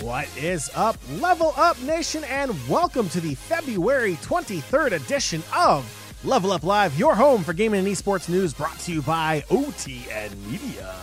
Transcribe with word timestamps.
What 0.00 0.26
is 0.38 0.70
up, 0.74 0.96
Level 1.20 1.52
Up 1.56 1.80
Nation, 1.82 2.24
and 2.24 2.52
welcome 2.68 3.08
to 3.10 3.20
the 3.20 3.34
February 3.34 4.14
23rd 4.22 4.92
edition 4.92 5.42
of 5.54 5.84
Level 6.24 6.50
Up 6.50 6.64
Live, 6.64 6.98
your 6.98 7.14
home 7.14 7.44
for 7.44 7.52
gaming 7.52 7.80
and 7.80 7.88
esports 7.88 8.28
news 8.28 8.54
brought 8.54 8.78
to 8.80 8.92
you 8.92 9.02
by 9.02 9.44
OTN 9.48 10.34
Media. 10.50 10.96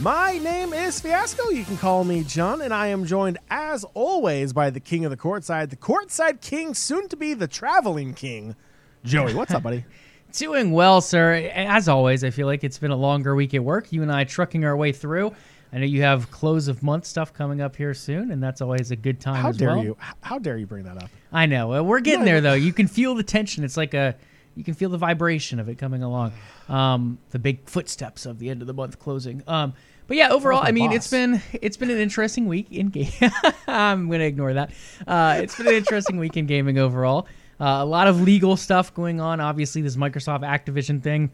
My 0.00 0.38
name 0.38 0.72
is 0.72 1.00
Fiasco. 1.00 1.48
You 1.48 1.64
can 1.64 1.76
call 1.76 2.04
me 2.04 2.22
John, 2.22 2.62
and 2.62 2.72
I 2.72 2.86
am 2.86 3.04
joined, 3.04 3.38
as 3.50 3.82
always, 3.94 4.52
by 4.52 4.70
the 4.70 4.78
king 4.78 5.04
of 5.04 5.10
the 5.10 5.16
courtside, 5.16 5.70
the 5.70 5.76
courtside 5.76 6.40
king, 6.40 6.72
soon 6.74 7.08
to 7.08 7.16
be 7.16 7.34
the 7.34 7.48
traveling 7.48 8.14
king, 8.14 8.54
Joey. 9.02 9.34
What's 9.34 9.52
up, 9.52 9.64
buddy? 9.64 9.84
Doing 10.32 10.70
well, 10.70 11.00
sir. 11.00 11.50
As 11.52 11.88
always, 11.88 12.22
I 12.22 12.30
feel 12.30 12.46
like 12.46 12.62
it's 12.62 12.78
been 12.78 12.92
a 12.92 12.96
longer 12.96 13.34
week 13.34 13.54
at 13.54 13.64
work. 13.64 13.92
You 13.92 14.02
and 14.02 14.12
I 14.12 14.22
trucking 14.22 14.64
our 14.64 14.76
way 14.76 14.92
through. 14.92 15.34
I 15.72 15.78
know 15.78 15.86
you 15.86 16.02
have 16.02 16.30
close 16.30 16.68
of 16.68 16.80
month 16.80 17.04
stuff 17.04 17.32
coming 17.32 17.60
up 17.60 17.74
here 17.74 17.92
soon, 17.92 18.30
and 18.30 18.40
that's 18.40 18.60
always 18.60 18.92
a 18.92 18.96
good 18.96 19.18
time. 19.20 19.42
How 19.42 19.50
dare 19.50 19.70
well. 19.70 19.82
you? 19.82 19.96
How 20.20 20.38
dare 20.38 20.58
you 20.58 20.66
bring 20.66 20.84
that 20.84 21.02
up? 21.02 21.10
I 21.32 21.46
know. 21.46 21.82
We're 21.82 22.00
getting 22.00 22.24
there 22.24 22.40
though. 22.40 22.54
You 22.54 22.72
can 22.72 22.86
feel 22.86 23.16
the 23.16 23.24
tension. 23.24 23.64
It's 23.64 23.76
like 23.76 23.94
a 23.94 24.14
you 24.54 24.62
can 24.62 24.74
feel 24.74 24.90
the 24.90 24.98
vibration 24.98 25.58
of 25.58 25.68
it 25.68 25.76
coming 25.76 26.04
along. 26.04 26.34
Um, 26.68 27.18
the 27.30 27.38
big 27.38 27.68
footsteps 27.68 28.26
of 28.26 28.38
the 28.38 28.50
end 28.50 28.60
of 28.60 28.66
the 28.66 28.74
month 28.74 28.98
closing. 28.98 29.42
Um, 29.46 29.72
but 30.06 30.16
yeah, 30.16 30.30
overall, 30.30 30.62
I 30.62 30.72
mean, 30.72 30.90
boss. 30.90 30.96
it's 30.96 31.10
been 31.10 31.42
it's 31.52 31.76
been 31.76 31.90
an 31.90 31.98
interesting 31.98 32.46
week 32.46 32.70
in 32.70 32.88
game. 32.88 33.10
I'm 33.68 34.10
gonna 34.10 34.24
ignore 34.24 34.54
that. 34.54 34.70
Uh, 35.06 35.38
it's 35.42 35.56
been 35.56 35.68
an 35.68 35.74
interesting 35.74 36.18
week 36.18 36.36
in 36.36 36.46
gaming 36.46 36.78
overall. 36.78 37.26
Uh, 37.60 37.78
a 37.80 37.84
lot 37.84 38.08
of 38.08 38.20
legal 38.22 38.56
stuff 38.56 38.94
going 38.94 39.20
on. 39.20 39.40
Obviously, 39.40 39.82
this 39.82 39.96
Microsoft 39.96 40.40
Activision 40.40 41.02
thing 41.02 41.30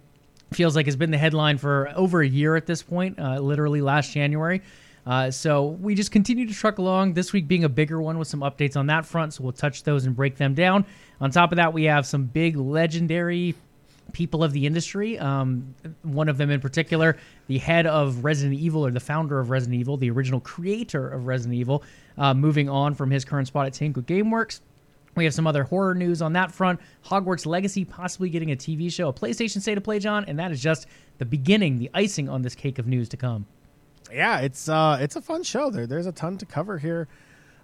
feels 0.52 0.74
like 0.74 0.86
has 0.86 0.96
been 0.96 1.10
the 1.10 1.18
headline 1.18 1.58
for 1.58 1.90
over 1.94 2.20
a 2.20 2.28
year 2.28 2.56
at 2.56 2.66
this 2.66 2.82
point. 2.82 3.18
Uh, 3.18 3.38
literally 3.38 3.80
last 3.80 4.12
January. 4.12 4.62
Uh, 5.06 5.30
so 5.30 5.66
we 5.66 5.94
just 5.94 6.10
continue 6.10 6.46
to 6.46 6.54
truck 6.54 6.78
along. 6.78 7.12
This 7.12 7.32
week 7.32 7.46
being 7.46 7.64
a 7.64 7.68
bigger 7.68 8.00
one 8.00 8.18
with 8.18 8.28
some 8.28 8.40
updates 8.40 8.76
on 8.76 8.86
that 8.86 9.04
front. 9.04 9.34
So 9.34 9.44
we'll 9.44 9.52
touch 9.52 9.82
those 9.82 10.06
and 10.06 10.16
break 10.16 10.36
them 10.36 10.54
down. 10.54 10.86
On 11.20 11.30
top 11.30 11.52
of 11.52 11.56
that, 11.56 11.72
we 11.72 11.84
have 11.84 12.06
some 12.06 12.24
big 12.24 12.56
legendary 12.56 13.54
people 14.14 14.42
of 14.42 14.52
the 14.52 14.64
industry. 14.64 15.18
Um, 15.18 15.74
one 16.02 16.30
of 16.30 16.38
them 16.38 16.50
in 16.50 16.60
particular, 16.60 17.18
the 17.48 17.58
head 17.58 17.86
of 17.86 18.24
Resident 18.24 18.58
Evil 18.58 18.86
or 18.86 18.90
the 18.90 19.00
founder 19.00 19.38
of 19.38 19.50
Resident 19.50 19.78
Evil, 19.78 19.98
the 19.98 20.10
original 20.10 20.40
creator 20.40 21.06
of 21.08 21.26
Resident 21.26 21.54
Evil, 21.54 21.84
uh, 22.16 22.32
moving 22.32 22.70
on 22.70 22.94
from 22.94 23.10
his 23.10 23.24
current 23.26 23.48
spot 23.48 23.66
at 23.66 23.74
Tango 23.74 24.00
GameWorks. 24.00 24.60
We 25.16 25.24
have 25.24 25.34
some 25.34 25.46
other 25.46 25.64
horror 25.64 25.94
news 25.94 26.22
on 26.22 26.32
that 26.32 26.50
front. 26.50 26.80
Hogwarts 27.04 27.46
Legacy 27.46 27.84
possibly 27.84 28.30
getting 28.30 28.50
a 28.52 28.56
TV 28.56 28.90
show, 28.90 29.08
a 29.08 29.12
PlayStation 29.12 29.60
State 29.60 29.76
of 29.76 29.84
Play, 29.84 29.98
John, 29.98 30.24
and 30.26 30.38
that 30.38 30.50
is 30.50 30.60
just 30.60 30.86
the 31.18 31.24
beginning, 31.24 31.78
the 31.78 31.90
icing 31.94 32.28
on 32.28 32.42
this 32.42 32.54
cake 32.54 32.78
of 32.78 32.86
news 32.86 33.08
to 33.10 33.16
come. 33.16 33.46
yeah, 34.12 34.40
it's 34.40 34.68
uh, 34.68 34.98
it's 35.00 35.16
a 35.16 35.20
fun 35.20 35.42
show. 35.42 35.70
There, 35.70 35.86
there's 35.86 36.06
a 36.06 36.12
ton 36.12 36.38
to 36.38 36.46
cover 36.46 36.78
here 36.78 37.08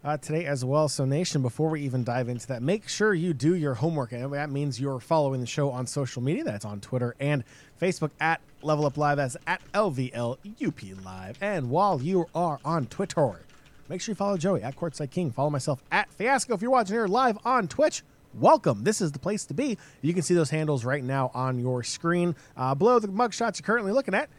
uh, 0.04 0.16
today 0.16 0.46
as 0.46 0.64
well. 0.64 0.88
So, 0.88 1.04
Nation, 1.04 1.42
before 1.42 1.70
we 1.70 1.82
even 1.82 2.04
dive 2.04 2.28
into 2.28 2.46
that, 2.48 2.62
make 2.62 2.88
sure 2.88 3.14
you 3.14 3.34
do 3.34 3.54
your 3.54 3.74
homework, 3.74 4.12
and 4.12 4.32
that 4.32 4.50
means 4.50 4.80
you're 4.80 5.00
following 5.00 5.40
the 5.40 5.46
show 5.46 5.70
on 5.70 5.86
social 5.86 6.22
media. 6.22 6.44
That's 6.44 6.64
on 6.64 6.80
Twitter 6.80 7.14
and 7.20 7.44
Facebook 7.80 8.10
at 8.20 8.40
Level 8.62 8.86
Up 8.86 8.96
Live. 8.96 9.18
That's 9.18 9.36
at 9.46 9.60
LVLUP 9.72 11.04
Live. 11.04 11.38
And 11.40 11.70
while 11.70 12.00
you 12.00 12.26
are 12.34 12.58
on 12.64 12.86
Twitter, 12.86 13.40
make 13.88 14.00
sure 14.00 14.12
you 14.12 14.16
follow 14.16 14.36
Joey 14.36 14.62
at 14.62 14.76
Courtside 14.76 15.10
King. 15.10 15.30
Follow 15.30 15.50
myself 15.50 15.82
at 15.90 16.12
Fiasco. 16.12 16.54
If 16.54 16.62
you're 16.62 16.70
watching 16.70 16.94
here 16.94 17.06
live 17.06 17.38
on 17.44 17.68
Twitch. 17.68 18.02
Welcome. 18.32 18.84
This 18.84 19.00
is 19.00 19.10
the 19.10 19.18
place 19.18 19.44
to 19.46 19.54
be. 19.54 19.76
You 20.02 20.14
can 20.14 20.22
see 20.22 20.34
those 20.34 20.50
handles 20.50 20.84
right 20.84 21.02
now 21.02 21.33
on 21.34 21.58
your 21.58 21.83
screen 21.83 22.36
uh, 22.56 22.77
below 22.77 23.00
the 23.00 23.08
mugshots 23.08 23.58
you're 23.58 23.66
currently 23.66 23.90
looking 23.90 24.14
at. 24.14 24.30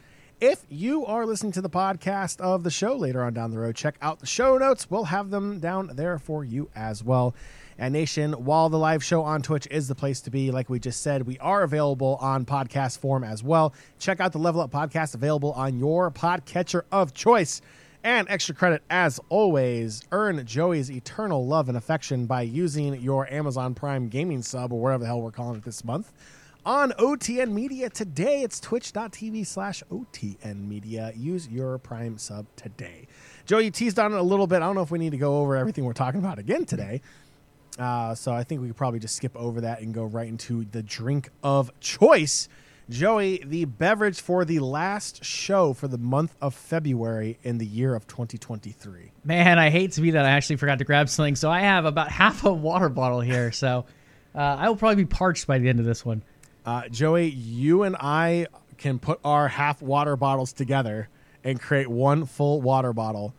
If 0.42 0.66
you 0.70 1.06
are 1.06 1.28
listening 1.28 1.52
to 1.52 1.62
the 1.62 1.70
podcast 1.70 2.42
of 2.42 2.64
the 2.64 2.72
show 2.72 2.96
later 2.96 3.24
on 3.24 3.32
down 3.32 3.52
the 3.52 3.60
road, 3.60 3.76
check 3.76 3.94
out 4.02 4.18
the 4.18 4.26
show 4.26 4.58
notes. 4.58 4.90
We'll 4.90 5.04
have 5.04 5.30
them 5.30 5.60
down 5.60 5.92
there 5.94 6.18
for 6.18 6.44
you 6.44 6.68
as 6.76 7.04
well. 7.04 7.36
And 7.78 7.94
Nation, 7.94 8.34
while 8.34 8.68
the 8.68 8.80
live 8.80 9.04
show 9.04 9.22
on 9.22 9.44
Twitch 9.44 9.68
is 9.70 9.88
the 9.88 9.94
place 9.94 10.20
to 10.22 10.32
be, 10.32 10.50
like 10.50 10.68
we 10.68 10.80
just 10.80 11.04
said, 11.04 11.28
we 11.28 11.38
are 11.38 11.62
available 11.62 12.18
on 12.20 12.46
podcast 12.46 12.98
form 12.98 13.24
as 13.24 13.44
well. 13.44 13.76
Check 14.00 14.20
out 14.20 14.32
the 14.32 14.40
Level 14.40 14.62
Up 14.62 14.72
podcast 14.72 15.14
available 15.14 15.52
on 15.52 15.78
your 15.78 16.10
podcatcher 16.10 16.86
of 16.92 17.14
choice. 17.14 17.62
And 18.04 18.28
extra 18.28 18.56
credit, 18.56 18.82
as 18.90 19.20
always, 19.30 20.02
earn 20.12 20.44
Joey's 20.48 20.90
eternal 20.90 21.46
love 21.46 21.70
and 21.70 21.78
affection 21.78 22.26
by 22.26 22.42
using 22.42 23.00
your 23.00 23.32
Amazon 23.32 23.76
Prime 23.76 24.08
gaming 24.10 24.42
sub 24.42 24.74
or 24.74 24.82
whatever 24.82 25.02
the 25.02 25.06
hell 25.06 25.22
we're 25.22 25.30
calling 25.30 25.58
it 25.58 25.66
this 25.66 25.86
month 25.86 26.12
on 26.66 26.92
OTN 26.94 27.52
Media 27.52 27.90
today. 27.90 28.42
It's 28.44 28.60
twitch.tv 28.60 29.46
slash 29.48 29.84
OTN 29.92 30.68
Media. 30.68 31.12
Use 31.16 31.48
your 31.48 31.78
Prime 31.78 32.18
sub 32.18 32.46
today. 32.56 33.08
Joe, 33.46 33.58
you 33.58 33.72
teased 33.72 33.98
on 33.98 34.14
it 34.14 34.20
a 34.20 34.24
little 34.24 34.48
bit. 34.48 34.58
I 34.58 34.60
don't 34.60 34.76
know 34.76 34.82
if 34.82 34.92
we 34.92 35.00
need 35.00 35.12
to 35.12 35.18
go 35.18 35.40
over 35.40 35.56
everything 35.56 35.86
we're 35.86 35.94
talking 35.94 36.20
about 36.20 36.40
again 36.40 36.66
today. 36.66 37.02
Uh, 37.80 38.14
so 38.14 38.34
I 38.34 38.44
think 38.44 38.62
we 38.62 38.68
could 38.68 38.78
probably 38.78 39.00
just 39.00 39.16
skip 39.16 39.36
over 39.36 39.62
that 39.62 39.82
and 39.82 39.94
go 39.94 40.04
right 40.04 40.28
into 40.28 40.66
the 40.66 40.84
drink 40.84 41.30
of 41.44 41.72
choice. 41.80 42.48
Joey, 42.90 43.42
the 43.46 43.66
beverage 43.66 44.20
for 44.20 44.44
the 44.44 44.60
last 44.60 45.24
show 45.24 45.74
for 45.74 45.88
the 45.88 45.98
month 45.98 46.36
of 46.42 46.54
February 46.54 47.40
in 47.42 47.58
the 47.58 47.66
year 47.66 47.96
of 47.96 48.06
2023. 48.06 49.12
Man, 49.24 49.58
I 49.58 49.70
hate 49.70 49.94
to 49.94 50.02
be 50.02 50.12
that. 50.12 50.26
I 50.26 50.32
actually 50.32 50.58
forgot 50.58 50.80
to 50.80 50.84
grab 50.84 51.08
something. 51.08 51.38
So 51.38 51.50
I 51.50 51.62
have 51.62 51.86
about 51.86 52.12
half 52.12 52.44
a 52.44 52.52
water 52.52 52.90
bottle 52.90 53.22
here. 53.22 53.52
So 53.54 53.86
uh, 54.36 54.40
I 54.40 54.68
will 54.68 54.76
probably 54.76 55.04
be 55.04 55.06
parched 55.06 55.48
by 55.48 55.58
the 55.58 55.70
end 55.70 55.80
of 55.80 55.86
this 55.86 56.06
one. 56.06 56.24
Uh, 56.66 56.88
Joey, 56.90 57.30
you 57.30 57.84
and 57.84 57.96
I 58.00 58.48
can 58.78 59.00
put 59.00 59.20
our 59.24 59.48
half 59.48 59.82
water 59.82 60.16
bottles 60.16 60.54
together 60.54 61.10
and 61.44 61.60
create 61.60 61.88
one 61.88 62.26
full 62.26 62.62
water 62.62 62.94
bottle 62.94 63.34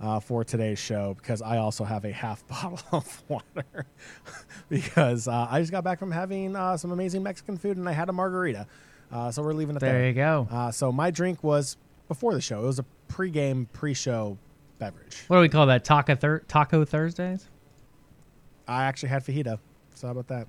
uh, 0.00 0.20
for 0.20 0.44
today's 0.44 0.78
show 0.78 1.14
because 1.14 1.40
I 1.40 1.56
also 1.58 1.84
have 1.84 2.04
a 2.04 2.12
half 2.12 2.46
bottle 2.48 2.78
of 2.92 3.22
water 3.28 3.86
because 4.68 5.26
uh, 5.28 5.46
I 5.50 5.60
just 5.60 5.72
got 5.72 5.84
back 5.84 5.98
from 5.98 6.10
having 6.10 6.54
uh, 6.54 6.76
some 6.76 6.92
amazing 6.92 7.22
Mexican 7.22 7.56
food 7.56 7.76
and 7.76 7.88
I 7.88 7.92
had 7.92 8.08
a 8.08 8.12
margarita. 8.12 8.66
Uh, 9.10 9.30
so 9.30 9.42
we're 9.42 9.52
leaving 9.52 9.76
it 9.76 9.80
there. 9.80 9.92
There 9.92 10.08
you 10.08 10.14
go. 10.14 10.48
Uh, 10.50 10.70
so 10.70 10.90
my 10.92 11.10
drink 11.10 11.42
was 11.42 11.76
before 12.08 12.34
the 12.34 12.40
show. 12.40 12.62
It 12.62 12.66
was 12.66 12.78
a 12.78 12.84
pre-game, 13.08 13.68
pre-show 13.72 14.36
beverage. 14.78 15.24
What 15.28 15.36
do 15.36 15.40
we 15.40 15.48
call 15.48 15.66
that? 15.66 15.84
Taco, 15.84 16.14
thir- 16.14 16.40
Taco 16.48 16.84
Thursdays? 16.84 17.48
I 18.68 18.84
actually 18.84 19.10
had 19.10 19.24
fajita. 19.24 19.58
So 19.94 20.08
how 20.08 20.12
about 20.12 20.26
that? 20.28 20.48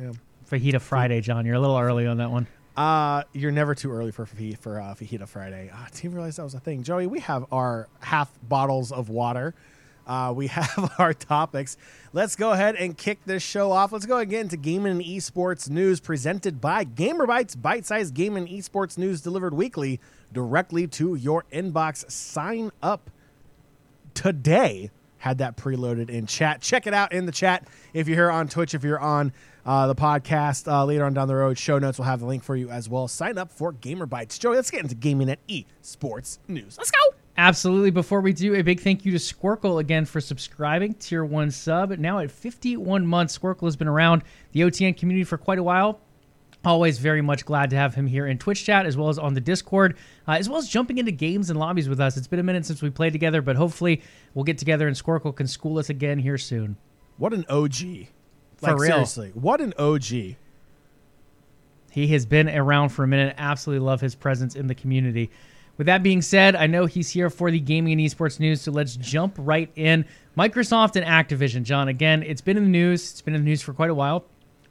Yeah. 0.00 0.12
Fajita 0.50 0.80
Friday, 0.80 1.20
John. 1.20 1.44
You're 1.46 1.56
a 1.56 1.60
little 1.60 1.78
early 1.78 2.06
on 2.06 2.18
that 2.18 2.30
one. 2.30 2.46
Uh, 2.76 3.22
you're 3.32 3.52
never 3.52 3.74
too 3.74 3.90
early 3.90 4.10
for 4.12 4.26
for 4.26 4.80
uh, 4.80 4.94
fajita 4.94 5.26
Friday. 5.26 5.70
Uh, 5.72 5.76
I 5.76 5.88
didn't 5.94 6.14
realize 6.14 6.36
that 6.36 6.44
was 6.44 6.54
a 6.54 6.60
thing. 6.60 6.82
Joey, 6.82 7.06
we 7.06 7.20
have 7.20 7.46
our 7.50 7.88
half 8.00 8.30
bottles 8.42 8.92
of 8.92 9.08
water. 9.08 9.54
Uh, 10.06 10.32
we 10.36 10.46
have 10.48 10.92
our 10.98 11.14
topics. 11.14 11.76
Let's 12.12 12.36
go 12.36 12.52
ahead 12.52 12.76
and 12.76 12.96
kick 12.96 13.18
this 13.24 13.42
show 13.42 13.72
off. 13.72 13.92
Let's 13.92 14.06
go 14.06 14.18
again 14.18 14.48
to 14.48 14.56
gaming 14.56 14.92
and 14.92 15.00
esports 15.00 15.68
news 15.70 16.00
presented 16.00 16.60
by 16.60 16.84
GamerBytes, 16.84 17.60
bite-sized 17.60 18.14
gaming 18.14 18.46
and 18.46 18.62
esports 18.62 18.96
news 18.98 19.20
delivered 19.22 19.54
weekly 19.54 20.00
directly 20.32 20.86
to 20.88 21.14
your 21.14 21.44
inbox. 21.52 22.10
Sign 22.10 22.70
up 22.82 23.10
today. 24.14 24.90
Had 25.18 25.38
that 25.38 25.56
preloaded 25.56 26.10
in 26.10 26.26
chat. 26.26 26.60
Check 26.60 26.86
it 26.86 26.94
out 26.94 27.12
in 27.12 27.26
the 27.26 27.32
chat 27.32 27.66
if 27.94 28.06
you're 28.06 28.16
here 28.16 28.30
on 28.30 28.48
Twitch. 28.48 28.74
If 28.74 28.84
you're 28.84 29.00
on 29.00 29.32
uh, 29.66 29.88
the 29.88 29.94
podcast 29.96 30.70
uh, 30.70 30.84
later 30.84 31.04
on 31.04 31.12
down 31.12 31.26
the 31.26 31.34
road, 31.34 31.58
show 31.58 31.78
notes 31.78 31.98
will 31.98 32.04
have 32.04 32.20
the 32.20 32.26
link 32.26 32.44
for 32.44 32.54
you 32.54 32.70
as 32.70 32.88
well. 32.88 33.08
Sign 33.08 33.36
up 33.36 33.50
for 33.50 33.72
Gamer 33.72 34.06
Bites. 34.06 34.38
Joey, 34.38 34.54
let's 34.54 34.70
get 34.70 34.82
into 34.82 34.94
gaming 34.94 35.28
and 35.28 35.38
esports 35.48 36.38
news. 36.46 36.78
Let's 36.78 36.92
go. 36.92 36.98
Absolutely. 37.36 37.90
Before 37.90 38.20
we 38.20 38.32
do, 38.32 38.54
a 38.54 38.62
big 38.62 38.80
thank 38.80 39.04
you 39.04 39.12
to 39.12 39.18
Squirkle 39.18 39.80
again 39.80 40.06
for 40.06 40.20
subscribing, 40.20 40.94
tier 40.94 41.24
one 41.24 41.50
sub. 41.50 41.90
Now 41.98 42.20
at 42.20 42.30
51 42.30 43.06
months, 43.06 43.36
Squirkle 43.36 43.64
has 43.64 43.76
been 43.76 43.88
around 43.88 44.22
the 44.52 44.60
OTN 44.60 44.96
community 44.96 45.24
for 45.24 45.36
quite 45.36 45.58
a 45.58 45.62
while. 45.62 46.00
Always 46.64 46.98
very 46.98 47.20
much 47.20 47.44
glad 47.44 47.70
to 47.70 47.76
have 47.76 47.94
him 47.94 48.06
here 48.06 48.26
in 48.26 48.38
Twitch 48.38 48.64
chat 48.64 48.86
as 48.86 48.96
well 48.96 49.08
as 49.08 49.18
on 49.18 49.34
the 49.34 49.40
Discord, 49.40 49.96
uh, 50.26 50.32
as 50.32 50.48
well 50.48 50.58
as 50.58 50.68
jumping 50.68 50.98
into 50.98 51.12
games 51.12 51.50
and 51.50 51.58
lobbies 51.58 51.88
with 51.88 52.00
us. 52.00 52.16
It's 52.16 52.26
been 52.26 52.40
a 52.40 52.44
minute 52.44 52.64
since 52.64 52.82
we 52.82 52.90
played 52.90 53.12
together, 53.12 53.42
but 53.42 53.56
hopefully 53.56 54.02
we'll 54.32 54.44
get 54.44 54.58
together 54.58 54.86
and 54.86 54.96
Squirkle 54.96 55.34
can 55.34 55.46
school 55.46 55.78
us 55.78 55.90
again 55.90 56.18
here 56.18 56.38
soon. 56.38 56.76
What 57.18 57.32
an 57.34 57.44
OG. 57.48 58.08
For 58.56 58.72
like, 58.72 58.78
real. 58.78 58.90
Seriously, 58.92 59.30
what 59.34 59.60
an 59.60 59.74
OG. 59.78 60.36
He 61.90 62.08
has 62.08 62.26
been 62.26 62.48
around 62.48 62.90
for 62.90 63.04
a 63.04 63.08
minute. 63.08 63.34
Absolutely 63.38 63.84
love 63.84 64.00
his 64.00 64.14
presence 64.14 64.54
in 64.54 64.66
the 64.66 64.74
community. 64.74 65.30
With 65.78 65.86
that 65.86 66.02
being 66.02 66.22
said, 66.22 66.56
I 66.56 66.66
know 66.66 66.86
he's 66.86 67.10
here 67.10 67.28
for 67.28 67.50
the 67.50 67.60
gaming 67.60 67.92
and 67.92 68.00
esports 68.00 68.40
news, 68.40 68.62
so 68.62 68.72
let's 68.72 68.96
jump 68.96 69.34
right 69.38 69.70
in. 69.76 70.06
Microsoft 70.36 70.96
and 70.96 71.04
Activision, 71.04 71.64
John. 71.64 71.88
Again, 71.88 72.22
it's 72.22 72.40
been 72.40 72.56
in 72.56 72.64
the 72.64 72.70
news. 72.70 73.10
It's 73.10 73.22
been 73.22 73.34
in 73.34 73.42
the 73.42 73.48
news 73.48 73.62
for 73.62 73.74
quite 73.74 73.90
a 73.90 73.94
while. 73.94 74.24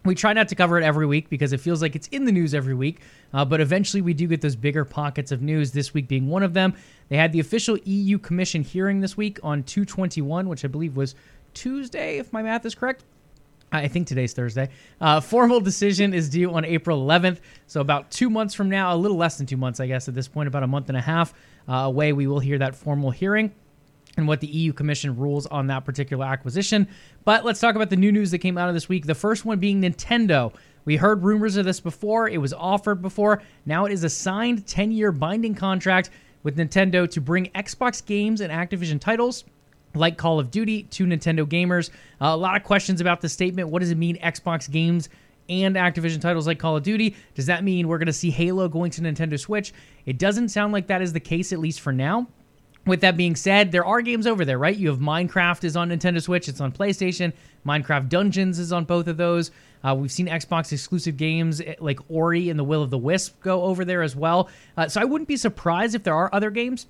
We 0.03 0.13
try 0.13 0.33
not 0.33 0.47
to 0.49 0.55
cover 0.55 0.79
it 0.79 0.83
every 0.83 1.07
week 1.07 1.29
because 1.29 1.51
it 1.51 1.59
feels 1.59 1.81
like 1.81 1.95
it's 1.95 2.07
in 2.09 2.25
the 2.25 2.31
news 2.31 2.53
every 2.53 2.75
week, 2.75 3.01
uh, 3.33 3.43
but 3.43 3.59
eventually 3.59 4.01
we 4.01 4.13
do 4.13 4.27
get 4.27 4.41
those 4.41 4.55
bigger 4.55 4.85
pockets 4.85 5.31
of 5.31 5.41
news. 5.41 5.71
This 5.71 5.95
week 5.95 6.07
being 6.07 6.27
one 6.27 6.43
of 6.43 6.53
them. 6.53 6.75
They 7.09 7.17
had 7.17 7.31
the 7.31 7.39
official 7.39 7.77
EU 7.85 8.19
Commission 8.19 8.61
hearing 8.61 8.99
this 8.99 9.17
week 9.17 9.39
on 9.41 9.63
221, 9.63 10.47
which 10.47 10.63
I 10.63 10.67
believe 10.67 10.95
was 10.95 11.15
Tuesday, 11.55 12.19
if 12.19 12.31
my 12.31 12.43
math 12.43 12.65
is 12.67 12.75
correct. 12.75 13.03
I 13.83 13.87
think 13.87 14.07
today's 14.07 14.33
Thursday. 14.33 14.69
Uh, 14.99 15.19
formal 15.19 15.59
decision 15.59 16.13
is 16.13 16.29
due 16.29 16.53
on 16.53 16.65
April 16.65 17.05
11th. 17.05 17.39
So, 17.67 17.81
about 17.81 18.11
two 18.11 18.29
months 18.29 18.53
from 18.53 18.69
now, 18.69 18.93
a 18.93 18.97
little 18.97 19.17
less 19.17 19.37
than 19.37 19.47
two 19.47 19.57
months, 19.57 19.79
I 19.79 19.87
guess, 19.87 20.07
at 20.07 20.15
this 20.15 20.27
point, 20.27 20.47
about 20.47 20.63
a 20.63 20.67
month 20.67 20.89
and 20.89 20.97
a 20.97 21.01
half 21.01 21.33
uh, 21.67 21.73
away, 21.73 22.13
we 22.13 22.27
will 22.27 22.39
hear 22.39 22.57
that 22.59 22.75
formal 22.75 23.11
hearing 23.11 23.53
and 24.17 24.27
what 24.27 24.39
the 24.39 24.47
EU 24.47 24.73
Commission 24.73 25.17
rules 25.17 25.45
on 25.47 25.67
that 25.67 25.85
particular 25.85 26.25
acquisition. 26.25 26.87
But 27.23 27.43
let's 27.43 27.59
talk 27.59 27.75
about 27.75 27.89
the 27.89 27.95
new 27.95 28.11
news 28.11 28.31
that 28.31 28.39
came 28.39 28.57
out 28.57 28.69
of 28.69 28.75
this 28.75 28.87
week. 28.87 29.05
The 29.05 29.15
first 29.15 29.45
one 29.45 29.59
being 29.59 29.81
Nintendo. 29.81 30.53
We 30.85 30.97
heard 30.97 31.23
rumors 31.23 31.57
of 31.57 31.65
this 31.65 31.79
before, 31.79 32.29
it 32.29 32.37
was 32.37 32.53
offered 32.53 33.01
before. 33.01 33.41
Now 33.65 33.85
it 33.85 33.91
is 33.91 34.03
a 34.03 34.09
signed 34.09 34.67
10 34.67 34.91
year 34.91 35.11
binding 35.11 35.55
contract 35.55 36.11
with 36.43 36.57
Nintendo 36.57 37.09
to 37.09 37.19
bring 37.19 37.47
Xbox 37.47 38.05
games 38.05 38.39
and 38.39 38.53
Activision 38.53 38.99
titles 38.99 39.45
like 39.95 40.17
Call 40.17 40.39
of 40.39 40.51
Duty 40.51 40.83
to 40.83 41.05
Nintendo 41.05 41.45
gamers. 41.45 41.89
Uh, 42.21 42.27
a 42.27 42.37
lot 42.37 42.55
of 42.55 42.63
questions 42.63 43.01
about 43.01 43.21
the 43.21 43.29
statement. 43.29 43.69
What 43.69 43.79
does 43.79 43.91
it 43.91 43.97
mean, 43.97 44.17
Xbox 44.17 44.69
games 44.69 45.09
and 45.49 45.75
Activision 45.75 46.21
titles 46.21 46.47
like 46.47 46.59
Call 46.59 46.77
of 46.77 46.83
Duty? 46.83 47.15
Does 47.33 47.45
that 47.47 47.63
mean 47.63 47.87
we're 47.87 47.97
going 47.97 48.07
to 48.07 48.13
see 48.13 48.31
Halo 48.31 48.67
going 48.67 48.91
to 48.91 49.01
Nintendo 49.01 49.39
Switch? 49.39 49.73
It 50.05 50.17
doesn't 50.17 50.49
sound 50.49 50.73
like 50.73 50.87
that 50.87 51.01
is 51.01 51.13
the 51.13 51.19
case, 51.19 51.53
at 51.53 51.59
least 51.59 51.81
for 51.81 51.91
now. 51.91 52.27
With 52.85 53.01
that 53.01 53.17
being 53.17 53.35
said, 53.35 53.71
there 53.71 53.85
are 53.85 54.01
games 54.01 54.27
over 54.27 54.45
there, 54.45 54.59
right? 54.59 54.75
You 54.75 54.89
have 54.89 54.99
Minecraft 54.99 55.63
is 55.63 55.75
on 55.75 55.89
Nintendo 55.89 56.21
Switch, 56.21 56.47
it's 56.47 56.61
on 56.61 56.71
PlayStation. 56.71 57.33
Minecraft 57.65 58.09
Dungeons 58.09 58.59
is 58.59 58.71
on 58.71 58.85
both 58.85 59.07
of 59.07 59.17
those. 59.17 59.49
Uh, 59.83 59.95
we've 59.95 60.11
seen 60.11 60.27
Xbox 60.27 60.71
exclusive 60.71 61.17
games 61.17 61.61
eh, 61.61 61.75
like 61.79 61.99
Ori 62.09 62.49
and 62.49 62.59
the 62.59 62.63
Will 62.63 62.83
of 62.83 62.91
the 62.91 62.97
Wisp 62.97 63.41
go 63.41 63.63
over 63.63 63.85
there 63.85 64.03
as 64.03 64.15
well. 64.15 64.49
Uh, 64.77 64.87
so 64.87 65.01
I 65.01 65.03
wouldn't 65.03 65.27
be 65.27 65.37
surprised 65.37 65.95
if 65.95 66.03
there 66.03 66.13
are 66.13 66.29
other 66.31 66.51
games 66.51 66.85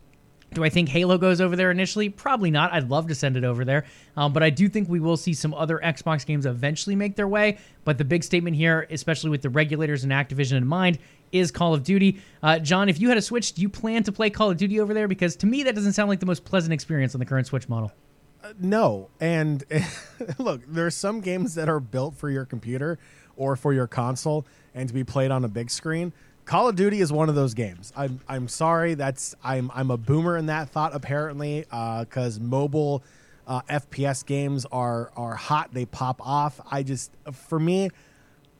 do 0.56 0.63
I 0.63 0.69
think 0.69 0.90
Halo 0.90 1.18
goes 1.18 1.40
over 1.40 1.56
there 1.56 1.69
initially? 1.69 2.10
Probably 2.10 2.50
not. 2.50 2.74
I'd 2.74 2.90
love 2.90 3.07
to 3.10 3.16
send 3.16 3.38
it 3.38 3.44
over 3.44 3.63
there. 3.63 3.86
Um, 4.18 4.34
but 4.34 4.42
I 4.42 4.50
do 4.50 4.68
think 4.68 4.90
we 4.90 5.00
will 5.00 5.18
see 5.18 5.34
some 5.34 5.54
other 5.54 5.80
Xbox 5.84 6.25
games 6.25 6.46
eventually 6.46 6.96
make 6.96 7.16
their 7.16 7.28
way. 7.28 7.60
But 7.84 7.98
the 7.98 8.06
big 8.06 8.24
statement 8.24 8.56
here, 8.56 8.88
especially 8.90 9.30
with 9.30 9.42
the 9.42 9.50
regulators 9.50 10.04
and 10.04 10.12
Activision 10.12 10.54
in 10.54 10.66
mind, 10.66 10.98
is 11.31 11.52
Call 11.52 11.74
of 11.74 11.84
Duty. 11.84 12.19
Uh, 12.42 12.57
John, 12.60 12.90
if 12.90 13.00
you 13.00 13.10
had 13.10 13.18
a 13.18 13.22
Switch, 13.22 13.54
do 13.54 13.62
you 13.62 13.69
plan 13.69 14.04
to 14.04 14.12
play 14.12 14.30
Call 14.30 14.50
of 14.50 14.57
Duty 14.57 14.80
over 14.80 14.94
there? 14.94 15.07
Because 15.07 15.36
to 15.38 15.46
me, 15.46 15.63
that 15.63 15.75
doesn't 15.75 15.94
sound 15.94 16.10
like 16.10 16.19
the 16.19 16.25
most 16.25 16.46
pleasant 16.46 16.74
experience 16.74 17.13
on 17.13 17.19
the 17.19 17.25
current 17.25 17.46
Switch 17.46 17.69
model. 17.69 17.92
Uh, 18.44 18.54
no. 18.60 19.10
And 19.19 19.63
look, 20.40 20.62
there 20.68 20.86
are 20.86 20.92
some 20.92 21.19
games 21.19 21.56
that 21.56 21.68
are 21.68 21.80
built 21.80 22.16
for 22.16 22.30
your 22.30 22.46
computer 22.46 22.98
or 23.36 23.56
for 23.56 23.74
your 23.74 23.88
console 23.88 24.46
and 24.74 24.88
to 24.88 24.94
be 24.94 25.04
played 25.04 25.31
on 25.31 25.44
a 25.44 25.50
big 25.50 25.69
screen. 25.69 26.13
Call 26.45 26.69
of 26.69 26.75
Duty 26.75 27.01
is 27.01 27.12
one 27.12 27.27
of 27.27 27.36
those 27.36 27.56
games. 27.56 27.92
I'm 27.95 28.19
I'm 28.27 28.47
sorry. 28.47 28.94
That's 28.94 29.36
I'm 29.44 29.71
I'm 29.74 29.89
a 29.89 29.97
boomer 29.97 30.38
in 30.38 30.45
that 30.45 30.69
thought 30.69 30.95
apparently 30.95 31.62
because 31.62 32.38
uh, 32.38 32.44
mobile 32.44 33.03
uh, 33.47 33.62
FPS 33.62 34.24
games 34.25 34.65
are 34.71 35.12
are 35.15 35.36
hot. 35.36 35.74
They 35.74 35.86
pop 35.86 36.25
off. 36.25 36.62
I 36.69 36.83
just 36.83 37.12
for 37.33 37.59
me, 37.59 37.89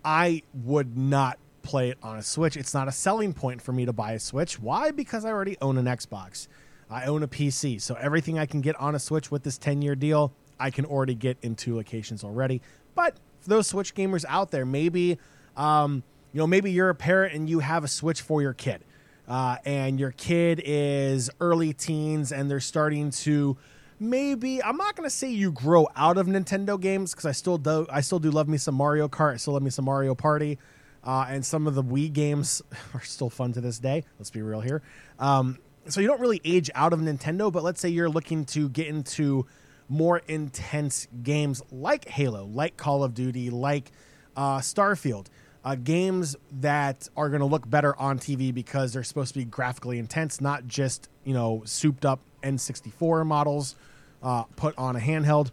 I 0.04 0.42
would 0.54 0.98
not 0.98 1.38
play 1.62 1.90
it 1.90 2.00
on 2.02 2.18
a 2.18 2.24
Switch. 2.24 2.58
It's 2.58 2.74
not 2.74 2.88
a 2.88 2.92
selling 2.92 3.34
point 3.34 3.62
for 3.62 3.72
me 3.72 3.86
to 3.86 3.94
buy 3.94 4.14
a 4.14 4.20
Switch. 4.20 4.60
Why? 4.60 4.90
Because 4.90 5.24
I 5.24 5.30
already 5.30 5.58
own 5.62 5.78
an 5.78 5.86
Xbox. 5.86 6.48
I 6.90 7.06
own 7.06 7.24
a 7.24 7.28
PC, 7.28 7.82
so 7.82 7.96
everything 7.96 8.38
I 8.38 8.46
can 8.46 8.62
get 8.62 8.76
on 8.80 8.94
a 8.94 9.00
Switch 9.00 9.32
with 9.32 9.44
this 9.44 9.58
10 9.58 9.82
year 9.82 9.96
deal, 9.96 10.32
I 10.60 10.70
can 10.70 10.86
already 10.86 11.16
get 11.16 11.38
in 11.42 11.56
two 11.56 11.76
locations 11.76 12.24
already. 12.24 12.62
But 12.94 13.18
for 13.42 13.50
those 13.50 13.68
Switch 13.68 13.94
gamers 13.94 14.26
out 14.28 14.50
there, 14.52 14.66
maybe. 14.66 15.20
Um, 15.58 16.04
you 16.36 16.40
know, 16.40 16.48
maybe 16.48 16.70
you're 16.70 16.90
a 16.90 16.96
parent 16.96 17.34
and 17.34 17.50
you 17.50 17.60
have 17.60 17.86
a 17.86 17.88
Switch 17.88 18.20
for 18.20 18.42
your 18.42 18.52
kid, 18.52 18.84
uh, 19.26 19.56
and 19.64 19.98
your 19.98 20.12
kid 20.12 20.62
is 20.66 21.30
early 21.40 21.72
teens 21.72 22.34
and 22.34 22.52
they're 22.52 22.60
starting 22.60 23.10
to 23.10 23.56
maybe 24.02 24.62
I'm 24.62 24.76
not 24.76 24.98
to 24.98 25.10
say 25.10 25.30
you 25.30 25.54
grow 25.54 25.88
out 25.96 26.18
of 26.18 26.28
Nintendo 26.28 26.78
games 26.78 27.12
because 27.12 27.26
I 27.26 27.32
still 27.32 27.58
do 27.58 27.88
I 27.90 28.02
still 28.02 28.20
do 28.20 28.32
love 28.32 28.50
me 28.50 28.58
some 28.58 28.76
Mario 28.76 29.08
Kart, 29.08 29.36
I 29.36 29.38
still 29.38 29.54
love 29.54 29.64
me 29.64 29.70
some 29.70 29.86
Mario 29.86 30.14
Party, 30.14 30.60
uh, 31.06 31.26
and 31.30 31.46
some 31.46 31.68
of 31.68 31.74
the 31.74 31.84
Wii 31.84 32.12
games 32.12 32.62
are 32.94 33.02
still 33.02 33.30
fun 33.30 33.54
to 33.54 33.62
this 33.62 33.80
day. 33.80 34.04
Let's 34.20 34.30
be 34.30 34.42
real 34.42 34.60
here. 34.60 34.82
Um, 35.20 35.58
so 35.88 36.02
you 36.02 36.08
don't 36.08 36.20
really 36.20 36.42
age 36.44 36.70
out 36.76 36.92
of 36.92 37.00
Nintendo, 37.00 37.50
but 37.50 37.64
let's 37.64 37.80
say 37.80 37.88
you're 37.88 38.10
looking 38.10 38.44
to 38.48 38.68
get 38.68 38.88
into 38.88 39.46
more 39.88 40.18
intense 40.28 41.08
games 41.24 41.64
like 41.72 42.10
Halo, 42.10 42.44
like 42.44 42.76
Call 42.76 43.06
of 43.06 43.14
Duty, 43.14 43.50
like 43.52 43.94
uh, 44.36 44.58
Starfield 44.58 45.28
uh, 45.66 45.74
games 45.74 46.36
that 46.62 47.10
are 47.18 47.30
going 47.30 47.40
to 47.40 47.46
look 47.46 47.68
better 47.68 48.00
on 48.00 48.20
TV 48.20 48.54
because 48.54 48.94
they're 48.94 49.04
supposed 49.04 49.34
to 49.34 49.40
be 49.40 49.46
graphically 49.46 49.98
intense, 49.98 50.40
not 50.40 50.68
just 50.68 51.10
you 51.24 51.34
know 51.34 51.64
souped 51.66 52.06
up 52.06 52.20
N64 52.44 53.26
models 53.26 53.76
uh, 54.22 54.44
put 54.56 54.78
on 54.78 54.96
a 54.96 55.00
handheld. 55.00 55.52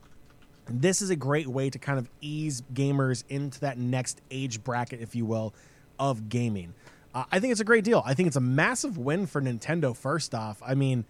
This 0.68 1.02
is 1.02 1.10
a 1.10 1.16
great 1.16 1.48
way 1.48 1.70
to 1.70 1.78
kind 1.78 1.98
of 1.98 2.08
ease 2.20 2.62
gamers 2.72 3.24
into 3.28 3.58
that 3.60 3.78
next 3.78 4.20
age 4.30 4.62
bracket, 4.62 5.00
if 5.00 5.16
you 5.16 5.24
will, 5.24 5.54
of 5.98 6.28
gaming. 6.28 6.74
Uh, 7.14 7.24
I 7.32 7.40
think 7.40 7.50
it's 7.50 7.60
a 7.60 7.64
great 7.64 7.84
deal. 7.84 8.02
I 8.06 8.14
think 8.14 8.26
it's 8.26 8.36
a 8.36 8.40
massive 8.40 8.96
win 8.96 9.26
for 9.26 9.40
Nintendo. 9.42 9.96
First 9.96 10.34
off, 10.34 10.62
I 10.64 10.74
mean, 10.74 11.04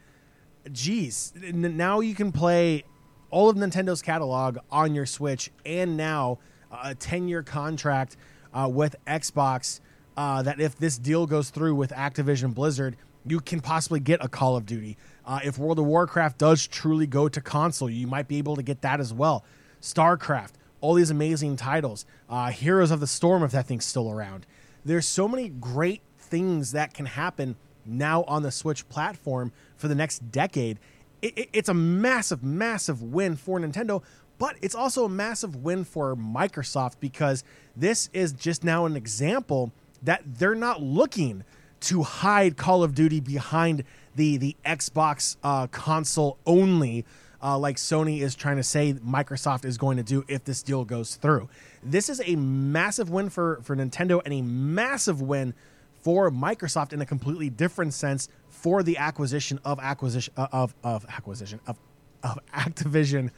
geez, 0.70 1.32
now 1.36 2.00
you 2.00 2.14
can 2.14 2.32
play 2.32 2.84
all 3.30 3.48
of 3.48 3.56
Nintendo's 3.56 4.00
catalog 4.00 4.58
on 4.70 4.94
your 4.94 5.06
Switch, 5.06 5.50
and 5.66 5.96
now 5.96 6.38
a 6.70 6.94
ten-year 6.94 7.42
contract 7.42 8.16
uh, 8.52 8.68
with 8.70 8.96
Xbox 9.06 9.80
uh, 10.16 10.42
that 10.42 10.60
if 10.60 10.76
this 10.76 10.98
deal 10.98 11.26
goes 11.26 11.50
through 11.50 11.74
with 11.74 11.90
Activision 11.90 12.54
Blizzard, 12.54 12.96
you 13.26 13.40
can 13.40 13.60
possibly 13.60 14.00
get 14.00 14.22
a 14.24 14.28
Call 14.28 14.56
of 14.56 14.66
Duty. 14.66 14.96
Uh, 15.24 15.40
if 15.44 15.58
World 15.58 15.78
of 15.78 15.86
Warcraft 15.86 16.38
does 16.38 16.66
truly 16.66 17.06
go 17.06 17.28
to 17.28 17.40
console, 17.40 17.88
you 17.88 18.06
might 18.06 18.28
be 18.28 18.38
able 18.38 18.56
to 18.56 18.62
get 18.62 18.82
that 18.82 19.00
as 19.00 19.14
well. 19.14 19.44
StarCraft, 19.80 20.52
all 20.80 20.94
these 20.94 21.10
amazing 21.10 21.56
titles. 21.56 22.04
Uh, 22.28 22.50
Heroes 22.50 22.90
of 22.90 23.00
the 23.00 23.06
Storm, 23.06 23.42
if 23.42 23.52
that 23.52 23.66
thing's 23.66 23.84
still 23.84 24.10
around. 24.10 24.46
There's 24.84 25.06
so 25.06 25.28
many 25.28 25.48
great 25.48 26.02
things 26.18 26.72
that 26.72 26.94
can 26.94 27.06
happen 27.06 27.56
now 27.86 28.24
on 28.24 28.42
the 28.42 28.50
Switch 28.50 28.88
platform 28.88 29.52
for 29.76 29.88
the 29.88 29.94
next 29.94 30.30
decade. 30.30 30.78
It, 31.20 31.38
it, 31.38 31.48
it's 31.52 31.68
a 31.68 31.74
massive, 31.74 32.42
massive 32.42 33.02
win 33.02 33.36
for 33.36 33.60
Nintendo, 33.60 34.02
but 34.42 34.56
it's 34.60 34.74
also 34.74 35.04
a 35.04 35.08
massive 35.08 35.54
win 35.54 35.84
for 35.84 36.16
Microsoft 36.16 36.94
because 36.98 37.44
this 37.76 38.10
is 38.12 38.32
just 38.32 38.64
now 38.64 38.86
an 38.86 38.96
example 38.96 39.70
that 40.02 40.20
they're 40.26 40.56
not 40.56 40.82
looking 40.82 41.44
to 41.78 42.02
hide 42.02 42.56
Call 42.56 42.82
of 42.82 42.92
Duty 42.92 43.20
behind 43.20 43.84
the 44.16 44.38
the 44.38 44.56
Xbox 44.66 45.36
uh, 45.44 45.68
console 45.68 46.38
only, 46.44 47.04
uh, 47.40 47.56
like 47.56 47.76
Sony 47.76 48.20
is 48.20 48.34
trying 48.34 48.56
to 48.56 48.64
say 48.64 48.94
Microsoft 48.94 49.64
is 49.64 49.78
going 49.78 49.96
to 49.96 50.02
do 50.02 50.24
if 50.26 50.42
this 50.42 50.60
deal 50.64 50.84
goes 50.84 51.14
through. 51.14 51.48
This 51.80 52.08
is 52.08 52.20
a 52.26 52.34
massive 52.34 53.10
win 53.10 53.30
for 53.30 53.60
for 53.62 53.76
Nintendo 53.76 54.20
and 54.24 54.34
a 54.34 54.42
massive 54.42 55.22
win 55.22 55.54
for 56.00 56.32
Microsoft 56.32 56.92
in 56.92 57.00
a 57.00 57.06
completely 57.06 57.48
different 57.48 57.94
sense 57.94 58.28
for 58.48 58.82
the 58.82 58.96
acquisition 58.96 59.60
of 59.64 59.78
acquisition 59.78 60.34
uh, 60.36 60.48
of 60.50 60.74
of 60.82 61.06
acquisition 61.08 61.60
of 61.68 61.78
of 62.22 62.38
Activision 62.54 63.30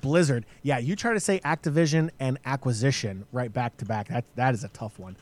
Blizzard. 0.00 0.46
Yeah, 0.62 0.78
you 0.78 0.96
try 0.96 1.12
to 1.12 1.20
say 1.20 1.40
Activision 1.40 2.10
and 2.18 2.38
acquisition 2.44 3.26
right 3.32 3.52
back 3.52 3.76
to 3.78 3.84
back. 3.84 4.08
That 4.08 4.24
that 4.36 4.54
is 4.54 4.64
a 4.64 4.68
tough 4.68 4.98
one. 4.98 5.16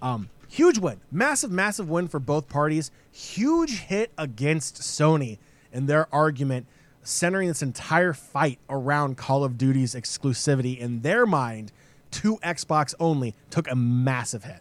Um, 0.00 0.30
huge 0.48 0.78
win, 0.78 1.00
massive, 1.10 1.50
massive 1.50 1.88
win 1.88 2.08
for 2.08 2.18
both 2.18 2.48
parties. 2.48 2.90
Huge 3.10 3.80
hit 3.80 4.12
against 4.18 4.76
Sony 4.76 5.38
and 5.72 5.88
their 5.88 6.12
argument, 6.12 6.66
centering 7.02 7.48
this 7.48 7.62
entire 7.62 8.12
fight 8.12 8.58
around 8.68 9.16
Call 9.16 9.44
of 9.44 9.56
Duty's 9.56 9.94
exclusivity. 9.94 10.78
In 10.78 11.02
their 11.02 11.26
mind, 11.26 11.72
to 12.12 12.36
Xbox 12.38 12.94
only 13.00 13.34
took 13.50 13.70
a 13.70 13.76
massive 13.76 14.44
hit. 14.44 14.60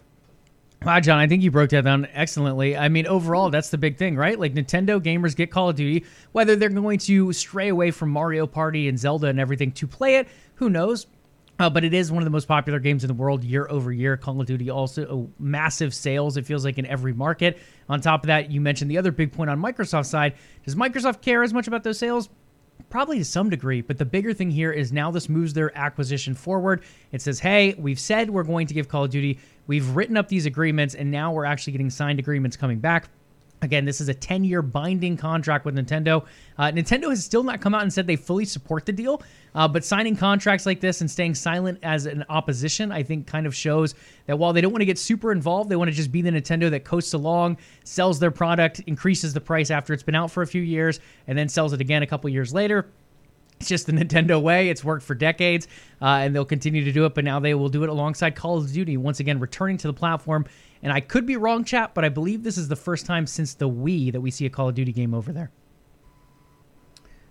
Wow, 0.83 0.99
John, 0.99 1.19
I 1.19 1.27
think 1.27 1.43
you 1.43 1.51
broke 1.51 1.69
that 1.69 1.83
down 1.83 2.07
excellently. 2.11 2.75
I 2.75 2.89
mean, 2.89 3.05
overall, 3.05 3.51
that's 3.51 3.69
the 3.69 3.77
big 3.77 3.97
thing, 3.97 4.15
right? 4.15 4.39
Like 4.39 4.55
Nintendo 4.55 4.99
gamers 4.99 5.35
get 5.35 5.51
Call 5.51 5.69
of 5.69 5.75
Duty, 5.75 6.05
whether 6.31 6.55
they're 6.55 6.69
going 6.69 6.97
to 6.99 7.31
stray 7.33 7.69
away 7.69 7.91
from 7.91 8.09
Mario 8.09 8.47
Party 8.47 8.87
and 8.87 8.97
Zelda 8.97 9.27
and 9.27 9.39
everything 9.39 9.71
to 9.73 9.85
play 9.85 10.15
it, 10.15 10.27
who 10.55 10.71
knows? 10.71 11.05
Uh, 11.59 11.69
but 11.69 11.83
it 11.83 11.93
is 11.93 12.11
one 12.11 12.23
of 12.23 12.25
the 12.25 12.31
most 12.31 12.47
popular 12.47 12.79
games 12.79 13.03
in 13.03 13.09
the 13.09 13.13
world 13.13 13.43
year 13.43 13.67
over 13.69 13.91
year. 13.91 14.17
Call 14.17 14.41
of 14.41 14.47
Duty 14.47 14.71
also 14.71 15.05
oh, 15.05 15.29
massive 15.37 15.93
sales. 15.93 16.35
It 16.35 16.47
feels 16.47 16.65
like 16.65 16.79
in 16.79 16.87
every 16.87 17.13
market. 17.13 17.59
On 17.87 18.01
top 18.01 18.23
of 18.23 18.27
that, 18.27 18.49
you 18.49 18.59
mentioned 18.59 18.89
the 18.89 18.97
other 18.97 19.11
big 19.11 19.31
point 19.31 19.51
on 19.51 19.61
Microsoft's 19.61 20.09
side. 20.09 20.33
Does 20.65 20.73
Microsoft 20.73 21.21
care 21.21 21.43
as 21.43 21.53
much 21.53 21.67
about 21.67 21.83
those 21.83 21.99
sales? 21.99 22.29
Probably 22.89 23.19
to 23.19 23.25
some 23.25 23.51
degree, 23.51 23.81
but 23.81 23.99
the 23.99 24.05
bigger 24.05 24.33
thing 24.33 24.49
here 24.49 24.71
is 24.71 24.91
now 24.91 25.11
this 25.11 25.29
moves 25.29 25.53
their 25.53 25.77
acquisition 25.77 26.33
forward. 26.33 26.81
It 27.11 27.21
says, 27.21 27.39
hey, 27.39 27.75
we've 27.77 27.99
said 27.99 28.31
we're 28.31 28.43
going 28.43 28.65
to 28.65 28.73
give 28.73 28.87
Call 28.87 29.03
of 29.03 29.11
Duty, 29.11 29.37
we've 29.71 29.95
written 29.95 30.17
up 30.17 30.27
these 30.27 30.45
agreements, 30.45 30.95
and 30.95 31.09
now 31.09 31.31
we're 31.31 31.45
actually 31.45 31.71
getting 31.71 31.89
signed 31.89 32.19
agreements 32.19 32.57
coming 32.57 32.77
back. 32.77 33.07
Again, 33.61 33.85
this 33.85 34.01
is 34.01 34.09
a 34.09 34.13
10 34.13 34.43
year 34.43 34.61
binding 34.61 35.15
contract 35.15 35.63
with 35.63 35.75
Nintendo. 35.77 36.25
Uh, 36.57 36.63
Nintendo 36.63 37.09
has 37.09 37.23
still 37.23 37.41
not 37.41 37.61
come 37.61 37.73
out 37.73 37.81
and 37.81 37.93
said 37.93 38.05
they 38.05 38.17
fully 38.17 38.43
support 38.43 38.85
the 38.85 38.91
deal, 38.91 39.23
uh, 39.55 39.69
but 39.69 39.85
signing 39.85 40.17
contracts 40.17 40.65
like 40.65 40.81
this 40.81 40.99
and 40.99 41.09
staying 41.09 41.35
silent 41.35 41.79
as 41.83 42.05
an 42.05 42.25
opposition, 42.27 42.91
I 42.91 43.01
think, 43.01 43.27
kind 43.27 43.47
of 43.47 43.55
shows 43.55 43.95
that 44.25 44.37
while 44.37 44.51
they 44.51 44.59
don't 44.59 44.73
want 44.73 44.81
to 44.81 44.85
get 44.85 44.99
super 44.99 45.31
involved, 45.31 45.69
they 45.69 45.77
want 45.77 45.89
to 45.89 45.95
just 45.95 46.11
be 46.11 46.21
the 46.21 46.31
Nintendo 46.31 46.69
that 46.69 46.83
coasts 46.83 47.13
along, 47.13 47.57
sells 47.85 48.19
their 48.19 48.31
product, 48.31 48.81
increases 48.87 49.33
the 49.33 49.39
price 49.39 49.71
after 49.71 49.93
it's 49.93 50.03
been 50.03 50.15
out 50.15 50.31
for 50.31 50.43
a 50.43 50.47
few 50.47 50.61
years, 50.61 50.99
and 51.27 51.37
then 51.37 51.47
sells 51.47 51.71
it 51.71 51.79
again 51.79 52.03
a 52.03 52.07
couple 52.07 52.29
years 52.29 52.53
later 52.53 52.87
It's 53.61 53.69
just 53.69 53.85
the 53.85 53.91
Nintendo 53.91 54.41
way. 54.41 54.69
It's 54.69 54.83
worked 54.83 55.03
for 55.03 55.13
decades, 55.13 55.67
uh, 56.01 56.05
and 56.05 56.35
they'll 56.35 56.45
continue 56.45 56.83
to 56.83 56.91
do 56.91 57.05
it. 57.05 57.13
But 57.13 57.23
now 57.23 57.39
they 57.39 57.53
will 57.53 57.69
do 57.69 57.83
it 57.83 57.89
alongside 57.89 58.35
Call 58.35 58.57
of 58.57 58.73
Duty 58.73 58.97
once 58.97 59.19
again, 59.19 59.39
returning 59.39 59.77
to 59.77 59.87
the 59.87 59.93
platform. 59.93 60.45
And 60.81 60.91
I 60.91 60.99
could 60.99 61.27
be 61.27 61.37
wrong, 61.37 61.63
chat, 61.63 61.93
but 61.93 62.03
I 62.03 62.09
believe 62.09 62.41
this 62.41 62.57
is 62.57 62.67
the 62.67 62.75
first 62.75 63.05
time 63.05 63.27
since 63.27 63.53
the 63.53 63.69
Wii 63.69 64.11
that 64.13 64.21
we 64.21 64.31
see 64.31 64.47
a 64.47 64.49
Call 64.49 64.69
of 64.69 64.73
Duty 64.73 64.91
game 64.91 65.13
over 65.13 65.31
there. 65.31 65.51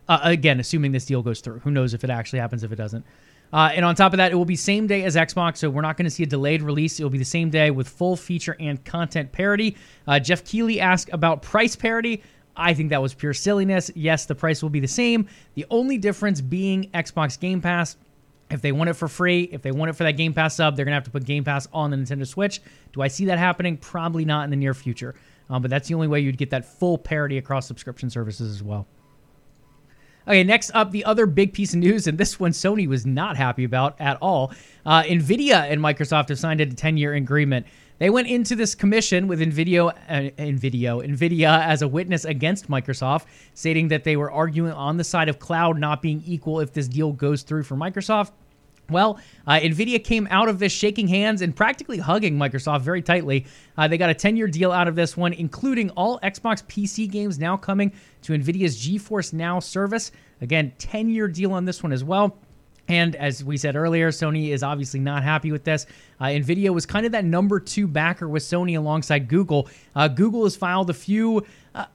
Uh, 0.08 0.20
again, 0.22 0.60
assuming 0.60 0.92
this 0.92 1.04
deal 1.04 1.20
goes 1.20 1.40
through. 1.40 1.58
Who 1.60 1.72
knows 1.72 1.94
if 1.94 2.04
it 2.04 2.10
actually 2.10 2.38
happens? 2.38 2.62
If 2.62 2.70
it 2.70 2.76
doesn't. 2.76 3.04
Uh, 3.52 3.70
and 3.74 3.84
on 3.84 3.96
top 3.96 4.12
of 4.12 4.18
that, 4.18 4.30
it 4.30 4.36
will 4.36 4.44
be 4.44 4.54
same 4.54 4.86
day 4.86 5.02
as 5.02 5.16
Xbox, 5.16 5.56
so 5.56 5.68
we're 5.68 5.82
not 5.82 5.96
going 5.96 6.04
to 6.04 6.10
see 6.10 6.22
a 6.22 6.26
delayed 6.26 6.62
release. 6.62 7.00
It 7.00 7.02
will 7.02 7.10
be 7.10 7.18
the 7.18 7.24
same 7.24 7.50
day 7.50 7.72
with 7.72 7.88
full 7.88 8.16
feature 8.16 8.56
and 8.60 8.84
content 8.84 9.32
parity. 9.32 9.76
Uh, 10.06 10.20
Geoff 10.20 10.44
Keighley 10.44 10.80
asked 10.80 11.10
about 11.12 11.42
price 11.42 11.74
parity. 11.74 12.22
I 12.60 12.74
think 12.74 12.90
that 12.90 13.02
was 13.02 13.14
pure 13.14 13.34
silliness. 13.34 13.90
Yes, 13.94 14.26
the 14.26 14.34
price 14.34 14.62
will 14.62 14.70
be 14.70 14.80
the 14.80 14.88
same. 14.88 15.28
The 15.54 15.66
only 15.70 15.98
difference 15.98 16.40
being 16.40 16.90
Xbox 16.94 17.38
Game 17.40 17.60
Pass. 17.60 17.96
If 18.50 18.62
they 18.62 18.72
want 18.72 18.90
it 18.90 18.94
for 18.94 19.06
free, 19.08 19.48
if 19.52 19.62
they 19.62 19.70
want 19.70 19.90
it 19.90 19.92
for 19.94 20.02
that 20.04 20.12
Game 20.12 20.34
Pass 20.34 20.56
sub, 20.56 20.76
they're 20.76 20.84
going 20.84 20.92
to 20.92 20.96
have 20.96 21.04
to 21.04 21.10
put 21.10 21.24
Game 21.24 21.44
Pass 21.44 21.68
on 21.72 21.90
the 21.90 21.96
Nintendo 21.96 22.26
Switch. 22.26 22.60
Do 22.92 23.00
I 23.00 23.08
see 23.08 23.26
that 23.26 23.38
happening? 23.38 23.76
Probably 23.76 24.24
not 24.24 24.44
in 24.44 24.50
the 24.50 24.56
near 24.56 24.74
future. 24.74 25.14
Um, 25.48 25.62
but 25.62 25.70
that's 25.70 25.88
the 25.88 25.94
only 25.94 26.08
way 26.08 26.20
you'd 26.20 26.38
get 26.38 26.50
that 26.50 26.64
full 26.64 26.98
parity 26.98 27.38
across 27.38 27.66
subscription 27.66 28.10
services 28.10 28.54
as 28.54 28.62
well. 28.62 28.86
Okay, 30.28 30.44
next 30.44 30.70
up, 30.74 30.90
the 30.90 31.04
other 31.04 31.26
big 31.26 31.52
piece 31.52 31.72
of 31.72 31.80
news, 31.80 32.06
and 32.06 32.18
this 32.18 32.38
one 32.38 32.52
Sony 32.52 32.86
was 32.86 33.06
not 33.06 33.36
happy 33.36 33.64
about 33.64 34.00
at 34.00 34.18
all. 34.20 34.52
Uh, 34.84 35.02
NVIDIA 35.02 35.70
and 35.70 35.80
Microsoft 35.80 36.28
have 36.28 36.38
signed 36.38 36.60
a 36.60 36.66
10 36.66 36.96
year 36.96 37.14
agreement. 37.14 37.66
They 38.00 38.08
went 38.08 38.28
into 38.28 38.56
this 38.56 38.74
commission 38.74 39.28
with 39.28 39.40
NVIDIA, 39.40 39.90
uh, 39.90 40.42
NVIDIA, 40.42 41.06
NVIDIA 41.06 41.66
as 41.66 41.82
a 41.82 41.88
witness 41.88 42.24
against 42.24 42.70
Microsoft, 42.70 43.26
stating 43.52 43.88
that 43.88 44.04
they 44.04 44.16
were 44.16 44.32
arguing 44.32 44.72
on 44.72 44.96
the 44.96 45.04
side 45.04 45.28
of 45.28 45.38
cloud 45.38 45.78
not 45.78 46.00
being 46.00 46.22
equal 46.26 46.60
if 46.60 46.72
this 46.72 46.88
deal 46.88 47.12
goes 47.12 47.42
through 47.42 47.62
for 47.62 47.76
Microsoft. 47.76 48.30
Well, 48.88 49.20
uh, 49.46 49.60
NVIDIA 49.60 50.02
came 50.02 50.26
out 50.30 50.48
of 50.48 50.58
this 50.58 50.72
shaking 50.72 51.08
hands 51.08 51.42
and 51.42 51.54
practically 51.54 51.98
hugging 51.98 52.38
Microsoft 52.38 52.80
very 52.80 53.02
tightly. 53.02 53.44
Uh, 53.76 53.86
they 53.86 53.98
got 53.98 54.08
a 54.08 54.14
10 54.14 54.34
year 54.34 54.48
deal 54.48 54.72
out 54.72 54.88
of 54.88 54.96
this 54.96 55.14
one, 55.14 55.34
including 55.34 55.90
all 55.90 56.18
Xbox 56.20 56.64
PC 56.64 57.08
games 57.08 57.38
now 57.38 57.58
coming 57.58 57.92
to 58.22 58.32
NVIDIA's 58.32 58.82
GeForce 58.82 59.34
Now 59.34 59.60
service. 59.60 60.10
Again, 60.40 60.72
10 60.78 61.10
year 61.10 61.28
deal 61.28 61.52
on 61.52 61.66
this 61.66 61.82
one 61.82 61.92
as 61.92 62.02
well. 62.02 62.38
And 62.90 63.14
as 63.16 63.44
we 63.44 63.56
said 63.56 63.76
earlier, 63.76 64.10
Sony 64.10 64.48
is 64.48 64.62
obviously 64.62 65.00
not 65.00 65.22
happy 65.22 65.52
with 65.52 65.64
this. 65.64 65.86
Uh, 66.18 66.24
NVIDIA 66.24 66.70
was 66.70 66.86
kind 66.86 67.06
of 67.06 67.12
that 67.12 67.24
number 67.24 67.60
two 67.60 67.86
backer 67.86 68.28
with 68.28 68.42
Sony 68.42 68.76
alongside 68.76 69.28
Google. 69.28 69.68
Uh, 69.94 70.08
Google 70.08 70.44
has 70.44 70.56
filed 70.56 70.90
a 70.90 70.94
few 70.94 71.46
uh, 71.74 71.86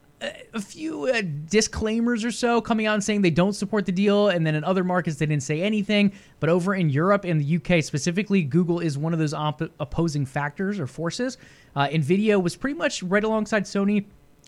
a 0.53 0.61
few 0.61 1.07
uh, 1.07 1.21
disclaimers 1.47 2.23
or 2.23 2.31
so 2.31 2.61
coming 2.61 2.85
out 2.85 2.93
and 2.93 3.03
saying 3.03 3.21
they 3.21 3.29
don't 3.29 3.53
support 3.53 3.85
the 3.85 3.91
deal. 3.91 4.29
And 4.29 4.47
then 4.47 4.55
in 4.55 4.63
other 4.63 4.83
markets, 4.83 5.17
they 5.17 5.25
didn't 5.25 5.43
say 5.43 5.61
anything. 5.61 6.13
But 6.39 6.49
over 6.49 6.73
in 6.73 6.89
Europe 6.89 7.25
and 7.25 7.41
the 7.41 7.57
UK 7.57 7.83
specifically, 7.83 8.41
Google 8.43 8.79
is 8.79 8.97
one 8.97 9.11
of 9.11 9.19
those 9.19 9.33
op- 9.33 9.61
opposing 9.79 10.25
factors 10.25 10.79
or 10.79 10.87
forces. 10.87 11.37
Uh, 11.75 11.87
NVIDIA 11.87 12.41
was 12.41 12.55
pretty 12.55 12.77
much 12.77 13.03
right 13.03 13.23
alongside 13.23 13.63
Sony. 13.65 14.05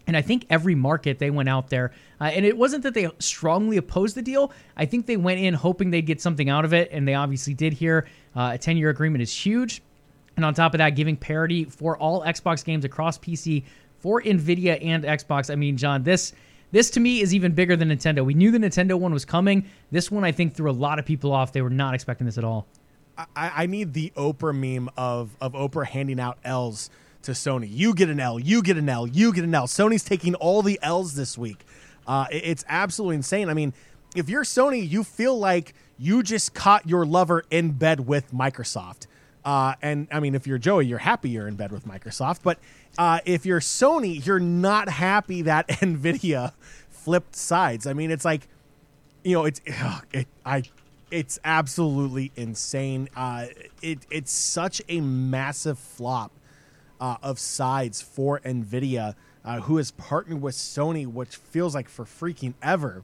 And 0.08 0.16
I 0.16 0.22
think 0.22 0.46
every 0.50 0.74
market 0.74 1.20
they 1.20 1.30
went 1.30 1.50
out 1.50 1.70
there, 1.70 1.92
uh, 2.20 2.26
and 2.26 2.46
it 2.46 2.58
wasn't 2.58 2.84
that 2.84 2.94
they 2.94 3.10
strongly 3.20 3.78
opposed 3.78 4.16
the 4.16 4.22
deal. 4.22 4.52
I 4.76 4.86
think 4.86 5.06
they 5.06 5.18
went 5.18 5.40
in 5.40 5.54
hoping 5.54 5.92
they'd 5.92 6.06
get 6.06 6.22
something 6.22 6.50
out 6.50 6.66
of 6.66 6.74
it, 6.74 6.90
and 6.92 7.08
they 7.08 7.14
obviously 7.14 7.54
did 7.54 7.74
here. 7.74 8.08
Uh, 8.36 8.52
a 8.54 8.58
10 8.58 8.78
year 8.78 8.90
agreement 8.90 9.22
is 9.22 9.32
huge. 9.32 9.82
And 10.38 10.46
on 10.46 10.54
top 10.54 10.74
of 10.74 10.78
that, 10.78 10.92
giving 10.92 11.18
parity 11.18 11.66
for 11.66 11.98
all 11.98 12.22
Xbox 12.22 12.64
games 12.64 12.86
across 12.86 13.18
PC 13.18 13.64
for 14.00 14.22
Nvidia 14.22 14.84
and 14.84 15.04
Xbox. 15.04 15.52
I 15.52 15.56
mean, 15.56 15.78
John, 15.78 16.04
this 16.04 16.34
this 16.72 16.90
to 16.92 17.00
me 17.00 17.22
is 17.22 17.34
even 17.34 17.54
bigger 17.54 17.76
than 17.76 17.90
Nintendo. 17.90 18.26
We 18.26 18.34
knew 18.34 18.52
the 18.52 18.58
Nintendo 18.58 19.00
one 19.00 19.14
was 19.14 19.26
coming. 19.26 19.66
This 19.90 20.12
one, 20.12 20.24
I 20.24 20.32
think, 20.32 20.54
threw 20.54 20.70
a 20.70 20.74
lot 20.74 21.00
of 21.00 21.06
people 21.06 21.32
off. 21.32 21.54
They 21.54 21.62
were 21.62 21.70
not 21.70 21.94
expecting 21.94 22.26
this 22.26 22.38
at 22.38 22.44
all. 22.44 22.68
I, 23.18 23.28
I 23.36 23.66
need 23.66 23.94
the 23.94 24.12
Oprah 24.16 24.56
meme 24.56 24.90
of 24.96 25.36
of 25.42 25.54
Oprah 25.54 25.86
handing 25.86 26.20
out 26.20 26.38
L's 26.44 26.90
to 27.24 27.32
Sony. 27.32 27.68
You 27.70 27.94
get 27.94 28.10
an 28.10 28.20
L. 28.20 28.40
You 28.40 28.62
get 28.62 28.78
an 28.78 28.90
L. 28.90 29.08
You 29.08 29.34
get 29.34 29.44
an 29.44 29.54
L. 29.54 29.68
Sony's 29.68 30.04
taking 30.04 30.36
all 30.36 30.62
the 30.62 30.80
L's 30.82 31.16
this 31.16 31.38
week. 31.38 31.66
Uh, 32.08 32.26
it's 32.32 32.64
absolutely 32.70 33.18
insane. 33.18 33.50
I 33.50 33.54
mean, 33.54 33.74
if 34.16 34.30
you're 34.30 34.44
Sony, 34.44 34.88
you 34.88 35.04
feel 35.04 35.38
like 35.38 35.74
you 35.98 36.24
just 36.24 36.54
caught 36.54 36.88
your 36.88 37.06
lover 37.06 37.44
in 37.52 37.72
bed 37.72 38.08
with 38.08 38.32
Microsoft. 38.32 39.08
Uh, 39.44 39.76
and 39.82 40.08
I 40.12 40.20
mean, 40.20 40.36
if 40.36 40.46
you're 40.48 40.58
Joey, 40.58 40.86
you're 40.86 41.00
happy 41.00 41.30
you're 41.30 41.48
in 41.48 41.56
bed 41.56 41.72
with 41.72 41.86
Microsoft. 41.86 42.40
But 42.44 42.60
uh, 42.98 43.20
if 43.26 43.46
you're 43.46 43.60
Sony, 43.60 44.26
you're 44.26 44.40
not 44.40 44.90
happy 44.90 45.44
that 45.44 45.68
Nvidia 45.70 46.54
flipped 46.90 47.36
sides. 47.36 47.88
I 47.88 47.94
mean, 47.94 48.12
it's 48.12 48.26
like, 48.26 48.48
you 49.24 49.34
know, 49.34 49.46
it's 49.46 49.62
it, 50.14 50.28
I, 50.46 50.64
it's 51.12 51.40
absolutely 51.44 52.32
insane. 52.36 53.10
Uh, 53.16 53.48
it 53.82 54.00
it's 54.12 54.32
such 54.32 54.82
a 54.90 55.02
massive 55.02 55.80
flop 55.80 56.32
uh, 57.00 57.18
of 57.22 57.40
sides 57.40 58.02
for 58.02 58.40
Nvidia, 58.42 59.16
uh, 59.46 59.62
who 59.62 59.78
has 59.78 59.92
partnered 59.92 60.42
with 60.42 60.56
Sony, 60.56 61.06
which 61.06 61.36
feels 61.36 61.76
like 61.76 61.90
for 61.90 62.06
freaking 62.06 62.54
ever. 62.62 63.04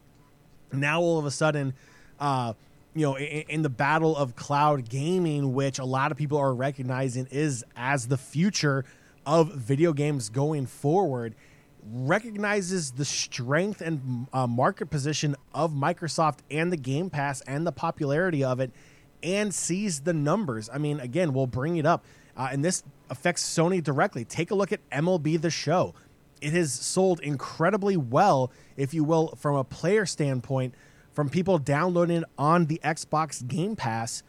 Now 0.71 1.01
all 1.01 1.19
of 1.19 1.25
a 1.25 1.31
sudden. 1.31 1.73
Uh, 2.19 2.53
you 2.95 3.01
know, 3.01 3.15
in, 3.15 3.43
in, 3.49 3.61
the 3.63 3.69
battle 3.69 4.15
of 4.15 4.35
cloud 4.35 4.87
gaming, 4.87 5.53
which 5.53 5.79
a 5.79 5.83
lot 5.83 6.11
of 6.11 6.17
people 6.17 6.37
are 6.37 6.53
recognizing 6.53 7.27
is 7.31 7.65
as 7.75 8.07
the 8.07 8.17
future 8.17 8.85
of 9.25 9.53
video 9.53 9.93
games 9.93 10.29
going 10.29 10.65
forward, 10.65 11.33
recognizes 11.91 12.91
the 12.91 13.05
strength 13.05 13.81
and 13.81 14.27
uh, 14.31 14.47
market 14.47 14.89
position 14.89 15.35
of 15.53 15.71
Microsoft 15.71 16.39
and 16.51 16.71
the 16.71 16.77
Game 16.77 17.09
Pass 17.09 17.41
and 17.41 17.65
the 17.65 17.71
popularity 17.71 18.43
of 18.43 18.59
it, 18.59 18.71
and 19.21 19.53
sees 19.53 20.01
the 20.01 20.13
numbers. 20.13 20.69
I 20.71 20.77
mean, 20.77 20.99
again, 20.99 21.33
we'll 21.33 21.47
bring 21.47 21.77
it 21.77 21.85
up, 21.85 22.05
uh, 22.37 22.49
and 22.51 22.63
this 22.63 22.83
affects 23.13 23.43
Sony 23.43 23.81
directly. 23.81 24.25
Take 24.25 24.49
a 24.49 24.55
look 24.55 24.71
at 24.71 24.87
MLB 24.89 25.39
The 25.39 25.51
Show. 25.51 25.93
It 26.41 26.51
has 26.53 26.73
sold 26.73 27.19
incredibly 27.21 27.95
well, 27.95 28.51
if 28.75 28.93
you 28.93 29.03
will, 29.03 29.35
from 29.37 29.55
a 29.55 29.63
player 29.63 30.05
standpoint 30.05 30.73
from 31.13 31.29
people 31.29 31.59
downloading 31.59 32.23
on 32.39 32.65
the 32.65 32.81
Xbox 32.83 33.47
Game 33.47 33.75
Pass. 33.75 34.23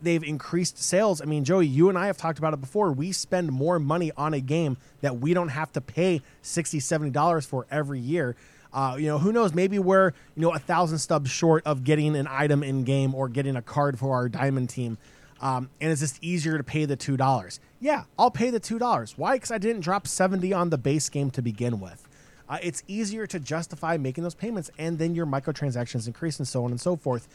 They've 0.00 0.24
increased 0.24 0.78
sales. 0.78 1.20
I 1.20 1.26
mean, 1.26 1.44
Joey, 1.44 1.66
you 1.66 1.90
and 1.90 1.98
I 1.98 2.06
have 2.06 2.16
talked 2.16 2.38
about 2.38 2.54
it 2.54 2.60
before. 2.60 2.92
We 2.92 3.12
spend 3.12 3.52
more 3.52 3.78
money 3.78 4.10
on 4.16 4.32
a 4.32 4.40
game 4.40 4.78
that 5.02 5.18
we 5.18 5.34
don't 5.34 5.48
have 5.48 5.70
to 5.72 5.82
pay 5.82 6.22
$60, 6.42 7.12
$70 7.12 7.46
for 7.46 7.66
every 7.70 8.00
year. 8.00 8.36
Uh, 8.72 8.96
you 8.98 9.06
know, 9.06 9.18
who 9.18 9.32
knows? 9.32 9.54
Maybe 9.54 9.78
we're, 9.78 10.12
you 10.34 10.42
know, 10.42 10.52
a 10.52 10.58
thousand 10.58 10.98
stubs 10.98 11.30
short 11.30 11.62
of 11.66 11.84
getting 11.84 12.16
an 12.16 12.26
item 12.26 12.62
in 12.62 12.84
game 12.84 13.14
or 13.14 13.28
getting 13.28 13.54
a 13.54 13.62
card 13.62 13.98
for 13.98 14.14
our 14.14 14.28
diamond 14.28 14.70
team. 14.70 14.98
Um, 15.44 15.70
and 15.80 15.92
it's 15.92 16.00
just 16.00 16.18
easier 16.24 16.58
to 16.58 16.64
pay 16.64 16.86
the 16.86 16.96
$2. 16.96 17.58
Yeah, 17.78 18.04
I'll 18.18 18.30
pay 18.30 18.50
the 18.50 18.58
$2. 18.58 19.14
Why? 19.16 19.36
Because 19.36 19.52
I 19.52 19.58
didn't 19.58 19.82
drop 19.82 20.08
70 20.08 20.52
on 20.52 20.70
the 20.70 20.78
base 20.78 21.08
game 21.08 21.30
to 21.32 21.42
begin 21.42 21.78
with 21.78 22.08
uh, 22.48 22.58
it's 22.62 22.82
easier 22.86 23.26
to 23.26 23.40
justify 23.40 23.96
making 23.96 24.22
those 24.22 24.34
payments, 24.34 24.70
and 24.78 24.98
then 24.98 25.14
your 25.14 25.26
microtransactions 25.26 26.06
increase, 26.06 26.38
and 26.38 26.46
so 26.46 26.64
on 26.64 26.70
and 26.70 26.80
so 26.80 26.96
forth. 26.96 27.28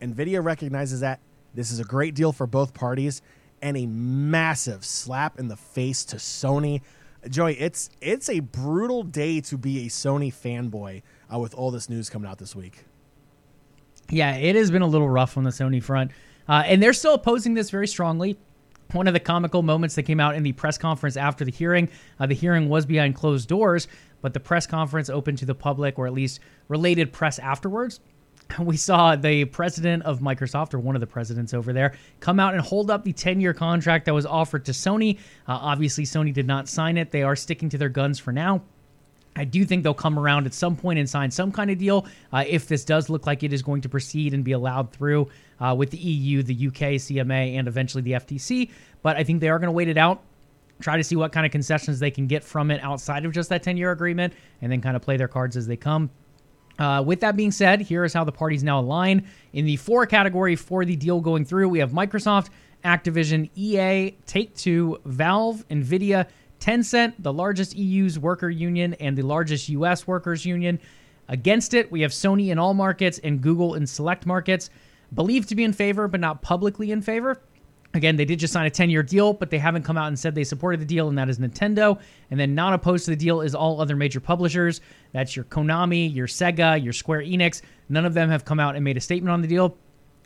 Nvidia 0.00 0.42
recognizes 0.44 1.00
that 1.00 1.20
this 1.54 1.70
is 1.70 1.78
a 1.80 1.84
great 1.84 2.14
deal 2.14 2.32
for 2.32 2.46
both 2.46 2.74
parties, 2.74 3.22
and 3.62 3.76
a 3.76 3.86
massive 3.86 4.84
slap 4.84 5.38
in 5.38 5.48
the 5.48 5.56
face 5.56 6.04
to 6.06 6.16
Sony. 6.16 6.82
Joey, 7.28 7.54
it's 7.54 7.90
it's 8.00 8.28
a 8.28 8.40
brutal 8.40 9.02
day 9.02 9.40
to 9.42 9.56
be 9.56 9.86
a 9.86 9.88
Sony 9.88 10.32
fanboy 10.32 11.02
uh, 11.32 11.38
with 11.38 11.54
all 11.54 11.70
this 11.70 11.88
news 11.88 12.10
coming 12.10 12.28
out 12.28 12.38
this 12.38 12.54
week. 12.54 12.84
Yeah, 14.10 14.36
it 14.36 14.54
has 14.54 14.70
been 14.70 14.82
a 14.82 14.86
little 14.86 15.08
rough 15.08 15.36
on 15.36 15.44
the 15.44 15.50
Sony 15.50 15.82
front, 15.82 16.12
uh, 16.48 16.62
and 16.66 16.82
they're 16.82 16.92
still 16.92 17.14
opposing 17.14 17.54
this 17.54 17.70
very 17.70 17.88
strongly. 17.88 18.36
One 18.92 19.08
of 19.08 19.14
the 19.14 19.20
comical 19.20 19.62
moments 19.62 19.96
that 19.96 20.04
came 20.04 20.20
out 20.20 20.36
in 20.36 20.42
the 20.42 20.52
press 20.52 20.78
conference 20.78 21.16
after 21.16 21.44
the 21.44 21.50
hearing, 21.50 21.88
uh, 22.20 22.26
the 22.26 22.34
hearing 22.34 22.68
was 22.68 22.86
behind 22.86 23.16
closed 23.16 23.48
doors, 23.48 23.88
but 24.20 24.32
the 24.32 24.40
press 24.40 24.66
conference 24.66 25.10
open 25.10 25.36
to 25.36 25.44
the 25.44 25.54
public 25.54 25.98
or 25.98 26.06
at 26.06 26.12
least 26.12 26.40
related 26.68 27.12
press 27.12 27.38
afterwards 27.40 28.00
we 28.60 28.76
saw 28.76 29.16
the 29.16 29.44
president 29.46 30.02
of 30.04 30.20
Microsoft, 30.20 30.74
or 30.74 30.78
one 30.78 30.94
of 30.94 31.00
the 31.00 31.06
presidents 31.06 31.54
over 31.54 31.72
there, 31.72 31.94
come 32.20 32.40
out 32.40 32.54
and 32.54 32.62
hold 32.62 32.90
up 32.90 33.04
the 33.04 33.12
10 33.12 33.40
year 33.40 33.54
contract 33.54 34.04
that 34.06 34.14
was 34.14 34.26
offered 34.26 34.64
to 34.66 34.72
Sony. 34.72 35.18
Uh, 35.46 35.58
obviously, 35.60 36.04
Sony 36.04 36.32
did 36.32 36.46
not 36.46 36.68
sign 36.68 36.96
it. 36.96 37.10
They 37.10 37.22
are 37.22 37.36
sticking 37.36 37.68
to 37.70 37.78
their 37.78 37.88
guns 37.88 38.18
for 38.18 38.32
now. 38.32 38.62
I 39.36 39.44
do 39.44 39.64
think 39.64 39.82
they'll 39.82 39.94
come 39.94 40.18
around 40.18 40.46
at 40.46 40.54
some 40.54 40.76
point 40.76 40.98
and 40.98 41.08
sign 41.08 41.30
some 41.30 41.52
kind 41.52 41.70
of 41.70 41.78
deal 41.78 42.06
uh, 42.32 42.44
if 42.46 42.68
this 42.68 42.84
does 42.84 43.08
look 43.08 43.26
like 43.26 43.42
it 43.42 43.52
is 43.52 43.62
going 43.62 43.82
to 43.82 43.88
proceed 43.88 44.34
and 44.34 44.42
be 44.42 44.52
allowed 44.52 44.92
through 44.92 45.28
uh, 45.60 45.74
with 45.76 45.90
the 45.90 45.98
EU, 45.98 46.42
the 46.42 46.66
UK, 46.68 46.98
CMA, 46.98 47.56
and 47.56 47.68
eventually 47.68 48.02
the 48.02 48.12
FTC. 48.12 48.70
But 49.02 49.16
I 49.16 49.24
think 49.24 49.40
they 49.40 49.48
are 49.48 49.58
going 49.58 49.68
to 49.68 49.72
wait 49.72 49.88
it 49.88 49.98
out 49.98 50.22
try 50.80 50.96
to 50.96 51.04
see 51.04 51.16
what 51.16 51.32
kind 51.32 51.46
of 51.46 51.52
concessions 51.52 51.98
they 51.98 52.10
can 52.10 52.26
get 52.26 52.44
from 52.44 52.70
it 52.70 52.82
outside 52.82 53.24
of 53.24 53.32
just 53.32 53.48
that 53.48 53.62
10 53.62 53.76
year 53.76 53.92
agreement, 53.92 54.32
and 54.60 54.70
then 54.70 54.80
kind 54.80 54.96
of 54.96 55.02
play 55.02 55.16
their 55.16 55.28
cards 55.28 55.56
as 55.56 55.66
they 55.66 55.76
come. 55.76 56.10
Uh, 56.78 57.02
with 57.04 57.20
that 57.20 57.36
being 57.36 57.50
said, 57.50 57.80
here 57.80 58.04
is 58.04 58.12
how 58.12 58.24
the 58.24 58.32
parties 58.32 58.62
now 58.62 58.80
align. 58.80 59.26
In 59.54 59.64
the 59.64 59.76
for 59.76 60.04
category 60.06 60.56
for 60.56 60.84
the 60.84 60.94
deal 60.94 61.20
going 61.20 61.44
through, 61.44 61.68
we 61.70 61.78
have 61.78 61.92
Microsoft, 61.92 62.50
Activision, 62.84 63.48
EA, 63.54 64.10
Take 64.26 64.54
Two, 64.54 65.00
Valve, 65.06 65.66
Nvidia, 65.68 66.28
Tencent, 66.60 67.14
the 67.18 67.32
largest 67.32 67.76
EU's 67.76 68.18
worker 68.18 68.50
union 68.50 68.94
and 68.94 69.16
the 69.16 69.22
largest 69.22 69.68
US 69.68 70.06
workers 70.06 70.44
union. 70.44 70.80
Against 71.28 71.74
it, 71.74 71.90
we 71.90 72.02
have 72.02 72.12
Sony 72.12 72.48
in 72.48 72.58
all 72.58 72.74
markets 72.74 73.18
and 73.22 73.40
Google 73.40 73.74
in 73.74 73.86
select 73.86 74.26
markets. 74.26 74.70
Believed 75.14 75.48
to 75.50 75.54
be 75.54 75.64
in 75.64 75.72
favor, 75.72 76.08
but 76.08 76.20
not 76.20 76.42
publicly 76.42 76.90
in 76.90 77.02
favor. 77.02 77.40
Again, 77.94 78.16
they 78.16 78.24
did 78.24 78.38
just 78.38 78.52
sign 78.52 78.66
a 78.66 78.70
10 78.70 78.90
year 78.90 79.02
deal, 79.02 79.32
but 79.32 79.50
they 79.50 79.58
haven't 79.58 79.82
come 79.82 79.96
out 79.96 80.08
and 80.08 80.18
said 80.18 80.34
they 80.34 80.44
supported 80.44 80.80
the 80.80 80.84
deal, 80.84 81.08
and 81.08 81.16
that 81.16 81.28
is 81.28 81.38
Nintendo. 81.38 81.98
And 82.30 82.38
then 82.38 82.54
not 82.54 82.74
opposed 82.74 83.06
to 83.06 83.10
the 83.10 83.16
deal 83.16 83.40
is 83.40 83.54
all 83.54 83.80
other 83.80 83.96
major 83.96 84.20
publishers. 84.20 84.80
That's 85.12 85.34
your 85.34 85.46
Konami, 85.46 86.14
your 86.14 86.26
Sega, 86.26 86.82
your 86.82 86.92
Square 86.92 87.22
Enix. 87.22 87.62
None 87.88 88.04
of 88.04 88.12
them 88.12 88.28
have 88.28 88.44
come 88.44 88.60
out 88.60 88.74
and 88.74 88.84
made 88.84 88.96
a 88.96 89.00
statement 89.00 89.32
on 89.32 89.40
the 89.40 89.48
deal. 89.48 89.76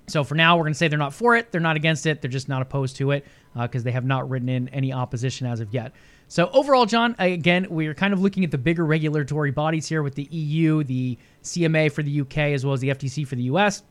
So 0.09 0.25
for 0.25 0.35
now, 0.35 0.57
we're 0.57 0.65
going 0.65 0.73
to 0.73 0.79
say 0.79 0.89
they're 0.89 0.99
not 0.99 1.15
for 1.15 1.37
it, 1.37 1.53
they're 1.53 1.61
not 1.61 1.77
against 1.77 2.05
it, 2.07 2.21
they're 2.21 2.31
just 2.31 2.49
not 2.49 2.63
opposed 2.63 2.97
to 2.97 3.13
it 3.13 3.25
because 3.55 3.83
uh, 3.83 3.85
they 3.85 3.93
have 3.93 4.05
not 4.05 4.29
written 4.29 4.49
in 4.49 4.69
any 4.71 4.93
opposition 4.93 5.47
as 5.47 5.61
of 5.61 5.73
yet. 5.73 5.93
So 6.31 6.49
overall, 6.53 6.87
John, 6.87 7.17
again, 7.19 7.67
we're 7.71 7.93
kind 7.93 8.15
of 8.15 8.21
looking 8.21 8.45
at 8.45 8.53
the 8.53 8.57
bigger 8.57 8.87
regulatory 8.87 9.51
bodies 9.51 9.89
here 9.89 10.01
with 10.01 10.15
the 10.15 10.29
EU, 10.31 10.85
the 10.85 11.19
CMA 11.43 11.91
for 11.91 12.05
the 12.05 12.21
UK, 12.21 12.39
as 12.55 12.65
well 12.65 12.73
as 12.73 12.79
the 12.79 12.91
FTC 12.91 13.27
for 13.27 13.35
the 13.35 13.43
US. 13.43 13.83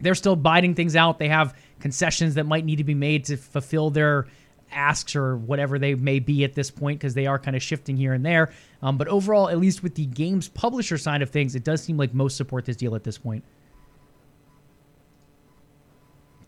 They're 0.00 0.16
still 0.16 0.34
biting 0.34 0.74
things 0.74 0.96
out. 0.96 1.20
They 1.20 1.28
have 1.28 1.56
concessions 1.78 2.34
that 2.34 2.44
might 2.44 2.64
need 2.64 2.78
to 2.78 2.84
be 2.84 2.96
made 2.96 3.26
to 3.26 3.36
fulfill 3.36 3.90
their 3.90 4.26
asks 4.72 5.14
or 5.14 5.36
whatever 5.36 5.78
they 5.78 5.94
may 5.94 6.18
be 6.18 6.42
at 6.42 6.54
this 6.54 6.72
point 6.72 6.98
because 6.98 7.14
they 7.14 7.28
are 7.28 7.38
kind 7.38 7.54
of 7.54 7.62
shifting 7.62 7.96
here 7.96 8.14
and 8.14 8.26
there. 8.26 8.52
Um, 8.82 8.98
but 8.98 9.06
overall, 9.06 9.48
at 9.48 9.58
least 9.58 9.84
with 9.84 9.94
the 9.94 10.06
games 10.06 10.48
publisher 10.48 10.98
side 10.98 11.22
of 11.22 11.30
things, 11.30 11.54
it 11.54 11.62
does 11.62 11.84
seem 11.84 11.96
like 11.96 12.12
most 12.12 12.36
support 12.36 12.64
this 12.64 12.76
deal 12.76 12.96
at 12.96 13.04
this 13.04 13.16
point. 13.16 13.44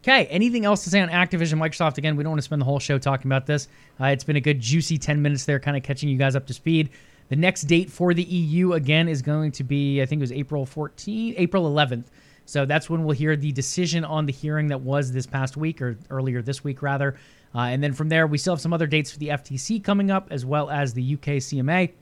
Okay, 0.08 0.24
anything 0.28 0.64
else 0.64 0.84
to 0.84 0.90
say 0.90 1.02
on 1.02 1.10
Activision 1.10 1.58
Microsoft? 1.58 1.98
Again, 1.98 2.16
we 2.16 2.22
don't 2.24 2.30
want 2.30 2.38
to 2.38 2.44
spend 2.44 2.62
the 2.62 2.64
whole 2.64 2.78
show 2.78 2.96
talking 2.96 3.28
about 3.28 3.44
this. 3.44 3.68
Uh, 4.00 4.06
it's 4.06 4.24
been 4.24 4.36
a 4.36 4.40
good, 4.40 4.58
juicy 4.58 4.96
10 4.96 5.20
minutes 5.20 5.44
there, 5.44 5.60
kind 5.60 5.76
of 5.76 5.82
catching 5.82 6.08
you 6.08 6.16
guys 6.16 6.34
up 6.34 6.46
to 6.46 6.54
speed. 6.54 6.88
The 7.28 7.36
next 7.36 7.64
date 7.64 7.90
for 7.90 8.14
the 8.14 8.22
EU, 8.22 8.72
again, 8.72 9.06
is 9.06 9.20
going 9.20 9.52
to 9.52 9.64
be, 9.64 10.00
I 10.00 10.06
think 10.06 10.20
it 10.20 10.22
was 10.22 10.32
April 10.32 10.64
14th, 10.64 11.34
April 11.36 11.70
11th. 11.70 12.06
So 12.46 12.64
that's 12.64 12.88
when 12.88 13.04
we'll 13.04 13.14
hear 13.14 13.36
the 13.36 13.52
decision 13.52 14.02
on 14.02 14.24
the 14.24 14.32
hearing 14.32 14.68
that 14.68 14.80
was 14.80 15.12
this 15.12 15.26
past 15.26 15.58
week, 15.58 15.82
or 15.82 15.98
earlier 16.08 16.40
this 16.40 16.64
week, 16.64 16.80
rather. 16.80 17.16
Uh, 17.54 17.64
and 17.64 17.84
then 17.84 17.92
from 17.92 18.08
there, 18.08 18.26
we 18.26 18.38
still 18.38 18.54
have 18.54 18.62
some 18.62 18.72
other 18.72 18.86
dates 18.86 19.10
for 19.10 19.18
the 19.18 19.28
FTC 19.28 19.84
coming 19.84 20.10
up, 20.10 20.28
as 20.30 20.46
well 20.46 20.70
as 20.70 20.94
the 20.94 21.02
UK 21.16 21.36
CMA. 21.36 21.92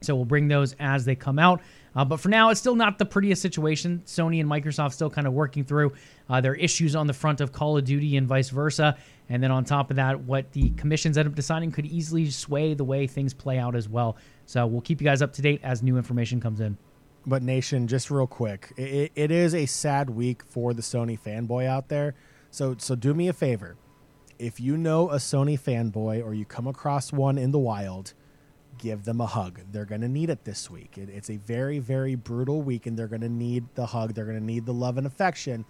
So 0.00 0.16
we'll 0.16 0.24
bring 0.24 0.48
those 0.48 0.74
as 0.80 1.04
they 1.04 1.14
come 1.14 1.38
out. 1.38 1.62
Uh, 1.94 2.04
but 2.04 2.18
for 2.18 2.28
now, 2.28 2.50
it's 2.50 2.60
still 2.60 2.74
not 2.74 2.98
the 2.98 3.04
prettiest 3.04 3.42
situation. 3.42 4.02
Sony 4.06 4.40
and 4.40 4.48
Microsoft 4.48 4.92
still 4.92 5.10
kind 5.10 5.26
of 5.26 5.32
working 5.32 5.64
through 5.64 5.92
uh, 6.28 6.40
their 6.40 6.54
issues 6.54 6.96
on 6.96 7.06
the 7.06 7.12
front 7.12 7.40
of 7.40 7.52
Call 7.52 7.76
of 7.76 7.84
Duty 7.84 8.16
and 8.16 8.26
vice 8.26 8.48
versa. 8.48 8.96
And 9.28 9.42
then 9.42 9.50
on 9.50 9.64
top 9.64 9.90
of 9.90 9.96
that, 9.96 10.20
what 10.20 10.50
the 10.52 10.70
commissions 10.70 11.18
end 11.18 11.28
up 11.28 11.34
deciding 11.34 11.72
could 11.72 11.86
easily 11.86 12.30
sway 12.30 12.74
the 12.74 12.84
way 12.84 13.06
things 13.06 13.34
play 13.34 13.58
out 13.58 13.74
as 13.74 13.88
well. 13.88 14.16
So 14.46 14.66
we'll 14.66 14.80
keep 14.80 15.00
you 15.00 15.04
guys 15.04 15.22
up 15.22 15.32
to 15.34 15.42
date 15.42 15.60
as 15.62 15.82
new 15.82 15.96
information 15.96 16.40
comes 16.40 16.60
in. 16.60 16.76
But 17.26 17.42
Nation, 17.42 17.86
just 17.86 18.10
real 18.10 18.26
quick, 18.26 18.72
it, 18.76 19.12
it 19.14 19.30
is 19.30 19.54
a 19.54 19.66
sad 19.66 20.10
week 20.10 20.42
for 20.42 20.74
the 20.74 20.82
Sony 20.82 21.18
fanboy 21.18 21.66
out 21.66 21.88
there. 21.88 22.14
So 22.50 22.74
so 22.78 22.94
do 22.94 23.14
me 23.14 23.28
a 23.28 23.32
favor, 23.32 23.76
if 24.38 24.58
you 24.60 24.76
know 24.76 25.08
a 25.10 25.16
Sony 25.16 25.58
fanboy 25.58 26.24
or 26.24 26.34
you 26.34 26.44
come 26.44 26.66
across 26.66 27.12
one 27.12 27.38
in 27.38 27.52
the 27.52 27.58
wild 27.58 28.12
give 28.82 29.04
them 29.04 29.20
a 29.20 29.26
hug. 29.26 29.60
They're 29.70 29.84
going 29.84 30.00
to 30.00 30.08
need 30.08 30.28
it 30.28 30.44
this 30.44 30.68
week. 30.68 30.98
It, 30.98 31.08
it's 31.08 31.30
a 31.30 31.36
very, 31.36 31.78
very 31.78 32.16
brutal 32.16 32.62
week, 32.62 32.86
and 32.86 32.98
they're 32.98 33.06
going 33.06 33.22
to 33.22 33.28
need 33.28 33.64
the 33.76 33.86
hug. 33.86 34.12
They're 34.12 34.24
going 34.24 34.40
to 34.40 34.44
need 34.44 34.66
the 34.66 34.74
love 34.74 34.98
and 34.98 35.06
affection. 35.06 35.64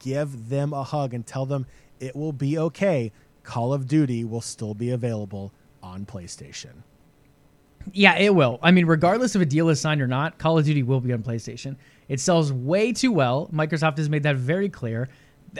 Give 0.00 0.48
them 0.48 0.72
a 0.72 0.82
hug 0.82 1.14
and 1.14 1.24
tell 1.24 1.46
them 1.46 1.64
it 2.00 2.16
will 2.16 2.32
be 2.32 2.58
okay. 2.58 3.12
Call 3.44 3.72
of 3.72 3.86
Duty 3.86 4.24
will 4.24 4.40
still 4.40 4.74
be 4.74 4.90
available 4.90 5.52
on 5.80 6.04
PlayStation. 6.04 6.82
Yeah, 7.92 8.18
it 8.18 8.34
will. 8.34 8.58
I 8.62 8.72
mean, 8.72 8.86
regardless 8.86 9.36
if 9.36 9.42
a 9.42 9.46
deal 9.46 9.68
is 9.68 9.80
signed 9.80 10.02
or 10.02 10.08
not, 10.08 10.38
Call 10.38 10.58
of 10.58 10.64
Duty 10.64 10.82
will 10.82 11.00
be 11.00 11.12
on 11.12 11.22
PlayStation. 11.22 11.76
It 12.08 12.18
sells 12.18 12.52
way 12.52 12.92
too 12.92 13.12
well. 13.12 13.48
Microsoft 13.52 13.96
has 13.98 14.10
made 14.10 14.24
that 14.24 14.34
very 14.34 14.68
clear. 14.68 15.08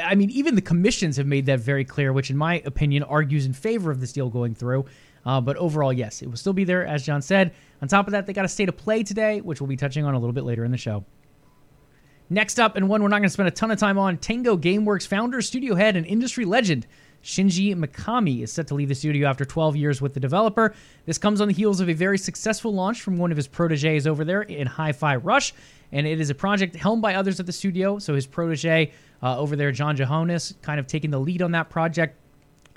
I 0.03 0.17
mean, 0.17 0.31
even 0.31 0.57
the 0.57 0.61
commissions 0.61 1.17
have 1.19 1.27
made 1.27 1.47
that 1.47 1.61
very 1.61 1.85
clear, 1.85 2.13
which, 2.13 2.31
in 2.31 2.37
my 2.37 2.61
opinion, 2.65 3.05
argues 3.05 3.47
in 3.47 3.53
favor 3.53 3.93
of 3.93 4.01
this 4.01 4.13
deal 4.13 4.29
going 4.29 4.57
through. 4.57 4.87
Uh, 5.27 5.41
but 5.41 5.57
overall, 5.57 5.93
yes, 5.93 6.23
it 6.23 6.29
will 6.29 6.37
still 6.37 6.55
be 6.55 6.65
there, 6.65 6.87
as 6.87 7.03
John 7.05 7.21
said. 7.21 7.53
On 7.83 7.89
top 7.89 8.07
of 8.07 8.13
that, 8.13 8.27
they 8.27 8.33
got 8.33 8.45
a 8.45 8.49
state 8.49 8.69
of 8.69 8.77
play 8.77 9.03
today, 9.03 9.43
which 9.43 9.61
we'll 9.61 9.69
be 9.69 9.77
touching 9.77 10.05
on 10.05 10.15
a 10.15 10.19
little 10.19 10.33
bit 10.33 10.45
later 10.45 10.65
in 10.65 10.71
the 10.71 10.79
show. 10.79 11.05
Next 12.31 12.59
up, 12.59 12.77
and 12.77 12.89
one 12.89 13.03
we're 13.03 13.09
not 13.09 13.19
going 13.19 13.29
to 13.29 13.33
spend 13.33 13.49
a 13.49 13.53
ton 13.53 13.71
of 13.71 13.79
time 13.79 13.99
on, 13.99 14.19
Tango 14.19 14.57
Gameworks 14.57 15.07
founder, 15.07 15.43
studio 15.43 15.75
head, 15.75 15.97
and 15.97 16.07
industry 16.07 16.45
legend 16.45 16.87
Shinji 17.27 17.75
Mikami 17.75 18.43
is 18.43 18.53
set 18.53 18.69
to 18.69 18.75
leave 18.75 18.89
the 18.89 18.95
studio 18.95 19.29
after 19.29 19.45
12 19.45 19.75
years 19.75 20.01
with 20.01 20.15
the 20.15 20.21
developer. 20.21 20.75
This 21.07 21.19
comes 21.19 21.41
on 21.41 21.49
the 21.49 21.55
heels 21.55 21.81
of 21.81 21.89
a 21.89 21.93
very 21.93 22.19
successful 22.19 22.73
launch 22.73 23.03
from 23.03 23.19
one 23.19 23.33
of 23.33 23.37
his 23.37 23.49
proteges 23.49 24.07
over 24.07 24.25
there 24.25 24.43
in 24.43 24.67
Hi 24.69 24.93
Fi 24.93 25.17
Rush, 25.17 25.53
and 25.91 26.07
it 26.07 26.21
is 26.21 26.31
a 26.31 26.35
project 26.37 26.77
helmed 26.77 27.03
by 27.03 27.17
others 27.17 27.41
at 27.41 27.47
the 27.47 27.53
studio. 27.53 27.99
So 27.99 28.15
his 28.15 28.27
protege 28.27 28.93
uh, 29.23 29.39
over 29.39 29.57
there, 29.57 29.73
John 29.73 29.97
Johanas, 29.97 30.55
kind 30.63 30.79
of 30.79 30.87
taking 30.87 31.11
the 31.11 31.19
lead 31.19 31.43
on 31.43 31.51
that 31.53 31.69
project. 31.69 32.17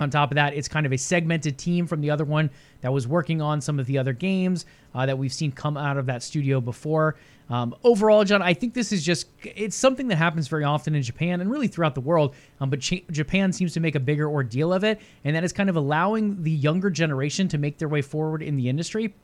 On 0.00 0.10
top 0.10 0.30
of 0.30 0.36
that, 0.36 0.54
it's 0.54 0.68
kind 0.68 0.86
of 0.86 0.92
a 0.92 0.98
segmented 0.98 1.58
team 1.58 1.86
from 1.86 2.00
the 2.00 2.10
other 2.10 2.24
one 2.24 2.50
that 2.80 2.92
was 2.92 3.06
working 3.06 3.42
on 3.42 3.60
some 3.60 3.78
of 3.78 3.86
the 3.86 3.98
other 3.98 4.12
games 4.12 4.64
uh, 4.94 5.06
that 5.06 5.18
we've 5.18 5.32
seen 5.32 5.52
come 5.52 5.76
out 5.76 5.96
of 5.96 6.06
that 6.06 6.22
studio 6.22 6.60
before. 6.60 7.16
Um, 7.50 7.74
overall, 7.82 8.22
John, 8.24 8.42
I 8.42 8.54
think 8.54 8.74
this 8.74 8.92
is 8.92 9.04
just 9.04 9.26
it's 9.42 9.76
something 9.76 10.08
that 10.08 10.16
happens 10.16 10.46
very 10.46 10.64
often 10.64 10.94
in 10.94 11.02
Japan 11.02 11.40
and 11.40 11.50
really 11.50 11.66
throughout 11.66 11.94
the 11.94 12.00
world. 12.00 12.34
Um, 12.60 12.70
but 12.70 12.80
Ch- 12.80 13.04
Japan 13.10 13.52
seems 13.52 13.72
to 13.74 13.80
make 13.80 13.96
a 13.96 14.00
bigger 14.00 14.28
ordeal 14.28 14.72
of 14.72 14.84
it, 14.84 15.00
and 15.24 15.34
that 15.34 15.44
is 15.44 15.52
kind 15.52 15.68
of 15.68 15.76
allowing 15.76 16.42
the 16.42 16.50
younger 16.50 16.90
generation 16.90 17.48
to 17.48 17.58
make 17.58 17.78
their 17.78 17.88
way 17.88 18.02
forward 18.02 18.42
in 18.42 18.56
the 18.56 18.68
industry. 18.68 19.14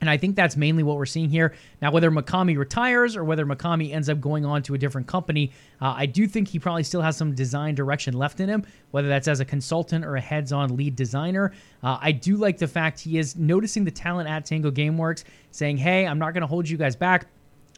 And 0.00 0.08
I 0.08 0.16
think 0.16 0.36
that's 0.36 0.56
mainly 0.56 0.82
what 0.82 0.96
we're 0.96 1.06
seeing 1.06 1.28
here. 1.28 1.54
Now, 1.82 1.90
whether 1.90 2.10
Mikami 2.10 2.56
retires 2.56 3.16
or 3.16 3.24
whether 3.24 3.44
Mikami 3.44 3.92
ends 3.92 4.08
up 4.08 4.20
going 4.20 4.44
on 4.44 4.62
to 4.64 4.74
a 4.74 4.78
different 4.78 5.06
company, 5.06 5.50
uh, 5.80 5.94
I 5.96 6.06
do 6.06 6.26
think 6.26 6.48
he 6.48 6.58
probably 6.58 6.84
still 6.84 7.02
has 7.02 7.16
some 7.16 7.34
design 7.34 7.74
direction 7.74 8.14
left 8.14 8.40
in 8.40 8.48
him, 8.48 8.64
whether 8.92 9.08
that's 9.08 9.28
as 9.28 9.40
a 9.40 9.44
consultant 9.44 10.04
or 10.04 10.16
a 10.16 10.20
heads 10.20 10.52
on 10.52 10.76
lead 10.76 10.94
designer. 10.94 11.52
Uh, 11.82 11.98
I 12.00 12.12
do 12.12 12.36
like 12.36 12.58
the 12.58 12.68
fact 12.68 13.00
he 13.00 13.18
is 13.18 13.36
noticing 13.36 13.84
the 13.84 13.90
talent 13.90 14.28
at 14.28 14.44
Tango 14.44 14.70
Gameworks, 14.70 15.24
saying, 15.50 15.78
hey, 15.78 16.06
I'm 16.06 16.18
not 16.18 16.32
going 16.32 16.42
to 16.42 16.46
hold 16.46 16.68
you 16.68 16.76
guys 16.76 16.94
back. 16.94 17.26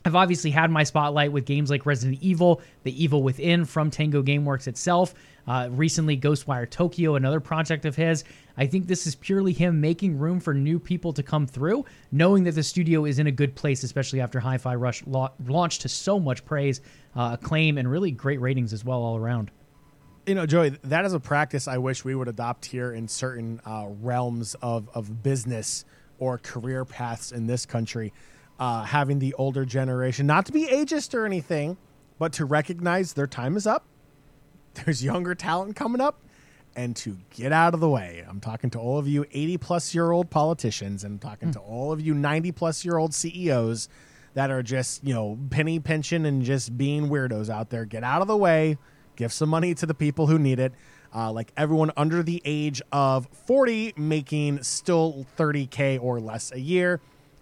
I've 0.05 0.17
obviously 0.17 0.51
had 0.51 0.71
my 0.71 0.83
spotlight 0.83 1.31
with 1.31 1.45
games 1.45 1.69
like 1.69 1.85
Resident 1.85 2.23
Evil, 2.23 2.63
The 2.85 3.03
Evil 3.03 3.23
Within 3.23 3.67
from 3.67 3.91
Tango 3.91 4.23
Gameworks 4.23 4.67
itself. 4.67 5.15
Uh, 5.47 5.69
recently, 5.71 6.17
Ghostwire 6.17 6.69
Tokyo, 6.69 7.17
another 7.17 7.41
project 7.41 7.85
of 7.85 7.97
his. 7.97 8.25
I 8.57 8.67
think 8.67 8.87
this 8.87 9.07
is 9.07 9.15
purely 9.15 9.53
him 9.53 9.81
making 9.81 10.19
room 10.19 10.41
for 10.41 10.55
new 10.55 10.79
people 10.79 11.13
to 11.15 11.23
come 11.23 11.47
through, 11.47 11.85
knowing 12.13 12.45
that 12.45 12.53
the 12.53 12.63
studio 12.63 13.05
is 13.05 13.19
in 13.19 13.27
a 13.27 13.33
good 13.33 13.55
place, 13.55 13.83
especially 13.83 14.21
after 14.21 14.41
Hi 14.41 14.59
Fi 14.59 14.75
Rush 14.75 15.03
la- 15.07 15.31
launched 15.47 15.83
to 15.83 15.89
so 15.89 16.19
much 16.19 16.45
praise, 16.45 16.81
uh, 17.15 17.37
acclaim, 17.41 17.77
and 17.77 17.91
really 17.91 18.11
great 18.11 18.41
ratings 18.41 18.73
as 18.73 18.85
well 18.85 19.03
all 19.03 19.17
around. 19.17 19.51
You 20.27 20.35
know, 20.35 20.47
Joey, 20.47 20.71
that 20.85 21.05
is 21.05 21.13
a 21.13 21.21
practice 21.21 21.67
I 21.69 21.79
wish 21.79 22.05
we 22.05 22.15
would 22.15 22.29
adopt 22.29 22.65
here 22.67 22.93
in 22.93 23.09
certain 23.09 23.61
uh, 23.67 23.87
realms 24.01 24.55
of, 24.63 24.89
of 24.95 25.23
business 25.23 25.85
or 26.19 26.39
career 26.39 26.85
paths 26.85 27.33
in 27.33 27.47
this 27.47 27.67
country. 27.67 28.13
Uh, 28.61 28.85
having 28.85 29.19
the 29.19 29.33
older 29.35 29.65
generation, 29.65 30.27
not 30.27 30.45
to 30.45 30.53
be 30.53 30.67
ageist 30.67 31.15
or 31.15 31.25
anything, 31.25 31.79
but 32.19 32.31
to 32.35 32.45
recognize 32.45 33.15
their 33.15 33.27
time 33.27 33.57
is 33.57 33.67
up 33.67 33.87
there's 34.75 35.03
younger 35.03 35.35
talent 35.35 35.77
coming 35.77 36.01
up 36.01 36.21
and 36.77 36.95
to 36.95 37.19
get 37.31 37.53
out 37.53 37.75
of 37.75 37.81
the 37.81 37.89
way. 37.89 38.25
I'm 38.29 38.41
talking 38.41 38.71
to 38.71 38.79
all 38.79 38.99
of 38.99 39.09
you 39.09 39.27
80 39.33 39.59
plus 39.59 39.95
year 39.95 40.13
old 40.13 40.31
politicians 40.31 41.05
and 41.05 41.15
I'm 41.15 41.19
talking 41.19 41.49
mm. 41.51 41.55
to 41.55 41.59
all 41.61 41.93
of 41.93 42.01
you 42.01 42.15
90 42.15 42.53
plus 42.53 42.85
year 42.85 42.97
old 42.97 43.15
CEOs 43.15 43.89
that 44.35 44.51
are 44.51 44.63
just, 44.63 45.05
you 45.05 45.13
know, 45.13 45.39
penny 45.51 45.81
pinching 45.81 46.25
and 46.25 46.43
just 46.43 46.79
being 46.79 47.09
weirdos 47.09 47.51
out 47.51 47.71
there. 47.71 47.85
Get 47.85 48.05
out 48.05 48.23
of 48.23 48.29
the 48.29 48.37
way, 48.37 48.79
give 49.17 49.33
some 49.33 49.49
money 49.49 49.75
to 49.75 49.87
the 49.87 49.95
people 49.95 50.29
who 50.29 50.39
need 50.39 50.61
it. 50.61 50.73
Uh, 51.13 51.33
like 51.33 51.53
everyone 51.57 51.91
under 51.97 52.23
the 52.23 52.41
age 52.45 52.81
of 52.93 53.27
40 53.33 53.95
making 53.97 54.63
still 54.63 55.27
30K 55.37 56.01
or 56.01 56.21
less 56.21 56.53
a 56.53 56.61
year. 56.61 57.01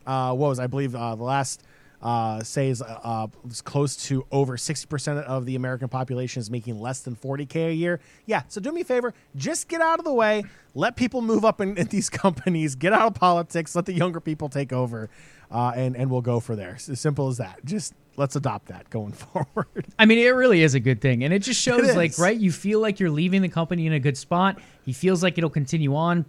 Uh, 0.09 0.35
what 0.35 0.49
was, 0.49 0.59
I 0.59 0.67
believe, 0.67 0.95
uh, 0.95 1.15
the 1.15 1.23
last 1.23 1.63
uh, 2.01 2.43
says 2.43 2.81
uh, 2.81 3.27
close 3.65 3.97
to 3.97 4.27
over 4.31 4.57
60% 4.57 5.23
of 5.25 5.47
the 5.47 5.57
American 5.57 5.89
population 5.89 6.41
is 6.41 6.51
making 6.51 6.81
less 6.81 7.01
than 7.01 7.15
40K 7.15 7.69
a 7.69 7.75
year. 7.75 8.01
Yeah, 8.27 8.43
so 8.49 8.61
do 8.61 8.73
me 8.73 8.81
a 8.83 8.85
favor, 8.85 9.15
just 9.37 9.69
get 9.69 9.81
out 9.81 9.99
of 9.99 10.05
the 10.05 10.13
way. 10.13 10.45
Let 10.75 10.97
people 10.97 11.23
move 11.23 11.45
up 11.45 11.61
in, 11.61 11.77
in 11.79 11.89
these 11.89 12.09
companies. 12.09 12.75
Get 12.75 12.93
out 12.93 13.09
of 13.09 13.15
politics. 13.15 13.75
Let 13.75 13.87
the 13.87 13.93
younger 13.93 14.21
people 14.21 14.49
take 14.49 14.73
over, 14.73 15.11
uh, 15.51 15.73
and, 15.75 15.97
and 15.97 16.11
we'll 16.11 16.23
go 16.23 16.41
for 16.41 16.57
there. 16.57 16.75
It's 16.75 16.89
as 16.89 17.01
simple 17.01 17.29
as 17.29 17.39
that. 17.39 17.65
Just 17.65 17.95
let's 18.17 18.37
adopt 18.37 18.67
that 18.69 18.89
going 18.91 19.13
forward. 19.13 19.87
I 19.99 20.07
mean, 20.07 20.19
it 20.19 20.31
really 20.31 20.63
is 20.63 20.75
a 20.75 20.81
good 20.81 21.01
thing. 21.01 21.25
And 21.25 21.35
it 21.35 21.41
just 21.41 21.61
shows, 21.63 21.95
like, 21.97 22.19
right, 22.19 22.39
you 22.39 22.53
feel 22.53 22.81
like 22.81 23.01
you're 23.01 23.11
leaving 23.11 23.43
the 23.43 23.49
company 23.49 23.87
in 23.87 23.93
a 23.93 24.01
good 24.01 24.17
spot. 24.17 24.59
He 24.85 24.93
feels 24.93 25.23
like 25.23 25.37
it'll 25.37 25.51
continue 25.51 25.95
on. 25.97 26.25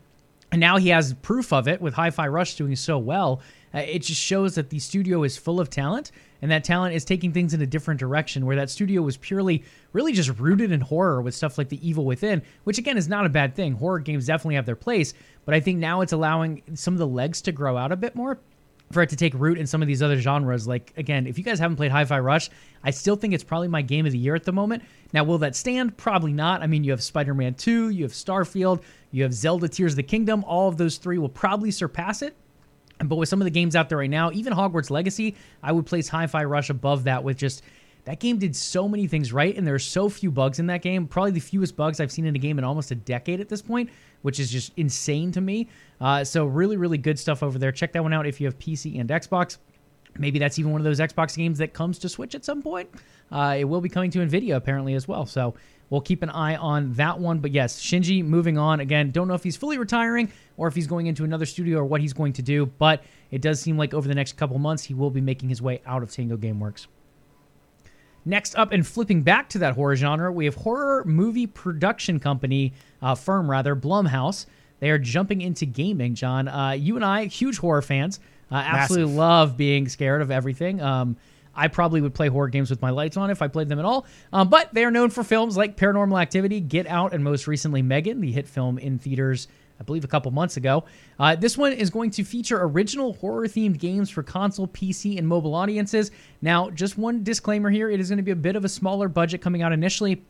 And 0.52 0.60
now 0.60 0.78
he 0.78 0.90
has 0.90 1.14
proof 1.14 1.54
of 1.54 1.68
it 1.68 1.80
with 1.80 1.94
Hi 1.94 2.10
Fi 2.10 2.28
Rush 2.28 2.56
doing 2.56 2.76
so 2.76 2.98
well. 2.98 3.42
Uh, 3.74 3.80
it 3.80 4.00
just 4.00 4.22
shows 4.22 4.56
that 4.56 4.70
the 4.70 4.80
studio 4.80 5.24
is 5.24 5.38
full 5.38 5.60
of 5.60 5.70
talent 5.70 6.12
and 6.42 6.50
that 6.52 6.64
talent 6.64 6.96
is 6.96 7.06
taking 7.06 7.32
things 7.32 7.54
in 7.54 7.62
a 7.62 7.68
different 7.68 8.00
direction 8.00 8.46
where 8.46 8.56
that 8.56 8.70
studio 8.70 9.02
was 9.02 9.18
purely 9.18 9.64
really 9.94 10.14
just 10.14 10.30
rooted 10.40 10.72
in 10.72 10.82
horror 10.82 11.22
with 11.22 11.36
stuff 11.36 11.58
like 11.58 11.70
the 11.70 11.88
evil 11.88 12.06
within 12.06 12.42
which 12.64 12.78
again 12.78 12.98
is 12.98 13.08
not 13.08 13.26
a 13.26 13.30
bad 13.30 13.56
thing 13.56 13.74
horror 13.74 14.00
games 14.00 14.26
definitely 14.26 14.56
have 14.56 14.66
their 14.66 14.76
place 14.76 15.14
but 15.46 15.54
i 15.54 15.60
think 15.60 15.78
now 15.78 16.02
it's 16.02 16.14
allowing 16.14 16.64
some 16.74 16.94
of 16.94 16.98
the 16.98 17.08
legs 17.08 17.42
to 17.42 17.52
grow 17.52 17.78
out 17.78 17.92
a 17.92 17.96
bit 17.96 18.16
more 18.16 18.40
for 18.92 19.04
it 19.04 19.10
to 19.10 19.16
take 19.16 19.34
root 19.36 19.58
in 19.58 19.68
some 19.68 19.82
of 19.82 19.88
these 19.88 20.02
other 20.02 20.20
genres. 20.20 20.68
Like 20.68 20.94
again, 20.98 21.28
if 21.28 21.38
you 21.38 21.44
guys 21.44 21.60
haven't 21.60 21.78
played 21.78 21.92
Hi-Fi 21.92 22.20
Rush, 22.20 22.50
I 22.84 22.92
still 22.92 23.16
think 23.16 23.34
it's 23.34 23.44
probably 23.44 23.68
my 23.68 23.82
game 23.82 24.06
of 24.06 24.12
the 24.12 24.18
year 24.18 24.36
at 24.36 24.44
the 24.44 24.52
moment. 24.52 24.84
Now, 25.14 25.24
will 25.24 25.38
that 25.40 25.56
stand? 25.56 25.98
Probably 25.98 26.34
not. 26.34 26.62
I 26.62 26.68
mean, 26.68 26.84
you 26.84 26.92
have 26.92 27.04
Spider-Man 27.04 27.56
2, 27.56 27.90
you 27.90 28.04
have 28.04 28.14
Starfield, 28.14 28.82
you 29.12 29.24
have 29.24 29.34
Zelda 29.34 29.68
Tears 29.68 29.94
of 29.94 29.98
the 29.98 30.04
Kingdom. 30.04 30.44
All 30.46 30.68
of 30.68 30.78
those 30.78 30.98
three 30.98 31.18
will 31.18 31.30
probably 31.30 31.72
surpass 31.72 32.22
it. 32.22 32.36
But 33.04 33.16
with 33.16 33.30
some 33.30 33.42
of 33.42 33.46
the 33.46 33.52
games 33.52 33.76
out 33.76 33.90
there 33.90 33.98
right 33.98 34.10
now, 34.10 34.32
even 34.32 34.54
Hogwarts 34.54 34.90
Legacy, 34.90 35.36
I 35.64 35.72
would 35.72 35.86
place 35.86 36.10
Hi-Fi 36.10 36.44
Rush 36.44 36.70
above 36.70 37.06
that 37.06 37.24
with 37.24 37.38
just 37.38 37.64
that 38.06 38.20
game 38.20 38.40
did 38.40 38.56
so 38.56 38.88
many 38.88 39.08
things 39.08 39.32
right, 39.32 39.56
and 39.56 39.68
there 39.68 39.76
are 39.76 39.80
so 39.80 40.10
few 40.10 40.32
bugs 40.32 40.60
in 40.60 40.68
that 40.68 40.82
game. 40.82 41.08
Probably 41.08 41.32
the 41.32 41.40
fewest 41.40 41.76
bugs 41.76 42.00
I've 42.00 42.12
seen 42.12 42.26
in 42.26 42.36
a 42.36 42.40
game 42.40 42.58
in 42.58 42.64
almost 42.64 42.92
a 42.92 42.96
decade 42.96 43.40
at 43.40 43.50
this 43.50 43.62
point, 43.62 43.90
which 44.22 44.40
is 44.40 44.52
just 44.52 44.74
insane 44.78 45.32
to 45.34 45.42
me. 45.42 45.68
Uh, 46.02 46.24
so 46.24 46.46
really, 46.46 46.76
really 46.76 46.98
good 46.98 47.20
stuff 47.20 47.44
over 47.44 47.60
there. 47.60 47.72
Check 47.72 47.94
that 47.94 48.04
one 48.04 48.14
out 48.14 48.26
if 48.26 48.42
you 48.42 48.48
have 48.48 48.58
PC 48.58 49.00
and 49.00 49.10
Xbox. 49.10 49.58
Maybe 50.18 50.40
that's 50.40 50.58
even 50.58 50.72
one 50.72 50.82
of 50.82 50.86
those 50.86 51.00
Xbox 51.00 51.38
games 51.38 51.60
that 51.60 51.74
comes 51.74 52.00
to 52.00 52.10
Switch 52.10 52.36
at 52.36 52.44
some 52.44 52.62
point. 52.62 52.90
Uh, 53.32 53.58
it 53.60 53.66
will 53.66 53.82
be 53.82 53.90
coming 53.90 54.10
to 54.12 54.20
Nvidia 54.20 54.56
apparently 54.56 54.96
as 54.96 55.08
well. 55.08 55.26
So 55.26 55.54
we'll 55.90 56.02
keep 56.02 56.24
an 56.24 56.30
eye 56.30 56.56
on 56.56 56.94
that 56.94 57.20
one. 57.20 57.40
But 57.40 57.52
yes, 57.52 57.82
Shinji 57.82 58.24
moving 58.24 58.58
on 58.58 58.80
again. 58.80 59.12
Don't 59.12 59.28
know 59.28 59.34
if 59.34 59.44
he's 59.44 59.58
fully 59.58 59.78
retiring 59.78 60.32
or 60.58 60.68
if 60.68 60.76
he's 60.76 60.88
going 60.88 61.08
into 61.08 61.24
another 61.24 61.46
studio 61.46 61.80
or 61.80 61.86
what 61.86 62.02
he's 62.02 62.14
going 62.14 62.34
to 62.34 62.42
do. 62.42 62.66
But 62.66 63.04
it 63.32 63.42
does 63.42 63.62
seem 63.62 63.78
like 63.78 63.94
over 63.94 64.08
the 64.08 64.16
next 64.16 64.38
couple 64.38 64.58
months 64.60 64.84
he 64.84 64.94
will 64.94 65.12
be 65.12 65.22
making 65.22 65.50
his 65.50 65.62
way 65.62 65.82
out 65.86 66.04
of 66.04 66.12
Tango 66.12 66.38
GameWorks. 66.38 66.88
Next 68.26 68.56
up, 68.56 68.72
and 68.72 68.86
flipping 68.86 69.24
back 69.24 69.50
to 69.50 69.60
that 69.60 69.76
horror 69.76 69.96
genre, 69.96 70.32
we 70.32 70.46
have 70.46 70.56
horror 70.56 71.04
movie 71.06 71.48
production 71.48 72.20
company, 72.20 72.74
uh, 73.02 73.16
firm 73.16 73.50
rather, 73.50 73.76
Blumhouse. 73.76 74.46
They 74.80 74.92
are 74.92 75.00
jumping 75.00 75.42
into 75.42 75.66
gaming, 75.66 76.16
John. 76.16 76.48
Uh, 76.48 76.72
you 76.72 76.96
and 76.96 77.04
I, 77.04 77.26
huge 77.26 77.58
horror 77.58 77.82
fans, 77.82 78.20
uh, 78.52 78.56
absolutely 78.56 79.16
love 79.16 79.58
being 79.58 79.88
scared 79.88 80.22
of 80.22 80.32
everything. 80.32 80.82
Um, 80.82 81.18
I 81.60 81.68
probably 81.68 82.02
would 82.02 82.14
play 82.14 82.30
horror 82.30 82.48
games 82.48 82.70
with 82.70 82.82
my 82.82 82.90
lights 82.90 83.18
on 83.18 83.30
if 83.30 83.42
I 83.42 83.48
played 83.48 83.70
them 83.70 83.80
at 83.80 83.86
all. 83.86 84.06
Um, 84.32 84.50
but 84.50 84.74
they 84.74 84.86
are 84.86 84.92
known 84.92 85.10
for 85.10 85.24
films 85.24 85.58
like 85.58 85.76
Paranormal 85.76 86.20
Activity, 86.20 86.62
Get 86.62 86.88
Out, 86.88 87.14
and 87.14 87.24
most 87.24 87.48
recently 87.48 87.82
Megan, 87.82 88.22
the 88.22 88.32
hit 88.32 88.48
film 88.48 88.78
in 88.78 88.98
theaters 88.98 89.48
I 89.80 89.84
believe 89.84 90.04
a 90.04 90.08
couple 90.08 90.32
months 90.32 90.58
ago. 90.58 90.84
Uh, 91.18 91.36
this 91.36 91.58
one 91.58 91.72
is 91.72 91.90
going 91.90 92.12
to 92.12 92.24
feature 92.24 92.62
original 92.62 93.14
horror 93.14 93.48
themed 93.48 93.80
games 93.80 94.10
for 94.10 94.24
console, 94.24 94.68
PC, 94.68 95.18
and 95.18 95.28
mobile 95.28 95.56
audiences. 95.56 96.12
Now, 96.42 96.70
just 96.70 96.98
one 96.98 97.24
disclaimer 97.24 97.70
here 97.70 97.90
it 97.90 98.00
is 98.00 98.10
going 98.10 98.18
to 98.18 98.24
be 98.24 98.32
a 98.32 98.36
bit 98.36 98.56
of 98.56 98.66
a 98.66 98.70
smaller 98.70 99.08
budget 99.08 99.42
coming 99.42 99.62
out 99.62 99.72
initially. 99.72 100.22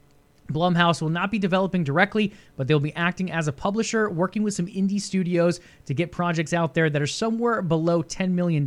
Blumhouse 0.52 1.02
will 1.02 1.10
not 1.10 1.32
be 1.32 1.40
developing 1.40 1.84
directly, 1.84 2.34
but 2.56 2.68
they'll 2.68 2.80
be 2.80 2.96
acting 2.96 3.32
as 3.32 3.48
a 3.48 3.52
publisher, 3.52 4.10
working 4.10 4.44
with 4.44 4.54
some 4.54 4.68
indie 4.68 5.02
studios 5.02 5.60
to 5.86 5.94
get 5.94 6.12
projects 6.12 6.54
out 6.54 6.74
there 6.74 6.90
that 6.90 7.02
are 7.02 7.08
somewhere 7.08 7.62
below 7.62 8.04
$10 8.04 8.32
million. 8.32 8.66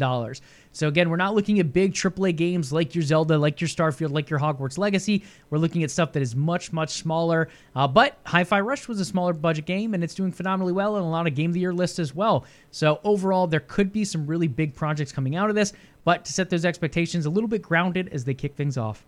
So, 0.74 0.88
again, 0.88 1.10
we're 1.10 1.16
not 1.16 1.34
looking 1.34 1.60
at 1.60 1.72
big 1.72 1.92
AAA 1.92 2.34
games 2.34 2.72
like 2.72 2.94
your 2.94 3.02
Zelda, 3.02 3.36
like 3.36 3.60
your 3.60 3.68
Starfield, 3.68 4.12
like 4.12 4.30
your 4.30 4.38
Hogwarts 4.38 4.78
Legacy. 4.78 5.22
We're 5.50 5.58
looking 5.58 5.82
at 5.82 5.90
stuff 5.90 6.12
that 6.12 6.22
is 6.22 6.34
much, 6.34 6.72
much 6.72 6.90
smaller. 6.90 7.48
Uh, 7.76 7.86
but 7.86 8.18
Hi 8.24 8.42
Fi 8.42 8.60
Rush 8.60 8.88
was 8.88 8.98
a 8.98 9.04
smaller 9.04 9.34
budget 9.34 9.66
game, 9.66 9.92
and 9.92 10.02
it's 10.02 10.14
doing 10.14 10.32
phenomenally 10.32 10.72
well 10.72 10.96
on 10.96 11.02
a 11.02 11.10
lot 11.10 11.26
of 11.26 11.34
Game 11.34 11.50
of 11.50 11.54
the 11.54 11.60
Year 11.60 11.74
lists 11.74 11.98
as 11.98 12.14
well. 12.14 12.46
So, 12.70 13.00
overall, 13.04 13.46
there 13.46 13.60
could 13.60 13.92
be 13.92 14.04
some 14.04 14.26
really 14.26 14.48
big 14.48 14.74
projects 14.74 15.12
coming 15.12 15.36
out 15.36 15.50
of 15.50 15.56
this, 15.56 15.74
but 16.04 16.24
to 16.24 16.32
set 16.32 16.48
those 16.48 16.64
expectations 16.64 17.26
a 17.26 17.30
little 17.30 17.48
bit 17.48 17.60
grounded 17.60 18.08
as 18.08 18.24
they 18.24 18.34
kick 18.34 18.54
things 18.56 18.78
off 18.78 19.04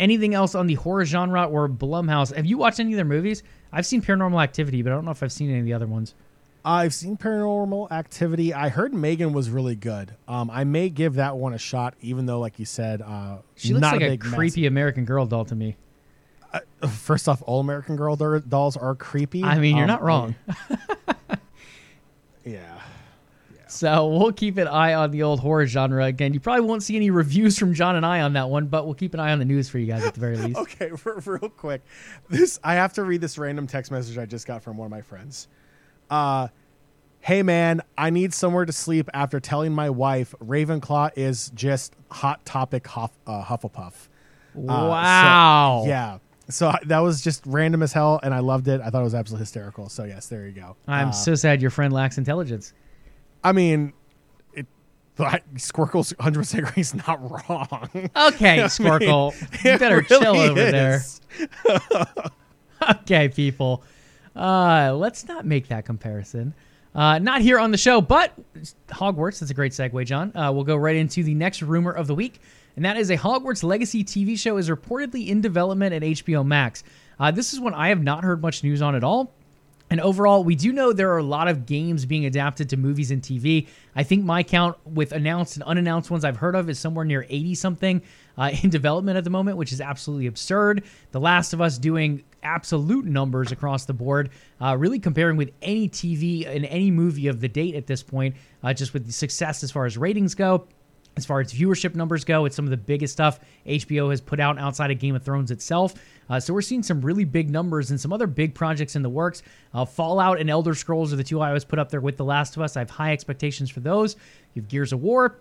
anything 0.00 0.34
else 0.34 0.56
on 0.56 0.66
the 0.66 0.74
horror 0.74 1.04
genre 1.04 1.44
or 1.44 1.68
Blumhouse? 1.68 2.34
Have 2.34 2.46
you 2.46 2.58
watched 2.58 2.80
any 2.80 2.92
of 2.92 2.96
their 2.96 3.04
movies? 3.04 3.44
I've 3.72 3.86
seen 3.86 4.02
Paranormal 4.02 4.42
Activity, 4.42 4.82
but 4.82 4.90
I 4.92 4.96
don't 4.96 5.04
know 5.04 5.12
if 5.12 5.22
I've 5.22 5.30
seen 5.30 5.50
any 5.50 5.60
of 5.60 5.64
the 5.64 5.74
other 5.74 5.86
ones. 5.86 6.14
I've 6.64 6.92
seen 6.92 7.16
Paranormal 7.16 7.90
Activity. 7.92 8.52
I 8.52 8.68
heard 8.68 8.92
Megan 8.92 9.32
was 9.32 9.48
really 9.48 9.76
good. 9.76 10.14
Um, 10.28 10.50
I 10.50 10.64
may 10.64 10.88
give 10.90 11.14
that 11.14 11.36
one 11.36 11.54
a 11.54 11.58
shot, 11.58 11.94
even 12.00 12.26
though, 12.26 12.40
like 12.40 12.58
you 12.58 12.64
said, 12.66 13.00
uh, 13.00 13.38
she 13.54 13.72
looks 13.72 13.80
not 13.82 13.92
like 13.94 14.02
a, 14.02 14.12
a, 14.12 14.16
creepy 14.18 14.66
American 14.66 15.04
Girl 15.04 15.24
doll 15.24 15.44
to 15.46 15.54
me. 15.54 15.76
Mess. 16.82 16.90
First 16.98 17.28
off, 17.28 17.42
all 17.46 17.60
American 17.60 17.96
Girl 17.96 18.16
dolls 18.16 18.76
are 18.76 18.94
creepy. 18.94 19.44
I 19.44 19.58
mean, 19.58 19.76
you're 19.76 19.84
Um, 19.84 19.88
not 19.88 20.02
wrong. 20.02 20.34
Yeah. 22.44 22.79
So 23.80 24.08
we'll 24.08 24.32
keep 24.32 24.58
an 24.58 24.68
eye 24.68 24.92
on 24.92 25.10
the 25.10 25.22
old 25.22 25.40
horror 25.40 25.66
genre 25.66 26.04
again. 26.04 26.34
You 26.34 26.40
probably 26.40 26.66
won't 26.66 26.82
see 26.82 26.96
any 26.96 27.08
reviews 27.08 27.58
from 27.58 27.72
John 27.72 27.96
and 27.96 28.04
I 28.04 28.20
on 28.20 28.34
that 28.34 28.50
one, 28.50 28.66
but 28.66 28.84
we'll 28.84 28.92
keep 28.94 29.14
an 29.14 29.20
eye 29.20 29.32
on 29.32 29.38
the 29.38 29.46
news 29.46 29.70
for 29.70 29.78
you 29.78 29.86
guys 29.86 30.04
at 30.04 30.12
the 30.12 30.20
very 30.20 30.36
least. 30.48 30.58
Okay, 30.58 30.90
for 30.98 31.18
real 31.24 31.48
quick, 31.48 31.80
this 32.28 32.60
I 32.62 32.74
have 32.74 32.92
to 32.94 33.04
read 33.04 33.22
this 33.22 33.38
random 33.38 33.66
text 33.66 33.90
message 33.90 34.18
I 34.18 34.26
just 34.26 34.46
got 34.46 34.62
from 34.62 34.76
one 34.76 34.84
of 34.84 34.90
my 34.90 35.00
friends. 35.00 35.48
Uh, 36.10 36.48
hey 37.20 37.42
man, 37.42 37.80
I 37.96 38.10
need 38.10 38.34
somewhere 38.34 38.66
to 38.66 38.72
sleep 38.72 39.08
after 39.14 39.40
telling 39.40 39.72
my 39.72 39.88
wife 39.88 40.34
Ravenclaw 40.44 41.12
is 41.16 41.50
just 41.54 41.94
hot 42.10 42.44
topic 42.44 42.86
Huff, 42.86 43.12
uh, 43.26 43.42
Hufflepuff. 43.42 43.94
Uh, 44.54 44.56
so- 44.56 44.88
wow. 44.90 45.84
yeah. 45.86 46.18
So 46.50 46.70
that 46.84 46.98
was 46.98 47.22
just 47.22 47.46
random 47.46 47.82
as 47.82 47.94
hell, 47.94 48.20
and 48.22 48.34
I 48.34 48.40
loved 48.40 48.68
it. 48.68 48.82
I 48.82 48.90
thought 48.90 49.00
it 49.00 49.04
was 49.04 49.14
absolutely 49.14 49.44
hysterical. 49.44 49.88
So 49.88 50.04
yes, 50.04 50.26
there 50.26 50.44
you 50.46 50.52
go. 50.52 50.76
I'm 50.86 51.08
Uh, 51.08 51.12
so 51.12 51.34
sad 51.34 51.62
your 51.62 51.70
friend 51.70 51.94
lacks 51.94 52.18
intelligence. 52.18 52.74
I 53.42 53.52
mean, 53.52 53.92
it. 54.54 54.66
Squirkle's 55.18 56.16
100 56.16 56.38
percent 56.40 56.62
agree. 56.64 56.72
He's 56.76 56.94
not 56.94 57.20
wrong. 57.30 57.90
Okay, 57.94 58.08
Squirkle. 58.68 59.34
you 59.64 59.72
It 59.72 59.80
better 59.80 60.02
chill 60.02 60.20
really 60.20 60.48
over 60.48 60.70
there. 60.70 61.02
okay, 62.90 63.28
people. 63.28 63.82
Uh, 64.34 64.94
let's 64.96 65.26
not 65.26 65.44
make 65.44 65.68
that 65.68 65.84
comparison. 65.84 66.54
Uh, 66.94 67.18
not 67.18 67.40
here 67.40 67.58
on 67.58 67.70
the 67.70 67.78
show, 67.78 68.00
but 68.00 68.32
Hogwarts. 68.88 69.40
That's 69.40 69.50
a 69.50 69.54
great 69.54 69.72
segue, 69.72 70.04
John. 70.06 70.36
Uh, 70.36 70.50
we'll 70.52 70.64
go 70.64 70.76
right 70.76 70.96
into 70.96 71.22
the 71.22 71.34
next 71.34 71.62
rumor 71.62 71.92
of 71.92 72.06
the 72.06 72.14
week, 72.14 72.40
and 72.76 72.84
that 72.84 72.96
is 72.96 73.10
a 73.10 73.16
Hogwarts 73.16 73.62
Legacy 73.62 74.02
TV 74.02 74.38
show 74.38 74.56
is 74.56 74.68
reportedly 74.68 75.28
in 75.28 75.40
development 75.40 75.94
at 75.94 76.02
HBO 76.02 76.44
Max. 76.44 76.82
Uh, 77.18 77.30
this 77.30 77.52
is 77.52 77.60
one 77.60 77.74
I 77.74 77.88
have 77.88 78.02
not 78.02 78.24
heard 78.24 78.42
much 78.42 78.64
news 78.64 78.82
on 78.82 78.94
at 78.94 79.04
all. 79.04 79.32
And 79.90 80.00
overall, 80.00 80.44
we 80.44 80.54
do 80.54 80.72
know 80.72 80.92
there 80.92 81.10
are 81.12 81.18
a 81.18 81.22
lot 81.22 81.48
of 81.48 81.66
games 81.66 82.06
being 82.06 82.24
adapted 82.24 82.68
to 82.70 82.76
movies 82.76 83.10
and 83.10 83.20
TV. 83.20 83.66
I 83.96 84.04
think 84.04 84.24
my 84.24 84.44
count 84.44 84.76
with 84.86 85.10
announced 85.10 85.56
and 85.56 85.64
unannounced 85.64 86.12
ones 86.12 86.24
I've 86.24 86.36
heard 86.36 86.54
of 86.54 86.70
is 86.70 86.78
somewhere 86.78 87.04
near 87.04 87.26
80 87.28 87.56
something 87.56 88.02
uh, 88.38 88.52
in 88.62 88.70
development 88.70 89.18
at 89.18 89.24
the 89.24 89.30
moment, 89.30 89.56
which 89.56 89.72
is 89.72 89.80
absolutely 89.80 90.28
absurd. 90.28 90.84
The 91.10 91.18
Last 91.18 91.52
of 91.52 91.60
Us 91.60 91.76
doing 91.76 92.22
absolute 92.44 93.04
numbers 93.04 93.50
across 93.50 93.84
the 93.84 93.92
board, 93.92 94.30
uh, 94.60 94.76
really 94.78 95.00
comparing 95.00 95.36
with 95.36 95.50
any 95.60 95.88
TV 95.88 96.46
and 96.46 96.64
any 96.66 96.92
movie 96.92 97.26
of 97.26 97.40
the 97.40 97.48
date 97.48 97.74
at 97.74 97.88
this 97.88 98.02
point, 98.02 98.36
uh, 98.62 98.72
just 98.72 98.94
with 98.94 99.06
the 99.06 99.12
success 99.12 99.64
as 99.64 99.72
far 99.72 99.86
as 99.86 99.98
ratings 99.98 100.36
go. 100.36 100.68
As 101.20 101.26
far 101.26 101.40
as 101.40 101.52
viewership 101.52 101.94
numbers 101.94 102.24
go, 102.24 102.46
it's 102.46 102.56
some 102.56 102.64
of 102.64 102.70
the 102.70 102.78
biggest 102.78 103.12
stuff 103.12 103.40
HBO 103.66 104.08
has 104.08 104.22
put 104.22 104.40
out 104.40 104.58
outside 104.58 104.90
of 104.90 104.98
Game 104.98 105.14
of 105.14 105.22
Thrones 105.22 105.50
itself. 105.50 105.92
Uh, 106.30 106.40
so 106.40 106.54
we're 106.54 106.62
seeing 106.62 106.82
some 106.82 107.02
really 107.02 107.24
big 107.24 107.50
numbers 107.50 107.90
and 107.90 108.00
some 108.00 108.10
other 108.10 108.26
big 108.26 108.54
projects 108.54 108.96
in 108.96 109.02
the 109.02 109.10
works. 109.10 109.42
Uh, 109.74 109.84
Fallout 109.84 110.40
and 110.40 110.48
Elder 110.48 110.74
Scrolls 110.74 111.12
are 111.12 111.16
the 111.16 111.24
two 111.24 111.38
I 111.42 111.48
always 111.48 111.66
put 111.66 111.78
up 111.78 111.90
there 111.90 112.00
with 112.00 112.16
The 112.16 112.24
Last 112.24 112.56
of 112.56 112.62
Us. 112.62 112.74
I 112.74 112.80
have 112.80 112.88
high 112.88 113.12
expectations 113.12 113.68
for 113.68 113.80
those. 113.80 114.16
You 114.54 114.62
have 114.62 114.68
Gears 114.70 114.94
of 114.94 115.02
War. 115.02 115.36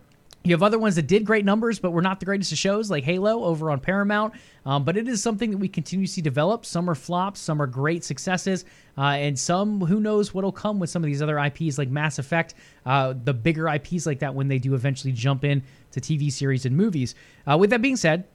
You 0.46 0.54
have 0.54 0.64
other 0.64 0.80
ones 0.80 0.96
that 0.96 1.06
did 1.06 1.26
great 1.26 1.44
numbers, 1.44 1.80
but 1.80 1.92
were 1.92 2.02
not 2.02 2.20
the 2.20 2.26
greatest 2.26 2.54
of 2.54 2.58
shows, 2.58 2.90
like 2.90 3.04
Halo 3.04 3.44
over 3.44 3.70
on 3.72 3.82
Paramount. 3.82 4.34
Um, 4.66 4.86
but 4.86 4.96
it 4.96 5.08
is 5.08 5.22
something 5.22 5.52
that 5.52 5.58
we 5.58 5.68
continue 5.68 6.06
to 6.06 6.12
see 6.12 6.22
develop. 6.22 6.66
Some 6.66 6.90
are 6.90 6.96
flops, 6.96 7.42
some 7.42 7.62
are 7.62 7.68
great 7.68 8.06
successes, 8.06 8.64
uh, 8.98 9.02
and 9.02 9.38
some 9.38 9.82
who 9.82 10.00
knows 10.00 10.34
what'll 10.34 10.54
come 10.54 10.80
with 10.80 10.90
some 10.90 11.04
of 11.04 11.08
these 11.08 11.22
other 11.22 11.38
IPs 11.38 11.78
like 11.78 11.90
Mass 11.90 12.20
Effect, 12.20 12.56
uh, 12.86 13.14
the 13.22 13.34
bigger 13.34 13.68
IPs 13.68 14.06
like 14.06 14.20
that 14.20 14.34
when 14.34 14.48
they 14.48 14.60
do 14.60 14.76
eventually 14.76 15.12
jump 15.12 15.44
in 15.44 15.62
to 15.92 16.00
TV 16.00 16.32
series 16.32 16.66
and 16.66 16.76
movies. 16.76 17.16
Uh, 17.46 17.58
with 17.58 17.70
that 17.72 17.82
being 17.82 17.98
said, 17.98 18.26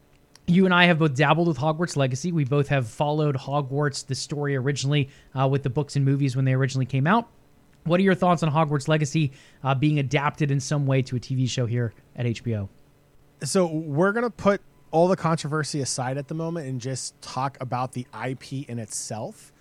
you 0.46 0.66
and 0.66 0.74
I 0.74 0.84
have 0.84 0.98
both 0.98 1.14
dabbled 1.14 1.48
with 1.48 1.56
Hogwarts 1.56 1.96
Legacy. 1.96 2.32
We 2.32 2.44
both 2.44 2.68
have 2.68 2.86
followed 2.86 3.34
Hogwarts, 3.34 4.06
the 4.06 4.14
story 4.14 4.56
originally, 4.56 5.08
uh, 5.38 5.48
with 5.48 5.62
the 5.62 5.70
books 5.70 5.96
and 5.96 6.04
movies 6.04 6.36
when 6.36 6.44
they 6.44 6.52
originally 6.52 6.86
came 6.86 7.06
out. 7.06 7.30
What 7.84 8.00
are 8.00 8.02
your 8.02 8.14
thoughts 8.14 8.42
on 8.42 8.50
Hogwarts 8.50 8.88
Legacy 8.88 9.32
uh, 9.62 9.74
being 9.74 9.98
adapted 9.98 10.50
in 10.50 10.60
some 10.60 10.86
way 10.86 11.02
to 11.02 11.16
a 11.16 11.20
TV 11.20 11.48
show 11.48 11.66
here 11.66 11.92
at 12.16 12.26
HBO? 12.26 12.68
so 13.42 13.66
we're 13.66 14.12
gonna 14.12 14.30
put 14.30 14.60
all 14.90 15.08
the 15.08 15.16
controversy 15.16 15.80
aside 15.80 16.16
at 16.16 16.28
the 16.28 16.34
moment 16.34 16.68
and 16.68 16.80
just 16.80 17.20
talk 17.20 17.56
about 17.60 17.92
the 17.92 18.06
IP 18.26 18.68
in 18.68 18.78
itself. 18.78 19.52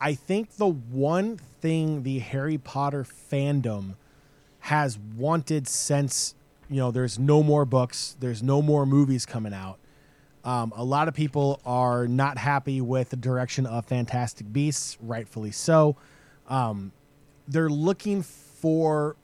I 0.00 0.14
think 0.14 0.56
the 0.56 0.68
one 0.68 1.38
thing 1.60 2.02
the 2.02 2.18
Harry 2.20 2.58
Potter 2.58 3.04
fandom 3.04 3.96
has 4.60 4.98
wanted 4.98 5.66
since 5.66 6.34
you 6.68 6.76
know 6.76 6.90
there's 6.90 7.18
no 7.18 7.42
more 7.42 7.64
books, 7.64 8.16
there's 8.20 8.42
no 8.42 8.62
more 8.62 8.86
movies 8.86 9.26
coming 9.26 9.54
out. 9.54 9.78
Um, 10.44 10.72
a 10.76 10.84
lot 10.84 11.08
of 11.08 11.14
people 11.14 11.60
are 11.66 12.06
not 12.06 12.38
happy 12.38 12.80
with 12.80 13.10
the 13.10 13.16
direction 13.16 13.66
of 13.66 13.84
Fantastic 13.86 14.52
Beasts, 14.52 14.96
rightfully 15.00 15.50
so. 15.50 15.96
Um, 16.46 16.92
they're 17.48 17.70
looking 17.70 18.22
for 18.22 19.16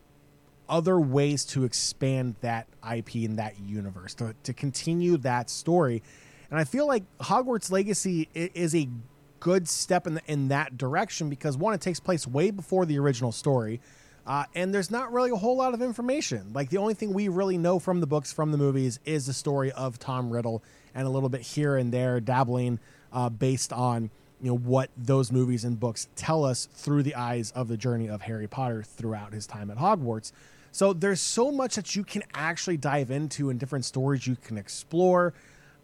other 0.69 0.99
ways 0.99 1.45
to 1.45 1.65
expand 1.65 2.37
that 2.41 2.67
IP 2.97 3.17
in 3.17 3.37
that 3.37 3.61
universe 3.61 4.15
to, 4.15 4.35
to 4.43 4.53
continue 4.53 5.17
that 5.19 5.51
story. 5.51 6.03
And 6.51 6.59
I 6.59 6.65
feel 6.65 6.87
like 6.87 7.05
Hogwarts 7.19 7.71
Legacy 7.71 8.29
is 8.35 8.75
a 8.75 8.89
good 9.41 9.69
step 9.69 10.07
in 10.07 10.15
the, 10.15 10.23
in 10.27 10.49
that 10.49 10.79
direction 10.79 11.29
because 11.29 11.57
one, 11.57 11.75
it 11.75 11.81
takes 11.81 12.01
place 12.01 12.27
way 12.27 12.51
before 12.51 12.87
the 12.87 12.99
original 12.99 13.33
story. 13.33 13.81
Uh, 14.25 14.45
and 14.55 14.73
there's 14.73 14.91
not 14.91 15.13
really 15.13 15.31
a 15.31 15.37
whole 15.37 15.57
lot 15.57 15.75
of 15.75 15.83
information. 15.83 16.53
Like 16.53 16.71
the 16.71 16.79
only 16.79 16.95
thing 16.95 17.13
we 17.13 17.29
really 17.29 17.59
know 17.59 17.79
from 17.79 18.01
the 18.01 18.07
books, 18.07 18.33
from 18.33 18.53
the 18.53 18.59
movies, 18.59 19.01
is 19.05 19.27
the 19.27 19.33
story 19.33 19.73
of 19.73 19.99
Tom 19.99 20.31
Riddle 20.31 20.63
and 20.95 21.07
a 21.07 21.11
little 21.11 21.29
bit 21.29 21.41
here 21.41 21.77
and 21.77 21.93
there 21.93 22.21
dabbling 22.21 22.79
uh, 23.13 23.29
based 23.29 23.73
on 23.73 24.11
you 24.43 24.49
know 24.51 24.59
what 24.59 24.91
those 24.97 25.31
movies 25.31 25.65
and 25.65 25.79
books 25.79 26.09
tell 26.17 26.45
us 26.45 26.69
through 26.75 27.05
the 27.05 27.15
eyes 27.15 27.53
of 27.53 27.69
the 27.69 27.77
journey 27.77 28.09
of 28.09 28.23
Harry 28.23 28.49
Potter 28.49 28.83
throughout 28.83 29.33
his 29.33 29.47
time 29.47 29.71
at 29.71 29.79
Hogwarts. 29.79 30.33
So 30.73 30.93
there's 30.93 31.21
so 31.21 31.53
much 31.53 31.77
that 31.77 31.95
you 31.95 32.03
can 32.03 32.25
actually 32.35 32.77
dive 32.77 33.11
into 33.11 33.51
and 33.51 33.61
different 33.61 33.85
stories 33.85 34.27
you 34.27 34.37
can 34.37 34.59
explore. 34.59 35.33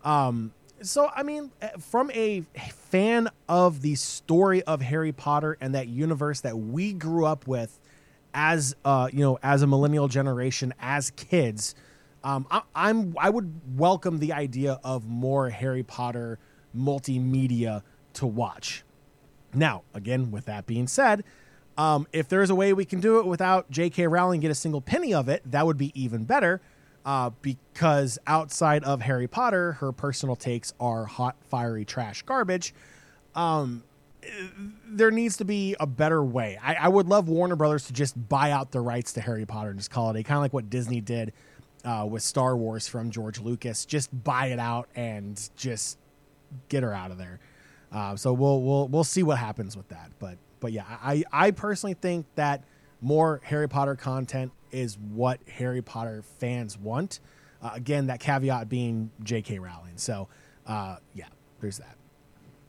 Um, 0.02 0.52
so 0.82 1.08
I 1.14 1.22
mean, 1.22 1.52
eh, 1.62 1.70
from 1.78 2.10
a 2.12 2.40
fan 2.72 3.28
of 3.48 3.80
the 3.80 3.94
story 3.94 4.62
of 4.64 4.82
Harry 4.82 5.12
Potter 5.12 5.56
and 5.60 5.74
that 5.76 5.86
universe 5.86 6.40
that 6.40 6.58
we 6.58 6.92
grew 6.92 7.26
up 7.26 7.46
with 7.46 7.78
as 8.34 8.74
uh, 8.84 9.08
you 9.12 9.20
know, 9.20 9.38
as 9.42 9.62
a 9.62 9.66
millennial 9.68 10.08
generation, 10.08 10.74
as 10.80 11.10
kids, 11.10 11.76
um, 12.24 12.46
I, 12.50 12.62
I'm 12.74 13.14
I 13.18 13.30
would 13.30 13.52
welcome 13.76 14.18
the 14.18 14.32
idea 14.32 14.80
of 14.82 15.08
more 15.08 15.48
Harry 15.48 15.84
Potter 15.84 16.40
multimedia 16.76 17.82
to 18.18 18.26
watch. 18.26 18.84
Now, 19.54 19.82
again, 19.94 20.30
with 20.30 20.44
that 20.46 20.66
being 20.66 20.86
said, 20.86 21.24
um, 21.76 22.06
if 22.12 22.28
there's 22.28 22.50
a 22.50 22.54
way 22.54 22.72
we 22.72 22.84
can 22.84 23.00
do 23.00 23.20
it 23.20 23.26
without 23.26 23.70
J.K. 23.70 24.08
Rowling 24.08 24.40
get 24.40 24.50
a 24.50 24.54
single 24.54 24.80
penny 24.80 25.14
of 25.14 25.28
it, 25.28 25.42
that 25.46 25.64
would 25.64 25.78
be 25.78 25.92
even 26.00 26.24
better. 26.24 26.60
Uh, 27.04 27.30
because 27.40 28.18
outside 28.26 28.84
of 28.84 29.00
Harry 29.00 29.28
Potter, 29.28 29.72
her 29.74 29.92
personal 29.92 30.36
takes 30.36 30.74
are 30.78 31.06
hot, 31.06 31.36
fiery 31.48 31.84
trash 31.84 32.22
garbage. 32.22 32.74
Um, 33.34 33.84
there 34.84 35.10
needs 35.10 35.36
to 35.38 35.44
be 35.44 35.76
a 35.78 35.86
better 35.86 36.22
way. 36.22 36.58
I, 36.62 36.74
I, 36.74 36.88
would 36.88 37.06
love 37.06 37.28
Warner 37.28 37.56
Brothers 37.56 37.86
to 37.86 37.92
just 37.92 38.28
buy 38.28 38.50
out 38.50 38.72
the 38.72 38.80
rights 38.80 39.12
to 39.14 39.20
Harry 39.20 39.46
Potter 39.46 39.70
and 39.70 39.78
just 39.78 39.90
call 39.90 40.10
it 40.10 40.18
a 40.18 40.22
kind 40.22 40.36
of 40.36 40.42
like 40.42 40.52
what 40.52 40.68
Disney 40.68 41.00
did 41.00 41.32
uh, 41.84 42.06
with 42.10 42.22
Star 42.22 42.56
Wars 42.56 42.88
from 42.88 43.10
George 43.10 43.38
Lucas. 43.40 43.86
Just 43.86 44.10
buy 44.24 44.46
it 44.46 44.58
out 44.58 44.88
and 44.94 45.48
just 45.56 45.98
get 46.68 46.82
her 46.82 46.92
out 46.92 47.10
of 47.10 47.16
there. 47.16 47.38
Uh, 47.92 48.16
so 48.16 48.32
we'll 48.32 48.62
we'll 48.62 48.88
we'll 48.88 49.04
see 49.04 49.22
what 49.22 49.38
happens 49.38 49.76
with 49.76 49.88
that. 49.88 50.10
But 50.18 50.38
but 50.60 50.72
yeah, 50.72 50.84
I 50.86 51.24
I 51.32 51.50
personally 51.50 51.94
think 51.94 52.26
that 52.34 52.64
more 53.00 53.40
Harry 53.44 53.68
Potter 53.68 53.94
content 53.94 54.52
is 54.70 54.98
what 54.98 55.40
Harry 55.48 55.82
Potter 55.82 56.22
fans 56.38 56.76
want. 56.78 57.20
Uh, 57.62 57.70
again, 57.74 58.06
that 58.06 58.20
caveat 58.20 58.68
being 58.68 59.10
J.K. 59.22 59.58
Rowling. 59.58 59.96
So, 59.96 60.28
uh, 60.66 60.96
yeah, 61.14 61.26
there's 61.60 61.78
that. 61.78 61.96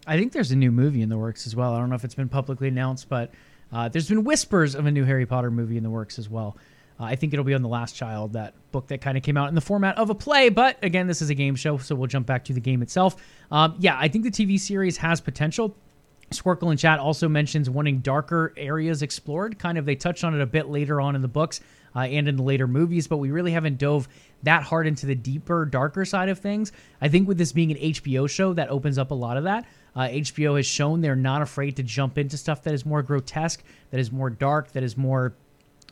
I 0.07 0.17
think 0.17 0.31
there's 0.31 0.51
a 0.51 0.55
new 0.55 0.71
movie 0.71 1.01
in 1.01 1.09
the 1.09 1.17
works 1.17 1.45
as 1.45 1.55
well. 1.55 1.73
I 1.73 1.79
don't 1.79 1.89
know 1.89 1.95
if 1.95 2.03
it's 2.03 2.15
been 2.15 2.29
publicly 2.29 2.69
announced, 2.69 3.07
but 3.09 3.31
uh, 3.71 3.89
there's 3.89 4.09
been 4.09 4.23
whispers 4.23 4.73
of 4.73 4.85
a 4.87 4.91
new 4.91 5.03
Harry 5.03 5.25
Potter 5.25 5.51
movie 5.51 5.77
in 5.77 5.83
the 5.83 5.89
works 5.89 6.17
as 6.17 6.29
well. 6.29 6.57
Uh, 6.99 7.05
I 7.05 7.15
think 7.15 7.33
it'll 7.33 7.45
be 7.45 7.53
on 7.53 7.61
The 7.61 7.69
Last 7.69 7.95
Child, 7.95 8.33
that 8.33 8.53
book 8.71 8.87
that 8.87 9.01
kind 9.01 9.17
of 9.17 9.23
came 9.23 9.37
out 9.37 9.49
in 9.49 9.55
the 9.55 9.61
format 9.61 9.97
of 9.97 10.09
a 10.09 10.15
play. 10.15 10.49
But 10.49 10.77
again, 10.83 11.07
this 11.07 11.21
is 11.21 11.29
a 11.29 11.35
game 11.35 11.55
show, 11.55 11.77
so 11.77 11.95
we'll 11.95 12.07
jump 12.07 12.27
back 12.27 12.43
to 12.45 12.53
the 12.53 12.59
game 12.59 12.81
itself. 12.81 13.15
Um, 13.51 13.75
yeah, 13.79 13.97
I 13.97 14.07
think 14.07 14.23
the 14.25 14.31
TV 14.31 14.59
series 14.59 14.97
has 14.97 15.21
potential. 15.21 15.75
Squirkle 16.31 16.71
in 16.71 16.77
chat 16.77 16.99
also 16.99 17.27
mentions 17.27 17.69
wanting 17.69 17.99
darker 17.99 18.53
areas 18.55 19.01
explored. 19.01 19.57
Kind 19.57 19.77
of, 19.77 19.85
they 19.85 19.95
touch 19.95 20.23
on 20.23 20.35
it 20.35 20.41
a 20.41 20.45
bit 20.45 20.69
later 20.69 21.01
on 21.01 21.15
in 21.15 21.21
the 21.21 21.27
books 21.27 21.61
uh, 21.95 22.01
and 22.01 22.27
in 22.27 22.35
the 22.35 22.43
later 22.43 22.67
movies, 22.67 23.07
but 23.07 23.17
we 23.17 23.31
really 23.31 23.51
haven't 23.51 23.77
dove 23.77 24.07
that 24.43 24.63
hard 24.63 24.85
into 24.85 25.05
the 25.05 25.15
deeper, 25.15 25.65
darker 25.65 26.05
side 26.05 26.29
of 26.29 26.39
things. 26.39 26.71
I 27.01 27.07
think 27.09 27.27
with 27.27 27.37
this 27.37 27.51
being 27.51 27.71
an 27.71 27.77
HBO 27.77 28.29
show, 28.29 28.53
that 28.53 28.69
opens 28.69 28.97
up 28.97 29.11
a 29.11 29.15
lot 29.15 29.37
of 29.37 29.45
that. 29.45 29.65
Uh, 29.95 30.01
HBO 30.01 30.55
has 30.55 30.65
shown 30.65 31.01
they're 31.01 31.15
not 31.15 31.41
afraid 31.41 31.75
to 31.77 31.83
jump 31.83 32.17
into 32.17 32.37
stuff 32.37 32.61
that 32.63 32.73
is 32.73 32.85
more 32.85 33.01
grotesque, 33.01 33.63
that 33.89 33.99
is 33.99 34.11
more 34.11 34.29
dark, 34.29 34.71
that 34.73 34.83
is 34.83 34.95
more 34.95 35.33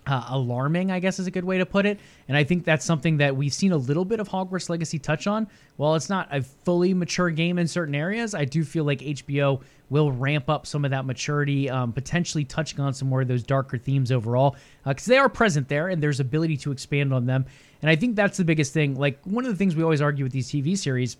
uh, 0.08 0.24
alarming, 0.30 0.89
I 0.89 1.00
guess 1.00 1.20
is 1.20 1.28
a 1.28 1.32
good 1.32 1.43
way 1.43 1.58
to 1.58 1.65
put 1.65 1.86
it. 1.86 2.00
And 2.28 2.38
I 2.38 2.43
think 2.43 2.63
that's 2.63 2.86
something 2.86 3.17
that 3.17 3.36
we've 3.36 3.54
seen 3.54 3.74
a 3.74 3.78
little 3.78 4.06
bit 4.06 4.20
of 4.20 4.30
Hogwarts 4.30 4.70
Legacy 4.70 5.00
touch 5.00 5.28
on. 5.28 5.48
While 5.76 5.96
it's 5.96 6.10
not 6.10 6.28
a 6.32 6.41
fully 6.41 6.93
mature 6.93 7.30
game 7.30 7.60
in 7.60 7.67
certain 7.67 7.93
areas, 7.93 8.34
I 8.34 8.46
do 8.46 8.63
feel 8.63 8.86
like 8.86 9.00
HBO 9.00 9.62
will 9.89 10.12
ramp 10.12 10.50
up 10.50 10.65
some 10.65 10.86
of 10.86 10.91
that 10.91 11.06
maturity, 11.06 11.70
um, 11.70 11.93
potentially 11.93 12.46
touching 12.46 12.80
on 12.80 12.93
some 12.93 13.10
more 13.10 13.22
of 13.22 13.28
those 13.28 13.43
darker 13.43 13.78
themes 13.78 14.12
overall, 14.12 14.56
because 14.86 15.08
uh, 15.08 15.12
they 15.12 15.17
are 15.17 15.30
present 15.30 15.67
there 15.67 15.89
and 15.89 16.02
there's 16.02 16.20
ability 16.20 16.58
to 16.58 16.72
expand 16.72 17.13
on 17.13 17.26
them. 17.26 17.46
And 17.82 17.91
I 17.91 17.96
think 17.96 18.15
that's 18.15 18.38
the 18.38 18.46
biggest 18.46 18.74
thing. 18.74 18.96
Like 18.96 19.20
one 19.24 19.46
of 19.46 19.52
the 19.52 19.58
things 19.58 19.76
we 19.76 19.84
always 19.84 20.02
argue 20.02 20.24
with 20.26 20.34
these 20.34 20.50
TV 20.50 20.78
series 20.78 21.17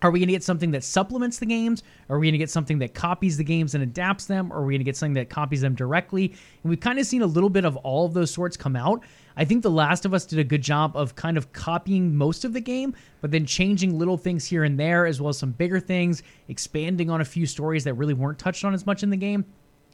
are 0.00 0.10
we 0.10 0.20
going 0.20 0.28
to 0.28 0.32
get 0.32 0.44
something 0.44 0.70
that 0.70 0.84
supplements 0.84 1.38
the 1.38 1.46
games? 1.46 1.82
Are 2.08 2.18
we 2.18 2.26
going 2.28 2.34
to 2.34 2.38
get 2.38 2.50
something 2.50 2.78
that 2.78 2.94
copies 2.94 3.36
the 3.36 3.44
games 3.44 3.74
and 3.74 3.82
adapts 3.82 4.26
them? 4.26 4.52
Or 4.52 4.58
are 4.58 4.64
we 4.64 4.74
going 4.74 4.80
to 4.80 4.84
get 4.84 4.96
something 4.96 5.14
that 5.14 5.28
copies 5.28 5.60
them 5.60 5.74
directly? 5.74 6.26
And 6.62 6.70
we've 6.70 6.78
kind 6.78 7.00
of 7.00 7.06
seen 7.06 7.22
a 7.22 7.26
little 7.26 7.50
bit 7.50 7.64
of 7.64 7.76
all 7.78 8.06
of 8.06 8.14
those 8.14 8.30
sorts 8.30 8.56
come 8.56 8.76
out. 8.76 9.02
I 9.36 9.44
think 9.44 9.62
The 9.62 9.70
Last 9.70 10.04
of 10.04 10.14
Us 10.14 10.24
did 10.24 10.38
a 10.38 10.44
good 10.44 10.62
job 10.62 10.96
of 10.96 11.16
kind 11.16 11.36
of 11.36 11.52
copying 11.52 12.14
most 12.14 12.44
of 12.44 12.52
the 12.52 12.60
game, 12.60 12.94
but 13.20 13.30
then 13.32 13.44
changing 13.44 13.98
little 13.98 14.16
things 14.16 14.44
here 14.44 14.64
and 14.64 14.78
there, 14.78 15.06
as 15.06 15.20
well 15.20 15.30
as 15.30 15.38
some 15.38 15.50
bigger 15.52 15.80
things, 15.80 16.22
expanding 16.48 17.10
on 17.10 17.20
a 17.20 17.24
few 17.24 17.46
stories 17.46 17.84
that 17.84 17.94
really 17.94 18.14
weren't 18.14 18.38
touched 18.38 18.64
on 18.64 18.74
as 18.74 18.86
much 18.86 19.02
in 19.02 19.10
the 19.10 19.16
game. 19.16 19.44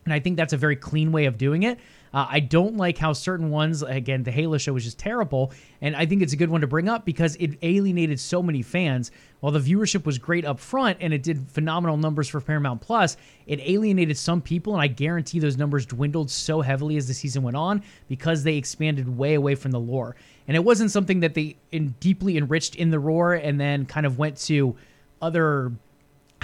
And 0.04 0.12
I 0.12 0.20
think 0.20 0.36
that's 0.36 0.52
a 0.52 0.58
very 0.58 0.76
clean 0.76 1.12
way 1.12 1.24
of 1.24 1.38
doing 1.38 1.62
it. 1.62 1.78
Uh, 2.14 2.28
I 2.30 2.38
don't 2.38 2.76
like 2.76 2.96
how 2.96 3.12
certain 3.12 3.50
ones, 3.50 3.82
again, 3.82 4.22
the 4.22 4.30
Halo 4.30 4.56
show 4.56 4.72
was 4.72 4.84
just 4.84 5.00
terrible. 5.00 5.52
And 5.80 5.96
I 5.96 6.06
think 6.06 6.22
it's 6.22 6.32
a 6.32 6.36
good 6.36 6.48
one 6.48 6.60
to 6.60 6.68
bring 6.68 6.88
up 6.88 7.04
because 7.04 7.34
it 7.40 7.58
alienated 7.62 8.20
so 8.20 8.40
many 8.40 8.62
fans. 8.62 9.10
While 9.40 9.50
the 9.50 9.58
viewership 9.58 10.06
was 10.06 10.16
great 10.16 10.44
up 10.44 10.60
front 10.60 10.98
and 11.00 11.12
it 11.12 11.24
did 11.24 11.50
phenomenal 11.50 11.96
numbers 11.96 12.28
for 12.28 12.40
Paramount 12.40 12.80
Plus, 12.80 13.16
it 13.48 13.58
alienated 13.60 14.16
some 14.16 14.40
people. 14.40 14.74
And 14.74 14.80
I 14.80 14.86
guarantee 14.86 15.40
those 15.40 15.56
numbers 15.56 15.86
dwindled 15.86 16.30
so 16.30 16.60
heavily 16.60 16.96
as 16.96 17.08
the 17.08 17.14
season 17.14 17.42
went 17.42 17.56
on 17.56 17.82
because 18.06 18.44
they 18.44 18.56
expanded 18.56 19.18
way 19.18 19.34
away 19.34 19.56
from 19.56 19.72
the 19.72 19.80
lore. 19.80 20.14
And 20.46 20.56
it 20.56 20.64
wasn't 20.64 20.92
something 20.92 21.18
that 21.20 21.34
they 21.34 21.56
in, 21.72 21.96
deeply 21.98 22.36
enriched 22.36 22.76
in 22.76 22.90
the 22.90 22.98
lore 22.98 23.34
and 23.34 23.60
then 23.60 23.86
kind 23.86 24.06
of 24.06 24.18
went 24.18 24.36
to 24.42 24.76
other 25.20 25.72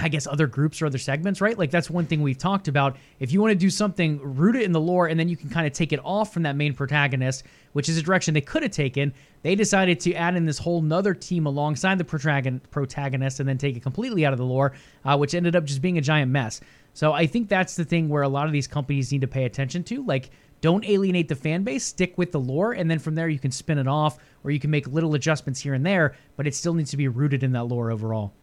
I 0.01 0.07
guess 0.07 0.25
other 0.25 0.47
groups 0.47 0.81
or 0.81 0.87
other 0.87 0.97
segments, 0.97 1.41
right? 1.41 1.57
Like 1.57 1.71
that's 1.71 1.89
one 1.89 2.05
thing 2.05 2.21
we've 2.21 2.37
talked 2.37 2.67
about. 2.67 2.97
If 3.19 3.31
you 3.31 3.39
want 3.39 3.51
to 3.51 3.57
do 3.57 3.69
something, 3.69 4.19
root 4.21 4.55
it 4.55 4.63
in 4.63 4.71
the 4.71 4.79
lore, 4.79 5.07
and 5.07 5.19
then 5.19 5.29
you 5.29 5.37
can 5.37 5.49
kind 5.49 5.67
of 5.67 5.73
take 5.73 5.93
it 5.93 5.99
off 6.03 6.33
from 6.33 6.43
that 6.43 6.55
main 6.55 6.73
protagonist, 6.73 7.43
which 7.73 7.87
is 7.87 7.97
a 7.97 8.01
direction 8.01 8.33
they 8.33 8.41
could 8.41 8.63
have 8.63 8.71
taken. 8.71 9.13
They 9.43 9.55
decided 9.55 9.99
to 10.01 10.13
add 10.13 10.35
in 10.35 10.45
this 10.45 10.57
whole 10.57 10.81
nother 10.81 11.13
team 11.13 11.45
alongside 11.45 11.97
the 11.97 12.59
protagonist 12.71 13.39
and 13.39 13.47
then 13.47 13.57
take 13.57 13.77
it 13.77 13.83
completely 13.83 14.25
out 14.25 14.33
of 14.33 14.39
the 14.39 14.45
lore, 14.45 14.73
uh, 15.05 15.17
which 15.17 15.35
ended 15.35 15.55
up 15.55 15.65
just 15.65 15.81
being 15.81 15.97
a 15.97 16.01
giant 16.01 16.31
mess. 16.31 16.61
So 16.93 17.13
I 17.13 17.25
think 17.25 17.47
that's 17.47 17.75
the 17.75 17.85
thing 17.85 18.09
where 18.09 18.23
a 18.23 18.29
lot 18.29 18.47
of 18.47 18.51
these 18.51 18.67
companies 18.67 19.11
need 19.11 19.21
to 19.21 19.27
pay 19.27 19.45
attention 19.45 19.83
to. 19.85 20.05
Like, 20.05 20.31
don't 20.59 20.87
alienate 20.87 21.27
the 21.27 21.35
fan 21.35 21.63
base, 21.63 21.83
stick 21.83 22.17
with 22.17 22.31
the 22.31 22.39
lore, 22.39 22.73
and 22.73 22.89
then 22.89 22.99
from 22.99 23.15
there 23.15 23.29
you 23.29 23.39
can 23.39 23.51
spin 23.51 23.79
it 23.79 23.87
off 23.87 24.19
or 24.43 24.51
you 24.51 24.59
can 24.59 24.69
make 24.69 24.87
little 24.87 25.15
adjustments 25.15 25.59
here 25.59 25.73
and 25.73 25.85
there, 25.85 26.15
but 26.35 26.45
it 26.45 26.53
still 26.53 26.73
needs 26.73 26.91
to 26.91 26.97
be 26.97 27.07
rooted 27.07 27.43
in 27.43 27.51
that 27.53 27.63
lore 27.63 27.91
overall. 27.91 28.33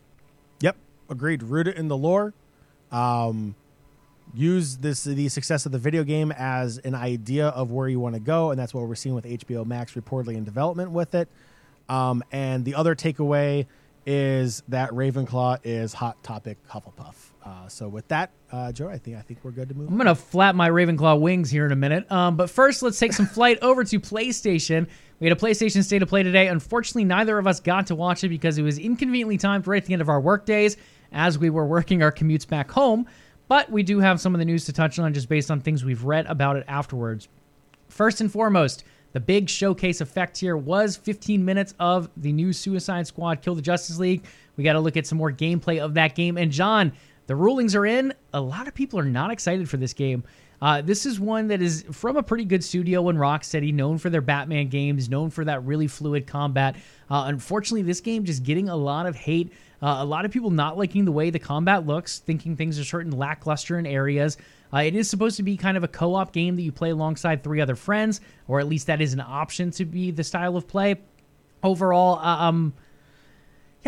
Agreed. 1.09 1.42
Root 1.42 1.68
it 1.68 1.77
in 1.77 1.88
the 1.88 1.97
lore. 1.97 2.35
Um, 2.90 3.55
use 4.35 4.77
this 4.79 5.05
the 5.05 5.29
success 5.29 5.66
of 5.66 5.73
the 5.73 5.79
video 5.79 6.05
game 6.05 6.33
as 6.33 6.79
an 6.79 6.94
idea 6.94 7.49
of 7.49 7.71
where 7.71 7.88
you 7.88 8.01
want 8.01 8.14
to 8.14 8.21
go, 8.21 8.51
and 8.51 8.59
that's 8.59 8.75
what 8.75 8.87
we're 8.87 8.94
seeing 8.94 9.14
with 9.14 9.25
HBO 9.25 9.64
Max 9.66 9.94
reportedly 9.94 10.37
in 10.37 10.44
development 10.44 10.90
with 10.90 11.14
it. 11.14 11.29
Um, 11.88 12.23
and 12.33 12.64
the 12.64 12.75
other 12.75 12.94
takeaway 12.94 13.66
is 14.07 14.62
that 14.68 14.90
Ravenclaw 14.90 15.59
is 15.64 15.92
hot 15.92 16.23
topic 16.23 16.57
Hufflepuff. 16.68 17.14
Uh, 17.44 17.68
so 17.68 17.88
with 17.88 18.09
that, 18.09 18.31
uh, 18.51 18.73
Joe, 18.73 18.88
I 18.88 18.99
think 18.99 19.16
I 19.16 19.21
think 19.21 19.40
we're 19.42 19.51
good 19.51 19.68
to 19.68 19.75
move. 19.75 19.88
I'm 19.88 19.97
gonna 19.97 20.14
flap 20.14 20.55
my 20.55 20.71
Ravenclaw 20.71 21.21
wings 21.21 21.51
here 21.51 21.66
in 21.66 21.73
a 21.73 21.77
minute. 21.77 22.11
Um, 22.11 22.37
but 22.37 22.51
first, 22.51 22.83
let's 22.83 22.99
take 22.99 23.12
some 23.12 23.27
flight 23.27 23.59
over 23.62 23.85
to 23.85 24.01
PlayStation. 24.01 24.87
We 25.21 25.29
had 25.29 25.37
a 25.37 25.40
PlayStation 25.40 25.83
State 25.83 26.03
of 26.03 26.09
Play 26.09 26.23
today. 26.23 26.49
Unfortunately, 26.49 27.05
neither 27.05 27.38
of 27.38 27.47
us 27.47 27.61
got 27.61 27.88
to 27.88 27.94
watch 27.94 28.23
it 28.25 28.29
because 28.29 28.57
it 28.57 28.62
was 28.62 28.79
inconveniently 28.79 29.37
timed 29.37 29.66
right 29.66 29.83
at 29.83 29.87
the 29.87 29.92
end 29.92 30.03
of 30.03 30.09
our 30.09 30.21
work 30.21 30.47
days 30.47 30.77
as 31.12 31.38
we 31.38 31.51
were 31.51 31.66
working 31.66 32.03
our 32.03 32.12
commutes 32.12 32.47
back 32.47 32.71
home. 32.71 33.07
But 33.49 33.71
we 33.71 33.83
do 33.83 33.99
have 33.99 34.21
some 34.21 34.35
of 34.35 34.38
the 34.38 34.44
news 34.44 34.66
to 34.66 34.73
touch 34.73 34.99
on 34.99 35.14
just 35.14 35.29
based 35.29 35.51
on 35.51 35.61
things 35.61 35.85
we've 35.85 36.05
read 36.05 36.27
about 36.27 36.57
it 36.57 36.64
afterwards. 36.68 37.29
First 37.88 38.21
and 38.21 38.31
foremost, 38.31 38.85
the 39.12 39.21
big 39.21 39.49
showcase 39.49 40.01
effect 40.01 40.37
here 40.37 40.57
was 40.57 40.97
15 40.97 41.42
minutes 41.42 41.75
of 41.81 42.11
the 42.16 42.33
new 42.33 42.53
Suicide 42.53 43.07
Squad 43.07 43.40
Kill 43.40 43.55
the 43.55 43.62
Justice 43.62 43.99
League. 43.99 44.25
We 44.57 44.64
got 44.64 44.75
to 44.75 44.81
look 44.81 44.97
at 44.99 45.07
some 45.07 45.16
more 45.16 45.33
gameplay 45.33 45.79
of 45.79 45.94
that 45.94 46.14
game. 46.14 46.37
And 46.37 46.53
John, 46.53 46.92
the 47.27 47.35
rulings 47.35 47.75
are 47.75 47.87
in. 47.87 48.12
A 48.35 48.40
lot 48.40 48.68
of 48.68 48.75
people 48.75 48.99
are 48.99 49.05
not 49.05 49.31
excited 49.31 49.68
for 49.68 49.79
this 49.79 49.94
game. 49.94 50.25
Uh, 50.61 50.83
this 50.83 51.07
is 51.07 51.21
one 51.21 51.47
that 51.49 51.62
is 51.62 51.85
from 51.92 52.16
a 52.16 52.23
pretty 52.23 52.44
good 52.44 52.64
studio 52.64 53.09
in 53.09 53.16
Rocksteady, 53.16 53.73
known 53.73 53.97
for 53.97 54.11
their 54.11 54.21
Batman 54.21 54.68
games, 54.68 55.09
known 55.09 55.31
for 55.31 55.44
that 55.44 55.64
really 55.64 55.87
fluid 55.87 56.27
combat. 56.27 56.77
Uh, 57.09 57.25
unfortunately, 57.29 57.83
this 57.83 58.01
game 58.01 58.25
just 58.25 58.42
getting 58.42 58.68
a 58.68 58.77
lot 58.77 59.07
of 59.07 59.14
hate 59.14 59.53
uh, 59.81 59.97
a 59.99 60.05
lot 60.05 60.25
of 60.25 60.31
people 60.31 60.51
not 60.51 60.77
liking 60.77 61.05
the 61.05 61.12
way 61.12 61.31
the 61.31 61.38
combat 61.38 61.87
looks, 61.87 62.19
thinking 62.19 62.57
things 62.57 62.79
are 62.79 62.85
certain 62.85 63.12
lackluster 63.12 63.79
in 63.79 63.87
areas. 63.87 64.37
Uh, 64.73 64.79
it 64.79 64.95
is 64.95 65.09
supposed 65.09 65.37
to 65.37 65.43
be 65.43 65.57
kind 65.57 65.77
of 65.77 65.85
a 65.85 65.88
co 65.88 66.14
op 66.14 66.33
game 66.33 66.57
that 66.57 66.62
you 66.62 66.73
play 66.73 66.91
alongside 66.91 67.43
three 67.43 67.61
other 67.61 67.77
friends, 67.77 68.21
or 68.49 68.61
at 68.61 68.69
least 68.69 68.87
that 68.88 69.01
is 69.01 69.12
an 69.12 69.21
option 69.21 69.71
to 69.71 69.85
be 69.85 70.11
the 70.11 70.25
style 70.25 70.57
of 70.57 70.67
play. 70.67 70.97
Overall, 71.62 72.19
uh, 72.19 72.49
um, 72.49 72.75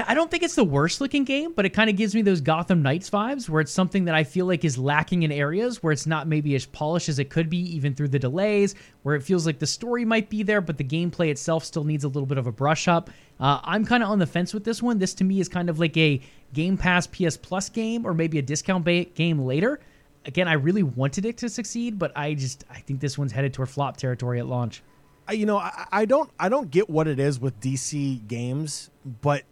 Yeah, 0.01 0.07
I 0.09 0.15
don't 0.15 0.31
think 0.31 0.43
it's 0.43 0.55
the 0.55 0.65
worst 0.65 1.03
looking 1.03 1.25
game, 1.25 1.53
but 1.53 1.67
it 1.67 1.75
kind 1.75 1.91
of 1.91 1.97
gives 1.97 2.15
me 2.15 2.23
those 2.23 2.41
Gotham 2.41 2.81
Knights 2.81 3.11
vibes 3.11 3.51
where 3.51 3.61
it's 3.61 3.71
something 3.71 4.07
that 4.07 4.15
I 4.15 4.25
feel 4.25 4.47
like 4.47 4.65
is 4.65 4.79
lacking 4.79 5.25
in 5.25 5.31
areas 5.31 5.83
where 5.83 5.93
it's 5.93 6.07
not 6.07 6.27
maybe 6.27 6.55
as 6.55 6.65
polished 6.65 7.11
as 7.11 7.19
it 7.19 7.29
could 7.29 7.51
be, 7.51 7.59
even 7.77 7.95
through 7.95 8.09
the 8.09 8.19
delays, 8.19 8.75
where 9.03 9.15
it 9.15 9.23
feels 9.23 9.45
like 9.45 9.59
the 9.59 9.67
story 9.67 10.07
might 10.07 10.31
be 10.31 10.43
there, 10.43 10.63
but 10.63 10.79
the 10.79 10.85
gameplay 10.85 11.29
itself 11.29 11.67
still 11.67 11.85
needs 11.85 12.05
a 12.05 12.09
little 12.09 12.25
bit 12.25 12.39
of 12.39 12.47
a 12.47 12.53
brush 12.53 12.89
up. 12.89 13.11
Uh, 13.39 13.61
I'm 13.63 13.85
kind 13.85 14.03
of 14.03 14.09
on 14.09 14.19
the 14.19 14.27
fence 14.27 14.55
with 14.55 14.65
this 14.65 14.83
one. 14.83 14.99
This 14.99 15.13
to 15.15 15.25
me 15.25 15.39
is 15.39 15.51
kind 15.51 15.69
of 15.69 15.79
like 15.79 15.95
a 15.99 16.23
Game 16.55 16.79
Pass 16.79 17.07
PS 17.07 17.37
Plus 17.37 17.69
game 17.69 18.07
or 18.07 18.15
maybe 18.15 18.39
a 18.39 18.43
discount 18.43 18.87
ba- 18.87 19.05
game 19.05 19.41
later. 19.41 19.81
Again, 20.25 20.49
I 20.49 20.55
really 20.55 20.83
wanted 20.83 21.27
it 21.27 21.37
to 21.39 21.51
succeed, 21.51 21.99
but 21.99 22.11
I 22.17 22.33
just 22.33 22.65
I 22.71 22.81
think 22.81 23.01
this 23.01 23.19
one's 23.19 23.33
headed 23.33 23.53
toward 23.53 23.69
flop 23.69 23.99
territory 23.99 24.41
at 24.41 24.47
launch. 24.47 24.83
you 25.31 25.45
know, 25.45 25.59
I, 25.59 25.87
I 25.93 26.05
don't 26.07 26.31
I 26.41 26.49
don't 26.49 26.71
get 26.71 26.89
what 26.89 27.07
it 27.07 27.19
is 27.19 27.39
with 27.39 27.61
DC 27.61 28.27
games, 28.27 28.89
but 29.21 29.45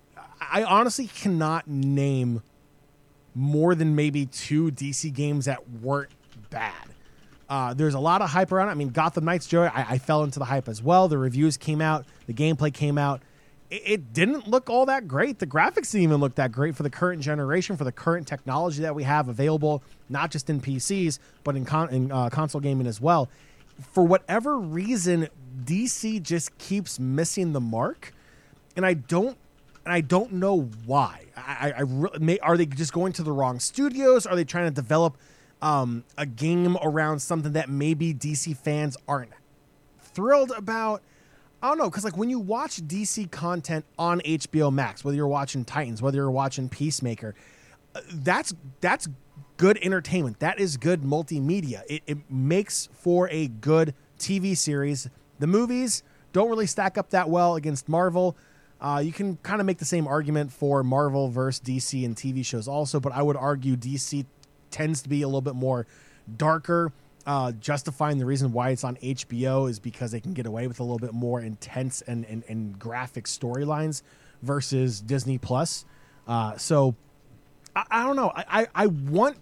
I 0.50 0.64
honestly 0.64 1.06
cannot 1.06 1.68
name 1.68 2.42
more 3.34 3.74
than 3.74 3.94
maybe 3.94 4.26
two 4.26 4.70
DC 4.70 5.12
games 5.12 5.44
that 5.44 5.68
weren't 5.70 6.10
bad. 6.50 6.88
Uh, 7.48 7.72
there's 7.72 7.94
a 7.94 8.00
lot 8.00 8.20
of 8.20 8.28
hype 8.28 8.52
around 8.52 8.68
it. 8.68 8.72
I 8.72 8.74
mean, 8.74 8.90
Gotham 8.90 9.24
Knights, 9.24 9.46
Joy, 9.46 9.66
I, 9.66 9.86
I 9.90 9.98
fell 9.98 10.22
into 10.24 10.38
the 10.38 10.44
hype 10.44 10.68
as 10.68 10.82
well. 10.82 11.08
The 11.08 11.18
reviews 11.18 11.56
came 11.56 11.80
out, 11.80 12.04
the 12.26 12.34
gameplay 12.34 12.72
came 12.72 12.98
out. 12.98 13.22
It, 13.70 13.82
it 13.84 14.12
didn't 14.12 14.48
look 14.48 14.68
all 14.68 14.86
that 14.86 15.08
great. 15.08 15.38
The 15.38 15.46
graphics 15.46 15.92
didn't 15.92 16.02
even 16.02 16.20
look 16.20 16.34
that 16.34 16.52
great 16.52 16.76
for 16.76 16.82
the 16.82 16.90
current 16.90 17.22
generation, 17.22 17.76
for 17.76 17.84
the 17.84 17.92
current 17.92 18.26
technology 18.26 18.82
that 18.82 18.94
we 18.94 19.04
have 19.04 19.28
available, 19.28 19.82
not 20.08 20.30
just 20.30 20.50
in 20.50 20.60
PCs, 20.60 21.18
but 21.42 21.56
in, 21.56 21.64
con- 21.64 21.90
in 21.90 22.12
uh, 22.12 22.28
console 22.28 22.60
gaming 22.60 22.86
as 22.86 23.00
well. 23.00 23.30
For 23.92 24.04
whatever 24.04 24.58
reason, 24.58 25.28
DC 25.64 26.22
just 26.22 26.56
keeps 26.58 26.98
missing 26.98 27.52
the 27.52 27.60
mark, 27.60 28.12
and 28.76 28.84
I 28.84 28.94
don't 28.94 29.38
and 29.88 29.94
I 29.94 30.02
don't 30.02 30.34
know 30.34 30.68
why. 30.84 31.24
I, 31.34 31.72
I, 31.78 31.80
really, 31.80 32.18
may, 32.18 32.38
are 32.40 32.58
they 32.58 32.66
just 32.66 32.92
going 32.92 33.14
to 33.14 33.22
the 33.22 33.32
wrong 33.32 33.58
studios? 33.58 34.26
Are 34.26 34.36
they 34.36 34.44
trying 34.44 34.66
to 34.66 34.70
develop 34.70 35.16
um, 35.62 36.04
a 36.18 36.26
game 36.26 36.76
around 36.82 37.20
something 37.20 37.52
that 37.52 37.70
maybe 37.70 38.12
DC 38.12 38.54
fans 38.54 38.98
aren't 39.08 39.30
thrilled 39.98 40.50
about? 40.50 41.00
I 41.62 41.68
don't 41.68 41.78
know, 41.78 41.88
because 41.88 42.04
like 42.04 42.18
when 42.18 42.28
you 42.28 42.38
watch 42.38 42.86
DC 42.86 43.30
content 43.30 43.86
on 43.98 44.20
HBO 44.20 44.70
Max, 44.70 45.06
whether 45.06 45.16
you're 45.16 45.26
watching 45.26 45.64
Titans, 45.64 46.02
whether 46.02 46.18
you're 46.18 46.30
watching 46.30 46.68
Peacemaker, 46.68 47.34
uh, 47.94 48.00
that's 48.12 48.54
that's 48.82 49.08
good 49.56 49.78
entertainment. 49.80 50.38
That 50.40 50.60
is 50.60 50.76
good 50.76 51.00
multimedia. 51.00 51.80
It, 51.88 52.02
it 52.06 52.30
makes 52.30 52.90
for 52.92 53.30
a 53.30 53.48
good 53.48 53.94
TV 54.18 54.54
series. 54.54 55.08
The 55.38 55.46
movies 55.46 56.02
don't 56.34 56.50
really 56.50 56.66
stack 56.66 56.98
up 56.98 57.08
that 57.10 57.30
well 57.30 57.56
against 57.56 57.88
Marvel. 57.88 58.36
Uh, 58.80 59.02
you 59.04 59.12
can 59.12 59.36
kind 59.38 59.60
of 59.60 59.66
make 59.66 59.78
the 59.78 59.84
same 59.84 60.06
argument 60.06 60.52
for 60.52 60.84
Marvel 60.84 61.28
versus 61.28 61.60
DC 61.60 62.04
and 62.04 62.14
TV 62.14 62.44
shows 62.44 62.68
also, 62.68 63.00
but 63.00 63.12
I 63.12 63.22
would 63.22 63.36
argue 63.36 63.76
DC 63.76 64.24
tends 64.70 65.02
to 65.02 65.08
be 65.08 65.22
a 65.22 65.26
little 65.26 65.40
bit 65.40 65.54
more 65.54 65.86
darker. 66.36 66.92
Uh, 67.26 67.52
justifying 67.52 68.18
the 68.18 68.24
reason 68.24 68.52
why 68.52 68.70
it's 68.70 68.84
on 68.84 68.96
HBO 68.96 69.68
is 69.68 69.78
because 69.78 70.12
they 70.12 70.20
can 70.20 70.32
get 70.32 70.46
away 70.46 70.66
with 70.66 70.80
a 70.80 70.82
little 70.82 70.98
bit 70.98 71.12
more 71.12 71.40
intense 71.40 72.00
and, 72.02 72.24
and, 72.24 72.42
and 72.48 72.78
graphic 72.78 73.26
storylines 73.26 74.02
versus 74.40 75.00
Disney 75.00 75.36
Plus. 75.36 75.84
Uh, 76.26 76.56
so 76.56 76.94
I, 77.76 77.84
I, 77.90 78.04
don't 78.04 78.16
know. 78.16 78.32
I, 78.34 78.44
I, 78.48 78.66
I 78.74 78.86
want 78.86 79.36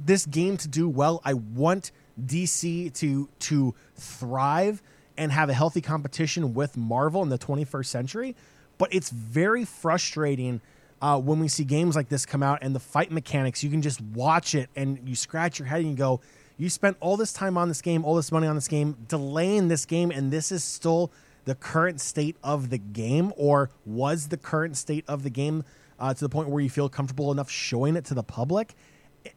this 0.00 0.26
game 0.26 0.56
to 0.56 0.68
do 0.68 0.88
well. 0.88 1.20
I 1.24 1.34
want 1.34 1.92
DC 2.20 2.92
to 2.94 3.28
to 3.38 3.74
thrive 3.94 4.82
and 5.16 5.30
have 5.30 5.48
a 5.48 5.54
healthy 5.54 5.80
competition 5.80 6.54
with 6.54 6.76
Marvel 6.76 7.22
in 7.22 7.28
the 7.28 7.38
21st 7.38 7.86
century. 7.86 8.36
But 8.78 8.94
it's 8.94 9.10
very 9.10 9.64
frustrating 9.64 10.60
uh, 11.00 11.20
when 11.20 11.40
we 11.40 11.48
see 11.48 11.64
games 11.64 11.96
like 11.96 12.08
this 12.08 12.26
come 12.26 12.42
out 12.42 12.58
and 12.62 12.74
the 12.74 12.80
fight 12.80 13.10
mechanics. 13.10 13.62
You 13.62 13.70
can 13.70 13.82
just 13.82 14.00
watch 14.00 14.54
it 14.54 14.70
and 14.76 15.00
you 15.04 15.14
scratch 15.14 15.58
your 15.58 15.68
head 15.68 15.80
and 15.80 15.90
you 15.90 15.96
go, 15.96 16.20
"You 16.56 16.68
spent 16.68 16.96
all 17.00 17.16
this 17.16 17.32
time 17.32 17.56
on 17.56 17.68
this 17.68 17.82
game, 17.82 18.04
all 18.04 18.14
this 18.14 18.32
money 18.32 18.46
on 18.46 18.54
this 18.54 18.68
game, 18.68 18.96
delaying 19.08 19.68
this 19.68 19.84
game, 19.84 20.10
and 20.10 20.30
this 20.30 20.50
is 20.50 20.64
still 20.64 21.10
the 21.44 21.54
current 21.54 22.00
state 22.00 22.36
of 22.42 22.70
the 22.70 22.78
game, 22.78 23.32
or 23.36 23.70
was 23.86 24.28
the 24.28 24.36
current 24.36 24.76
state 24.76 25.04
of 25.08 25.22
the 25.22 25.30
game 25.30 25.64
uh, 25.98 26.12
to 26.12 26.20
the 26.20 26.28
point 26.28 26.48
where 26.48 26.62
you 26.62 26.70
feel 26.70 26.88
comfortable 26.88 27.32
enough 27.32 27.50
showing 27.50 27.96
it 27.96 28.04
to 28.06 28.14
the 28.14 28.22
public?" 28.22 28.74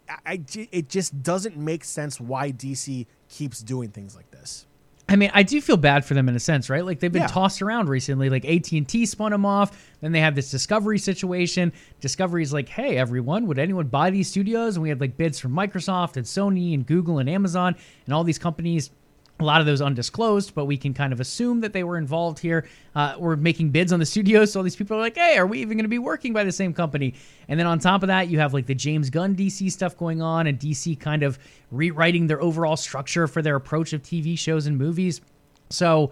I, 0.08 0.16
I, 0.26 0.42
it 0.72 0.90
just 0.90 1.24
doesn't 1.24 1.58
make 1.58 1.84
sense 1.84 2.20
why 2.20 2.52
DC 2.52 3.06
keeps 3.30 3.62
doing 3.62 3.90
things 3.90 4.16
like 4.16 4.30
this. 4.32 4.66
I 5.12 5.18
mean, 5.18 5.30
I 5.34 5.44
do 5.44 5.60
feel 5.60 5.76
bad 5.76 6.06
for 6.06 6.14
them 6.14 6.30
in 6.30 6.36
a 6.38 6.40
sense, 6.40 6.70
right? 6.70 6.86
Like 6.86 7.02
they've 7.02 7.12
been 7.12 7.24
yeah. 7.24 7.28
tossed 7.28 7.62
around 7.62 7.90
recently. 7.90 8.30
Like 8.30 8.46
AT 8.46 8.72
and 8.72 8.88
T 8.88 9.06
spun 9.06 9.34
them 9.34 9.46
off. 9.46 9.78
Then 10.00 10.14
they 10.14 10.22
have 10.22 10.36
this 10.36 10.50
Discovery 10.50 10.98
situation. 11.00 11.74
Discovery's 12.00 12.54
like, 12.54 12.70
hey, 12.70 12.96
everyone, 12.96 13.46
would 13.48 13.60
anyone 13.60 13.88
buy 13.88 14.10
these 14.10 14.30
studios? 14.30 14.78
And 14.78 14.84
we 14.84 14.88
had 14.88 15.02
like 15.02 15.18
bids 15.18 15.38
from 15.38 15.52
Microsoft 15.52 16.16
and 16.16 16.26
Sony 16.26 16.74
and 16.74 16.88
Google 16.88 17.20
and 17.20 17.30
Amazon 17.30 17.76
and 18.06 18.14
all 18.14 18.24
these 18.24 18.40
companies 18.40 18.90
a 19.42 19.46
lot 19.46 19.60
of 19.60 19.66
those 19.68 19.82
undisclosed, 19.82 20.56
but 20.56 20.66
we 20.66 20.78
can 20.78 20.94
kind 20.94 21.12
of 21.12 21.20
assume 21.20 21.62
that 21.62 21.74
they 21.74 21.84
were 21.84 21.98
involved 21.98 22.40
here. 22.40 22.68
Uh, 22.96 23.16
we're 23.18 23.36
making 23.36 23.70
bids 23.70 23.92
on 23.92 24.00
the 24.00 24.06
studios, 24.16 24.52
so 24.52 24.60
all 24.60 24.64
these 24.64 24.76
people 24.76 24.98
are 24.98 25.02
like, 25.02 25.18
"Hey, 25.18 25.38
are 25.38 25.48
we 25.48 25.60
even 25.60 25.78
going 25.78 25.86
to 25.86 25.90
be 25.90 26.00
working 26.00 26.34
by 26.34 26.44
the 26.44 26.52
same 26.52 26.74
company?" 26.74 27.14
And 27.48 27.60
then 27.60 27.68
on 27.68 27.80
top 27.80 28.04
of 28.04 28.08
that, 28.08 28.30
you 28.30 28.40
have 28.40 28.54
like 28.54 28.66
the 28.66 28.76
James 28.76 29.10
Gunn 29.10 29.36
DC 29.36 29.72
stuff 29.72 29.98
going 29.98 30.22
on, 30.22 30.48
and 30.48 30.60
DC 30.60 31.00
kind 31.00 31.24
of 31.24 31.40
rewriting 31.72 32.28
their 32.28 32.42
overall 32.42 32.78
structure 32.78 33.28
for 33.28 33.42
their 33.42 33.56
approach 33.56 33.94
of 33.94 34.02
TV 34.04 34.38
shows 34.38 34.68
and 34.68 34.78
movies. 34.78 35.22
So 35.70 36.12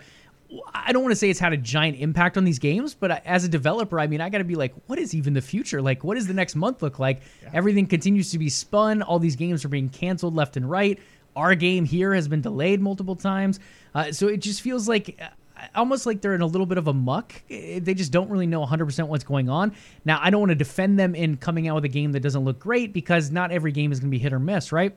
I 0.73 0.91
don't 0.91 1.03
want 1.03 1.11
to 1.11 1.15
say 1.15 1.29
it's 1.29 1.39
had 1.39 1.53
a 1.53 1.57
giant 1.57 1.99
impact 1.99 2.35
on 2.35 2.43
these 2.43 2.57
games, 2.57 2.95
but 2.95 3.23
as 3.25 3.43
a 3.43 3.47
developer, 3.47 3.99
I 3.99 4.07
mean, 4.07 4.19
I 4.19 4.29
got 4.29 4.39
to 4.39 4.43
be 4.43 4.55
like, 4.55 4.73
what 4.87 4.97
is 4.97 5.13
even 5.13 5.33
the 5.33 5.41
future? 5.41 5.81
Like, 5.81 6.03
what 6.03 6.15
does 6.15 6.25
the 6.25 6.33
next 6.33 6.55
month 6.55 6.81
look 6.81 6.97
like? 6.97 7.21
Yeah. 7.43 7.51
Everything 7.53 7.85
continues 7.85 8.31
to 8.31 8.39
be 8.39 8.49
spun. 8.49 9.03
All 9.03 9.19
these 9.19 9.35
games 9.35 9.63
are 9.63 9.69
being 9.69 9.89
canceled 9.89 10.35
left 10.35 10.57
and 10.57 10.69
right. 10.69 10.99
Our 11.39 11.56
game 11.56 11.86
here 11.86 12.13
has 12.13 12.28
been 12.28 12.41
delayed 12.41 12.82
multiple 12.82 13.15
times. 13.15 13.60
Uh, 13.95 14.12
so 14.12 14.28
it 14.28 14.38
just 14.38 14.62
feels 14.62 14.88
like 14.88 15.19
uh, 15.21 15.30
almost 15.75 16.06
like 16.06 16.21
they're 16.21 16.36
in 16.36 16.41
a 16.41 16.45
little 16.45 16.67
bit 16.67 16.78
of 16.78 16.88
a 16.88 16.93
muck. 16.93 17.34
They 17.47 17.93
just 17.93 18.12
don't 18.12 18.30
really 18.30 18.47
know 18.47 18.65
100% 18.65 19.08
what's 19.08 19.23
going 19.23 19.49
on. 19.49 19.73
Now, 20.06 20.19
I 20.21 20.30
don't 20.30 20.41
want 20.41 20.49
to 20.49 20.56
defend 20.56 20.99
them 20.99 21.15
in 21.15 21.38
coming 21.38 21.67
out 21.67 21.75
with 21.75 21.86
a 21.86 21.89
game 21.89 22.12
that 22.12 22.19
doesn't 22.19 22.43
look 22.43 22.60
great 22.60 22.93
because 22.93 23.32
not 23.32 23.52
every 23.52 23.71
game 23.71 23.91
is 23.91 23.99
going 23.99 24.10
to 24.10 24.15
be 24.15 24.19
hit 24.19 24.34
or 24.34 24.39
miss, 24.39 24.71
right? 24.71 24.95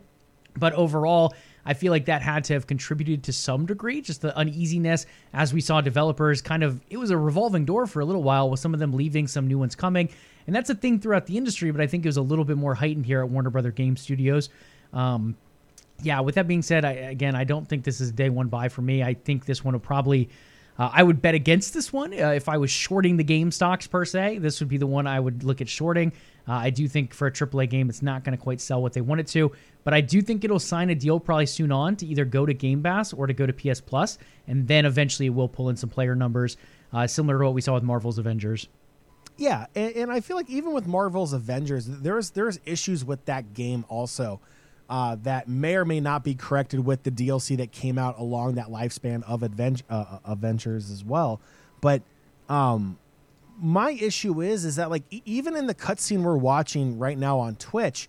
But 0.56 0.74
overall, 0.74 1.34
I 1.64 1.74
feel 1.74 1.92
like 1.92 2.06
that 2.06 2.22
had 2.22 2.44
to 2.44 2.54
have 2.54 2.66
contributed 2.66 3.22
to 3.24 3.32
some 3.32 3.66
degree, 3.66 4.00
just 4.00 4.20
the 4.20 4.36
uneasiness 4.36 5.06
as 5.32 5.54
we 5.54 5.60
saw 5.60 5.80
developers 5.80 6.42
kind 6.42 6.62
of, 6.62 6.80
it 6.90 6.96
was 6.96 7.10
a 7.10 7.16
revolving 7.16 7.64
door 7.64 7.86
for 7.86 8.00
a 8.00 8.04
little 8.04 8.22
while 8.22 8.50
with 8.50 8.60
some 8.60 8.74
of 8.74 8.80
them 8.80 8.92
leaving, 8.92 9.26
some 9.26 9.46
new 9.46 9.58
ones 9.58 9.74
coming. 9.74 10.08
And 10.46 10.54
that's 10.54 10.70
a 10.70 10.74
thing 10.74 10.98
throughout 10.98 11.26
the 11.26 11.38
industry, 11.38 11.70
but 11.70 11.80
I 11.80 11.86
think 11.86 12.04
it 12.04 12.08
was 12.08 12.16
a 12.16 12.22
little 12.22 12.44
bit 12.44 12.56
more 12.56 12.74
heightened 12.74 13.06
here 13.06 13.20
at 13.20 13.30
Warner 13.30 13.50
Brother 13.50 13.70
Game 13.70 13.96
Studios. 13.96 14.50
Um, 14.92 15.36
yeah, 16.02 16.20
with 16.20 16.34
that 16.36 16.46
being 16.46 16.62
said, 16.62 16.84
I, 16.84 16.92
again, 16.92 17.34
I 17.34 17.44
don't 17.44 17.68
think 17.68 17.84
this 17.84 18.00
is 18.00 18.10
a 18.10 18.12
day 18.12 18.28
one 18.28 18.48
buy 18.48 18.68
for 18.68 18.82
me. 18.82 19.02
I 19.02 19.14
think 19.14 19.44
this 19.44 19.64
one 19.64 19.74
will 19.74 19.80
probably. 19.80 20.28
Uh, 20.78 20.88
I 20.90 21.02
would 21.02 21.20
bet 21.20 21.34
against 21.34 21.74
this 21.74 21.92
one 21.92 22.14
uh, 22.14 22.28
if 22.28 22.48
I 22.48 22.56
was 22.56 22.70
shorting 22.70 23.18
the 23.18 23.24
game 23.24 23.50
stocks 23.50 23.86
per 23.86 24.06
se. 24.06 24.38
This 24.38 24.58
would 24.60 24.70
be 24.70 24.78
the 24.78 24.86
one 24.86 25.06
I 25.06 25.20
would 25.20 25.44
look 25.44 25.60
at 25.60 25.68
shorting. 25.68 26.12
Uh, 26.48 26.54
I 26.54 26.70
do 26.70 26.88
think 26.88 27.12
for 27.12 27.26
a 27.26 27.30
AAA 27.30 27.68
game, 27.68 27.90
it's 27.90 28.00
not 28.00 28.24
going 28.24 28.36
to 28.36 28.42
quite 28.42 28.60
sell 28.60 28.80
what 28.80 28.94
they 28.94 29.02
want 29.02 29.20
it 29.20 29.26
to, 29.28 29.52
but 29.84 29.92
I 29.92 30.00
do 30.00 30.22
think 30.22 30.44
it'll 30.44 30.58
sign 30.58 30.88
a 30.88 30.94
deal 30.94 31.20
probably 31.20 31.46
soon 31.46 31.70
on 31.70 31.94
to 31.96 32.06
either 32.06 32.24
go 32.24 32.46
to 32.46 32.54
Game 32.54 32.82
Pass 32.82 33.12
or 33.12 33.26
to 33.26 33.34
go 33.34 33.46
to 33.46 33.52
PS 33.52 33.80
Plus, 33.82 34.18
and 34.46 34.66
then 34.66 34.86
eventually 34.86 35.26
it 35.26 35.34
will 35.34 35.46
pull 35.46 35.68
in 35.68 35.76
some 35.76 35.90
player 35.90 36.14
numbers, 36.14 36.56
uh, 36.92 37.06
similar 37.06 37.38
to 37.38 37.44
what 37.44 37.54
we 37.54 37.60
saw 37.60 37.74
with 37.74 37.84
Marvel's 37.84 38.18
Avengers. 38.18 38.68
Yeah, 39.36 39.66
and, 39.74 39.94
and 39.94 40.12
I 40.12 40.20
feel 40.20 40.36
like 40.36 40.50
even 40.50 40.72
with 40.72 40.86
Marvel's 40.86 41.32
Avengers, 41.32 41.86
there's 41.86 42.30
there's 42.30 42.58
issues 42.66 43.04
with 43.04 43.24
that 43.26 43.54
game 43.54 43.84
also 43.88 44.40
uh, 44.92 45.16
that 45.22 45.48
may 45.48 45.74
or 45.74 45.86
may 45.86 46.00
not 46.00 46.22
be 46.22 46.34
corrected 46.34 46.84
with 46.84 47.02
the 47.02 47.10
DLC 47.10 47.56
that 47.56 47.72
came 47.72 47.96
out 47.96 48.18
along 48.18 48.56
that 48.56 48.66
lifespan 48.66 49.22
of 49.22 49.42
advent- 49.42 49.82
uh, 49.88 50.18
uh, 50.26 50.32
Adventures 50.32 50.90
as 50.90 51.02
well. 51.02 51.40
But 51.80 52.02
um, 52.50 52.98
my 53.58 53.92
issue 53.92 54.42
is 54.42 54.66
is 54.66 54.76
that 54.76 54.90
like 54.90 55.04
e- 55.10 55.22
even 55.24 55.56
in 55.56 55.66
the 55.66 55.74
cutscene 55.74 56.22
we're 56.22 56.36
watching 56.36 56.98
right 56.98 57.16
now 57.16 57.38
on 57.38 57.56
Twitch, 57.56 58.06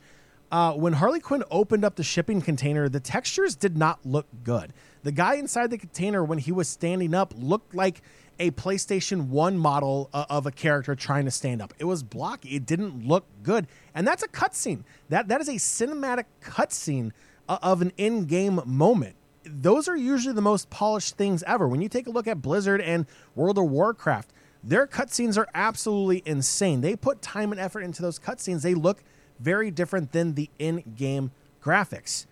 uh, 0.52 0.74
when 0.74 0.92
Harley 0.92 1.22
Quinn 1.22 1.46
opened 1.50 1.86
up 1.86 1.96
the 1.96 2.04
shipping 2.04 2.42
container, 2.42 2.90
the 2.90 3.00
textures 3.00 3.56
did 3.56 3.78
not 3.78 4.06
look 4.06 4.28
good. 4.44 4.74
The 5.04 5.14
guy 5.14 5.36
inside 5.36 5.70
the 5.70 5.78
container 5.78 6.22
when 6.22 6.38
he 6.38 6.52
was 6.52 6.68
standing 6.68 7.14
up 7.16 7.34
looked 7.38 7.74
like 7.74 8.02
a 8.40 8.52
PlayStation 8.52 9.28
1 9.28 9.58
model 9.58 10.10
uh, 10.14 10.26
of 10.30 10.46
a 10.46 10.52
character 10.52 10.96
trying 10.96 11.26
to 11.26 11.32
stand 11.32 11.62
up. 11.62 11.74
It 11.80 11.86
was 11.86 12.04
blocky. 12.04 12.56
It 12.56 12.66
didn't 12.66 13.08
look 13.08 13.26
good. 13.44 13.68
And 13.94 14.08
that's 14.08 14.24
a 14.24 14.28
cutscene. 14.28 14.84
That 15.10 15.28
that 15.28 15.42
is 15.42 15.48
a 15.48 15.54
cinematic 15.54 16.26
cutscene 16.42 17.12
uh, 17.48 17.60
of 17.62 17.82
an 17.82 17.92
in-game 17.98 18.62
moment. 18.66 19.16
Those 19.46 19.88
are 19.88 19.98
usually 19.98 20.34
the 20.34 20.42
most 20.42 20.70
polished 20.70 21.18
things 21.18 21.44
ever. 21.44 21.68
When 21.68 21.82
you 21.82 21.90
take 21.90 22.08
a 22.08 22.12
look 22.12 22.28
at 22.28 22.42
Blizzard 22.42 22.82
and 22.82 23.06
World 23.36 23.58
of 23.58 23.66
Warcraft, 23.66 24.32
their 24.64 24.88
cutscenes 24.88 25.38
are 25.38 25.48
absolutely 25.54 26.24
insane. 26.26 26.82
They 26.82 26.96
put 26.96 27.22
time 27.22 27.52
and 27.52 27.60
effort 27.60 27.82
into 27.82 28.02
those 28.02 28.20
cutscenes. 28.20 28.62
They 28.62 28.74
look 28.74 29.04
very 29.40 29.70
different 29.70 30.14
than 30.14 30.36
the 30.36 30.50
in-game 30.60 31.32
graphics. 31.62 32.26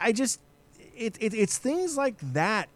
I 0.00 0.12
just 0.12 0.40
it, 0.96 1.16
it, 1.20 1.34
it's 1.34 1.58
things 1.58 1.96
like 1.96 2.16
that 2.32 2.68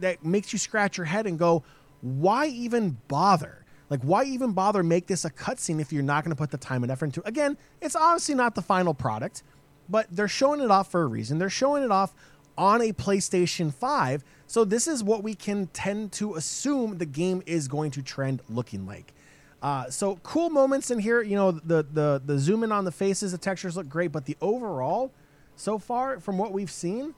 that 0.00 0.24
makes 0.24 0.52
you 0.52 0.58
scratch 0.58 0.96
your 0.96 1.06
head 1.06 1.26
and 1.26 1.38
go, 1.38 1.62
why 2.02 2.46
even 2.46 2.98
bother? 3.08 3.64
Like, 3.88 4.02
why 4.02 4.24
even 4.24 4.52
bother 4.52 4.82
make 4.82 5.06
this 5.06 5.24
a 5.24 5.30
cutscene 5.30 5.80
if 5.80 5.92
you're 5.92 6.02
not 6.02 6.24
going 6.24 6.34
to 6.34 6.38
put 6.38 6.50
the 6.50 6.58
time 6.58 6.82
and 6.82 6.92
effort 6.92 7.06
into? 7.06 7.26
Again, 7.26 7.56
it's 7.80 7.96
obviously 7.96 8.34
not 8.34 8.54
the 8.54 8.62
final 8.62 8.94
product, 8.94 9.42
but 9.88 10.06
they're 10.10 10.28
showing 10.28 10.60
it 10.60 10.70
off 10.70 10.90
for 10.90 11.02
a 11.02 11.06
reason. 11.06 11.38
They're 11.38 11.50
showing 11.50 11.82
it 11.82 11.90
off 11.90 12.14
on 12.56 12.80
a 12.80 12.92
PlayStation 12.92 13.72
5. 13.72 14.24
So 14.46 14.64
this 14.64 14.86
is 14.86 15.02
what 15.02 15.22
we 15.22 15.34
can 15.34 15.66
tend 15.68 16.12
to 16.12 16.34
assume 16.34 16.98
the 16.98 17.06
game 17.06 17.42
is 17.46 17.68
going 17.68 17.90
to 17.92 18.02
trend 18.02 18.42
looking 18.48 18.86
like. 18.86 19.12
Uh, 19.62 19.88
so 19.88 20.16
cool 20.22 20.50
moments 20.50 20.90
in 20.90 20.98
here. 20.98 21.22
You 21.22 21.36
know, 21.36 21.52
the 21.52 21.86
the 21.92 22.20
the 22.24 22.38
zoom 22.38 22.64
in 22.64 22.72
on 22.72 22.84
the 22.84 22.90
faces, 22.90 23.30
the 23.30 23.38
textures 23.38 23.76
look 23.76 23.88
great, 23.88 24.10
but 24.10 24.24
the 24.24 24.36
overall, 24.40 25.12
so 25.54 25.78
far 25.78 26.18
from 26.18 26.36
what 26.36 26.52
we've 26.52 26.70
seen, 26.70 27.14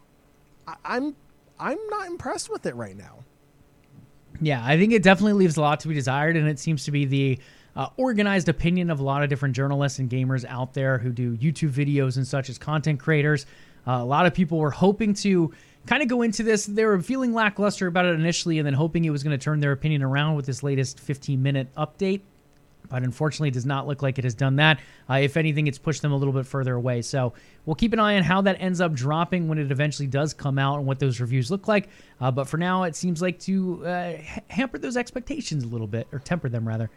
I, 0.69 0.75
I'm 0.85 1.17
I'm 1.59 1.79
not 1.89 2.07
impressed 2.07 2.51
with 2.51 2.67
it 2.67 2.75
right 2.75 2.97
now. 2.97 3.25
Yeah, 4.41 4.63
I 4.65 4.77
think 4.77 4.93
it 4.93 5.03
definitely 5.03 5.35
leaves 5.35 5.57
a 5.57 5.61
lot 5.61 5.81
to 5.81 5.89
be 5.89 5.95
desired, 5.95 6.37
and 6.37 6.49
it 6.49 6.59
seems 6.59 6.85
to 6.85 6.91
be 6.91 7.05
the 7.05 7.39
uh, 7.77 7.89
organized 7.97 8.49
opinion 8.49 8.91
of 8.91 9.01
a 9.01 9.03
lot 9.03 9.23
of 9.23 9.29
different 9.29 9.55
journalists 9.55 9.99
and 9.99 10.11
gamers 10.11 10.45
out 10.45 10.75
there 10.75 10.99
who 10.99 11.11
do 11.11 11.37
YouTube 11.37 11.71
videos 11.71 12.17
and 12.17 12.27
such 12.27 12.49
as 12.49 12.59
content 12.59 13.01
creators. 13.01 13.47
Uh, 13.87 13.93
a 13.93 14.05
lot 14.05 14.27
of 14.27 14.35
people 14.35 14.59
were 14.59 14.71
hoping 14.71 15.15
to 15.15 15.53
kind 15.87 16.03
of 16.03 16.09
go 16.09 16.23
into 16.23 16.43
this. 16.43 16.67
They 16.67 16.85
were 16.85 17.01
feeling 17.01 17.33
lackluster 17.33 17.87
about 17.87 18.07
it 18.07 18.15
initially, 18.15 18.59
and 18.59 18.67
then 18.67 18.75
hoping 18.75 19.05
it 19.05 19.11
was 19.11 19.23
going 19.23 19.37
to 19.39 19.43
turn 19.43 19.61
their 19.61 19.73
opinion 19.73 20.03
around 20.03 20.37
with 20.37 20.47
this 20.47 20.63
latest 20.63 21.01
15 21.01 21.43
minute 21.43 21.69
update 21.77 22.23
but 22.89 23.03
unfortunately 23.03 23.49
it 23.49 23.55
does 23.55 23.67
not 23.67 23.87
look 23.87 24.03
like 24.03 24.19
it 24.19 24.25
has 24.25 24.35
done 24.35 24.57
that. 24.57 24.81
Uh, 25.09 25.15
if 25.15 25.37
anything, 25.37 25.67
it's 25.67 25.79
pushed 25.79 26.03
them 26.03 26.13
a 26.13 26.17
little 26.17 26.33
bit 26.33 26.47
further 26.47 26.75
away. 26.75 27.03
So 27.03 27.33
we'll 27.67 27.75
keep 27.75 27.93
an 27.93 27.99
eye 27.99 28.17
on 28.17 28.23
how 28.23 28.41
that 28.43 28.57
ends 28.61 28.81
up 28.81 28.93
dropping 28.93 29.49
when 29.49 29.59
it 29.59 29.71
eventually 29.71 30.07
does 30.07 30.35
come 30.35 30.59
out 30.59 30.79
and 30.79 30.87
what 30.87 30.99
those 30.99 31.21
reviews 31.21 31.51
look 31.51 31.69
like. 31.69 31.89
Uh, 32.21 32.31
but 32.31 32.49
for 32.49 32.57
now, 32.57 32.85
it 32.85 32.97
seems 32.97 33.21
like 33.21 33.39
to 33.41 33.87
uh, 33.87 34.13
hamper 34.49 34.79
those 34.79 34.97
expectations 34.97 35.65
a 35.65 35.69
little 35.69 35.87
bit, 35.87 36.07
or 36.13 36.19
temper 36.19 36.49
them 36.49 36.67
rather. 36.67 36.91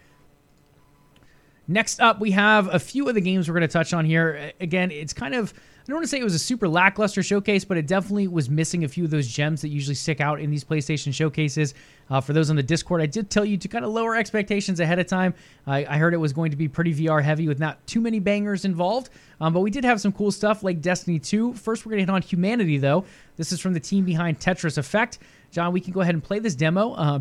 Next 1.67 1.99
up, 1.99 2.19
we 2.19 2.31
have 2.31 2.73
a 2.73 2.79
few 2.79 3.07
of 3.09 3.15
the 3.15 3.21
games 3.21 3.47
we're 3.47 3.55
going 3.55 3.67
to 3.67 3.67
touch 3.67 3.93
on 3.93 4.05
here. 4.05 4.53
Again, 4.59 4.89
it's 4.91 5.13
kind 5.13 5.35
of 5.35 5.53
I 5.87 5.89
don't 5.89 5.99
want 5.99 6.03
to 6.03 6.09
say 6.09 6.19
it 6.19 6.23
was 6.25 6.35
a 6.35 6.39
super 6.39 6.67
lackluster 6.67 7.23
showcase, 7.23 7.63
but 7.63 7.77
it 7.77 7.87
definitely 7.87 8.27
was 8.27 8.49
missing 8.49 8.83
a 8.83 8.89
few 8.89 9.05
of 9.05 9.09
those 9.09 9.25
gems 9.25 9.61
that 9.61 9.69
usually 9.69 9.95
stick 9.95 10.19
out 10.19 10.41
in 10.41 10.51
these 10.51 10.65
PlayStation 10.65 11.13
showcases. 11.13 11.73
Uh, 12.09 12.19
for 12.19 12.33
those 12.33 12.49
on 12.49 12.57
the 12.57 12.63
Discord, 12.63 13.01
I 13.01 13.05
did 13.05 13.29
tell 13.29 13.45
you 13.45 13.55
to 13.55 13.69
kind 13.69 13.85
of 13.85 13.91
lower 13.91 14.13
expectations 14.13 14.81
ahead 14.81 14.99
of 14.99 15.07
time. 15.07 15.33
I, 15.65 15.85
I 15.85 15.97
heard 15.97 16.13
it 16.13 16.17
was 16.17 16.33
going 16.33 16.51
to 16.51 16.57
be 16.57 16.67
pretty 16.67 16.93
VR 16.93 17.23
heavy 17.23 17.47
with 17.47 17.59
not 17.59 17.87
too 17.87 18.01
many 18.01 18.19
bangers 18.19 18.65
involved, 18.65 19.11
um, 19.39 19.53
but 19.53 19.61
we 19.61 19.71
did 19.71 19.85
have 19.85 20.01
some 20.01 20.11
cool 20.11 20.29
stuff 20.29 20.61
like 20.61 20.81
Destiny 20.81 21.19
2. 21.19 21.53
First, 21.53 21.85
we're 21.85 21.91
going 21.91 22.05
to 22.05 22.11
hit 22.11 22.13
on 22.13 22.21
Humanity, 22.21 22.77
though. 22.79 23.05
This 23.37 23.53
is 23.53 23.61
from 23.61 23.71
the 23.71 23.79
team 23.79 24.03
behind 24.03 24.41
Tetris 24.41 24.77
Effect. 24.77 25.19
John, 25.51 25.71
we 25.71 25.79
can 25.79 25.93
go 25.93 26.01
ahead 26.01 26.15
and 26.15 26.23
play 26.23 26.39
this 26.39 26.55
demo. 26.55 26.95
Uh, 26.95 27.19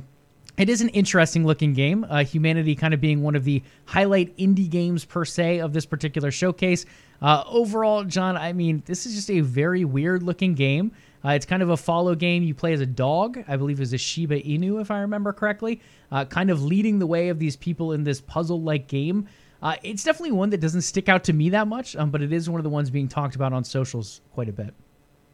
it 0.57 0.69
is 0.69 0.81
an 0.81 0.89
interesting 0.91 1.45
looking 1.45 1.73
game. 1.75 2.07
Uh, 2.09 2.25
Humanity 2.25 2.75
kind 2.75 2.95
of 2.95 3.01
being 3.01 3.23
one 3.23 3.35
of 3.35 3.45
the 3.45 3.63
highlight 3.85 4.37
indie 4.37 4.69
games 4.69 5.05
per 5.05 5.25
se 5.25 5.61
of 5.61 5.73
this 5.73 5.87
particular 5.87 6.31
showcase. 6.31 6.87
Uh, 7.21 7.45
overall, 7.47 8.05
John, 8.05 8.37
I 8.37 8.53
mean, 8.53 8.83
this 8.87 9.07
is 9.07 9.15
just 9.15 9.31
a 9.31 9.41
very 9.41 9.85
weird 9.85 10.23
looking 10.23 10.55
game. 10.55 10.93
Uh, 11.25 11.31
it's 11.31 11.47
kind 11.47 11.63
of 11.63 11.71
a 11.71 11.77
follow 11.77 12.15
game. 12.15 12.43
You 12.43 12.55
play 12.55 12.73
as 12.73 12.81
a 12.81 12.87
dog, 12.87 13.43
I 13.49 13.57
believe 13.57 13.81
is 13.81 13.93
a 13.93 13.99
Shiba 13.99 14.41
Inu, 14.41 14.81
if 14.81 14.91
I 14.91 15.01
remember 15.01 15.33
correctly, 15.33 15.81
uh, 16.13 16.25
kind 16.25 16.51
of 16.51 16.63
leading 16.63 16.99
the 16.99 17.07
way 17.07 17.29
of 17.29 17.39
these 17.39 17.57
people 17.57 17.93
in 17.93 18.05
this 18.05 18.21
puzzle 18.21 18.63
like 18.63 18.87
game. 18.87 19.27
Uh, 19.63 19.77
it's 19.83 20.05
definitely 20.05 20.33
one 20.33 20.51
that 20.51 20.61
doesn't 20.61 20.83
stick 20.83 21.09
out 21.09 21.25
to 21.25 21.33
me 21.33 21.51
that 21.51 21.67
much, 21.67 21.97
um, 21.97 22.11
but 22.11 22.23
it 22.23 22.33
is 22.33 22.49
one 22.49 22.61
of 22.61 22.65
the 22.65 22.71
ones 22.71 22.91
being 22.91 23.09
talked 23.09 23.35
about 23.35 23.53
on 23.53 23.65
socials 23.65 24.21
quite 24.33 24.49
a 24.49 24.53
bit. 24.53 24.75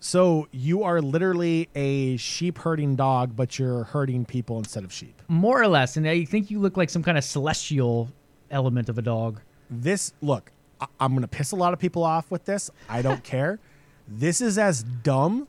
So 0.05 0.49
you 0.51 0.83
are 0.83 1.01
literally 1.01 1.69
a 1.77 2.17
sheep 2.17 2.59
herding 2.59 2.97
dog, 2.97 3.37
but 3.37 3.57
you're 3.57 3.85
herding 3.85 4.25
people 4.25 4.59
instead 4.59 4.83
of 4.83 4.93
sheep. 4.93 5.23
More 5.29 5.63
or 5.63 5.69
less. 5.69 5.97
And 5.97 6.09
I 6.09 6.25
think 6.25 6.51
you 6.51 6.59
look 6.59 6.77
like 6.77 6.91
some 6.91 7.05
kind 7.05 7.17
of 7.17 7.23
celestial 7.23 8.09
element 8.51 8.89
of 8.89 8.99
a 8.99 9.03
dog. 9.03 9.41
This, 9.71 10.13
look, 10.21 10.51
I- 10.81 10.87
I'm 10.99 11.13
going 11.13 11.23
to 11.23 11.29
piss 11.29 11.53
a 11.53 11.57
lot 11.57 11.73
of 11.73 11.79
people 11.79 12.03
off 12.03 12.33
with 12.33 12.45
this. 12.47 12.69
I 12.89 13.01
don't 13.01 13.23
care. 13.35 13.61
This 14.09 14.41
is 14.41 14.59
as 14.59 14.83
dumb 14.83 15.47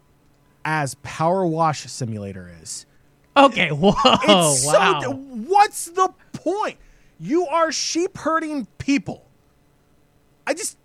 as 0.64 0.94
Power 1.02 1.48
Wash 1.48 1.82
Simulator 1.92 2.52
is. 2.62 2.86
Okay, 3.36 3.70
whoa, 3.72 3.94
It's 4.06 4.68
wow. 4.68 5.00
so. 5.02 5.14
What's 5.14 5.86
the 5.86 6.14
point? 6.34 6.78
You 7.20 7.48
are 7.48 7.72
sheep 7.72 8.16
herding 8.20 8.68
people. 8.78 9.26
I 10.46 10.54
just. 10.54 10.78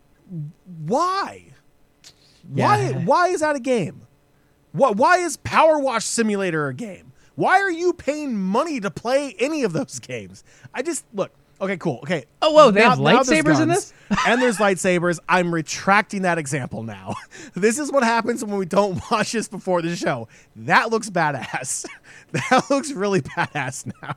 Why? 0.87 1.45
Why? 2.49 2.91
Yeah. 2.91 3.05
Why 3.05 3.29
is 3.29 3.41
that 3.41 3.57
a 3.57 3.61
game? 3.61 4.03
What? 4.73 4.97
Why 4.97 5.19
is 5.19 5.37
Power 5.39 5.79
Wash 5.79 6.05
Simulator 6.05 6.69
a 6.69 6.75
game? 6.75 7.13
Why 7.35 7.61
are 7.61 7.71
you 7.71 7.93
paying 7.93 8.37
money 8.37 8.81
to 8.81 8.91
play 8.91 9.37
any 9.39 9.63
of 9.63 9.73
those 9.73 9.99
games? 10.01 10.45
I 10.75 10.83
just 10.83 11.05
look. 11.15 11.33
Okay, 11.61 11.77
cool. 11.77 11.99
Okay. 12.05 12.25
Oh, 12.41 12.53
whoa, 12.53 12.71
they 12.71 12.83
have 12.83 12.99
there's 12.99 13.29
lightsabers 13.29 13.61
in 13.61 13.69
this? 13.69 13.93
and 14.27 14.41
there's 14.41 14.59
lightsabers. 14.59 15.19
I'm 15.29 15.53
retracting 15.53 16.23
that 16.23 16.39
example 16.39 16.83
now. 16.83 17.15
This 17.55 17.79
is 17.79 17.91
what 17.91 18.05
happens 18.05 18.45
when 18.45 18.57
we 18.57 18.67
don't 18.67 19.01
watch 19.11 19.33
this 19.33 19.49
before 19.49 19.83
the 19.83 19.97
show. 19.97 20.29
That 20.55 20.91
looks 20.91 21.11
badass. 21.11 21.87
That 22.33 22.71
looks 22.71 22.93
really 22.93 23.23
badass 23.23 23.91
now. 24.03 24.15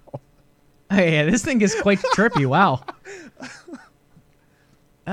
Hey, 0.90 1.14
yeah, 1.14 1.26
this 1.32 1.44
thing 1.44 1.62
is 1.62 1.74
quite 1.82 2.00
trippy. 2.14 2.46
Wow. 2.46 2.84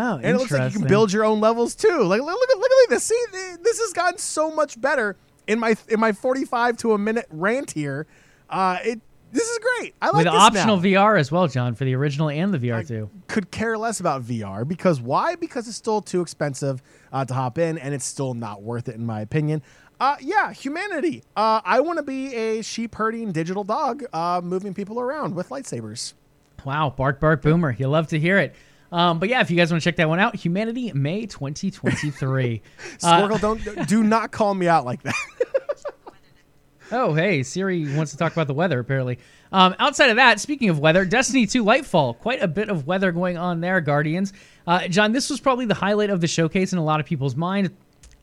Oh, 0.01 0.15
And 0.15 0.27
it 0.27 0.39
looks 0.39 0.53
like 0.53 0.73
you 0.73 0.79
can 0.79 0.89
build 0.89 1.13
your 1.13 1.25
own 1.25 1.41
levels 1.41 1.75
too. 1.75 2.03
Like 2.05 2.21
look, 2.21 2.51
at 2.51 2.59
look 2.59 2.71
at 2.85 2.91
this. 2.91 3.05
See, 3.05 3.21
this 3.33 3.81
has 3.81 3.93
gotten 3.93 4.19
so 4.19 4.55
much 4.55 4.81
better 4.81 5.17
in 5.49 5.59
my 5.59 5.75
in 5.89 5.99
my 5.99 6.13
45 6.13 6.77
to 6.79 6.93
a 6.93 6.99
minute 6.99 7.27
rant 7.31 7.73
here. 7.73 8.07
Uh, 8.49 8.79
it 8.85 9.01
this 9.33 9.49
is 9.49 9.59
great. 9.59 9.95
I 10.01 10.07
like 10.07 10.25
with 10.25 10.27
optional 10.29 10.77
now. 10.77 10.83
VR 10.83 11.19
as 11.19 11.33
well, 11.33 11.49
John, 11.49 11.75
for 11.75 11.85
the 11.85 11.95
original 11.95 12.31
and 12.31 12.55
the 12.55 12.59
VR 12.59 12.87
too. 12.87 13.11
could 13.27 13.51
care 13.51 13.77
less 13.77 13.99
about 14.01 14.23
VR 14.23 14.67
because 14.67 15.01
why? 15.01 15.35
Because 15.35 15.67
it's 15.67 15.77
still 15.77 16.01
too 16.01 16.21
expensive 16.21 16.81
uh, 17.13 17.25
to 17.25 17.35
hop 17.35 17.59
in, 17.59 17.77
and 17.77 17.93
it's 17.93 18.07
still 18.07 18.35
not 18.35 18.63
worth 18.63 18.89
it 18.89 18.95
in 18.95 19.05
my 19.05 19.21
opinion. 19.21 19.63
Uh, 20.01 20.17
yeah, 20.21 20.53
humanity. 20.53 21.25
Uh, 21.37 21.61
I 21.65 21.81
want 21.81 21.97
to 21.99 22.05
be 22.05 22.33
a 22.35 22.63
sheep 22.63 22.95
herding 22.95 23.33
digital 23.33 23.65
dog, 23.65 24.05
uh, 24.13 24.41
moving 24.43 24.73
people 24.73 25.01
around 25.01 25.35
with 25.35 25.49
lightsabers. 25.49 26.15
Wow, 26.65 26.95
bark, 26.97 27.21
bark, 27.21 27.43
boomer. 27.43 27.75
You 27.77 27.89
love 27.89 28.09
to 28.09 28.19
hear 28.19 28.39
it. 28.39 28.55
Um, 28.91 29.19
but 29.19 29.29
yeah, 29.29 29.41
if 29.41 29.51
you 29.51 29.57
guys 29.57 29.71
want 29.71 29.83
to 29.83 29.85
check 29.85 29.97
that 29.97 30.09
one 30.09 30.19
out, 30.19 30.35
Humanity 30.37 30.93
May 30.93 31.27
2023. 31.27 32.63
Uh, 33.03 33.39
don't 33.39 33.87
do 33.87 34.03
not 34.03 34.33
call 34.33 34.55
me 34.55 34.67
out 34.67 34.85
like 34.85 35.03
that. 35.03 35.15
oh, 36.91 37.15
hey, 37.15 37.43
Siri 37.43 37.95
wants 37.95 38.13
to 38.13 38.19
talk 38.19 38.33
about 38.33 38.47
the 38.47 38.55
weather 38.55 38.81
apparently. 38.81 39.19
Um, 39.53 39.75
outside 39.79 40.11
of 40.11 40.17
that, 40.17 40.41
speaking 40.41 40.69
of 40.69 40.79
weather, 40.79 41.05
Destiny 41.05 41.47
2 41.47 41.65
Lightfall, 41.65 42.19
quite 42.19 42.43
a 42.43 42.49
bit 42.49 42.69
of 42.69 42.87
weather 42.87 43.13
going 43.13 43.37
on 43.37 43.61
there, 43.61 43.81
Guardians. 43.81 44.33
Uh, 44.67 44.89
John, 44.89 45.13
this 45.13 45.31
was 45.31 45.41
probably 45.41 45.65
the 45.65 45.75
highlight 45.75 46.11
of 46.11 46.21
the 46.21 46.27
showcase 46.27 46.73
in 46.73 46.79
a 46.79 46.85
lot 46.85 47.01
of 47.01 47.07
people's 47.07 47.37
mind. 47.37 47.75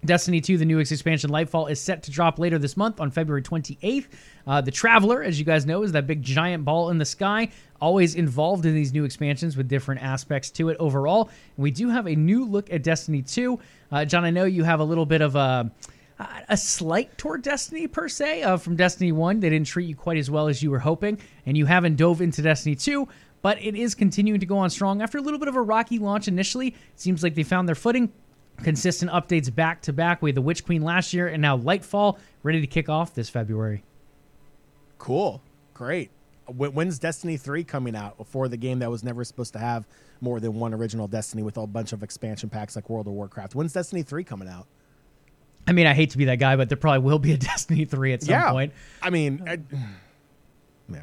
Destiny 0.06 0.42
2, 0.42 0.58
the 0.58 0.66
newest 0.66 0.92
expansion 0.92 1.30
Lightfall, 1.30 1.70
is 1.70 1.80
set 1.80 2.04
to 2.04 2.12
drop 2.12 2.40
later 2.40 2.58
this 2.58 2.78
month 2.78 3.00
on 3.00 3.12
February 3.12 3.42
28th. 3.42 4.08
Uh, 4.48 4.62
the 4.62 4.72
Traveler, 4.72 5.24
as 5.24 5.40
you 5.40 5.46
guys 5.46 5.66
know, 5.66 5.84
is 5.84 5.92
that 5.92 6.08
big 6.08 6.22
giant 6.22 6.64
ball 6.66 6.90
in 6.90 6.98
the 6.98 7.06
sky, 7.06 7.50
always 7.82 8.16
involved 8.16 8.66
in 8.66 8.74
these 8.74 8.94
new 8.94 9.04
expansions 9.04 9.58
with 9.58 9.68
different 9.68 10.02
aspects 10.02 10.50
to 10.52 10.70
it 10.70 10.78
overall. 10.80 11.30
And 11.56 11.64
we 11.64 11.72
do 11.72 11.90
have 11.90 12.08
a 12.08 12.16
new 12.16 12.46
look 12.46 12.72
at 12.72 12.84
Destiny 12.84 13.22
2. 13.22 13.60
Uh, 13.92 14.06
John, 14.06 14.24
I 14.24 14.32
know 14.32 14.46
you 14.46 14.64
have 14.64 14.80
a 14.80 14.84
little 14.84 15.06
bit 15.06 15.22
of 15.22 15.36
a. 15.36 15.72
A 16.48 16.56
slight 16.56 17.18
toward 17.18 17.42
Destiny 17.42 17.88
per 17.88 18.08
se 18.08 18.42
uh, 18.42 18.56
from 18.56 18.78
Destiny 18.78 19.12
1. 19.12 19.42
They 19.42 19.50
didn't 19.50 19.68
treat 19.68 19.90
you 19.90 19.98
quite 19.98 20.18
as 20.18 20.32
well 20.32 20.48
as 20.48 20.64
you 20.64 20.72
were 20.72 20.80
hoping, 20.80 21.20
and 21.46 21.58
you 21.58 21.66
haven't 21.66 21.98
dove 21.98 22.22
into 22.22 22.42
Destiny 22.42 22.74
2, 22.74 23.06
but 23.42 23.62
it 23.62 23.76
is 23.76 23.96
continuing 23.96 24.40
to 24.40 24.46
go 24.46 24.58
on 24.58 24.70
strong. 24.70 25.02
After 25.02 25.18
a 25.18 25.22
little 25.22 25.40
bit 25.40 25.50
of 25.50 25.58
a 25.58 25.62
rocky 25.62 26.00
launch 26.00 26.30
initially, 26.30 26.70
it 26.70 26.76
seems 26.96 27.22
like 27.22 27.36
they 27.36 27.44
found 27.44 27.68
their 27.68 27.76
footing 27.76 28.14
consistent 28.64 29.12
updates 29.12 29.54
back 29.54 29.82
to 29.84 29.94
back. 29.94 30.22
We 30.22 30.30
had 30.30 30.36
the 30.36 30.42
Witch 30.42 30.66
Queen 30.66 30.82
last 30.82 31.14
year, 31.14 31.28
and 31.28 31.42
now 31.42 31.58
Lightfall 31.58 32.18
ready 32.44 32.62
to 32.62 32.68
kick 32.68 32.90
off 32.90 33.14
this 33.14 33.30
February. 33.30 33.84
Cool, 34.98 35.42
great. 35.74 36.12
When's 36.48 37.00
Destiny 37.00 37.38
three 37.38 37.64
coming 37.64 37.96
out 37.96 38.28
for 38.28 38.48
the 38.48 38.58
game 38.58 38.80
that 38.80 38.92
was 38.92 39.04
never 39.04 39.24
supposed 39.24 39.54
to 39.54 39.60
have 39.60 39.88
more 40.22 40.40
than 40.40 40.54
one 40.54 40.74
original 40.74 41.08
Destiny 41.08 41.42
with 41.42 41.58
a 41.58 41.66
bunch 41.66 41.92
of 41.92 42.04
expansion 42.04 42.50
packs 42.50 42.76
like 42.76 42.90
World 42.90 43.08
of 43.08 43.14
Warcraft? 43.14 43.56
When's 43.56 43.74
Destiny 43.74 44.04
three 44.04 44.24
coming 44.24 44.48
out? 44.48 44.68
I 45.68 45.72
mean, 45.72 45.88
I 45.88 45.94
hate 45.94 46.12
to 46.12 46.18
be 46.18 46.26
that 46.26 46.36
guy, 46.36 46.56
but 46.56 46.70
there 46.70 46.78
probably 46.78 47.00
will 47.00 47.20
be 47.20 47.34
a 47.34 47.38
Destiny 47.40 47.86
3 47.86 48.14
at 48.14 48.24
some 48.24 48.32
yeah, 48.32 48.52
point. 48.52 48.74
I 49.02 49.10
mean, 49.10 49.44
uh, 49.48 49.52
I, 49.52 49.60
yeah. 50.90 51.00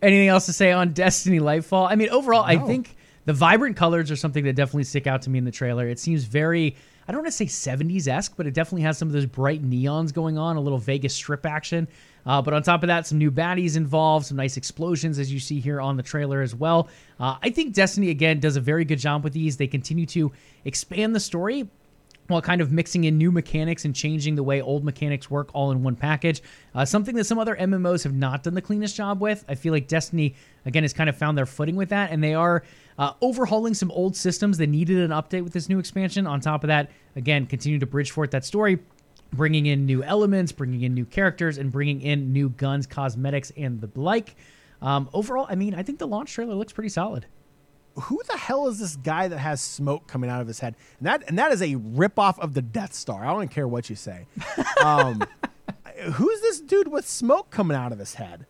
Anything 0.00 0.28
else 0.28 0.46
to 0.46 0.52
say 0.52 0.72
on 0.72 0.92
Destiny 0.92 1.38
Lightfall? 1.38 1.88
I 1.90 1.94
mean, 1.94 2.08
overall, 2.08 2.42
I 2.42 2.56
think 2.56 2.96
the 3.24 3.32
vibrant 3.32 3.76
colors 3.76 4.10
are 4.10 4.16
something 4.16 4.44
that 4.44 4.54
definitely 4.54 4.84
stick 4.84 5.06
out 5.06 5.22
to 5.22 5.30
me 5.30 5.38
in 5.38 5.44
the 5.44 5.50
trailer. 5.50 5.88
It 5.88 5.98
seems 5.98 6.24
very, 6.24 6.76
I 7.06 7.12
don't 7.12 7.22
want 7.22 7.32
to 7.32 7.36
say 7.36 7.46
70s 7.46 8.08
esque, 8.08 8.34
but 8.36 8.46
it 8.46 8.54
definitely 8.54 8.82
has 8.82 8.98
some 8.98 9.08
of 9.08 9.12
those 9.12 9.26
bright 9.26 9.62
neons 9.62 10.12
going 10.12 10.38
on, 10.38 10.56
a 10.56 10.60
little 10.60 10.78
Vegas 10.78 11.14
strip 11.14 11.46
action. 11.46 11.86
Uh, 12.24 12.40
but 12.40 12.54
on 12.54 12.62
top 12.62 12.82
of 12.82 12.88
that, 12.88 13.06
some 13.06 13.18
new 13.18 13.30
baddies 13.30 13.76
involved, 13.76 14.26
some 14.26 14.36
nice 14.36 14.56
explosions, 14.56 15.18
as 15.18 15.32
you 15.32 15.40
see 15.40 15.60
here 15.60 15.80
on 15.80 15.96
the 15.96 16.02
trailer 16.02 16.40
as 16.40 16.54
well. 16.54 16.88
Uh, 17.18 17.36
I 17.42 17.50
think 17.50 17.74
Destiny, 17.74 18.10
again, 18.10 18.40
does 18.40 18.56
a 18.56 18.60
very 18.60 18.84
good 18.84 18.98
job 18.98 19.24
with 19.24 19.32
these. 19.32 19.56
They 19.56 19.66
continue 19.66 20.06
to 20.06 20.32
expand 20.64 21.14
the 21.14 21.20
story 21.20 21.68
while 22.28 22.40
kind 22.40 22.60
of 22.60 22.70
mixing 22.70 23.04
in 23.04 23.18
new 23.18 23.32
mechanics 23.32 23.84
and 23.84 23.94
changing 23.94 24.36
the 24.36 24.42
way 24.42 24.62
old 24.62 24.84
mechanics 24.84 25.30
work 25.30 25.50
all 25.52 25.72
in 25.72 25.82
one 25.82 25.96
package. 25.96 26.42
Uh, 26.74 26.84
something 26.84 27.16
that 27.16 27.24
some 27.24 27.38
other 27.38 27.56
MMOs 27.56 28.04
have 28.04 28.14
not 28.14 28.44
done 28.44 28.54
the 28.54 28.62
cleanest 28.62 28.96
job 28.96 29.20
with. 29.20 29.44
I 29.48 29.54
feel 29.54 29.72
like 29.72 29.88
Destiny, 29.88 30.34
again, 30.64 30.84
has 30.84 30.92
kind 30.92 31.10
of 31.10 31.16
found 31.16 31.36
their 31.36 31.46
footing 31.46 31.76
with 31.76 31.90
that, 31.90 32.10
and 32.10 32.22
they 32.22 32.34
are 32.34 32.62
uh, 32.98 33.12
overhauling 33.20 33.74
some 33.74 33.90
old 33.90 34.16
systems 34.16 34.58
that 34.58 34.68
needed 34.68 34.98
an 34.98 35.10
update 35.10 35.42
with 35.42 35.52
this 35.52 35.68
new 35.68 35.78
expansion. 35.78 36.26
On 36.26 36.40
top 36.40 36.64
of 36.64 36.68
that, 36.68 36.90
again, 37.16 37.46
continue 37.46 37.78
to 37.78 37.86
bridge 37.86 38.10
forth 38.10 38.30
that 38.32 38.44
story. 38.44 38.78
Bringing 39.32 39.66
in 39.66 39.86
new 39.86 40.02
elements, 40.02 40.52
bringing 40.52 40.82
in 40.82 40.92
new 40.92 41.06
characters, 41.06 41.56
and 41.56 41.72
bringing 41.72 42.02
in 42.02 42.32
new 42.32 42.50
guns, 42.50 42.86
cosmetics, 42.86 43.50
and 43.56 43.80
the 43.80 43.90
like. 43.98 44.36
Um, 44.82 45.08
overall, 45.14 45.46
I 45.48 45.54
mean, 45.54 45.74
I 45.74 45.82
think 45.82 45.98
the 45.98 46.06
launch 46.06 46.32
trailer 46.32 46.54
looks 46.54 46.72
pretty 46.72 46.90
solid 46.90 47.26
who 47.94 48.20
the 48.26 48.36
hell 48.36 48.68
is 48.68 48.78
this 48.78 48.96
guy 48.96 49.28
that 49.28 49.38
has 49.38 49.60
smoke 49.60 50.06
coming 50.06 50.30
out 50.30 50.40
of 50.40 50.46
his 50.46 50.60
head? 50.60 50.76
And 50.98 51.06
that 51.06 51.24
and 51.28 51.38
that 51.38 51.52
is 51.52 51.60
a 51.60 51.74
ripoff 51.74 52.38
of 52.38 52.54
the 52.54 52.62
Death 52.62 52.94
Star. 52.94 53.24
I 53.24 53.32
don't 53.32 53.50
care 53.50 53.68
what 53.68 53.90
you 53.90 53.96
say. 53.96 54.26
Um, 54.82 55.22
who's 56.14 56.40
this 56.40 56.60
dude 56.60 56.88
with 56.88 57.06
smoke 57.06 57.50
coming 57.50 57.76
out 57.76 57.92
of 57.92 58.00
his 58.00 58.14
head? 58.14 58.46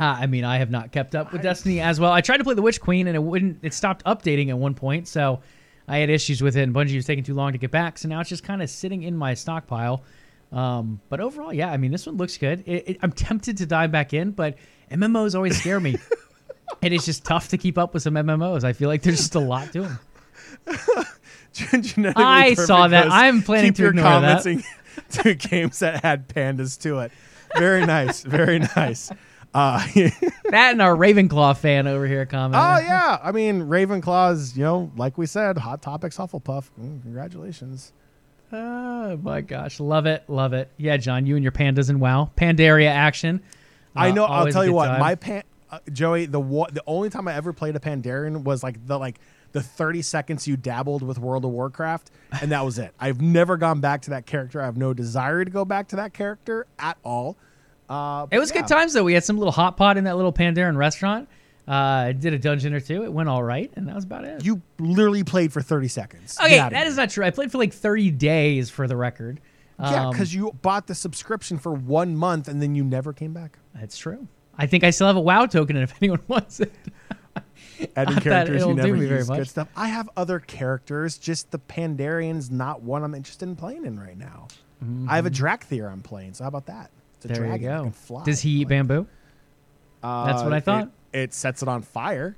Uh, 0.00 0.16
I 0.20 0.26
mean, 0.26 0.44
I 0.44 0.56
have 0.56 0.70
not 0.70 0.92
kept 0.92 1.14
up 1.14 1.30
with 1.30 1.42
Destiny 1.42 1.80
as 1.80 2.00
well. 2.00 2.10
I 2.10 2.22
tried 2.22 2.38
to 2.38 2.44
play 2.44 2.54
the 2.54 2.62
Witch 2.62 2.80
Queen 2.80 3.06
and 3.06 3.14
it 3.14 3.22
wouldn't. 3.22 3.58
It 3.62 3.74
stopped 3.74 4.02
updating 4.04 4.48
at 4.48 4.56
one 4.56 4.74
point, 4.74 5.06
so 5.06 5.40
I 5.86 5.98
had 5.98 6.08
issues 6.08 6.40
with 6.40 6.56
it. 6.56 6.62
And 6.62 6.74
Bungie 6.74 6.96
was 6.96 7.04
taking 7.04 7.22
too 7.22 7.34
long 7.34 7.52
to 7.52 7.58
get 7.58 7.70
back, 7.70 7.98
so 7.98 8.08
now 8.08 8.20
it's 8.20 8.30
just 8.30 8.42
kind 8.42 8.62
of 8.62 8.70
sitting 8.70 9.02
in 9.02 9.14
my 9.14 9.34
stockpile. 9.34 10.02
Um, 10.52 11.00
but 11.10 11.20
overall, 11.20 11.52
yeah, 11.52 11.70
I 11.70 11.76
mean, 11.76 11.92
this 11.92 12.06
one 12.06 12.16
looks 12.16 12.38
good. 12.38 12.64
It, 12.66 12.88
it, 12.88 12.98
I'm 13.02 13.12
tempted 13.12 13.58
to 13.58 13.66
dive 13.66 13.92
back 13.92 14.14
in, 14.14 14.30
but 14.30 14.56
MMOs 14.90 15.34
always 15.34 15.58
scare 15.60 15.80
me. 15.80 15.96
and 16.82 16.94
it's 16.94 17.04
just 17.04 17.24
tough 17.24 17.48
to 17.48 17.58
keep 17.58 17.78
up 17.78 17.94
with 17.94 18.02
some 18.02 18.14
MMOs. 18.14 18.64
I 18.64 18.72
feel 18.72 18.88
like 18.88 19.02
there's 19.02 19.18
just 19.18 19.34
a 19.34 19.40
lot 19.40 19.72
to 19.72 19.82
them. 19.82 19.98
I 22.16 22.54
saw 22.54 22.88
that. 22.88 23.10
I'm 23.10 23.42
planning 23.42 23.72
to 23.74 23.88
ignore 23.88 24.20
that. 24.20 24.64
to 25.10 25.34
games 25.34 25.80
that 25.80 26.02
had 26.02 26.28
pandas 26.28 26.80
to 26.82 27.00
it. 27.00 27.12
Very 27.56 27.84
nice. 27.84 28.22
Very 28.22 28.60
nice. 28.60 29.10
Uh, 29.52 29.84
that 30.50 30.72
and 30.72 30.82
our 30.82 30.94
Ravenclaw 30.94 31.56
fan 31.56 31.86
over 31.86 32.06
here 32.06 32.24
comment. 32.26 32.62
Oh 32.62 32.78
yeah, 32.78 33.18
I 33.22 33.32
mean 33.32 33.62
Ravenclaw's, 33.62 34.56
you 34.56 34.64
know, 34.64 34.92
like 34.96 35.18
we 35.18 35.26
said, 35.26 35.58
hot 35.58 35.82
topics 35.82 36.16
Hufflepuff. 36.16 36.70
Mm, 36.80 37.02
congratulations. 37.02 37.92
Oh 38.52 39.16
my 39.16 39.40
gosh, 39.40 39.80
love 39.80 40.06
it, 40.06 40.24
love 40.28 40.52
it. 40.52 40.70
Yeah, 40.76 40.96
John, 40.96 41.26
you 41.26 41.36
and 41.36 41.42
your 41.42 41.52
pandas 41.52 41.88
and 41.88 42.00
WoW, 42.00 42.30
Pandaria 42.36 42.88
action. 42.88 43.42
I 43.94 44.12
know. 44.12 44.24
I'll 44.24 44.50
tell 44.50 44.64
you 44.64 44.72
what. 44.72 44.86
Time. 44.86 45.00
My 45.00 45.14
pan, 45.14 45.42
uh, 45.70 45.78
Joey. 45.92 46.26
The 46.26 46.40
the 46.40 46.82
only 46.86 47.10
time 47.10 47.26
I 47.28 47.34
ever 47.34 47.52
played 47.52 47.74
a 47.76 47.80
Pandarian 47.80 48.44
was 48.44 48.62
like 48.62 48.86
the 48.86 48.98
like 48.98 49.18
the 49.52 49.62
30 49.62 50.02
seconds 50.02 50.46
you 50.46 50.56
dabbled 50.56 51.02
with 51.02 51.18
World 51.18 51.44
of 51.44 51.50
Warcraft, 51.50 52.10
and 52.40 52.52
that 52.52 52.64
was 52.64 52.78
it. 52.78 52.94
I've 53.00 53.20
never 53.20 53.56
gone 53.56 53.80
back 53.80 54.02
to 54.02 54.10
that 54.10 54.26
character. 54.26 54.60
I 54.60 54.66
have 54.66 54.76
no 54.76 54.94
desire 54.94 55.44
to 55.44 55.50
go 55.50 55.64
back 55.64 55.88
to 55.88 55.96
that 55.96 56.12
character 56.12 56.66
at 56.78 56.96
all. 57.04 57.36
Uh, 57.90 58.28
it 58.30 58.38
was 58.38 58.50
yeah. 58.54 58.60
good 58.60 58.68
times 58.68 58.92
though. 58.92 59.02
We 59.02 59.14
had 59.14 59.24
some 59.24 59.36
little 59.36 59.52
hot 59.52 59.76
pot 59.76 59.96
in 59.96 60.04
that 60.04 60.16
little 60.16 60.32
Pandaren 60.32 60.76
restaurant. 60.76 61.28
Uh, 61.66 62.12
did 62.12 62.32
a 62.32 62.38
dungeon 62.38 62.72
or 62.72 62.80
two. 62.80 63.04
It 63.04 63.12
went 63.12 63.28
all 63.28 63.42
right, 63.42 63.70
and 63.76 63.86
that 63.88 63.94
was 63.94 64.04
about 64.04 64.24
it. 64.24 64.44
You 64.44 64.62
literally 64.78 65.22
played 65.22 65.52
for 65.52 65.60
30 65.60 65.88
seconds. 65.88 66.38
Okay, 66.40 66.56
that 66.56 66.86
is 66.86 66.96
not 66.96 67.10
true. 67.10 67.24
I 67.24 67.30
played 67.30 67.52
for 67.52 67.58
like 67.58 67.72
30 67.72 68.10
days 68.12 68.70
for 68.70 68.88
the 68.88 68.96
record. 68.96 69.40
Yeah, 69.78 70.10
because 70.10 70.34
um, 70.34 70.40
you 70.40 70.52
bought 70.62 70.86
the 70.86 70.94
subscription 70.94 71.58
for 71.58 71.72
one 71.72 72.16
month 72.16 72.48
and 72.48 72.60
then 72.60 72.74
you 72.74 72.84
never 72.84 73.12
came 73.12 73.32
back. 73.32 73.58
That's 73.74 73.96
true. 73.96 74.28
I 74.58 74.66
think 74.66 74.84
I 74.84 74.90
still 74.90 75.06
have 75.06 75.16
a 75.16 75.20
WoW 75.20 75.46
token, 75.46 75.76
and 75.76 75.84
if 75.84 75.94
anyone 76.02 76.20
wants 76.28 76.60
it, 76.60 76.72
adding 77.96 78.16
characters 78.20 78.64
you 78.64 78.74
never 78.74 78.96
use, 78.96 79.28
good 79.28 79.48
stuff. 79.48 79.68
I 79.74 79.88
have 79.88 80.08
other 80.16 80.38
characters, 80.38 81.18
just 81.18 81.50
the 81.50 81.58
Pandarian's 81.58 82.50
not 82.50 82.82
one 82.82 83.02
I'm 83.02 83.14
interested 83.14 83.48
in 83.48 83.56
playing 83.56 83.86
in 83.86 83.98
right 83.98 84.18
now. 84.18 84.48
Mm-hmm. 84.84 85.08
I 85.08 85.16
have 85.16 85.26
a 85.26 85.30
Dracthyr 85.30 85.90
I'm 85.90 86.02
playing, 86.02 86.34
so 86.34 86.44
how 86.44 86.48
about 86.48 86.66
that? 86.66 86.90
It's 87.20 87.26
a 87.26 87.28
there 87.28 87.46
dragon. 87.46 87.86
you 87.86 87.92
go. 88.08 88.22
Does 88.24 88.40
he 88.40 88.50
eat 88.50 88.58
like 88.60 88.68
bamboo? 88.68 89.06
Uh, 90.02 90.26
That's 90.26 90.42
what 90.42 90.52
I 90.54 90.60
thought. 90.60 90.90
It, 91.12 91.18
it 91.18 91.34
sets 91.34 91.60
it 91.62 91.68
on 91.68 91.82
fire. 91.82 92.36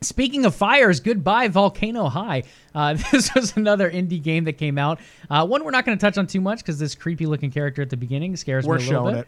Speaking 0.00 0.44
of 0.44 0.54
fires, 0.54 1.00
goodbye 1.00 1.48
Volcano 1.48 2.08
High. 2.08 2.44
Uh, 2.74 2.94
this 3.12 3.34
was 3.34 3.56
another 3.56 3.90
indie 3.90 4.22
game 4.22 4.44
that 4.44 4.54
came 4.54 4.78
out. 4.78 5.00
Uh, 5.28 5.46
one 5.46 5.64
we're 5.64 5.72
not 5.72 5.84
going 5.84 5.98
to 5.98 6.00
touch 6.00 6.16
on 6.16 6.26
too 6.26 6.40
much 6.40 6.58
because 6.58 6.78
this 6.78 6.94
creepy 6.94 7.26
looking 7.26 7.50
character 7.50 7.82
at 7.82 7.90
the 7.90 7.96
beginning 7.96 8.36
scares 8.36 8.66
we're 8.66 8.78
me 8.78 8.86
a 8.86 9.02
little 9.02 9.10
bit. 9.10 9.18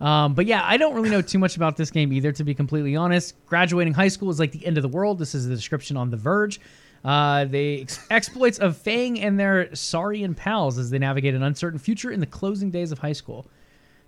It. 0.00 0.06
Um, 0.06 0.34
but 0.34 0.46
yeah, 0.46 0.62
I 0.64 0.76
don't 0.76 0.94
really 0.94 1.10
know 1.10 1.22
too 1.22 1.40
much 1.40 1.56
about 1.56 1.76
this 1.76 1.90
game 1.90 2.12
either, 2.12 2.30
to 2.30 2.44
be 2.44 2.54
completely 2.54 2.94
honest. 2.94 3.34
Graduating 3.46 3.94
high 3.94 4.08
school 4.08 4.30
is 4.30 4.38
like 4.38 4.52
the 4.52 4.64
end 4.64 4.78
of 4.78 4.82
the 4.82 4.88
world. 4.88 5.18
This 5.18 5.34
is 5.34 5.48
the 5.48 5.54
description 5.56 5.96
on 5.96 6.10
The 6.10 6.16
Verge. 6.16 6.60
Uh, 7.04 7.44
the 7.44 7.82
ex- 7.82 8.06
exploits 8.10 8.58
of 8.58 8.76
Fang 8.76 9.20
and 9.20 9.38
their 9.38 9.74
Saurian 9.74 10.34
pals 10.34 10.78
as 10.78 10.90
they 10.90 10.98
navigate 10.98 11.34
an 11.34 11.42
uncertain 11.42 11.78
future 11.78 12.10
in 12.10 12.20
the 12.20 12.26
closing 12.26 12.70
days 12.70 12.92
of 12.92 12.98
high 12.98 13.12
school. 13.12 13.46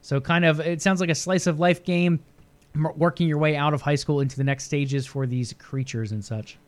So, 0.02 0.20
kind 0.20 0.44
of, 0.44 0.60
it 0.60 0.82
sounds 0.82 1.00
like 1.00 1.10
a 1.10 1.14
slice 1.14 1.46
of 1.46 1.60
life 1.60 1.84
game 1.84 2.20
working 2.96 3.28
your 3.28 3.38
way 3.38 3.56
out 3.56 3.74
of 3.74 3.82
high 3.82 3.94
school 3.94 4.20
into 4.20 4.36
the 4.36 4.44
next 4.44 4.64
stages 4.64 5.06
for 5.06 5.26
these 5.26 5.52
creatures 5.54 6.12
and 6.12 6.24
such. 6.24 6.58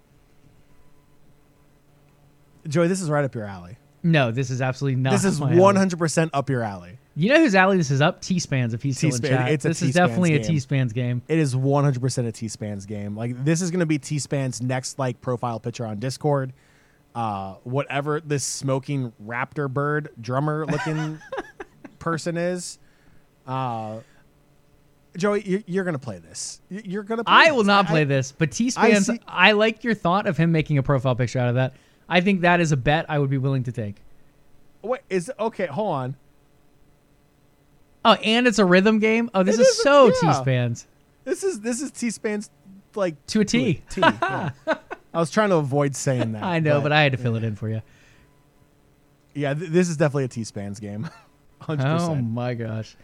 Joey, 2.69 2.89
this 2.89 3.01
is 3.01 3.11
right 3.11 3.25
up 3.25 3.35
your 3.35 3.45
alley. 3.45 3.77
No, 4.03 4.31
this 4.31 4.51
is 4.51 4.61
absolutely 4.61 5.01
not. 5.01 5.13
This 5.13 5.25
is 5.25 5.41
one 5.41 5.77
hundred 5.77 5.99
percent 5.99 6.31
up 6.35 6.51
your 6.51 6.63
alley. 6.63 6.99
You 7.15 7.29
know 7.29 7.41
whose 7.41 7.55
alley 7.55 7.77
this 7.77 7.91
is 7.91 8.01
up? 8.01 8.23
T 8.23 8.39
Spans. 8.39 8.73
If 8.73 8.83
he's 8.83 8.97
still 8.97 9.11
T-span, 9.11 9.33
in 9.33 9.39
chat, 9.39 9.51
it's 9.53 9.65
this 9.65 9.83
is 9.83 9.95
definitely 9.95 10.31
game. 10.31 10.41
a 10.41 10.45
T 10.45 10.59
Spans 10.59 10.93
game. 10.93 11.23
It 11.29 11.39
is 11.39 11.55
one 11.55 11.85
hundred 11.85 12.01
percent 12.01 12.27
a 12.27 12.33
T 12.33 12.49
Spans 12.49 12.87
game. 12.87 13.17
Like 13.17 13.45
this 13.45 13.61
is 13.61 13.71
going 13.71 13.81
to 13.81 13.87
be 13.87 13.99
T 13.99 14.19
Spans 14.19 14.63
next 14.63 14.99
like 14.99 15.21
profile 15.21 15.61
picture 15.61 15.85
on 15.85 15.99
Discord. 15.99 16.53
Uh, 17.15 17.57
whatever 17.65 18.21
this 18.21 18.45
smoking 18.45 19.13
raptor 19.23 19.71
bird 19.71 20.09
drummer 20.21 20.65
looking 20.65 21.19
person 21.99 22.39
is. 22.39 22.79
Uh, 23.47 23.99
Joey, 25.17 25.63
you're, 25.67 25.85
going 25.85 25.93
to 25.93 25.99
play 25.99 26.19
this. 26.19 26.63
You're 26.71 27.03
going 27.03 27.23
to. 27.23 27.25
I 27.27 27.47
this. 27.47 27.55
will 27.55 27.65
not 27.65 27.85
I, 27.87 27.89
play 27.89 28.05
this. 28.05 28.33
But 28.33 28.51
T 28.51 28.71
Spans, 28.71 29.11
I, 29.11 29.19
I, 29.29 29.53
like 29.53 29.85
your 29.85 29.95
thought 29.95 30.27
of 30.27 30.39
him 30.39 30.53
making 30.53 30.79
a 30.79 30.83
profile 30.83 31.15
picture 31.15 31.39
out 31.39 31.51
of 31.51 31.57
that. 31.57 31.75
I 32.09 32.23
think 32.23 32.41
that 32.41 32.61
is 32.61 32.73
a 32.73 32.77
bet 32.79 33.05
I 33.11 33.19
would 33.19 33.29
be 33.29 33.37
willing 33.37 33.65
to 33.65 33.73
take. 33.73 33.97
Wait, 34.81 35.03
is 35.11 35.31
okay? 35.39 35.67
Hold 35.67 35.93
on. 35.93 36.17
Oh, 38.05 38.15
and 38.15 38.47
it's 38.47 38.59
a 38.59 38.65
rhythm 38.65 38.99
game. 38.99 39.31
Oh, 39.35 39.43
this 39.43 39.59
is, 39.59 39.67
is, 39.67 39.83
so 39.83 40.07
yeah. 40.07 40.13
T 40.21 40.33
Spans. 40.35 40.87
This 41.25 41.45
is 41.45 41.61
this 41.61 41.81
is 41.81 41.91
T 41.91 42.11
Spans 42.11 42.51
like 42.95 43.25
to 43.27 43.41
a 43.41 43.45
T. 43.45 43.83
To 43.91 44.09
a 44.09 44.11
T 44.13 44.19
yeah. 44.21 44.51
I 45.15 45.19
was 45.19 45.31
trying 45.31 45.51
to 45.51 45.57
avoid 45.57 45.95
saying 45.95 46.33
that. 46.33 46.43
I 46.43 46.59
know, 46.59 46.79
but, 46.79 46.85
but 46.85 46.93
I 46.93 47.03
had 47.03 47.13
to 47.13 47.19
fill 47.19 47.33
yeah. 47.33 47.39
it 47.39 47.45
in 47.45 47.57
for 47.57 47.69
you. 47.69 47.83
Yeah, 49.35 49.55
th- 49.55 49.71
this 49.71 49.89
is 49.89 49.97
definitely 49.97 50.25
a 50.25 50.29
T 50.29 50.45
Spans 50.45 50.81
game. 50.81 51.09
100%. 51.61 52.01
Oh 52.01 52.15
my 52.17 52.55
gosh. 52.55 52.97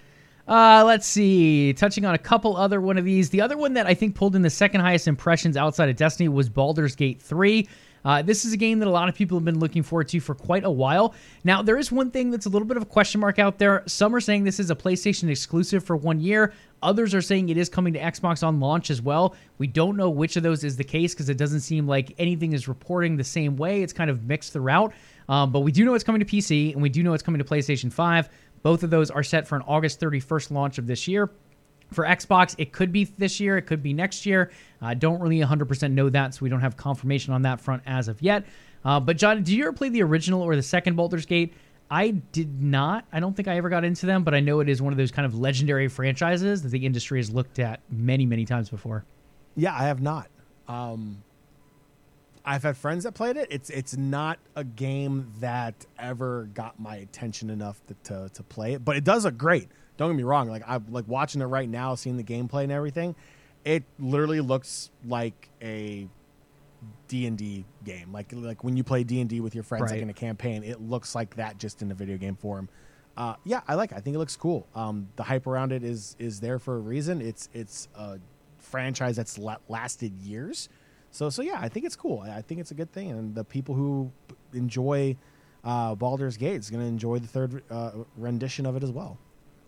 Uh, 0.49 0.83
let's 0.87 1.07
see. 1.07 1.75
Touching 1.75 2.07
on 2.07 2.15
a 2.15 2.19
couple 2.19 2.57
other 2.57 2.81
one 2.81 2.97
of 2.97 3.05
these. 3.05 3.29
The 3.29 3.43
other 3.43 3.57
one 3.57 3.75
that 3.75 3.87
I 3.87 3.93
think 3.93 4.15
pulled 4.15 4.35
in 4.35 4.41
the 4.41 4.51
second 4.51 4.81
highest 4.81 5.07
impressions 5.07 5.57
outside 5.59 5.91
of 5.91 5.97
Destiny 5.97 6.29
was 6.29 6.49
Baldur's 6.49 6.97
Gate 6.97 7.21
3. 7.21 7.69
Uh, 8.05 8.23
this 8.23 8.45
is 8.45 8.53
a 8.53 8.57
game 8.57 8.79
that 8.79 8.89
a 8.89 8.91
lot 8.91 9.09
of 9.09 9.15
people 9.15 9.39
have 9.39 9.45
been 9.45 9.59
looking 9.59 9.83
forward 9.83 10.09
to 10.09 10.21
for 10.21 10.35
quite 10.35 10.65
a 10.65 10.71
while. 10.71 11.15
Now, 11.45 11.63
there 11.63 11.77
is 11.77 11.91
one 11.91 12.11
thing 12.11 12.31
that's 12.31 12.47
a 12.47 12.49
little 12.49 12.67
bit 12.67 12.77
of 12.77 12.83
a 12.83 12.87
question 12.87 13.21
mark 13.21 13.39
out 13.39 13.59
there. 13.59 13.83
Some 13.87 14.15
are 14.15 14.21
saying 14.21 14.45
this 14.45 14.61
is 14.61 14.71
a 14.71 14.77
PlayStation 14.77 15.29
exclusive 15.29 15.85
for 15.85 15.97
one 15.97 16.21
year. 16.21 16.53
Others 16.83 17.15
are 17.15 17.23
saying 17.23 17.49
it 17.49 17.57
is 17.57 17.69
coming 17.69 17.93
to 17.95 17.99
Xbox 18.01 18.47
on 18.47 18.61
launch 18.61 18.91
as 18.91 19.03
well. 19.03 19.35
We 19.59 19.67
don't 19.67 19.97
know 19.97 20.11
which 20.11 20.37
of 20.37 20.43
those 20.43 20.63
is 20.63 20.77
the 20.77 20.85
case 20.85 21.13
because 21.15 21.29
it 21.29 21.37
doesn't 21.37 21.61
seem 21.61 21.87
like 21.87 22.15
anything 22.19 22.53
is 22.53 22.69
reporting 22.69 23.17
the 23.17 23.25
same 23.25 23.57
way. 23.57 23.83
It's 23.83 23.93
kind 23.93 24.11
of 24.11 24.25
mixed 24.25 24.53
throughout. 24.53 24.93
Um, 25.29 25.51
but 25.51 25.61
we 25.61 25.73
do 25.73 25.85
know 25.85 25.95
it's 25.95 26.05
coming 26.05 26.21
to 26.21 26.27
PC 26.27 26.73
and 26.73 26.81
we 26.81 26.89
do 26.89 27.03
know 27.03 27.15
it's 27.15 27.23
coming 27.23 27.41
to 27.41 27.45
PlayStation 27.45 27.93
5. 27.93 28.29
Both 28.63 28.83
of 28.83 28.91
those 28.91 29.11
are 29.11 29.23
set 29.23 29.47
for 29.47 29.57
an 29.57 29.63
August 29.67 30.01
31st 30.01 30.51
launch 30.51 30.79
of 30.79 30.87
this 30.87 31.09
year. 31.09 31.31
For 31.93 32.05
Xbox, 32.05 32.55
it 32.59 32.73
could 32.73 32.93
be 32.93 33.05
this 33.05 33.41
year, 33.41 33.57
it 33.57 33.63
could 33.63 33.83
be 33.83 33.93
next 33.93 34.27
year. 34.27 34.51
I 34.81 34.93
uh, 34.93 34.95
don't 34.95 35.21
really 35.21 35.41
100% 35.41 35.93
know 35.93 36.11
that, 36.11 36.35
so 36.35 36.41
we 36.43 36.49
don't 36.49 36.61
have 36.61 36.77
confirmation 36.77 37.33
on 37.33 37.43
that 37.43 37.61
front 37.61 37.83
as 37.87 38.09
of 38.09 38.21
yet. 38.21 38.45
Uh, 38.85 39.01
but, 39.01 39.17
John, 39.17 39.39
did 39.39 39.49
you 39.49 39.65
ever 39.65 39.73
play 39.73 39.89
the 39.89 40.03
original 40.03 40.43
or 40.43 40.55
the 40.55 40.63
second 40.63 40.97
Baldur's 40.97 41.27
Gate? 41.27 41.55
I 41.91 42.11
did 42.11 42.63
not. 42.63 43.07
I 43.13 43.21
don't 43.21 43.35
think 43.35 43.49
I 43.49 43.57
ever 43.57 43.71
got 43.71 43.85
into 43.85 44.07
them, 44.07 44.23
but 44.23 44.35
I 44.35 44.41
know 44.41 44.61
it 44.61 44.69
is 44.69 44.83
one 44.83 44.93
of 44.93 44.99
those 44.99 45.11
kind 45.11 45.25
of 45.25 45.39
legendary 45.39 45.89
franchises 45.89 46.63
that 46.63 46.69
the 46.69 46.85
industry 46.85 47.19
has 47.19 47.31
looked 47.31 47.59
at 47.59 47.81
many, 47.91 48.27
many 48.27 48.45
times 48.45 48.69
before. 48.69 49.05
Yeah, 49.57 49.75
I 49.75 49.85
have 49.85 50.03
not. 50.03 50.29
Um, 50.69 51.23
I've 52.45 52.63
had 52.63 52.77
friends 52.77 53.05
that 53.05 53.13
played 53.13 53.37
it. 53.37 53.49
It's 53.51 53.71
it's 53.71 53.97
not 53.97 54.39
a 54.57 54.65
game 54.65 55.33
that 55.41 55.75
ever 55.99 56.49
got 56.55 56.79
my 56.79 56.97
attention 56.97 57.51
enough 57.51 57.81
to, 57.87 57.95
to, 58.05 58.29
to 58.31 58.43
play 58.43 58.75
it, 58.75 58.85
but 58.85 58.97
it 58.97 59.05
does 59.05 59.25
look 59.25 59.37
great. 59.37 59.69
Don't 59.99 60.11
get 60.11 60.17
me 60.17 60.23
wrong. 60.23 60.49
Like 60.49 60.63
I'm 60.67 60.87
like 60.89 61.07
watching 61.07 61.43
it 61.43 61.47
right 61.47 61.69
now, 61.69 61.95
seeing 61.95 62.17
the 62.17 62.25
gameplay 62.25 62.63
and 62.63 62.73
everything. 62.73 63.15
It 63.65 63.85
literally 63.99 64.41
looks 64.41 64.91
like 65.07 65.51
a 65.61 66.09
D 67.09 67.27
and 67.27 67.37
D 67.37 67.65
game. 67.85 68.13
Like 68.13 68.33
like 68.33 68.65
when 68.65 68.77
you 68.77 68.85
play 68.85 69.05
D 69.05 69.21
and 69.21 69.29
D 69.29 69.41
with 69.41 69.55
your 69.55 69.65
friends, 69.65 69.83
right. 69.83 69.93
like 69.93 70.03
in 70.03 70.09
a 70.09 70.15
campaign, 70.15 70.63
it 70.63 70.81
looks 70.81 71.15
like 71.15 71.37
that 71.37 71.59
just 71.59 71.83
in 71.83 71.91
a 71.91 71.95
video 71.95 72.17
game 72.17 72.37
form. 72.37 72.69
Uh, 73.17 73.35
yeah, 73.45 73.61
I 73.67 73.75
like. 73.75 73.91
It. 73.91 73.97
I 73.97 74.01
think 74.01 74.15
it 74.15 74.19
looks 74.21 74.37
cool. 74.37 74.69
Um, 74.77 75.09
the 75.17 75.25
hype 75.25 75.49
around 75.49 75.73
it 75.73 75.83
is 75.83 76.15
is 76.21 76.39
there 76.39 76.61
for 76.61 76.77
a 76.77 76.81
reason. 76.81 77.21
It's 77.21 77.49
it's 77.53 77.89
a 77.97 78.19
franchise 78.59 79.17
that's 79.17 79.37
la- 79.37 79.57
lasted 79.69 80.17
years. 80.19 80.69
So 81.11 81.29
so 81.29 81.43
yeah, 81.43 81.59
I 81.61 81.69
think 81.69 81.85
it's 81.85 81.97
cool. 81.97 82.21
I 82.21 82.43
think 82.43 82.61
it's 82.61 82.71
a 82.71 82.75
good 82.75 82.93
thing, 82.93 83.11
and 83.11 83.35
the 83.35 83.43
people 83.43 83.75
who 83.75 84.13
enjoy 84.53 85.17
uh, 85.65 85.97
Baldur's 85.97 86.37
Gate 86.37 86.61
is 86.61 86.71
going 86.71 86.83
to 86.83 86.89
enjoy 86.89 87.19
the 87.19 87.27
third 87.27 87.65
uh, 87.71 87.91
rendition 88.17 88.65
of 88.67 88.77
it 88.77 88.85
as 88.85 88.93
well. 88.93 89.19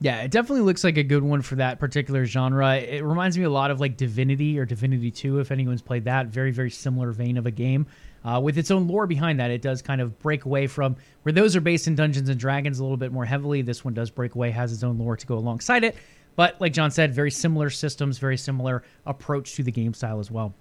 Yeah, 0.02 0.22
it 0.22 0.30
definitely 0.30 0.62
looks 0.62 0.82
like 0.82 0.96
a 0.96 1.02
good 1.02 1.22
one 1.22 1.42
for 1.42 1.56
that 1.56 1.78
particular 1.78 2.24
genre. 2.24 2.76
It 2.76 3.04
reminds 3.04 3.36
me 3.36 3.44
a 3.44 3.50
lot 3.50 3.70
of 3.70 3.80
like 3.80 3.98
Divinity 3.98 4.58
or 4.58 4.64
Divinity 4.64 5.10
2, 5.10 5.40
if 5.40 5.50
anyone's 5.50 5.82
played 5.82 6.04
that. 6.04 6.28
Very, 6.28 6.52
very 6.52 6.70
similar 6.70 7.12
vein 7.12 7.36
of 7.36 7.44
a 7.44 7.50
game. 7.50 7.86
Uh, 8.24 8.40
with 8.42 8.56
its 8.56 8.70
own 8.70 8.88
lore 8.88 9.06
behind 9.06 9.40
that, 9.40 9.50
it 9.50 9.60
does 9.60 9.82
kind 9.82 10.00
of 10.00 10.18
break 10.18 10.46
away 10.46 10.66
from 10.66 10.96
where 11.22 11.32
those 11.34 11.54
are 11.54 11.60
based 11.60 11.86
in 11.86 11.94
Dungeons 11.94 12.30
and 12.30 12.40
Dragons 12.40 12.78
a 12.78 12.82
little 12.82 12.96
bit 12.96 13.12
more 13.12 13.26
heavily. 13.26 13.60
This 13.60 13.84
one 13.84 13.92
does 13.92 14.10
break 14.10 14.34
away, 14.34 14.50
has 14.50 14.72
its 14.72 14.82
own 14.82 14.98
lore 14.98 15.16
to 15.18 15.26
go 15.26 15.36
alongside 15.36 15.84
it. 15.84 15.96
But 16.34 16.58
like 16.62 16.72
John 16.72 16.90
said, 16.90 17.14
very 17.14 17.30
similar 17.30 17.68
systems, 17.68 18.16
very 18.16 18.38
similar 18.38 18.82
approach 19.04 19.54
to 19.56 19.62
the 19.62 19.72
game 19.72 19.92
style 19.92 20.18
as 20.18 20.30
well. 20.30 20.54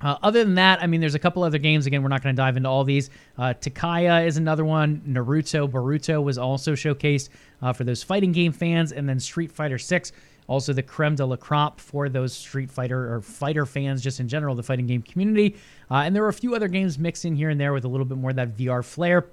Uh, 0.00 0.16
other 0.22 0.44
than 0.44 0.54
that, 0.54 0.82
I 0.82 0.86
mean, 0.86 1.00
there's 1.00 1.14
a 1.14 1.18
couple 1.18 1.42
other 1.42 1.58
games. 1.58 1.86
Again, 1.86 2.02
we're 2.02 2.08
not 2.08 2.22
going 2.22 2.34
to 2.34 2.40
dive 2.40 2.56
into 2.56 2.68
all 2.68 2.84
these. 2.84 3.10
Uh, 3.36 3.54
Takaya 3.60 4.26
is 4.26 4.36
another 4.36 4.64
one. 4.64 5.02
Naruto 5.08 5.68
Boruto 5.68 6.22
was 6.22 6.38
also 6.38 6.72
showcased 6.72 7.28
uh, 7.62 7.72
for 7.72 7.84
those 7.84 8.02
fighting 8.02 8.32
game 8.32 8.52
fans, 8.52 8.92
and 8.92 9.08
then 9.08 9.18
Street 9.18 9.50
Fighter 9.50 9.78
Six, 9.78 10.12
also 10.46 10.72
the 10.72 10.82
creme 10.82 11.14
de 11.14 11.26
la 11.26 11.36
crop 11.36 11.80
for 11.80 12.08
those 12.08 12.32
Street 12.32 12.70
Fighter 12.70 13.12
or 13.14 13.20
fighter 13.20 13.66
fans, 13.66 14.02
just 14.02 14.20
in 14.20 14.28
general, 14.28 14.54
the 14.54 14.62
fighting 14.62 14.86
game 14.86 15.02
community. 15.02 15.56
Uh, 15.90 15.96
and 15.96 16.14
there 16.14 16.22
were 16.22 16.28
a 16.28 16.34
few 16.34 16.54
other 16.54 16.68
games 16.68 16.98
mixed 16.98 17.24
in 17.24 17.34
here 17.34 17.50
and 17.50 17.60
there 17.60 17.72
with 17.72 17.84
a 17.84 17.88
little 17.88 18.06
bit 18.06 18.18
more 18.18 18.30
of 18.30 18.36
that 18.36 18.56
VR 18.56 18.84
flair 18.84 19.26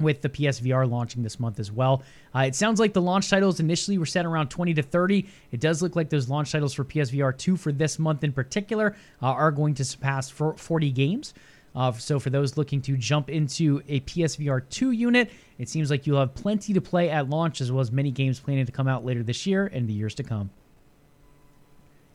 with 0.00 0.22
the 0.22 0.28
PSVR 0.28 0.88
launching 0.88 1.22
this 1.22 1.40
month 1.40 1.58
as 1.58 1.72
well. 1.72 2.02
Uh, 2.34 2.40
it 2.40 2.54
sounds 2.54 2.80
like 2.80 2.92
the 2.92 3.02
launch 3.02 3.28
titles 3.28 3.60
initially 3.60 3.98
were 3.98 4.06
set 4.06 4.26
around 4.26 4.48
20 4.48 4.74
to 4.74 4.82
30. 4.82 5.26
It 5.52 5.60
does 5.60 5.82
look 5.82 5.96
like 5.96 6.10
those 6.10 6.28
launch 6.28 6.52
titles 6.52 6.74
for 6.74 6.84
PSVR 6.84 7.36
2 7.36 7.56
for 7.56 7.72
this 7.72 7.98
month 7.98 8.24
in 8.24 8.32
particular 8.32 8.96
uh, 9.22 9.26
are 9.26 9.50
going 9.50 9.74
to 9.74 9.84
surpass 9.84 10.30
40 10.30 10.90
games. 10.92 11.34
Uh, 11.74 11.92
so 11.92 12.18
for 12.18 12.30
those 12.30 12.56
looking 12.56 12.80
to 12.82 12.96
jump 12.96 13.28
into 13.30 13.82
a 13.88 14.00
PSVR 14.00 14.62
2 14.68 14.90
unit, 14.90 15.30
it 15.58 15.68
seems 15.68 15.90
like 15.90 16.06
you'll 16.06 16.18
have 16.18 16.34
plenty 16.34 16.72
to 16.72 16.80
play 16.80 17.10
at 17.10 17.28
launch 17.28 17.60
as 17.60 17.70
well 17.70 17.80
as 17.80 17.92
many 17.92 18.10
games 18.10 18.40
planning 18.40 18.66
to 18.66 18.72
come 18.72 18.88
out 18.88 19.04
later 19.04 19.22
this 19.22 19.46
year 19.46 19.66
and 19.66 19.88
the 19.88 19.92
years 19.92 20.14
to 20.16 20.22
come. 20.22 20.50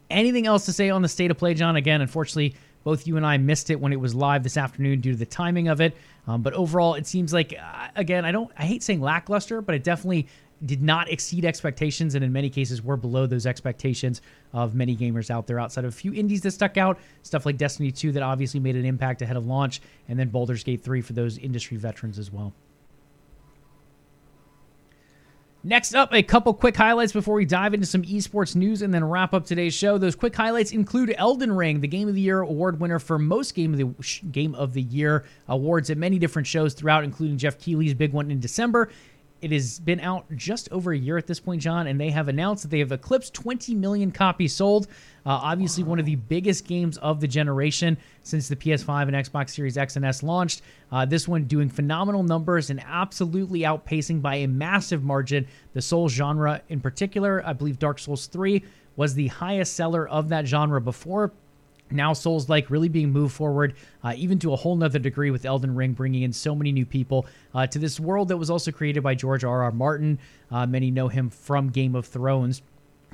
Anything 0.09 0.45
else 0.47 0.65
to 0.65 0.73
say 0.73 0.89
on 0.89 1.01
the 1.01 1.07
state 1.07 1.31
of 1.31 1.37
play, 1.37 1.53
John? 1.53 1.75
Again, 1.75 2.01
unfortunately, 2.01 2.55
both 2.83 3.07
you 3.07 3.17
and 3.17 3.25
I 3.25 3.37
missed 3.37 3.69
it 3.69 3.79
when 3.79 3.93
it 3.93 3.99
was 3.99 4.13
live 4.13 4.43
this 4.43 4.57
afternoon 4.57 5.01
due 5.01 5.11
to 5.11 5.17
the 5.17 5.25
timing 5.25 5.67
of 5.67 5.81
it. 5.81 5.95
Um, 6.27 6.41
but 6.41 6.53
overall, 6.53 6.93
it 6.95 7.07
seems 7.07 7.33
like 7.33 7.53
uh, 7.53 7.87
again, 7.95 8.25
I 8.25 8.31
don't, 8.31 8.51
I 8.57 8.63
hate 8.63 8.83
saying 8.83 9.01
lackluster, 9.01 9.61
but 9.61 9.75
it 9.75 9.83
definitely 9.83 10.27
did 10.65 10.81
not 10.81 11.11
exceed 11.11 11.45
expectations, 11.45 12.15
and 12.15 12.23
in 12.23 12.31
many 12.31 12.49
cases 12.49 12.81
were 12.81 12.95
below 12.95 13.25
those 13.25 13.45
expectations 13.45 14.21
of 14.53 14.75
many 14.75 14.95
gamers 14.95 15.29
out 15.29 15.45
there. 15.47 15.59
Outside 15.59 15.83
of 15.83 15.93
a 15.93 15.95
few 15.95 16.13
indies 16.13 16.41
that 16.41 16.51
stuck 16.51 16.77
out, 16.77 16.99
stuff 17.21 17.45
like 17.45 17.57
Destiny 17.57 17.91
2 17.91 18.13
that 18.13 18.23
obviously 18.23 18.59
made 18.59 18.75
an 18.75 18.85
impact 18.85 19.21
ahead 19.21 19.35
of 19.35 19.45
launch, 19.45 19.81
and 20.07 20.17
then 20.17 20.29
Baldur's 20.29 20.63
Gate 20.63 20.83
3 20.83 21.01
for 21.01 21.13
those 21.13 21.37
industry 21.37 21.77
veterans 21.77 22.17
as 22.17 22.31
well. 22.31 22.53
Next 25.65 25.95
up, 25.95 26.13
a 26.13 26.21
couple 26.21 26.53
quick 26.53 26.75
highlights 26.75 27.13
before 27.13 27.35
we 27.35 27.45
dive 27.45 27.73
into 27.73 27.85
some 27.85 28.01
esports 28.01 28.53
news 28.53 28.81
and 28.81 28.93
then 28.93 29.05
wrap 29.05 29.33
up 29.33 29.45
today's 29.45 29.73
show. 29.73 29.97
Those 29.97 30.13
quick 30.13 30.35
highlights 30.35 30.73
include 30.73 31.15
Elden 31.17 31.53
Ring, 31.53 31.79
the 31.79 31.87
Game 31.87 32.09
of 32.09 32.15
the 32.15 32.21
Year 32.21 32.41
award 32.41 32.81
winner 32.81 32.99
for 32.99 33.17
most 33.17 33.55
Game 33.55 33.71
of 33.71 33.77
the 33.79 34.19
Game 34.29 34.55
of 34.55 34.73
the 34.73 34.81
Year 34.81 35.23
awards 35.47 35.89
at 35.89 35.97
many 35.97 36.19
different 36.19 36.49
shows 36.49 36.73
throughout, 36.73 37.05
including 37.05 37.37
Geoff 37.37 37.57
Keighley's 37.59 37.93
big 37.93 38.11
one 38.11 38.29
in 38.29 38.41
December. 38.41 38.89
It 39.43 39.51
has 39.51 39.77
been 39.77 39.99
out 39.99 40.25
just 40.37 40.71
over 40.71 40.93
a 40.93 40.97
year 40.97 41.17
at 41.17 41.27
this 41.27 41.41
point, 41.41 41.61
John, 41.61 41.87
and 41.87 41.99
they 41.99 42.09
have 42.11 42.29
announced 42.29 42.63
that 42.63 42.69
they 42.69 42.79
have 42.79 42.93
eclipsed 42.93 43.33
20 43.33 43.75
million 43.75 44.09
copies 44.09 44.55
sold. 44.55 44.87
Uh, 45.25 45.31
obviously, 45.31 45.83
wow. 45.83 45.89
one 45.89 45.99
of 45.99 46.05
the 46.05 46.15
biggest 46.15 46.65
games 46.65 46.97
of 46.99 47.19
the 47.19 47.27
generation 47.27 47.97
since 48.23 48.47
the 48.47 48.55
PS5 48.55 49.01
and 49.03 49.11
Xbox 49.11 49.49
Series 49.49 49.77
X 49.77 49.97
and 49.97 50.05
S 50.05 50.23
launched. 50.23 50.61
Uh, 50.93 51.05
this 51.05 51.27
one 51.27 51.43
doing 51.43 51.69
phenomenal 51.69 52.23
numbers 52.23 52.69
and 52.69 52.81
absolutely 52.85 53.61
outpacing 53.61 54.21
by 54.21 54.35
a 54.35 54.47
massive 54.47 55.03
margin 55.03 55.45
the 55.73 55.81
Souls 55.81 56.13
genre 56.13 56.61
in 56.69 56.79
particular. 56.79 57.45
I 57.45 57.51
believe 57.51 57.79
Dark 57.79 57.99
Souls 57.99 58.27
3 58.27 58.63
was 58.95 59.13
the 59.13 59.27
highest 59.27 59.73
seller 59.73 60.07
of 60.07 60.29
that 60.29 60.47
genre 60.47 60.79
before 60.79 61.33
now 61.93 62.13
souls 62.13 62.49
like 62.49 62.69
really 62.69 62.89
being 62.89 63.11
moved 63.11 63.33
forward 63.33 63.75
uh, 64.03 64.13
even 64.17 64.39
to 64.39 64.53
a 64.53 64.55
whole 64.55 64.75
nother 64.75 64.99
degree 64.99 65.31
with 65.31 65.45
elden 65.45 65.73
ring 65.75 65.93
bringing 65.93 66.23
in 66.23 66.33
so 66.33 66.55
many 66.55 66.71
new 66.71 66.85
people 66.85 67.25
uh, 67.53 67.65
to 67.67 67.79
this 67.79 67.99
world 67.99 68.27
that 68.27 68.37
was 68.37 68.49
also 68.49 68.71
created 68.71 69.03
by 69.03 69.15
george 69.15 69.43
r 69.43 69.63
r 69.63 69.71
martin. 69.71 70.19
Uh, 70.51 70.65
many 70.67 70.91
know 70.91 71.07
him 71.07 71.29
from 71.29 71.69
game 71.69 71.95
of 71.95 72.05
thrones 72.05 72.61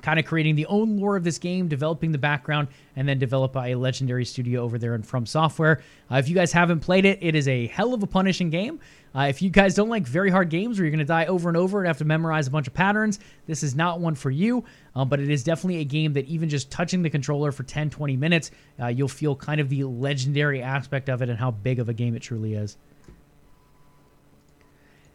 kind 0.01 0.19
of 0.19 0.25
creating 0.25 0.55
the 0.55 0.65
own 0.67 0.97
lore 0.97 1.15
of 1.15 1.23
this 1.23 1.37
game, 1.37 1.67
developing 1.67 2.11
the 2.11 2.17
background, 2.17 2.67
and 2.95 3.07
then 3.07 3.19
developed 3.19 3.53
by 3.53 3.69
a 3.69 3.77
legendary 3.77 4.25
studio 4.25 4.61
over 4.61 4.77
there 4.77 4.95
in 4.95 5.03
From 5.03 5.25
Software. 5.25 5.81
Uh, 6.11 6.15
if 6.15 6.27
you 6.27 6.35
guys 6.35 6.51
haven't 6.51 6.79
played 6.79 7.05
it, 7.05 7.19
it 7.21 7.35
is 7.35 7.47
a 7.47 7.67
hell 7.67 7.93
of 7.93 8.03
a 8.03 8.07
punishing 8.07 8.49
game. 8.49 8.79
Uh, 9.15 9.21
if 9.21 9.41
you 9.41 9.49
guys 9.49 9.73
don't 9.73 9.89
like 9.89 10.05
very 10.05 10.29
hard 10.29 10.49
games 10.49 10.77
where 10.77 10.85
you're 10.85 10.91
going 10.91 10.99
to 10.99 11.05
die 11.05 11.25
over 11.25 11.49
and 11.49 11.57
over 11.57 11.79
and 11.79 11.87
have 11.87 11.97
to 11.97 12.05
memorize 12.05 12.47
a 12.47 12.51
bunch 12.51 12.67
of 12.67 12.73
patterns, 12.73 13.19
this 13.47 13.63
is 13.63 13.75
not 13.75 13.99
one 13.99 14.13
for 14.15 14.29
you. 14.29 14.63
Um, 14.95 15.09
but 15.09 15.19
it 15.19 15.29
is 15.29 15.43
definitely 15.43 15.81
a 15.81 15.85
game 15.85 16.13
that 16.13 16.25
even 16.25 16.49
just 16.49 16.69
touching 16.69 17.01
the 17.01 17.09
controller 17.09 17.51
for 17.51 17.63
10, 17.63 17.89
20 17.89 18.17
minutes, 18.17 18.51
uh, 18.79 18.87
you'll 18.87 19.07
feel 19.07 19.35
kind 19.35 19.59
of 19.59 19.69
the 19.69 19.83
legendary 19.83 20.61
aspect 20.61 21.09
of 21.09 21.21
it 21.21 21.29
and 21.29 21.39
how 21.39 21.51
big 21.51 21.79
of 21.79 21.89
a 21.89 21.93
game 21.93 22.15
it 22.15 22.21
truly 22.21 22.53
is. 22.53 22.77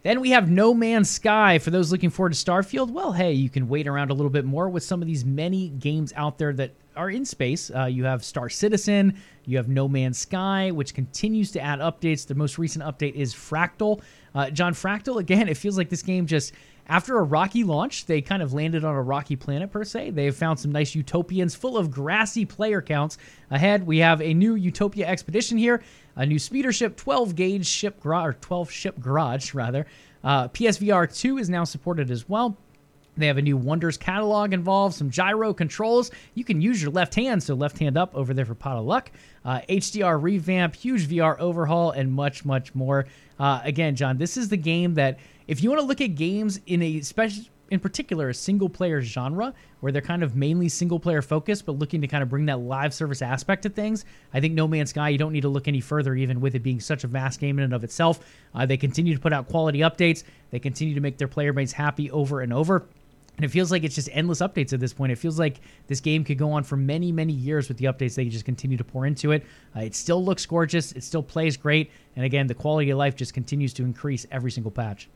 Then 0.05 0.21
we 0.21 0.31
have 0.31 0.51
No 0.51 0.75
Man's 0.75 1.09
Sky. 1.09 1.59
For 1.59 1.71
those 1.71 1.91
looking 1.91 2.11
forward 2.11 2.35
to 2.35 2.39
Starfield, 2.39 2.91
well, 2.91 3.13
hey, 3.13 3.33
you 3.33 3.49
can 3.49 3.69
wait 3.69 3.89
around 3.89 4.11
a 4.11 4.15
little 4.15 4.31
bit 4.31 4.45
more 4.45 4.69
with 4.69 4.83
some 4.83 5.01
of 5.01 5.09
these 5.09 5.25
many 5.25 5.71
games 5.71 6.13
out 6.15 6.37
there 6.37 6.53
that 6.53 6.73
are 6.95 7.09
in 7.09 7.25
space. 7.25 7.71
Uh, 7.75 7.87
you 7.87 8.05
have 8.05 8.23
Star 8.23 8.51
Citizen, 8.51 9.17
you 9.47 9.57
have 9.57 9.67
No 9.67 9.89
Man's 9.89 10.19
Sky, 10.19 10.71
which 10.71 10.93
continues 10.93 11.51
to 11.53 11.61
add 11.61 11.79
updates. 11.79 12.27
The 12.27 12.35
most 12.35 12.59
recent 12.59 12.85
update 12.85 13.15
is 13.15 13.35
Fractal. 13.35 14.03
Uh, 14.35 14.51
John 14.51 14.75
Fractal, 14.75 15.21
again, 15.21 15.49
it 15.49 15.57
feels 15.57 15.79
like 15.79 15.89
this 15.89 16.03
game 16.03 16.27
just 16.27 16.53
after 16.87 17.19
a 17.19 17.23
rocky 17.23 17.65
launch, 17.65 18.07
they 18.07 18.21
kind 18.21 18.43
of 18.43 18.53
landed 18.53 18.85
on 18.85 18.95
a 18.95 19.03
rocky 19.03 19.37
planet 19.37 19.71
per 19.71 19.85
se. 19.85 20.11
They 20.11 20.27
have 20.27 20.37
found 20.37 20.59
some 20.59 20.71
nice 20.71 20.95
utopians 20.95 21.55
full 21.55 21.79
of 21.79 21.91
grassy 21.91 22.45
player 22.45 22.83
counts. 22.83 23.17
Ahead, 23.51 23.87
we 23.87 23.99
have 23.99 24.21
a 24.21 24.35
new 24.35 24.55
Utopia 24.55 25.07
expedition 25.07 25.57
here, 25.57 25.83
a 26.17 26.27
new 26.27 26.39
speeder 26.39 26.73
ship, 26.73 26.97
12 26.97 27.35
gauge 27.35 27.67
ship 27.67 28.01
garage, 28.01 28.27
or 28.27 28.33
12 28.35 28.71
ship 28.71 29.01
garage 29.01 29.55
rather. 29.55 29.87
Uh, 30.23 30.49
PSVR 30.49 31.15
2 31.15 31.39
is 31.39 31.49
now 31.49 31.65
supported 31.65 32.11
as 32.11 32.29
well. 32.29 32.57
They 33.17 33.29
have 33.29 33.39
a 33.39 33.43
new 33.43 33.57
Wonders 33.57 33.97
catalog 33.97 34.53
involved, 34.53 34.95
some 34.95 35.09
gyro 35.09 35.55
controls. 35.55 36.11
You 36.35 36.45
can 36.45 36.61
use 36.61 36.83
your 36.83 36.91
left 36.91 37.15
hand, 37.15 37.43
so 37.43 37.55
left 37.55 37.79
hand 37.79 37.97
up 37.97 38.15
over 38.15 38.35
there 38.35 38.45
for 38.45 38.55
pot 38.55 38.77
of 38.77 38.85
luck. 38.85 39.11
Uh, 39.45 39.61
HDR 39.69 40.21
revamp, 40.21 40.75
huge 40.75 41.09
VR 41.09 41.39
overhaul, 41.39 41.93
and 41.93 42.13
much, 42.13 42.45
much 42.45 42.75
more. 42.75 43.07
Uh, 43.39 43.61
again, 43.63 43.95
John, 43.95 44.19
this 44.19 44.37
is 44.37 44.49
the 44.49 44.57
game 44.57 44.95
that 44.95 45.19
if 45.47 45.63
you 45.63 45.71
want 45.71 45.81
to 45.81 45.87
look 45.87 46.01
at 46.01 46.15
games 46.15 46.61
in 46.67 46.83
a 46.83 47.01
special 47.01 47.45
in 47.71 47.81
particular 47.81 48.29
a 48.29 48.35
single 48.35 48.69
player 48.69 49.01
genre 49.01 49.55
where 49.81 49.91
they're 49.91 50.03
kind 50.03 50.23
of 50.23 50.37
mainly 50.37 50.69
single 50.69 51.01
player 51.01 51.23
focused 51.23 51.65
but 51.65 51.73
looking 51.73 52.01
to 52.03 52.07
kind 52.07 52.23
of 52.23 52.29
bring 52.29 52.47
that 52.47 52.61
live 52.61 52.93
service 52.93 53.23
aspect 53.23 53.63
to 53.63 53.71
things 53.71 54.05
i 54.35 54.41
think 54.41 54.53
no 54.53 54.69
man's 54.69 54.91
sky 54.91 55.09
you 55.09 55.19
don't 55.19 55.33
need 55.33 55.41
to 55.41 55.49
look 55.49 55.67
any 55.67 55.81
further 55.81 56.15
even 56.15 56.41
with 56.41 56.55
it 56.55 56.63
being 56.63 56.79
such 56.79 57.05
a 57.05 57.07
vast 57.07 57.41
game 57.41 57.59
in 57.59 57.65
and 57.65 57.75
of 57.75 57.83
itself 57.83 58.21
uh, 58.55 58.67
they 58.67 58.77
continue 58.77 59.15
to 59.15 59.21
put 59.21 59.33
out 59.33 59.49
quality 59.49 59.79
updates 59.79 60.25
they 60.51 60.59
continue 60.59 60.95
to 60.95 61.01
make 61.01 61.17
their 61.17 61.29
player 61.29 61.53
base 61.53 61.73
happy 61.73 62.11
over 62.11 62.43
and 62.43 62.53
over 62.53 62.87
and 63.37 63.45
it 63.45 63.49
feels 63.49 63.73
like 63.73 63.83
it's 63.83 63.97
just 63.97 64.09
endless 64.13 64.41
updates 64.41 64.73
at 64.73 64.79
this 64.79 64.93
point. 64.93 65.11
It 65.11 65.17
feels 65.17 65.41
like 65.41 65.61
this 65.89 66.01
game 66.01 66.23
could 66.23 66.39
go 66.39 66.53
on 66.53 66.63
for 66.63 66.77
many, 66.77 67.11
many 67.11 67.33
years 67.33 67.67
with 67.67 67.79
the 67.79 67.87
updates 67.87 68.15
they 68.15 68.27
just 68.27 68.45
continue 68.45 68.77
to 68.77 68.85
pour 68.85 69.07
into 69.07 69.33
it. 69.33 69.45
Uh, 69.75 69.81
it 69.81 69.97
still 69.97 70.25
looks 70.25 70.47
gorgeous. 70.47 70.93
It 70.93 71.03
still 71.03 71.23
plays 71.23 71.57
great. 71.57 71.91
And 72.15 72.25
again, 72.25 72.47
the 72.47 72.55
quality 72.55 72.91
of 72.91 72.99
life 72.99 73.17
just 73.17 73.35
continues 73.35 73.73
to 73.75 73.83
increase 73.83 74.25
every 74.31 74.53
single 74.53 74.71
patch. 74.71 75.09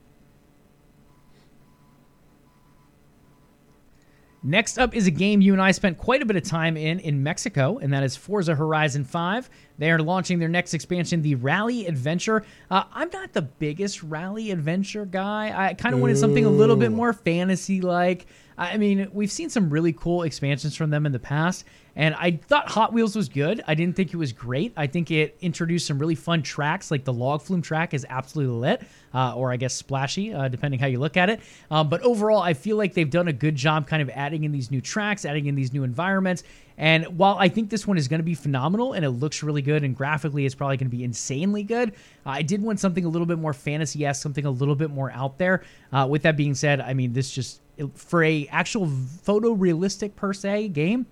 Next 4.42 4.78
up 4.78 4.94
is 4.94 5.08
a 5.08 5.10
game 5.10 5.40
you 5.40 5.52
and 5.52 5.60
I 5.60 5.72
spent 5.72 5.98
quite 5.98 6.22
a 6.22 6.26
bit 6.26 6.36
of 6.36 6.44
time 6.44 6.76
in 6.76 7.00
in 7.00 7.22
Mexico, 7.22 7.78
and 7.78 7.92
that 7.92 8.04
is 8.04 8.16
Forza 8.16 8.54
Horizon 8.54 9.04
5. 9.04 9.50
They 9.78 9.90
are 9.90 9.98
launching 9.98 10.38
their 10.38 10.48
next 10.48 10.74
expansion, 10.74 11.22
the 11.22 11.34
Rally 11.34 11.86
Adventure. 11.86 12.44
Uh, 12.70 12.84
I'm 12.92 13.10
not 13.12 13.32
the 13.32 13.42
biggest 13.42 14.04
Rally 14.04 14.52
Adventure 14.52 15.06
guy. 15.06 15.52
I 15.70 15.74
kind 15.74 15.92
of 15.92 16.00
wanted 16.00 16.18
something 16.18 16.44
a 16.44 16.50
little 16.50 16.76
bit 16.76 16.92
more 16.92 17.12
fantasy 17.12 17.80
like. 17.80 18.26
I 18.56 18.76
mean, 18.76 19.08
we've 19.12 19.30
seen 19.30 19.50
some 19.50 19.70
really 19.70 19.92
cool 19.92 20.22
expansions 20.24 20.74
from 20.74 20.90
them 20.90 21.06
in 21.06 21.12
the 21.12 21.20
past, 21.20 21.64
and 21.98 22.14
I 22.14 22.30
thought 22.30 22.70
Hot 22.70 22.92
Wheels 22.92 23.16
was 23.16 23.28
good. 23.28 23.60
I 23.66 23.74
didn't 23.74 23.96
think 23.96 24.14
it 24.14 24.16
was 24.16 24.32
great. 24.32 24.72
I 24.76 24.86
think 24.86 25.10
it 25.10 25.36
introduced 25.40 25.84
some 25.84 25.98
really 25.98 26.14
fun 26.14 26.44
tracks, 26.44 26.92
like 26.92 27.04
the 27.04 27.12
log 27.12 27.42
flume 27.42 27.60
track 27.60 27.92
is 27.92 28.06
absolutely 28.08 28.54
lit, 28.54 28.82
uh, 29.12 29.34
or 29.34 29.50
I 29.50 29.56
guess 29.56 29.74
splashy, 29.74 30.32
uh, 30.32 30.46
depending 30.46 30.78
how 30.78 30.86
you 30.86 31.00
look 31.00 31.16
at 31.16 31.28
it. 31.28 31.40
Um, 31.72 31.88
but 31.88 32.00
overall, 32.02 32.40
I 32.40 32.54
feel 32.54 32.76
like 32.76 32.94
they've 32.94 33.10
done 33.10 33.26
a 33.26 33.32
good 33.32 33.56
job 33.56 33.88
kind 33.88 34.00
of 34.00 34.10
adding 34.10 34.44
in 34.44 34.52
these 34.52 34.70
new 34.70 34.80
tracks, 34.80 35.24
adding 35.24 35.46
in 35.46 35.56
these 35.56 35.72
new 35.72 35.82
environments. 35.82 36.44
And 36.76 37.18
while 37.18 37.36
I 37.36 37.48
think 37.48 37.68
this 37.68 37.84
one 37.84 37.98
is 37.98 38.06
going 38.06 38.20
to 38.20 38.24
be 38.24 38.36
phenomenal 38.36 38.92
and 38.92 39.04
it 39.04 39.10
looks 39.10 39.42
really 39.42 39.62
good 39.62 39.82
and 39.82 39.96
graphically 39.96 40.46
it's 40.46 40.54
probably 40.54 40.76
going 40.76 40.88
to 40.88 40.96
be 40.96 41.02
insanely 41.02 41.64
good, 41.64 41.94
I 42.24 42.42
did 42.42 42.62
want 42.62 42.78
something 42.78 43.06
a 43.06 43.08
little 43.08 43.26
bit 43.26 43.40
more 43.40 43.52
fantasy 43.52 44.06
esque, 44.06 44.22
something 44.22 44.44
a 44.44 44.50
little 44.52 44.76
bit 44.76 44.90
more 44.90 45.10
out 45.10 45.36
there. 45.36 45.64
Uh, 45.92 46.06
with 46.08 46.22
that 46.22 46.36
being 46.36 46.54
said, 46.54 46.80
I 46.80 46.94
mean, 46.94 47.12
this 47.12 47.28
just 47.28 47.60
for 47.94 48.22
a 48.22 48.46
actual 48.52 48.86
photorealistic 48.86 50.14
per 50.14 50.32
se 50.32 50.68
game 50.68 51.06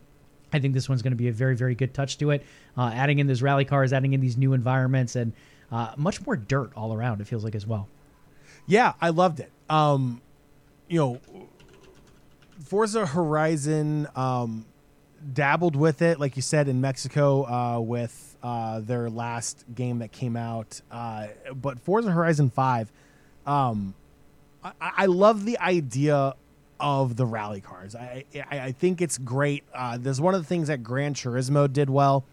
I 0.53 0.59
think 0.59 0.75
this 0.75 0.89
one's 0.89 1.03
going 1.03 1.13
to 1.13 1.17
be 1.17 1.29
a 1.29 1.33
very, 1.33 1.57
very 1.57 1.75
good 1.75 1.93
touch 1.93 2.19
to 2.19 2.31
it. 2.31 2.45
Uh, 2.77 2.91
adding 2.95 3.19
in 3.19 3.27
those 3.27 3.43
rally 3.43 3.65
cars, 3.65 3.93
adding 3.93 4.13
in 4.13 4.21
these 4.21 4.37
new 4.37 4.53
environments, 4.53 5.17
and 5.17 5.33
uh, 5.73 5.93
much 5.97 6.25
more 6.25 6.37
dirt 6.37 6.73
all 6.77 6.95
around. 6.95 7.21
It 7.21 7.27
feels 7.27 7.45
like 7.45 7.55
as 7.55 7.67
well. 7.67 7.89
Yeah, 8.67 8.95
I 9.01 9.11
loved 9.11 9.41
it. 9.41 9.51
Um, 9.69 10.21
you 10.89 10.99
know, 10.99 11.21
Forza 12.65 13.07
Horizon 13.07 14.09
um, 14.15 14.67
dabbled 15.33 15.77
with 15.77 16.03
it, 16.03 16.21
like 16.21 16.37
you 16.37 16.43
said, 16.43 16.69
in 16.69 16.81
Mexico 16.81 17.45
uh, 17.45 17.81
with 17.81 18.37
uh, 18.43 18.81
their 18.81 19.11
last 19.11 19.65
game 19.75 19.99
that 19.99 20.13
came 20.13 20.37
out. 20.37 20.81
Uh, 20.91 21.29
but 21.55 21.81
Forza 21.81 22.11
Horizon 22.11 22.51
Five, 22.51 22.93
um, 23.47 23.95
I, 24.65 24.73
I 24.81 25.07
love 25.07 25.45
the 25.45 25.59
idea 25.59 26.35
of 26.81 27.17
the 27.17 27.27
rally 27.27 27.61
cars. 27.61 27.95
I 27.95 28.25
I, 28.51 28.59
I 28.61 28.73
think 28.73 29.01
it's 29.01 29.19
great. 29.19 29.65
Uh, 29.75 29.99
there's 29.99 30.21
one 30.21 30.35
of 30.35 30.43
the 30.43 30.47
things 30.47 30.69
that 30.69 30.83
Gran 30.83 31.15
Turismo 31.15 31.73
did 31.73 31.91
well 31.91 32.25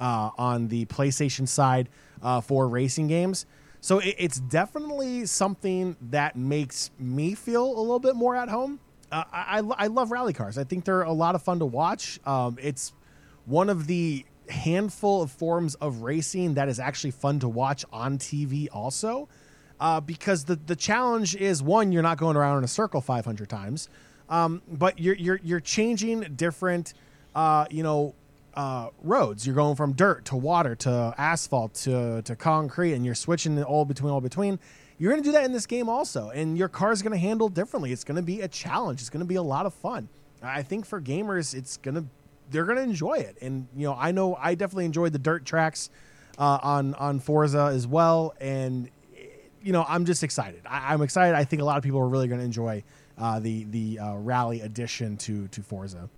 uh, 0.00 0.30
on 0.36 0.68
the 0.68 0.86
PlayStation 0.86 1.46
side 1.48 1.88
uh, 2.22 2.40
for 2.40 2.68
racing 2.68 3.08
games. 3.08 3.46
So 3.80 3.98
it, 3.98 4.14
it's 4.18 4.40
definitely 4.40 5.26
something 5.26 5.96
that 6.10 6.36
makes 6.36 6.90
me 6.98 7.34
feel 7.34 7.64
a 7.64 7.80
little 7.80 8.00
bit 8.00 8.16
more 8.16 8.34
at 8.36 8.48
home. 8.48 8.80
Uh, 9.12 9.24
I, 9.30 9.58
I, 9.60 9.84
I 9.84 9.86
love 9.88 10.10
rally 10.10 10.32
cars. 10.32 10.58
I 10.58 10.64
think 10.64 10.84
they're 10.84 11.02
a 11.02 11.12
lot 11.12 11.34
of 11.34 11.42
fun 11.42 11.58
to 11.58 11.66
watch. 11.66 12.18
Um, 12.24 12.58
it's 12.60 12.92
one 13.44 13.68
of 13.68 13.86
the 13.86 14.24
handful 14.48 15.22
of 15.22 15.30
forms 15.30 15.74
of 15.76 15.98
racing 16.02 16.54
that 16.54 16.68
is 16.68 16.80
actually 16.80 17.10
fun 17.10 17.38
to 17.40 17.48
watch 17.48 17.84
on 17.92 18.18
TV 18.18 18.68
also. 18.72 19.28
Uh, 19.80 20.00
because 20.00 20.44
the, 20.44 20.56
the 20.56 20.76
challenge 20.76 21.34
is 21.34 21.62
one, 21.62 21.90
you're 21.92 22.02
not 22.02 22.16
going 22.16 22.36
around 22.36 22.58
in 22.58 22.64
a 22.64 22.68
circle 22.68 23.00
500 23.00 23.48
times, 23.48 23.88
um, 24.28 24.62
but 24.68 24.98
you're, 24.98 25.16
you're, 25.16 25.40
you're 25.42 25.60
changing 25.60 26.20
different, 26.36 26.94
uh, 27.34 27.66
you 27.70 27.82
know, 27.82 28.14
uh, 28.54 28.88
roads. 29.02 29.46
You're 29.46 29.56
going 29.56 29.76
from 29.76 29.92
dirt 29.92 30.26
to 30.26 30.36
water 30.36 30.74
to 30.76 31.14
asphalt 31.18 31.74
to, 31.74 32.22
to 32.22 32.36
concrete, 32.36 32.92
and 32.94 33.04
you're 33.04 33.14
switching 33.14 33.62
all 33.62 33.84
between 33.84 34.12
all 34.12 34.20
between. 34.20 34.58
You're 34.96 35.10
going 35.10 35.22
to 35.22 35.28
do 35.28 35.32
that 35.32 35.44
in 35.44 35.52
this 35.52 35.66
game 35.66 35.88
also, 35.88 36.30
and 36.30 36.56
your 36.56 36.68
car 36.68 36.92
is 36.92 37.02
going 37.02 37.12
to 37.12 37.18
handle 37.18 37.48
differently. 37.48 37.92
It's 37.92 38.04
going 38.04 38.16
to 38.16 38.22
be 38.22 38.42
a 38.42 38.48
challenge. 38.48 39.00
It's 39.00 39.10
going 39.10 39.24
to 39.24 39.26
be 39.26 39.34
a 39.34 39.42
lot 39.42 39.66
of 39.66 39.74
fun. 39.74 40.08
I 40.42 40.62
think 40.62 40.86
for 40.86 41.00
gamers, 41.00 41.54
it's 41.54 41.78
going 41.78 41.96
to 41.96 42.04
they're 42.50 42.64
going 42.64 42.76
to 42.76 42.82
enjoy 42.82 43.14
it. 43.14 43.36
And 43.40 43.66
you 43.74 43.86
know, 43.86 43.96
I 43.98 44.12
know 44.12 44.36
I 44.36 44.54
definitely 44.54 44.84
enjoyed 44.84 45.12
the 45.12 45.18
dirt 45.18 45.44
tracks 45.44 45.90
uh, 46.38 46.58
on 46.62 46.94
on 46.94 47.18
Forza 47.18 47.70
as 47.72 47.86
well, 47.86 48.34
and 48.40 48.88
you 49.64 49.72
know, 49.72 49.84
I'm 49.88 50.04
just 50.04 50.22
excited. 50.22 50.62
I, 50.66 50.94
am 50.94 51.02
excited. 51.02 51.34
I 51.34 51.44
think 51.44 51.62
a 51.62 51.64
lot 51.64 51.78
of 51.78 51.82
people 51.82 52.00
are 52.00 52.08
really 52.08 52.28
going 52.28 52.40
to 52.40 52.44
enjoy 52.44 52.84
uh, 53.18 53.40
the 53.40 53.64
the 53.64 53.98
uh, 53.98 54.14
rally 54.16 54.60
addition 54.60 55.16
to 55.18 55.48
to 55.48 55.62
Forza. 55.62 56.08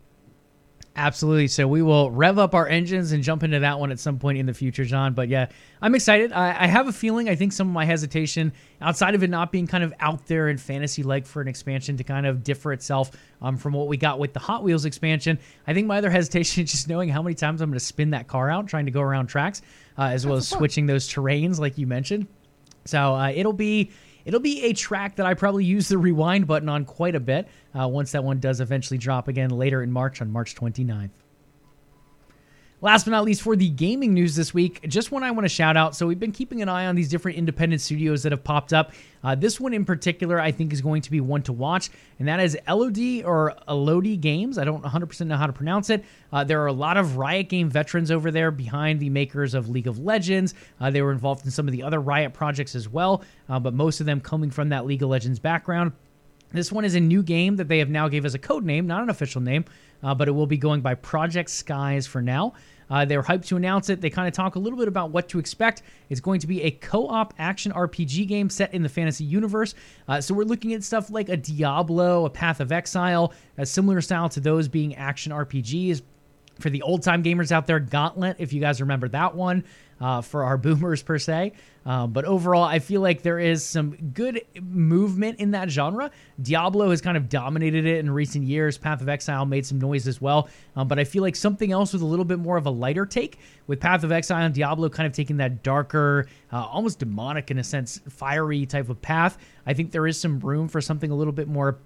Absolutely. 0.99 1.47
So 1.49 1.69
we 1.69 1.83
will 1.83 2.11
rev 2.11 2.39
up 2.39 2.55
our 2.55 2.67
engines 2.67 3.13
and 3.13 3.23
jump 3.23 3.43
into 3.43 3.59
that 3.59 3.79
one 3.79 3.93
at 3.93 4.01
some 4.01 4.19
point 4.19 4.39
in 4.39 4.47
the 4.47 4.55
future, 4.55 4.83
John. 4.83 5.13
But 5.13 5.29
yeah, 5.29 5.49
I'm 5.83 5.95
excited. 5.95 6.33
I, 6.33 6.65
I 6.65 6.67
have 6.67 6.89
a 6.89 6.93
feeling. 6.93 7.29
I 7.29 7.35
think 7.35 7.53
some 7.53 7.69
of 7.69 7.75
my 7.75 7.85
hesitation, 7.85 8.51
outside 8.81 9.15
of 9.15 9.23
it 9.23 9.29
not 9.29 9.53
being 9.53 9.67
kind 9.67 9.85
of 9.85 9.93
out 10.01 10.27
there 10.27 10.49
and 10.49 10.59
fantasy 10.59 11.03
like 11.03 11.27
for 11.27 11.43
an 11.43 11.49
expansion 11.49 11.99
to 11.99 12.05
kind 12.05 12.25
of 12.25 12.43
differ 12.43 12.73
itself 12.73 13.11
um, 13.43 13.59
from 13.59 13.75
what 13.75 13.89
we 13.89 13.99
got 13.99 14.19
with 14.19 14.33
the 14.33 14.41
Hot 14.41 14.63
Wheels 14.63 14.87
expansion, 14.87 15.39
I 15.67 15.75
think 15.75 15.87
my 15.87 15.99
other 15.99 16.09
hesitation 16.19 16.65
is 16.65 16.71
just 16.71 16.89
knowing 16.89 17.11
how 17.11 17.23
many 17.23 17.35
times 17.35 17.61
I'm 17.61 17.69
going 17.69 17.79
to 17.79 17.85
spin 17.85 18.11
that 18.11 18.27
car 18.27 18.49
out 18.49 18.67
trying 18.67 18.87
to 18.87 18.91
go 18.91 19.03
around 19.03 19.27
tracks, 19.27 19.61
uh, 19.99 20.05
as 20.05 20.27
well 20.27 20.37
as 20.37 20.49
switching 20.49 20.87
those 20.87 21.07
terrains, 21.07 21.59
like 21.59 21.77
you 21.77 21.87
mentioned. 21.87 22.27
So 22.87 23.15
uh, 23.15 23.33
it'll 23.35 23.53
be 23.53 23.91
it'll 24.25 24.41
be 24.41 24.65
a 24.65 24.73
track 24.73 25.17
that 25.17 25.27
I 25.27 25.35
probably 25.35 25.65
use 25.65 25.89
the 25.89 25.99
rewind 25.99 26.47
button 26.47 26.69
on 26.69 26.85
quite 26.85 27.15
a 27.15 27.21
bit 27.21 27.49
uh, 27.79 27.89
once 27.89 28.13
that 28.13 28.25
one 28.25 28.41
does 28.41 28.61
eventually 28.61 28.99
drop 28.99 29.29
again 29.29 29.51
later 29.51 29.83
in 29.83 29.93
March 29.93 30.21
on 30.21 30.31
March 30.31 30.55
29th. 30.55 31.11
Last 32.83 33.05
but 33.05 33.13
not 33.13 33.25
least, 33.25 33.41
for 33.41 33.57
the 33.57 33.71
gaming 33.71 34.13
news 34.13 34.37
this 34.37 34.53
week, 34.53 34.87
just 34.87 35.11
one 35.11 35.23
I 35.23 35.31
want 35.31 35.47
to 35.47 35.49
shout 35.49 35.79
out. 35.79 35.97
So, 35.97 36.07
we've 36.07 36.21
been 36.21 36.33
keeping 36.33 36.61
an 36.61 36.69
eye 36.69 36.87
on 36.87 36.95
these 36.95 37.09
different 37.09 37.39
independent 37.39 37.81
studios 37.81 38.23
that 38.23 38.33
have 38.33 38.45
popped 38.45 38.75
up. 38.75 38.93
Uh, 39.25 39.35
this 39.35 39.59
one 39.59 39.73
in 39.73 39.87
particular, 39.87 40.39
I 40.39 40.53
think, 40.53 40.75
is 40.75 40.83
going 40.83 41.01
to 41.03 41.11
be 41.11 41.23
one 41.23 41.43
to 41.45 41.55
watch, 41.55 41.89
and 42.19 42.29
that 42.29 42.39
is 42.39 42.57
LOD 42.69 43.25
or 43.25 43.55
Elodie 43.67 44.19
Games. 44.19 44.59
I 44.59 44.65
don't 44.65 44.85
100% 44.85 45.27
know 45.27 45.37
how 45.37 45.47
to 45.47 45.55
pronounce 45.55 45.89
it. 45.89 46.05
Uh, 46.31 46.45
there 46.45 46.63
are 46.63 46.67
a 46.67 46.73
lot 46.73 46.99
of 46.99 47.17
Riot 47.17 47.49
Game 47.49 47.71
veterans 47.71 48.11
over 48.11 48.31
there 48.31 48.51
behind 48.51 49.01
the 49.01 49.09
makers 49.09 49.55
of 49.55 49.71
League 49.71 49.87
of 49.87 49.99
Legends. 49.99 50.53
Uh, 50.79 50.91
they 50.91 51.01
were 51.01 51.13
involved 51.13 51.47
in 51.47 51.51
some 51.51 51.67
of 51.67 51.73
the 51.73 51.83
other 51.83 52.01
Riot 52.01 52.35
projects 52.35 52.75
as 52.75 52.91
well, 52.91 53.25
uh, 53.49 53.59
but 53.59 53.73
most 53.73 54.01
of 54.01 54.07
them 54.07 54.21
coming 54.21 54.51
from 54.51 54.69
that 54.69 54.85
League 54.85 55.03
of 55.03 55.09
Legends 55.09 55.39
background. 55.39 55.93
This 56.53 56.73
one 56.73 56.85
is 56.85 56.95
a 56.95 57.01
new 57.01 57.23
game 57.23 57.57
that 57.57 57.69
they 57.69 57.79
have 57.79 57.91
now 57.91 58.09
gave 58.09 58.25
us 58.25 58.35
a 58.35 58.39
code 58.39 58.65
name, 58.65 58.87
not 58.87 59.03
an 59.03 59.11
official 59.11 59.41
name, 59.41 59.65
uh, 60.03 60.15
but 60.15 60.29
it 60.29 60.33
will 60.33 60.47
be 60.47 60.57
going 60.57 60.81
by 60.81 60.95
Project 60.95 61.51
Skies 61.51 62.07
for 62.07 62.23
now. 62.23 62.55
Uh, 62.89 63.05
they're 63.05 63.23
hyped 63.23 63.47
to 63.47 63.57
announce 63.57 63.89
it. 63.89 64.01
They 64.01 64.11
kind 64.11 64.29
of 64.29 64.35
talk 64.35 64.55
a 64.55 64.59
little 64.59 64.79
bit 64.79 64.89
about 64.89 65.11
what 65.11 65.29
to 65.31 65.39
expect. 65.39 65.83
It's 66.09 66.21
going 66.21 66.41
to 66.41 66.47
be 66.47 66.63
a 66.63 66.71
co 66.71 67.09
op 67.09 67.35
action 67.39 67.73
RPG 67.73 68.29
game 68.29 68.49
set 68.49 68.73
in 68.73 68.83
the 68.83 68.89
fantasy 68.89 69.25
universe. 69.25 69.75
Uh, 70.07 70.21
so 70.21 70.35
we're 70.35 70.45
looking 70.45 70.73
at 70.73 70.85
stuff 70.85 71.11
like 71.11 71.29
a 71.29 71.37
Diablo, 71.37 72.25
a 72.27 72.31
Path 72.31 72.61
of 72.61 72.71
Exile, 72.71 73.33
a 73.59 73.67
similar 73.67 74.01
style 74.01 74.29
to 74.31 74.41
those 74.41 74.69
being 74.69 74.95
action 74.95 75.33
RPGs. 75.33 76.03
For 76.61 76.71
the 76.71 76.81
old 76.81 77.03
time 77.03 77.23
gamers 77.23 77.53
out 77.53 77.67
there, 77.67 77.79
Gauntlet, 77.79 78.37
if 78.39 78.53
you 78.53 78.61
guys 78.61 78.81
remember 78.81 79.09
that 79.09 79.35
one, 79.35 79.63
uh, 80.01 80.21
for 80.21 80.45
our 80.45 80.57
boomers 80.67 81.03
per 81.03 81.19
se. 81.19 81.53
Um, 81.85 82.13
but 82.13 82.25
overall, 82.25 82.65
I 82.65 82.81
feel 82.81 83.01
like 83.01 83.23
there 83.23 83.39
is 83.39 83.65
some 83.65 83.93
good 84.13 84.43
movement 84.61 85.39
in 85.39 85.53
that 85.53 85.71
genre. 85.71 86.11
Diablo 86.43 86.91
has 86.91 87.01
kind 87.01 87.17
of 87.17 87.29
dominated 87.29 87.87
it 87.87 87.99
in 87.99 88.11
recent 88.11 88.45
years. 88.45 88.77
Path 88.77 89.01
of 89.01 89.09
Exile 89.09 89.47
made 89.47 89.65
some 89.65 89.79
noise 89.79 90.09
as 90.09 90.21
well. 90.21 90.49
Um, 90.75 90.89
but 90.89 90.99
I 90.99 91.05
feel 91.05 91.23
like 91.23 91.37
something 91.37 91.71
else 91.71 91.93
with 91.93 92.03
a 92.03 92.07
little 92.07 92.25
bit 92.25 92.41
more 92.41 92.57
of 92.57 92.67
a 92.67 92.71
lighter 92.71 93.07
take, 93.07 93.39
with 93.69 93.79
Path 93.79 94.03
of 94.03 94.11
Exile 94.11 94.43
and 94.43 94.53
Diablo 94.55 94.89
kind 94.89 95.07
of 95.07 95.13
taking 95.13 95.37
that 95.37 95.63
darker, 95.63 96.27
uh, 96.53 96.65
almost 96.65 96.99
demonic 96.99 97.53
in 97.53 97.59
a 97.59 97.65
sense, 97.65 98.01
fiery 98.09 98.67
type 98.67 98.89
of 98.89 99.01
path. 99.01 99.39
I 99.65 99.73
think 99.73 99.93
there 99.93 100.09
is 100.09 100.21
some 100.21 100.41
room 100.41 100.67
for 100.67 100.81
something 100.81 101.13
a 101.13 101.15
little 101.15 101.33
bit 101.33 101.47
more 101.47 101.79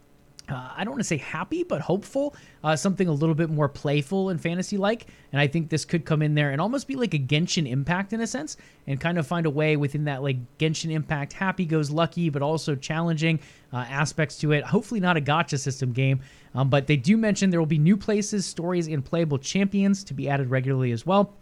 uh, 0.50 0.70
I 0.76 0.84
don't 0.84 0.92
want 0.92 1.00
to 1.00 1.04
say 1.04 1.16
happy, 1.16 1.62
but 1.62 1.80
hopeful, 1.80 2.34
uh, 2.64 2.76
something 2.76 3.08
a 3.08 3.12
little 3.12 3.34
bit 3.34 3.50
more 3.50 3.68
playful 3.68 4.30
and 4.30 4.40
fantasy 4.40 4.76
like. 4.76 5.06
And 5.32 5.40
I 5.40 5.46
think 5.46 5.70
this 5.70 5.84
could 5.84 6.04
come 6.04 6.22
in 6.22 6.34
there 6.34 6.50
and 6.50 6.60
almost 6.60 6.88
be 6.88 6.96
like 6.96 7.14
a 7.14 7.18
Genshin 7.18 7.68
Impact 7.68 8.12
in 8.12 8.20
a 8.20 8.26
sense, 8.26 8.56
and 8.86 9.00
kind 9.00 9.18
of 9.18 9.26
find 9.26 9.46
a 9.46 9.50
way 9.50 9.76
within 9.76 10.04
that 10.04 10.22
like 10.22 10.36
Genshin 10.58 10.90
Impact 10.90 11.32
happy 11.32 11.64
goes 11.64 11.90
lucky, 11.90 12.30
but 12.30 12.42
also 12.42 12.74
challenging 12.74 13.40
uh, 13.72 13.78
aspects 13.88 14.38
to 14.38 14.52
it. 14.52 14.64
Hopefully, 14.64 15.00
not 15.00 15.16
a 15.16 15.20
gacha 15.20 15.58
system 15.58 15.92
game, 15.92 16.20
um, 16.54 16.68
but 16.68 16.86
they 16.86 16.96
do 16.96 17.16
mention 17.16 17.50
there 17.50 17.60
will 17.60 17.66
be 17.66 17.78
new 17.78 17.96
places, 17.96 18.46
stories, 18.46 18.88
and 18.88 19.04
playable 19.04 19.38
champions 19.38 20.04
to 20.04 20.14
be 20.14 20.28
added 20.28 20.50
regularly 20.50 20.92
as 20.92 21.06
well. 21.06 21.34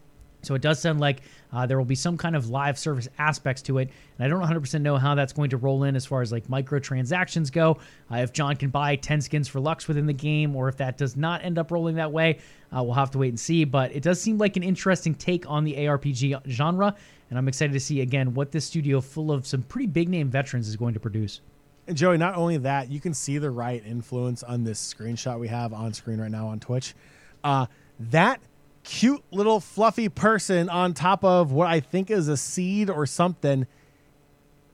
So 0.43 0.55
it 0.55 0.63
does 0.63 0.81
sound 0.81 1.01
like 1.01 1.23
uh, 1.53 1.67
there 1.67 1.79
will 1.79 1.85
be 1.85 1.95
some 1.95 2.17
kind 2.17 2.37
of 2.37 2.49
live 2.49 2.79
service 2.79 3.09
aspects 3.19 3.63
to 3.63 3.79
it, 3.79 3.91
and 4.19 4.25
I 4.25 4.29
don't 4.29 4.43
100% 4.43 4.81
know 4.81 4.97
how 4.97 5.15
that's 5.15 5.33
going 5.33 5.51
to 5.51 5.57
roll 5.57 5.83
in 5.85 5.97
as 5.97 6.07
far 6.07 6.23
as 6.23 6.31
like 6.31 6.47
microtransactions 6.47 7.51
go. 7.51 7.79
Uh, 8.11 8.17
if 8.17 8.33
John 8.33 8.57
can 8.57 8.71
buy 8.71 8.97
10 8.97 9.21
skins 9.21 9.49
for 9.49 9.61
Lux 9.61 9.89
within 9.89 10.07
the 10.07 10.13
game, 10.13 10.55
or 10.55 10.69
if 10.69 10.77
that 10.77 10.97
does 10.97 11.17
not 11.17 11.45
end 11.45 11.59
up 11.59 11.71
rolling 11.71 11.97
that 11.97 12.13
way, 12.13 12.39
uh, 12.75 12.83
we'll 12.83 12.95
have 12.95 13.11
to 13.13 13.19
wait 13.19 13.31
and 13.31 13.41
see. 13.41 13.65
But 13.65 13.95
it 13.95 14.03
does 14.03 14.21
seem 14.21 14.39
like 14.39 14.57
an 14.57 14.63
interesting 14.63 15.15
take 15.15 15.49
on 15.49 15.65
the 15.65 15.75
ARPG 15.75 16.49
genre, 16.49 16.95
and 17.31 17.39
I'm 17.39 17.49
excited 17.49 17.73
to 17.73 17.81
see 17.81 18.01
again 18.01 18.35
what 18.35 18.53
this 18.53 18.65
studio 18.65 19.01
full 19.01 19.33
of 19.33 19.47
some 19.47 19.63
pretty 19.63 19.87
big 19.87 20.09
name 20.09 20.31
veterans 20.31 20.69
is 20.69 20.77
going 20.77 20.95
to 20.95 21.01
produce. 21.01 21.41
And 21.89 21.97
Joey, 21.97 22.19
not 22.19 22.35
only 22.37 22.59
that, 22.59 22.91
you 22.91 23.01
can 23.01 23.15
see 23.15 23.39
the 23.39 23.51
Riot 23.51 23.85
influence 23.87 24.43
on 24.43 24.63
this 24.63 24.95
screenshot 24.95 25.41
we 25.41 25.49
have 25.49 25.73
on 25.73 25.95
screen 25.95 26.21
right 26.21 26.31
now 26.31 26.49
on 26.49 26.61
Twitch. 26.61 26.95
Uh, 27.43 27.67
that 27.99 28.41
cute 28.89 29.23
little 29.31 29.61
fluffy 29.61 30.09
person 30.09 30.71
on 30.71 30.95
top 30.95 31.23
of 31.23 31.53
what 31.53 31.67
I 31.67 31.79
think 31.79 32.11
is 32.11 32.27
a 32.27 32.39
seed 32.39 32.89
or 32.89 33.05
something 33.05 33.67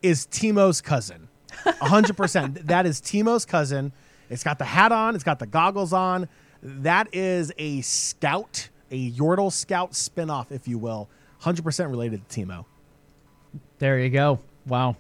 is 0.02 0.26
Teemo's 0.26 0.80
cousin. 0.80 1.28
100%. 1.64 2.66
that 2.66 2.86
is 2.86 3.00
Teemo's 3.00 3.44
cousin. 3.44 3.92
It's 4.30 4.44
got 4.44 4.60
the 4.60 4.64
hat 4.64 4.92
on, 4.92 5.16
it's 5.16 5.24
got 5.24 5.40
the 5.40 5.46
goggles 5.46 5.92
on. 5.92 6.28
That 6.62 7.08
is 7.12 7.52
a 7.58 7.80
scout, 7.80 8.68
a 8.92 9.10
Yordle 9.10 9.52
scout 9.52 9.92
spinoff, 9.92 10.52
if 10.52 10.68
you 10.68 10.78
will. 10.78 11.08
100% 11.42 11.90
related 11.90 12.26
to 12.28 12.40
Teemo. 12.40 12.64
There 13.80 13.98
you 13.98 14.10
go. 14.10 14.38
Wow. 14.64 14.96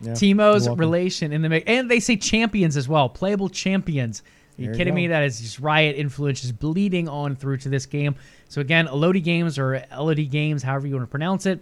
Yeah, 0.00 0.12
Teemo's 0.12 0.68
relation 0.70 1.32
in 1.32 1.42
the. 1.42 1.68
And 1.68 1.90
they 1.90 2.00
say 2.00 2.16
champions 2.16 2.78
as 2.78 2.88
well, 2.88 3.10
playable 3.10 3.50
champions. 3.50 4.22
Are 4.58 4.62
you 4.62 4.66
there 4.68 4.74
kidding 4.76 4.92
you 4.94 5.02
me? 5.02 5.06
That 5.08 5.24
is 5.24 5.40
just 5.40 5.58
Riot 5.58 5.96
influence 5.96 6.40
just 6.40 6.58
bleeding 6.58 7.08
on 7.08 7.36
through 7.36 7.58
to 7.58 7.68
this 7.68 7.86
game. 7.86 8.14
So 8.48 8.60
again, 8.60 8.86
Elodie 8.86 9.20
Games 9.20 9.58
or 9.58 9.84
Elodie 9.92 10.26
Games, 10.26 10.62
however 10.62 10.86
you 10.86 10.94
want 10.94 11.06
to 11.06 11.10
pronounce 11.10 11.46
it, 11.46 11.60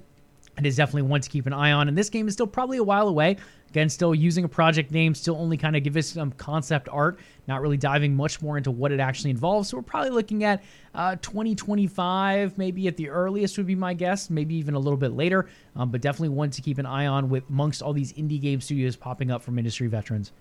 it 0.59 0.67
is 0.67 0.77
definitely 0.77 1.03
one 1.03 1.21
to 1.23 1.31
keep 1.31 1.47
an 1.47 1.55
eye 1.55 1.73
on. 1.73 1.89
And 1.89 1.97
this 1.97 2.11
game 2.11 2.29
is 2.29 2.35
still 2.35 2.47
probably 2.47 2.77
a 2.77 2.85
while 2.85 3.09
away. 3.09 3.39
Again, 3.71 3.89
still 3.89 4.15
using 4.15 4.45
a 4.45 4.49
project 4.49 4.91
name, 4.91 5.15
still 5.15 5.37
only 5.37 5.57
kind 5.57 5.75
of 5.77 5.83
give 5.83 5.97
us 5.97 6.09
some 6.09 6.31
concept 6.33 6.91
art, 6.93 7.19
not 7.49 7.63
really 7.63 7.79
diving 7.79 8.15
much 8.15 8.43
more 8.43 8.59
into 8.59 8.71
what 8.71 8.93
it 8.93 9.01
actually 9.01 9.31
involves. 9.31 9.71
So 9.71 9.79
we're 9.79 9.83
probably 9.83 10.11
looking 10.11 10.45
at 10.45 10.63
uh, 10.95 11.17
2025, 11.23 12.59
maybe 12.59 12.87
at 12.87 12.99
the 12.99 13.09
earliest 13.09 13.57
would 13.57 13.67
be 13.67 13.75
my 13.75 13.95
guess, 13.95 14.29
maybe 14.29 14.55
even 14.57 14.75
a 14.75 14.79
little 14.79 14.99
bit 14.99 15.13
later. 15.13 15.49
Um, 15.75 15.91
but 15.91 16.03
definitely 16.03 16.31
one 16.31 16.51
to 16.51 16.61
keep 16.61 16.77
an 16.77 16.85
eye 16.85 17.07
on 17.07 17.31
with 17.31 17.49
amongst 17.49 17.81
all 17.81 17.95
these 17.95 18.13
indie 18.13 18.41
game 18.41 18.61
studios 18.61 18.95
popping 18.95 19.31
up 19.31 19.41
from 19.41 19.59
industry 19.59 19.87
veterans. 19.87 20.33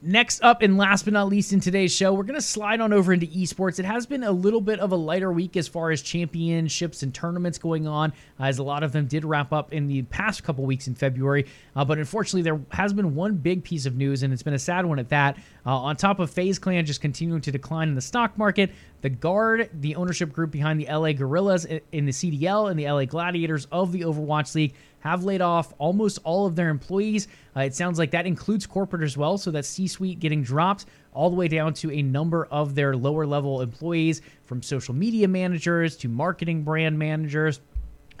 Next 0.00 0.40
up, 0.44 0.62
and 0.62 0.78
last 0.78 1.06
but 1.06 1.12
not 1.12 1.26
least 1.26 1.52
in 1.52 1.58
today's 1.58 1.92
show, 1.92 2.12
we're 2.12 2.22
going 2.22 2.36
to 2.36 2.40
slide 2.40 2.80
on 2.80 2.92
over 2.92 3.12
into 3.12 3.26
esports. 3.26 3.80
It 3.80 3.84
has 3.84 4.06
been 4.06 4.22
a 4.22 4.30
little 4.30 4.60
bit 4.60 4.78
of 4.78 4.92
a 4.92 4.96
lighter 4.96 5.32
week 5.32 5.56
as 5.56 5.66
far 5.66 5.90
as 5.90 6.02
championships 6.02 7.02
and 7.02 7.12
tournaments 7.12 7.58
going 7.58 7.88
on, 7.88 8.12
uh, 8.38 8.44
as 8.44 8.58
a 8.58 8.62
lot 8.62 8.84
of 8.84 8.92
them 8.92 9.06
did 9.06 9.24
wrap 9.24 9.52
up 9.52 9.72
in 9.72 9.88
the 9.88 10.02
past 10.02 10.44
couple 10.44 10.64
weeks 10.64 10.86
in 10.86 10.94
February. 10.94 11.46
Uh, 11.74 11.84
but 11.84 11.98
unfortunately, 11.98 12.42
there 12.42 12.60
has 12.70 12.92
been 12.92 13.16
one 13.16 13.34
big 13.34 13.64
piece 13.64 13.86
of 13.86 13.96
news, 13.96 14.22
and 14.22 14.32
it's 14.32 14.44
been 14.44 14.54
a 14.54 14.58
sad 14.58 14.86
one 14.86 15.00
at 15.00 15.08
that. 15.08 15.36
Uh, 15.66 15.76
on 15.76 15.96
top 15.96 16.20
of 16.20 16.30
FaZe 16.30 16.60
Clan 16.60 16.86
just 16.86 17.00
continuing 17.00 17.40
to 17.40 17.50
decline 17.50 17.88
in 17.88 17.96
the 17.96 18.00
stock 18.00 18.38
market, 18.38 18.70
the 19.00 19.10
Guard, 19.10 19.68
the 19.72 19.96
ownership 19.96 20.32
group 20.32 20.52
behind 20.52 20.80
the 20.80 20.86
LA 20.86 21.12
Guerrillas 21.12 21.64
in 21.64 22.06
the 22.06 22.12
CDL 22.12 22.70
and 22.70 22.78
the 22.78 22.88
LA 22.88 23.04
Gladiators 23.04 23.66
of 23.72 23.90
the 23.90 24.02
Overwatch 24.02 24.54
League, 24.54 24.74
have 25.00 25.24
laid 25.24 25.40
off 25.40 25.72
almost 25.78 26.18
all 26.24 26.46
of 26.46 26.56
their 26.56 26.68
employees. 26.68 27.28
Uh, 27.56 27.60
it 27.60 27.74
sounds 27.74 27.98
like 27.98 28.10
that 28.10 28.26
includes 28.26 28.66
corporate 28.66 29.02
as 29.02 29.16
well, 29.16 29.38
so 29.38 29.50
that 29.50 29.64
C 29.64 29.86
suite 29.86 30.18
getting 30.18 30.42
dropped 30.42 30.86
all 31.12 31.30
the 31.30 31.36
way 31.36 31.48
down 31.48 31.74
to 31.74 31.90
a 31.90 32.02
number 32.02 32.46
of 32.46 32.74
their 32.74 32.96
lower 32.96 33.26
level 33.26 33.60
employees, 33.60 34.22
from 34.44 34.62
social 34.62 34.94
media 34.94 35.28
managers 35.28 35.96
to 35.96 36.08
marketing 36.08 36.62
brand 36.62 36.98
managers. 36.98 37.60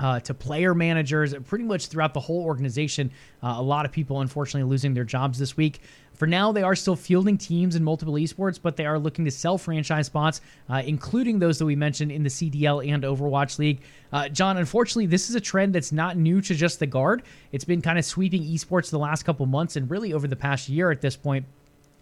Uh, 0.00 0.20
to 0.20 0.32
player 0.32 0.76
managers, 0.76 1.34
pretty 1.48 1.64
much 1.64 1.88
throughout 1.88 2.14
the 2.14 2.20
whole 2.20 2.44
organization. 2.44 3.10
Uh, 3.42 3.56
a 3.56 3.62
lot 3.62 3.84
of 3.84 3.90
people, 3.90 4.20
unfortunately, 4.20 4.62
losing 4.62 4.94
their 4.94 5.02
jobs 5.02 5.40
this 5.40 5.56
week. 5.56 5.80
For 6.18 6.26
now, 6.26 6.50
they 6.50 6.62
are 6.62 6.74
still 6.74 6.96
fielding 6.96 7.38
teams 7.38 7.76
in 7.76 7.84
multiple 7.84 8.14
esports, 8.14 8.58
but 8.60 8.76
they 8.76 8.86
are 8.86 8.98
looking 8.98 9.24
to 9.24 9.30
sell 9.30 9.56
franchise 9.56 10.06
spots, 10.06 10.40
uh, 10.68 10.82
including 10.84 11.38
those 11.38 11.58
that 11.58 11.64
we 11.64 11.76
mentioned 11.76 12.10
in 12.10 12.24
the 12.24 12.28
CDL 12.28 12.86
and 12.92 13.04
Overwatch 13.04 13.58
League. 13.58 13.80
Uh, 14.12 14.28
John, 14.28 14.56
unfortunately, 14.56 15.06
this 15.06 15.30
is 15.30 15.36
a 15.36 15.40
trend 15.40 15.74
that's 15.74 15.92
not 15.92 16.16
new 16.16 16.40
to 16.40 16.54
just 16.54 16.80
the 16.80 16.86
guard. 16.86 17.22
It's 17.52 17.64
been 17.64 17.80
kind 17.80 17.98
of 17.98 18.04
sweeping 18.04 18.42
esports 18.42 18.90
the 18.90 18.98
last 18.98 19.22
couple 19.22 19.46
months 19.46 19.76
and 19.76 19.88
really 19.88 20.12
over 20.12 20.26
the 20.26 20.36
past 20.36 20.68
year 20.68 20.90
at 20.90 21.00
this 21.00 21.16
point. 21.16 21.46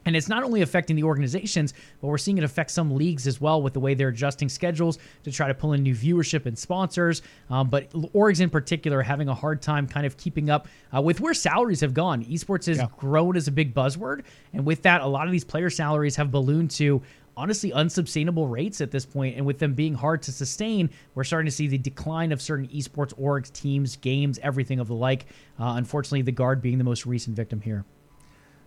And 0.07 0.17
it's 0.17 0.29
not 0.29 0.43
only 0.43 0.63
affecting 0.63 0.97
the 0.97 1.03
organizations, 1.03 1.75
but 2.01 2.07
we're 2.07 2.19
seeing 2.19 2.39
it 2.39 2.45
affect 2.45 2.71
some 2.71 2.95
leagues 2.95 3.27
as 3.27 3.41
well 3.41 3.61
with 3.61 3.75
the 3.75 3.81
way 3.81 3.95
they're 3.95 4.09
adjusting 4.09 4.49
schedules 4.49 4.99
to 5.25 5.33
try 5.33 5.49
to 5.49 5.55
pull 5.55 5.75
in 5.75 5.83
new 5.83 5.95
viewership 5.95 6.47
and 6.47 6.59
sponsors. 6.59 7.23
Um, 7.51 7.69
but 7.69 7.91
orgs 7.91 8.41
in 8.41 8.49
particular 8.49 9.01
are 9.01 9.03
having 9.03 9.29
a 9.29 9.35
hard 9.35 9.61
time 9.61 9.87
kind 9.87 10.07
of 10.07 10.17
keeping 10.17 10.49
up 10.49 10.69
uh, 10.95 11.03
with 11.03 11.21
where 11.21 11.35
salaries 11.35 11.81
have 11.81 11.93
gone. 11.93 12.25
Esports 12.25 12.67
has 12.67 12.79
yeah. 12.79 12.87
grown 12.97 13.37
as 13.37 13.49
a 13.49 13.53
big 13.53 13.75
buzzword. 13.75 14.23
And 14.53 14.65
with 14.65 14.83
that, 14.83 15.01
a 15.03 15.07
lot 15.07 15.27
of 15.27 15.33
these 15.33 15.45
player 15.45 15.69
salaries 15.69 16.17
have 16.17 16.31
ballooned 16.31 16.71
to 16.73 17.03
honestly 17.37 17.73
unsustainable 17.73 18.49
rates 18.49 18.81
at 18.81 18.91
this 18.91 19.05
point 19.05 19.37
and 19.37 19.45
with 19.45 19.59
them 19.59 19.75
being 19.75 19.93
hard 19.93 20.23
to 20.23 20.33
sustain 20.33 20.89
we're 21.15 21.23
starting 21.23 21.45
to 21.45 21.55
see 21.55 21.67
the 21.67 21.77
decline 21.77 22.33
of 22.33 22.41
certain 22.41 22.67
esports 22.69 23.13
orgs 23.21 23.53
teams 23.53 23.97
games 23.97 24.39
everything 24.43 24.81
of 24.81 24.89
the 24.89 24.95
like 24.95 25.27
uh, 25.61 25.75
unfortunately 25.77 26.23
the 26.23 26.33
guard 26.33 26.63
being 26.63 26.79
the 26.79 26.85
most 26.85 27.05
recent 27.05 27.37
victim 27.37 27.61
here 27.61 27.85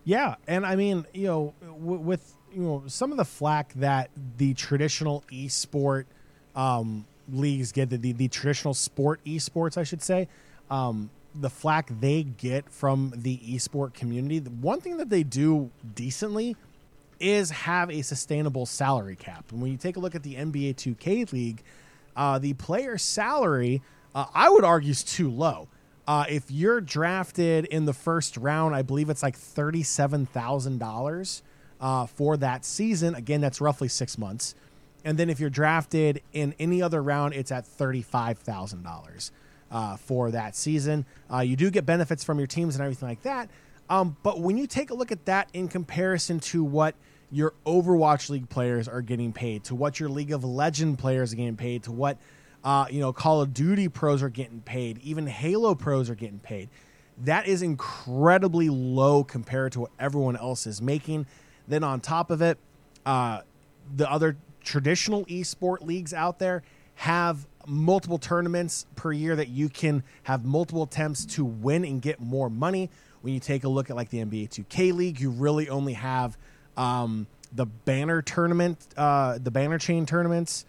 yeah, 0.10 0.38
and 0.48 0.66
I 0.66 0.76
mean, 0.76 1.06
you 1.14 1.28
know, 1.28 1.54
w- 1.62 2.00
with 2.00 2.34
you 2.52 2.64
know 2.64 2.84
some 2.88 3.12
of 3.12 3.18
the 3.18 3.26
flack 3.26 3.74
that 3.76 4.10
the 4.38 4.56
traditional 4.56 5.24
esport 5.32 6.06
um, 6.56 7.06
leagues 7.32 7.72
get, 7.72 7.92
the, 7.92 7.98
the, 7.98 8.14
the 8.14 8.28
traditional 8.28 8.74
sport 8.74 9.24
esports, 9.24 9.78
I 9.78 9.84
should 9.84 10.02
say, 10.02 10.28
um, 10.72 11.12
the 11.36 11.52
flack 11.52 11.92
they 12.00 12.24
get 12.24 12.68
from 12.72 13.14
the 13.16 13.38
esport 13.38 13.94
community. 13.94 14.40
The 14.40 14.50
one 14.50 14.82
thing 14.82 14.98
that 14.98 15.12
they 15.12 15.22
do 15.22 15.70
decently 15.94 16.56
is 17.20 17.52
have 17.52 17.92
a 17.92 18.02
sustainable 18.02 18.66
salary 18.66 19.16
cap. 19.16 19.52
And 19.52 19.62
when 19.62 19.70
you 19.72 19.78
take 19.78 19.96
a 19.96 20.00
look 20.00 20.16
at 20.16 20.24
the 20.24 20.34
NBA 20.34 20.74
2K 20.74 21.32
league, 21.32 21.62
uh, 22.16 22.40
the 22.40 22.54
player 22.56 22.98
salary, 22.98 23.84
uh, 24.16 24.26
I 24.34 24.50
would 24.50 24.64
argue, 24.64 24.90
is 24.90 25.04
too 25.04 25.30
low. 25.30 25.68
Uh, 26.10 26.26
if 26.28 26.50
you're 26.50 26.82
drafted 26.82 27.66
in 27.66 27.86
the 27.86 27.94
first 27.94 28.36
round, 28.36 28.74
I 28.74 28.82
believe 28.82 29.12
it's 29.12 29.22
like 29.22 29.38
thirty-seven 29.38 30.26
thousand 30.26 30.82
uh, 30.82 30.86
dollars 30.88 31.44
for 32.16 32.36
that 32.38 32.66
season. 32.66 33.14
Again, 33.14 33.42
that's 33.42 33.62
roughly 33.62 33.88
six 33.90 34.18
months. 34.18 34.56
And 35.06 35.20
then 35.20 35.30
if 35.30 35.40
you're 35.40 35.52
drafted 35.52 36.24
in 36.34 36.56
any 36.58 36.82
other 36.82 37.04
round, 37.04 37.36
it's 37.36 37.52
at 37.52 37.68
thirty-five 37.68 38.40
thousand 38.40 38.88
uh, 38.88 38.90
dollars 38.90 39.32
for 40.00 40.32
that 40.32 40.56
season. 40.56 41.06
Uh, 41.32 41.42
you 41.42 41.56
do 41.56 41.70
get 41.70 41.86
benefits 41.86 42.24
from 42.24 42.40
your 42.40 42.48
teams 42.48 42.76
and 42.76 42.84
everything 42.84 43.08
like 43.08 43.22
that. 43.22 43.48
Um, 43.88 44.18
but 44.24 44.40
when 44.40 44.58
you 44.58 44.66
take 44.66 44.90
a 44.90 44.96
look 44.96 45.12
at 45.12 45.26
that 45.26 45.50
in 45.54 45.68
comparison 45.68 46.40
to 46.40 46.64
what 46.64 46.96
your 47.30 47.54
Overwatch 47.68 48.32
League 48.32 48.50
players 48.50 48.88
are 48.88 49.04
getting 49.04 49.32
paid, 49.32 49.64
to 49.66 49.76
what 49.76 50.00
your 50.00 50.10
League 50.10 50.32
of 50.32 50.44
Legend 50.44 50.98
players 50.98 51.34
are 51.34 51.36
getting 51.36 51.56
paid, 51.56 51.84
to 51.84 51.92
what 51.92 52.18
uh, 52.64 52.86
you 52.90 53.00
know, 53.00 53.14
Call 53.14 53.42
of 53.42 53.54
Duty 53.54 53.88
pros 53.88 54.22
are 54.22 54.30
getting 54.30 54.62
paid. 54.62 55.00
Even 55.00 55.28
Halo 55.28 55.76
pros 55.76 56.10
are 56.10 56.16
getting 56.16 56.40
paid. 56.40 56.70
That 57.24 57.48
is 57.48 57.62
incredibly 57.62 58.70
low 58.70 59.24
compared 59.24 59.74
to 59.74 59.82
what 59.82 59.92
everyone 60.00 60.36
else 60.36 60.66
is 60.66 60.82
making. 60.82 61.26
Then 61.68 61.84
on 61.84 62.00
top 62.00 62.32
of 62.32 62.42
it, 62.42 62.58
uh, 63.06 63.42
the 63.96 64.10
other 64.10 64.38
traditional 64.64 65.26
esport 65.26 65.82
leagues 65.82 66.14
out 66.14 66.40
there 66.40 66.64
have 66.96 67.48
multiple 67.66 68.18
tournaments 68.18 68.86
per 68.96 69.12
year 69.12 69.36
that 69.36 69.50
you 69.50 69.70
can 69.70 70.04
have 70.24 70.44
multiple 70.44 70.84
attempts 70.84 71.26
to 71.26 71.46
win 71.46 71.86
and 71.86 72.02
get 72.02 72.20
more 72.20 72.50
money. 72.50 72.90
When 73.22 73.34
you 73.34 73.40
take 73.40 73.64
a 73.64 73.70
look 73.70 73.90
at 73.90 73.96
like 73.96 74.10
the 74.10 74.20
NBA 74.20 74.50
2K 74.50 74.94
League, 74.94 75.20
you 75.20 75.30
really 75.30 75.70
only 75.70 75.94
have 75.94 76.38
um, 76.78 77.28
the 77.52 77.66
banner 77.66 78.22
tournament, 78.22 78.88
uh, 78.96 79.38
the 79.42 79.52
banner 79.52 79.78
chain 79.78 80.06
tournaments. 80.06 80.66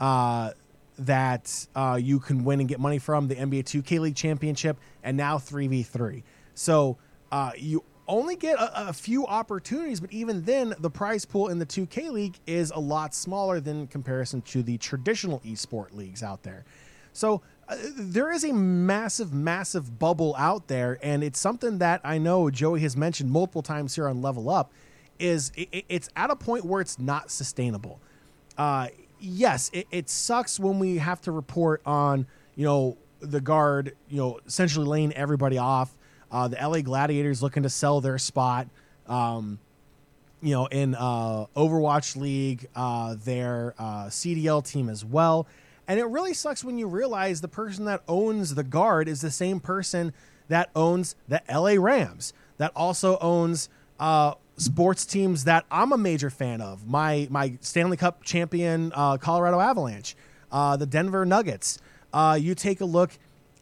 Uh, 0.00 0.52
that 0.98 1.66
uh, 1.74 1.98
you 2.00 2.18
can 2.18 2.44
win 2.44 2.60
and 2.60 2.68
get 2.68 2.80
money 2.80 2.98
from 2.98 3.28
the 3.28 3.34
NBA 3.36 3.64
2K 3.64 4.00
League 4.00 4.16
Championship 4.16 4.78
and 5.02 5.16
now 5.16 5.38
3v3. 5.38 6.22
So 6.54 6.98
uh, 7.30 7.52
you 7.56 7.84
only 8.08 8.36
get 8.36 8.58
a, 8.58 8.88
a, 8.88 8.92
few 8.92 9.26
opportunities, 9.26 10.00
but 10.00 10.12
even 10.12 10.42
then, 10.44 10.74
the 10.78 10.90
prize 10.90 11.24
pool 11.24 11.48
in 11.48 11.58
the 11.58 11.66
2K 11.66 12.10
League 12.10 12.38
is 12.46 12.70
a 12.70 12.78
lot 12.78 13.14
smaller 13.14 13.60
than 13.60 13.86
comparison 13.86 14.40
to 14.42 14.62
the 14.62 14.78
traditional 14.78 15.40
esport 15.40 15.94
leagues 15.94 16.22
out 16.22 16.42
there. 16.42 16.64
So 17.12 17.42
uh, 17.68 17.76
there 17.96 18.32
is 18.32 18.44
a 18.44 18.52
massive, 18.52 19.32
massive 19.32 19.98
bubble 19.98 20.34
out 20.38 20.68
there, 20.68 20.98
and 21.02 21.22
it's 21.22 21.38
something 21.38 21.78
that 21.78 22.00
I 22.02 22.18
know 22.18 22.50
Joey 22.50 22.80
has 22.80 22.96
mentioned 22.96 23.30
multiple 23.30 23.62
times 23.62 23.94
here 23.94 24.08
on 24.08 24.22
Level 24.22 24.48
Up. 24.48 24.72
Is 25.18 25.52
it, 25.56 25.84
it's 25.88 26.08
at 26.16 26.30
a 26.30 26.36
point 26.36 26.64
where 26.64 26.80
it's 26.80 26.98
not 26.98 27.30
sustainable. 27.30 28.00
Uh, 28.56 28.88
yes, 29.20 29.70
it, 29.72 29.86
it 29.90 30.08
sucks 30.08 30.58
when 30.58 30.78
we 30.78 30.98
have 30.98 31.20
to 31.22 31.32
report 31.32 31.82
on 31.86 32.26
you 32.54 32.64
know 32.64 32.96
the 33.20 33.40
guard, 33.40 33.94
you 34.08 34.18
know, 34.18 34.40
essentially 34.46 34.86
laying 34.86 35.12
everybody 35.14 35.58
off. 35.58 35.96
Uh, 36.30 36.48
the 36.48 36.56
LA 36.56 36.80
Gladiators 36.80 37.42
looking 37.42 37.62
to 37.62 37.70
sell 37.70 38.00
their 38.00 38.18
spot. 38.18 38.68
Um, 39.06 39.58
you 40.40 40.52
know, 40.52 40.66
in 40.66 40.94
uh, 40.94 41.46
Overwatch 41.56 42.16
League, 42.16 42.68
uh, 42.76 43.16
their 43.24 43.74
uh, 43.78 44.06
CDL 44.06 44.64
team 44.64 44.88
as 44.88 45.04
well. 45.04 45.48
And 45.88 45.98
it 45.98 46.04
really 46.04 46.34
sucks 46.34 46.62
when 46.62 46.78
you 46.78 46.86
realize 46.86 47.40
the 47.40 47.48
person 47.48 47.86
that 47.86 48.02
owns 48.06 48.54
the 48.54 48.62
guard 48.62 49.08
is 49.08 49.20
the 49.20 49.30
same 49.30 49.58
person 49.58 50.12
that 50.48 50.70
owns 50.76 51.16
the 51.26 51.42
LA 51.50 51.74
Rams, 51.82 52.32
that 52.58 52.72
also 52.76 53.18
owns 53.20 53.68
uh, 53.98 54.34
sports 54.58 55.06
teams 55.06 55.44
that 55.44 55.64
I'm 55.70 55.92
a 55.92 55.98
major 55.98 56.30
fan 56.30 56.60
of. 56.60 56.86
My 56.86 57.26
my 57.30 57.56
Stanley 57.60 57.96
Cup 57.96 58.22
champion 58.22 58.92
uh, 58.94 59.16
Colorado 59.16 59.60
Avalanche, 59.60 60.16
uh, 60.52 60.76
the 60.76 60.86
Denver 60.86 61.24
Nuggets. 61.24 61.78
Uh, 62.12 62.38
you 62.40 62.54
take 62.54 62.80
a 62.80 62.84
look 62.84 63.12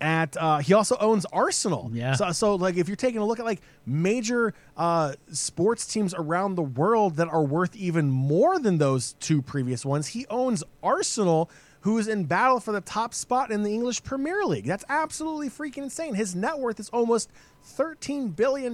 at 0.01 0.36
uh, 0.36 0.59
he 0.59 0.74
also 0.74 0.97
owns 0.99 1.24
Arsenal. 1.26 1.90
Yeah. 1.92 2.14
So, 2.14 2.32
so 2.32 2.55
like 2.55 2.76
if 2.76 2.88
you're 2.88 2.97
taking 2.97 3.20
a 3.20 3.26
look 3.26 3.38
at 3.38 3.44
like 3.44 3.61
major 3.84 4.55
uh, 4.76 5.14
sports 5.30 5.86
teams 5.86 6.14
around 6.14 6.55
the 6.55 6.62
world 6.62 7.16
that 7.16 7.28
are 7.28 7.44
worth 7.44 7.76
even 7.76 8.11
more 8.11 8.59
than 8.59 8.78
those 8.78 9.12
two 9.14 9.42
previous 9.42 9.84
ones, 9.84 10.09
he 10.09 10.26
owns 10.28 10.64
Arsenal. 10.82 11.51
Who 11.80 11.99
is 11.99 12.09
in 12.09 12.24
battle 12.24 12.59
for 12.59 12.72
the 12.72 12.80
top 12.80 13.14
spot 13.14 13.53
in 13.53 13.62
the 13.62 13.72
English 13.72 14.03
Premier 14.03 14.44
League? 14.44 14.64
That's 14.66 14.84
absolutely 14.88 15.49
freaking 15.49 15.84
insane. 15.84 16.14
His 16.14 16.34
net 16.34 16.59
worth 16.59 16.80
is 16.80 16.88
almost 16.88 17.30
$13 17.64 18.34
billion. 18.34 18.72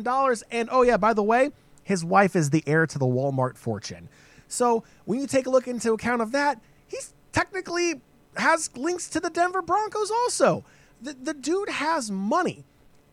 And 0.51 0.69
oh, 0.73 0.81
yeah, 0.81 0.97
by 0.97 1.13
the 1.13 1.23
way, 1.23 1.51
his 1.85 2.05
wife 2.05 2.37
is 2.37 2.51
the 2.51 2.63
heir 2.67 2.87
to 2.87 2.99
the 2.99 3.07
Walmart 3.07 3.57
fortune. 3.57 4.09
So 4.49 4.85
when 5.05 5.21
you 5.21 5.27
take 5.27 5.47
a 5.47 5.51
look 5.51 5.67
into 5.67 5.93
account 5.93 6.23
of 6.23 6.33
that, 6.33 6.61
he's 6.87 7.15
technically 7.33 8.01
has 8.37 8.71
links 8.77 9.09
to 9.11 9.21
the 9.21 9.31
Denver 9.31 9.63
Broncos 9.63 10.11
also. 10.11 10.65
The, 11.01 11.15
the 11.15 11.35
dude 11.35 11.69
has 11.69 12.11
money. 12.11 12.65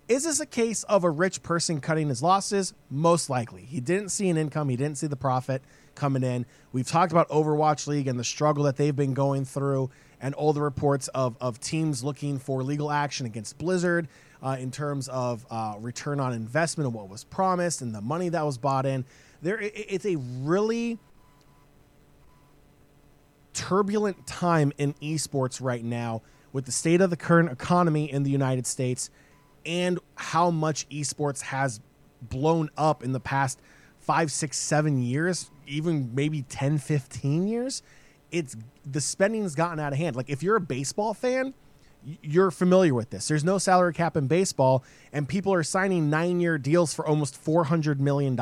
Is 0.07 0.23
this 0.23 0.39
a 0.39 0.45
case 0.45 0.83
of 0.83 1.03
a 1.03 1.09
rich 1.09 1.43
person 1.43 1.79
cutting 1.79 2.09
his 2.09 2.23
losses? 2.23 2.73
Most 2.89 3.29
likely. 3.29 3.61
He 3.61 3.79
didn't 3.79 4.09
see 4.09 4.29
an 4.29 4.37
income, 4.37 4.69
he 4.69 4.75
didn't 4.75 4.97
see 4.97 5.07
the 5.07 5.15
profit 5.15 5.61
coming 5.95 6.23
in. 6.23 6.45
We've 6.71 6.87
talked 6.87 7.11
about 7.11 7.29
Overwatch 7.29 7.87
League 7.87 8.07
and 8.07 8.19
the 8.19 8.23
struggle 8.23 8.63
that 8.63 8.77
they've 8.77 8.95
been 8.95 9.13
going 9.13 9.45
through, 9.45 9.91
and 10.21 10.33
all 10.33 10.53
the 10.53 10.61
reports 10.61 11.09
of, 11.09 11.37
of 11.39 11.59
teams 11.59 12.03
looking 12.03 12.39
for 12.39 12.63
legal 12.63 12.91
action 12.91 13.25
against 13.25 13.57
Blizzard 13.57 14.07
uh, 14.41 14.57
in 14.59 14.71
terms 14.71 15.07
of 15.09 15.45
uh, 15.49 15.75
return 15.79 16.19
on 16.19 16.33
investment 16.33 16.87
and 16.87 16.93
what 16.93 17.09
was 17.09 17.23
promised 17.25 17.81
and 17.81 17.93
the 17.93 18.01
money 18.01 18.29
that 18.29 18.45
was 18.45 18.57
bought 18.57 18.85
in. 18.85 19.05
There, 19.41 19.59
it's 19.61 20.05
a 20.05 20.17
really 20.17 20.99
turbulent 23.53 24.25
time 24.27 24.71
in 24.77 24.93
esports 24.95 25.61
right 25.61 25.83
now 25.83 26.21
with 26.53 26.65
the 26.65 26.71
state 26.71 27.01
of 27.01 27.09
the 27.09 27.17
current 27.17 27.51
economy 27.51 28.11
in 28.11 28.23
the 28.23 28.31
United 28.31 28.65
States 28.65 29.09
and 29.65 29.99
how 30.15 30.49
much 30.49 30.87
esports 30.89 31.41
has 31.41 31.79
blown 32.21 32.69
up 32.77 33.03
in 33.03 33.11
the 33.11 33.19
past 33.19 33.59
five, 33.99 34.31
six, 34.31 34.57
seven 34.57 35.01
years, 35.01 35.51
even 35.67 36.13
maybe 36.15 36.41
10, 36.43 36.77
15 36.77 37.47
years, 37.47 37.83
it's 38.31 38.55
the 38.85 39.01
spending's 39.01 39.55
gotten 39.55 39.79
out 39.79 39.93
of 39.93 39.99
hand. 39.99 40.15
Like 40.15 40.29
if 40.29 40.41
you're 40.41 40.55
a 40.55 40.61
baseball 40.61 41.13
fan, 41.13 41.53
you're 42.21 42.51
familiar 42.51 42.93
with 42.93 43.09
this. 43.09 43.27
There's 43.27 43.43
no 43.43 43.57
salary 43.57 43.93
cap 43.93 44.15
in 44.15 44.27
baseball, 44.27 44.83
and 45.11 45.27
people 45.27 45.53
are 45.53 45.63
signing 45.63 46.09
nine 46.09 46.39
year 46.39 46.57
deals 46.57 46.93
for 46.93 47.05
almost 47.05 47.43
$400 47.43 47.99
million. 47.99 48.39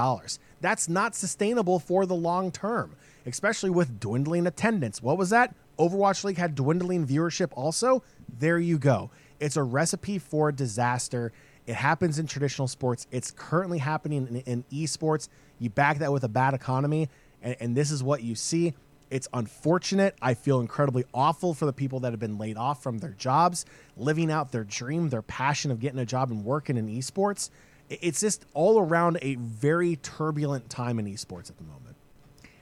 That's 0.61 0.87
not 0.87 1.15
sustainable 1.15 1.79
for 1.79 2.05
the 2.05 2.15
long 2.15 2.51
term, 2.51 2.95
especially 3.25 3.69
with 3.69 3.99
dwindling 3.99 4.47
attendance. 4.47 5.01
What 5.01 5.17
was 5.17 5.29
that? 5.31 5.55
Overwatch 5.79 6.23
League 6.23 6.37
had 6.37 6.55
dwindling 6.55 7.05
viewership 7.05 7.49
also. 7.53 8.03
There 8.39 8.59
you 8.59 8.77
go. 8.77 9.11
It's 9.39 9.57
a 9.57 9.63
recipe 9.63 10.17
for 10.17 10.51
disaster. 10.51 11.31
It 11.67 11.75
happens 11.75 12.17
in 12.17 12.27
traditional 12.27 12.67
sports. 12.67 13.07
It's 13.11 13.31
currently 13.31 13.77
happening 13.77 14.27
in, 14.27 14.37
in 14.37 14.63
esports. 14.71 15.29
You 15.59 15.69
back 15.69 15.99
that 15.99 16.11
with 16.11 16.23
a 16.23 16.29
bad 16.29 16.53
economy, 16.53 17.09
and, 17.41 17.55
and 17.59 17.75
this 17.75 17.91
is 17.91 18.03
what 18.03 18.23
you 18.23 18.35
see. 18.35 18.73
It's 19.09 19.27
unfortunate. 19.33 20.15
I 20.21 20.33
feel 20.33 20.59
incredibly 20.59 21.05
awful 21.13 21.53
for 21.53 21.65
the 21.65 21.73
people 21.73 22.01
that 22.01 22.11
have 22.11 22.19
been 22.19 22.37
laid 22.37 22.57
off 22.57 22.83
from 22.83 22.97
their 22.97 23.11
jobs, 23.11 23.65
living 23.95 24.31
out 24.31 24.51
their 24.51 24.63
dream, 24.63 25.09
their 25.09 25.21
passion 25.21 25.71
of 25.71 25.79
getting 25.79 25.99
a 25.99 26.05
job 26.05 26.31
and 26.31 26.43
working 26.43 26.77
in 26.77 26.87
esports. 26.87 27.49
It's 27.89 28.19
just 28.19 28.45
all 28.53 28.79
around 28.79 29.17
a 29.21 29.35
very 29.35 29.95
turbulent 29.97 30.69
time 30.69 30.99
in 30.99 31.05
esports 31.05 31.49
at 31.49 31.57
the 31.57 31.63
moment. 31.63 31.95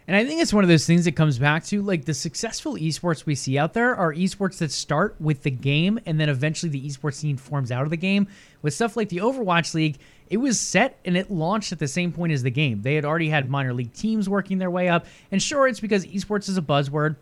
And 0.08 0.16
I 0.16 0.24
think 0.24 0.40
it's 0.40 0.54
one 0.54 0.64
of 0.64 0.68
those 0.68 0.86
things 0.86 1.06
that 1.06 1.14
comes 1.14 1.40
back 1.40 1.64
to 1.66 1.82
like 1.82 2.06
the 2.06 2.14
successful 2.14 2.76
esports 2.76 3.26
we 3.26 3.34
see 3.34 3.58
out 3.58 3.74
there 3.74 3.96
are 3.96 4.14
esports 4.14 4.60
that 4.60 4.72
start 4.72 5.16
with 5.20 5.42
the 5.42 5.50
game 5.50 6.00
and 6.06 6.20
then 6.20 6.30
eventually 6.30 6.70
the 6.70 6.88
esports 6.88 7.16
scene 7.16 7.38
forms 7.38 7.72
out 7.72 7.84
of 7.84 7.90
the 7.90 7.98
game. 7.98 8.28
With 8.62 8.76
stuff 8.76 8.96
like 8.96 9.10
the 9.10 9.18
Overwatch 9.18 9.74
League, 9.74 9.98
it 10.30 10.38
was 10.38 10.60
set 10.60 11.00
and 11.06 11.16
it 11.16 11.30
launched 11.30 11.72
at 11.72 11.80
the 11.80 11.88
same 11.88 12.12
point 12.12 12.32
as 12.34 12.44
the 12.44 12.52
game. 12.52 12.82
They 12.82 12.96
had 12.96 13.06
already 13.06 13.30
had 13.30 13.50
minor 13.50 13.74
league 13.74 13.94
teams 13.94 14.28
working 14.28 14.58
their 14.58 14.72
way 14.72 14.90
up. 14.90 15.06
And 15.32 15.42
sure, 15.42 15.68
it's 15.68 15.80
because 15.80 16.06
esports 16.06 16.50
is 16.50 16.58
a 16.58 16.62
buzzword. 16.62 17.16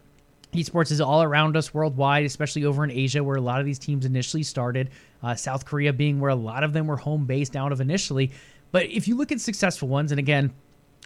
Esports 0.54 0.92
is 0.92 1.02
all 1.02 1.24
around 1.24 1.58
us 1.58 1.74
worldwide, 1.74 2.26
especially 2.26 2.64
over 2.64 2.84
in 2.84 2.92
Asia, 2.92 3.24
where 3.24 3.36
a 3.36 3.42
lot 3.42 3.60
of 3.60 3.66
these 3.66 3.80
teams 3.80 4.06
initially 4.06 4.44
started. 4.44 4.92
Uh, 5.22 5.36
South 5.36 5.66
Korea 5.66 5.92
being 5.92 6.20
where 6.20 6.30
a 6.30 6.36
lot 6.36 6.64
of 6.64 6.74
them 6.74 6.88
were 6.88 6.98
home 6.98 7.26
based 7.26 7.56
out 7.56 7.72
of 7.72 7.82
initially. 7.82 8.32
But 8.72 8.86
if 8.86 9.08
you 9.08 9.16
look 9.18 9.32
at 9.32 9.42
successful 9.42 9.88
ones, 9.88 10.12
and 10.12 10.20
again, 10.20 10.54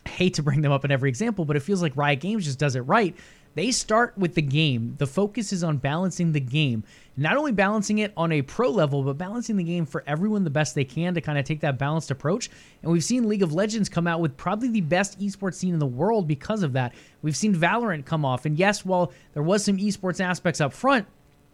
hate 0.05 0.35
to 0.35 0.43
bring 0.43 0.61
them 0.61 0.71
up 0.71 0.85
in 0.85 0.91
every 0.91 1.09
example, 1.09 1.45
but 1.45 1.55
it 1.55 1.61
feels 1.61 1.81
like 1.81 1.95
Riot 1.95 2.19
Games 2.19 2.45
just 2.45 2.59
does 2.59 2.75
it 2.75 2.81
right. 2.81 3.15
They 3.57 3.71
start 3.71 4.15
with 4.15 4.35
the 4.35 4.43
game. 4.43 4.93
The 4.99 5.07
focus 5.07 5.51
is 5.51 5.63
on 5.63 5.77
balancing 5.77 6.31
the 6.31 6.39
game. 6.39 6.83
Not 7.19 7.37
only 7.37 7.51
balancing 7.51 7.97
it 7.97 8.13
on 8.15 8.31
a 8.31 8.43
pro 8.43 8.69
level, 8.69 9.01
but 9.01 9.17
balancing 9.17 9.57
the 9.57 9.63
game 9.63 9.87
for 9.87 10.03
everyone 10.05 10.43
the 10.43 10.51
best 10.51 10.75
they 10.75 10.83
can 10.83 11.15
to 11.15 11.21
kind 11.21 11.39
of 11.39 11.45
take 11.45 11.61
that 11.61 11.79
balanced 11.79 12.11
approach. 12.11 12.51
And 12.83 12.91
we've 12.91 13.03
seen 13.03 13.27
League 13.27 13.41
of 13.41 13.53
Legends 13.53 13.89
come 13.89 14.05
out 14.05 14.21
with 14.21 14.37
probably 14.37 14.69
the 14.69 14.81
best 14.81 15.19
esports 15.19 15.55
scene 15.55 15.73
in 15.73 15.79
the 15.79 15.87
world 15.87 16.27
because 16.27 16.61
of 16.61 16.73
that. 16.73 16.93
We've 17.23 17.35
seen 17.35 17.55
Valorant 17.55 18.05
come 18.05 18.23
off. 18.23 18.45
And 18.45 18.59
yes, 18.59 18.85
while 18.85 19.11
there 19.33 19.41
was 19.41 19.65
some 19.65 19.77
esports 19.77 20.23
aspects 20.23 20.61
up 20.61 20.71
front, 20.71 21.07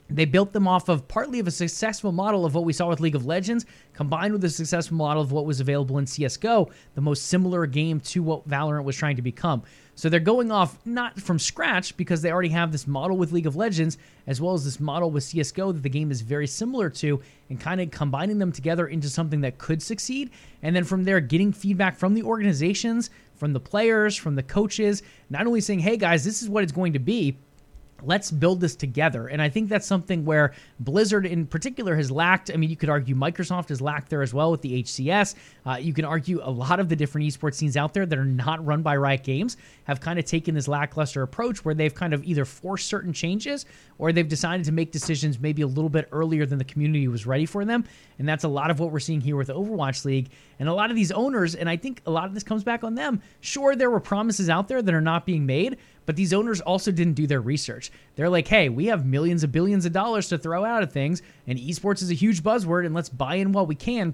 they 0.10 0.26
built 0.26 0.54
them 0.54 0.68
off 0.68 0.90
of 0.90 1.08
partly 1.08 1.40
of 1.40 1.48
a 1.48 1.52
successful 1.52 2.12
model 2.12 2.46
of 2.46 2.54
what 2.54 2.66
we 2.66 2.74
saw 2.74 2.90
with 2.90 3.00
League 3.00 3.16
of 3.16 3.26
Legends, 3.26 3.66
combined 3.94 4.34
with 4.34 4.44
a 4.44 4.50
successful 4.50 4.98
model 4.98 5.22
of 5.22 5.32
what 5.32 5.46
was 5.46 5.60
available 5.60 5.98
in 5.98 6.06
CSGO, 6.06 6.70
the 6.96 7.02
most 7.02 7.28
similar 7.28 7.66
game 7.66 8.00
to 8.02 8.22
what 8.22 8.48
Valorant 8.48 8.84
was 8.84 8.96
trying 8.96 9.16
to 9.16 9.22
become. 9.22 9.64
So 9.96 10.10
they're 10.10 10.20
going 10.20 10.52
off 10.52 10.78
not 10.86 11.20
from 11.20 11.38
scratch 11.38 11.96
because 11.98 12.22
they 12.22 12.32
already 12.32 12.50
have 12.50 12.72
this 12.72 12.88
model 12.88 13.16
with 13.16 13.32
League 13.32 13.46
of 13.46 13.56
Legends, 13.56 13.98
as 14.28 14.42
well 14.42 14.54
as 14.54 14.66
this 14.66 14.80
model 14.80 15.12
with 15.12 15.24
CSGO 15.24 15.74
that 15.74 15.84
the 15.84 15.90
game 15.90 16.12
is 16.12 16.22
very 16.22 16.48
similar 16.48 16.90
to, 16.90 17.22
and 17.50 17.60
kind 17.60 17.80
of 17.80 17.92
combining 17.92 18.40
them 18.40 18.52
together 18.52 18.88
into 18.88 19.10
something 19.10 19.42
that 19.42 19.58
could 19.58 19.82
succeed. 19.82 20.32
And 20.64 20.76
then 20.76 20.84
from 20.84 21.04
there, 21.04 21.20
getting 21.20 21.54
feedback 21.54 21.98
from 21.98 22.14
the 22.14 22.24
organizations, 22.24 23.10
from 23.36 23.54
the 23.54 23.60
players, 23.60 24.16
from 24.16 24.36
the 24.36 24.44
coaches, 24.44 25.04
not 25.30 25.46
only 25.46 25.62
saying, 25.62 25.80
hey 25.80 25.98
guys, 25.98 26.24
this 26.24 26.42
is 26.42 26.50
what 26.50 26.64
it's 26.64 26.72
going 26.72 26.94
to 26.94 27.00
be 27.00 27.38
let's 28.06 28.32
build 28.32 28.62
this 28.62 28.76
together. 28.76 29.28
And 29.28 29.42
I 29.42 29.50
think 29.50 29.70
that's 29.70 29.88
something 29.88 30.26
where 30.26 30.54
Blizzard 30.80 31.26
in 31.26 31.46
particular 31.46 31.96
has 31.96 32.12
lacked. 32.12 32.52
I 32.52 32.58
mean, 32.58 32.70
you 32.70 32.76
could 32.76 32.90
argue 32.90 33.16
Microsoft 33.16 33.70
has 33.70 33.82
lacked 33.82 34.10
there 34.10 34.22
as 34.22 34.34
well 34.34 34.52
with 34.52 34.62
the 34.62 34.84
HCS. 34.84 35.36
Uh, 35.66 35.78
you 35.80 35.94
can 35.94 36.06
argue 36.06 36.42
a 36.44 36.50
lot 36.50 36.80
of 36.80 36.90
the 36.90 36.96
different 36.96 37.28
esports 37.28 37.56
scenes 37.56 37.78
out 37.78 37.94
there 37.94 38.06
that 38.06 38.18
are 38.18 38.26
not 38.26 38.66
run 38.66 38.82
by 38.82 38.96
Riot 38.96 39.24
Games 39.24 39.58
have 39.86 40.00
kind 40.00 40.20
of 40.20 40.26
taken 40.26 40.56
this 40.56 40.68
lackluster 40.68 41.22
approach 41.22 41.66
where 41.66 41.76
they've 41.76 41.94
kind 41.94 42.14
of 42.14 42.24
either 42.24 42.46
forced 42.46 42.88
certain 42.88 43.14
changes 43.14 43.66
or 43.98 44.12
they've 44.12 44.28
decided 44.28 44.66
to 44.66 44.72
make 44.72 44.92
decisions 44.92 45.40
maybe 45.40 45.62
a 45.62 45.68
little 45.68 45.90
bit 45.90 46.08
earlier 46.12 46.46
than 46.46 46.58
the 46.58 46.66
community 46.66 47.08
was 47.08 47.26
ready 47.26 47.46
for 47.46 47.66
them. 47.66 47.84
And 48.20 48.28
that's 48.28 48.44
a 48.44 48.48
lot 48.48 48.72
of 48.72 48.80
what 48.80 48.92
we're 48.92 49.00
seeing 49.00 49.22
here 49.22 49.36
with 49.36 49.50
Overwatch 49.50 50.06
League. 50.06 50.30
And 50.60 50.70
a 50.70 50.74
lot 50.74 50.90
of 50.90 50.96
these 50.96 51.12
owners, 51.12 51.56
and 51.56 51.70
I 51.70 51.78
think 51.78 52.02
a 52.06 52.12
lot 52.12 52.26
of 52.26 52.34
this 52.34 52.44
comes 52.44 52.64
back 52.64 52.84
on 52.84 52.96
them. 52.96 53.22
Sure, 53.42 53.76
there 53.76 53.90
were 53.90 54.00
promises 54.00 54.50
out 54.50 54.68
there 54.68 54.82
that 54.82 54.94
are 54.94 55.02
not 55.02 55.26
being 55.26 55.46
made, 55.46 55.78
but 56.06 56.16
these 56.16 56.34
owners 56.34 56.62
also 56.62 56.92
didn't 56.92 57.14
do 57.14 57.28
their 57.28 57.42
research. 57.42 57.92
They're 58.16 58.30
like, 58.30 58.48
hey, 58.48 58.70
we 58.70 58.88
have 58.88 59.06
millions 59.06 59.44
of 59.44 59.52
billions 59.52 59.86
of 59.86 59.92
dollars 59.92 60.30
to 60.30 60.38
throw 60.38 60.66
out 60.66 60.84
at 60.84 60.92
things, 60.92 61.22
and 61.48 61.58
esports 61.58 62.02
is 62.02 62.12
a 62.12 62.16
huge 62.16 62.44
buzzword, 62.44 62.86
and 62.86 62.96
let's 62.96 63.10
buy 63.10 63.36
in 63.36 63.52
while 63.52 63.66
we 63.66 63.76
can. 63.76 64.14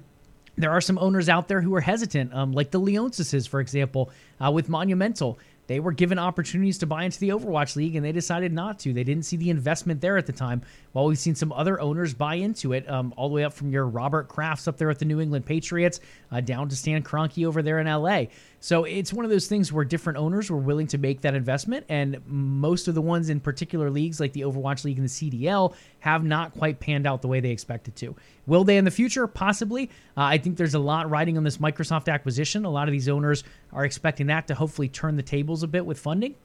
There 0.58 0.72
are 0.72 0.82
some 0.82 0.98
owners 0.98 1.30
out 1.30 1.48
there 1.48 1.62
who 1.62 1.74
are 1.76 1.82
hesitant, 1.82 2.34
um, 2.34 2.52
like 2.52 2.72
the 2.72 2.82
Leonsis, 2.82 3.48
for 3.48 3.62
example, 3.62 4.12
uh, 4.42 4.52
with 4.52 4.68
Monumental. 4.68 5.40
They 5.70 5.80
were 5.80 5.92
given 5.92 6.18
opportunities 6.18 6.80
to 6.80 6.88
buy 6.88 7.04
into 7.04 7.20
the 7.20 7.30
Overwatch 7.30 7.76
League 7.76 7.96
and 7.96 8.04
they 8.04 8.12
decided 8.12 8.52
not 8.52 8.80
to. 8.80 8.92
They 8.92 9.04
didn't 9.04 9.26
see 9.26 9.38
the 9.38 9.52
investment 9.52 10.02
there 10.02 10.18
at 10.18 10.26
the 10.26 10.34
time. 10.34 10.64
While 10.94 11.06
we've 11.06 11.20
seen 11.20 11.36
some 11.36 11.52
other 11.52 11.80
owners 11.80 12.12
buy 12.16 12.36
into 12.36 12.74
it, 12.74 12.90
um, 12.90 13.14
all 13.16 13.30
the 13.30 13.36
way 13.36 13.44
up 13.44 13.54
from 13.54 13.70
your 13.70 13.86
Robert 13.86 14.30
Krafts 14.30 14.68
up 14.68 14.78
there 14.78 14.90
at 14.90 14.98
the 14.98 15.06
New 15.06 15.22
England 15.22 15.46
Patriots, 15.46 16.00
uh, 16.32 16.42
down 16.42 16.70
to 16.70 16.76
Stan 16.76 17.04
Kroenke 17.04 17.46
over 17.46 17.62
there 17.62 17.78
in 17.78 17.86
LA. 17.86 18.24
So 18.60 18.84
it's 18.84 19.14
one 19.14 19.24
of 19.24 19.32
those 19.32 19.48
things 19.48 19.72
where 19.72 19.86
different 19.86 20.18
owners 20.18 20.52
were 20.52 20.58
willing 20.58 20.88
to 20.88 20.98
make 20.98 21.22
that 21.22 21.34
investment, 21.34 21.86
and 21.88 22.22
most 22.26 22.88
of 22.88 22.96
the 22.96 23.02
ones 23.02 23.30
in 23.30 23.40
particular 23.40 23.90
leagues, 23.90 24.20
like 24.20 24.34
the 24.34 24.42
Overwatch 24.42 24.84
League 24.84 24.98
and 24.98 25.08
the 25.08 25.12
CDL, 25.12 25.74
have 26.00 26.24
not 26.24 26.54
quite 26.54 26.80
panned 26.80 27.08
out 27.08 27.22
the 27.22 27.28
way 27.28 27.40
they 27.40 27.52
expected 27.52 27.96
to. 27.98 28.16
Will 28.48 28.64
they 28.64 28.78
in 28.78 28.86
the 28.86 28.92
future? 28.92 29.28
Possibly. 29.28 29.90
Uh, 30.18 30.24
I 30.24 30.38
think 30.38 30.58
there's 30.58 30.74
a 30.74 30.80
lot 30.80 31.10
riding 31.10 31.38
on 31.38 31.44
this 31.44 31.58
Microsoft 31.58 32.12
acquisition. 32.12 32.66
A 32.66 32.70
lot 32.70 32.88
of 32.88 32.92
these 32.92 33.08
owners 33.08 33.44
are 33.72 33.86
expecting 33.86 34.28
that 34.28 34.48
to 34.48 34.56
hopefully 34.56 34.90
turn 34.90 35.16
the 35.16 35.24
tables 35.24 35.64
a 35.64 35.68
bit 35.68 35.86
with 35.86 36.00
funding. 36.00 36.36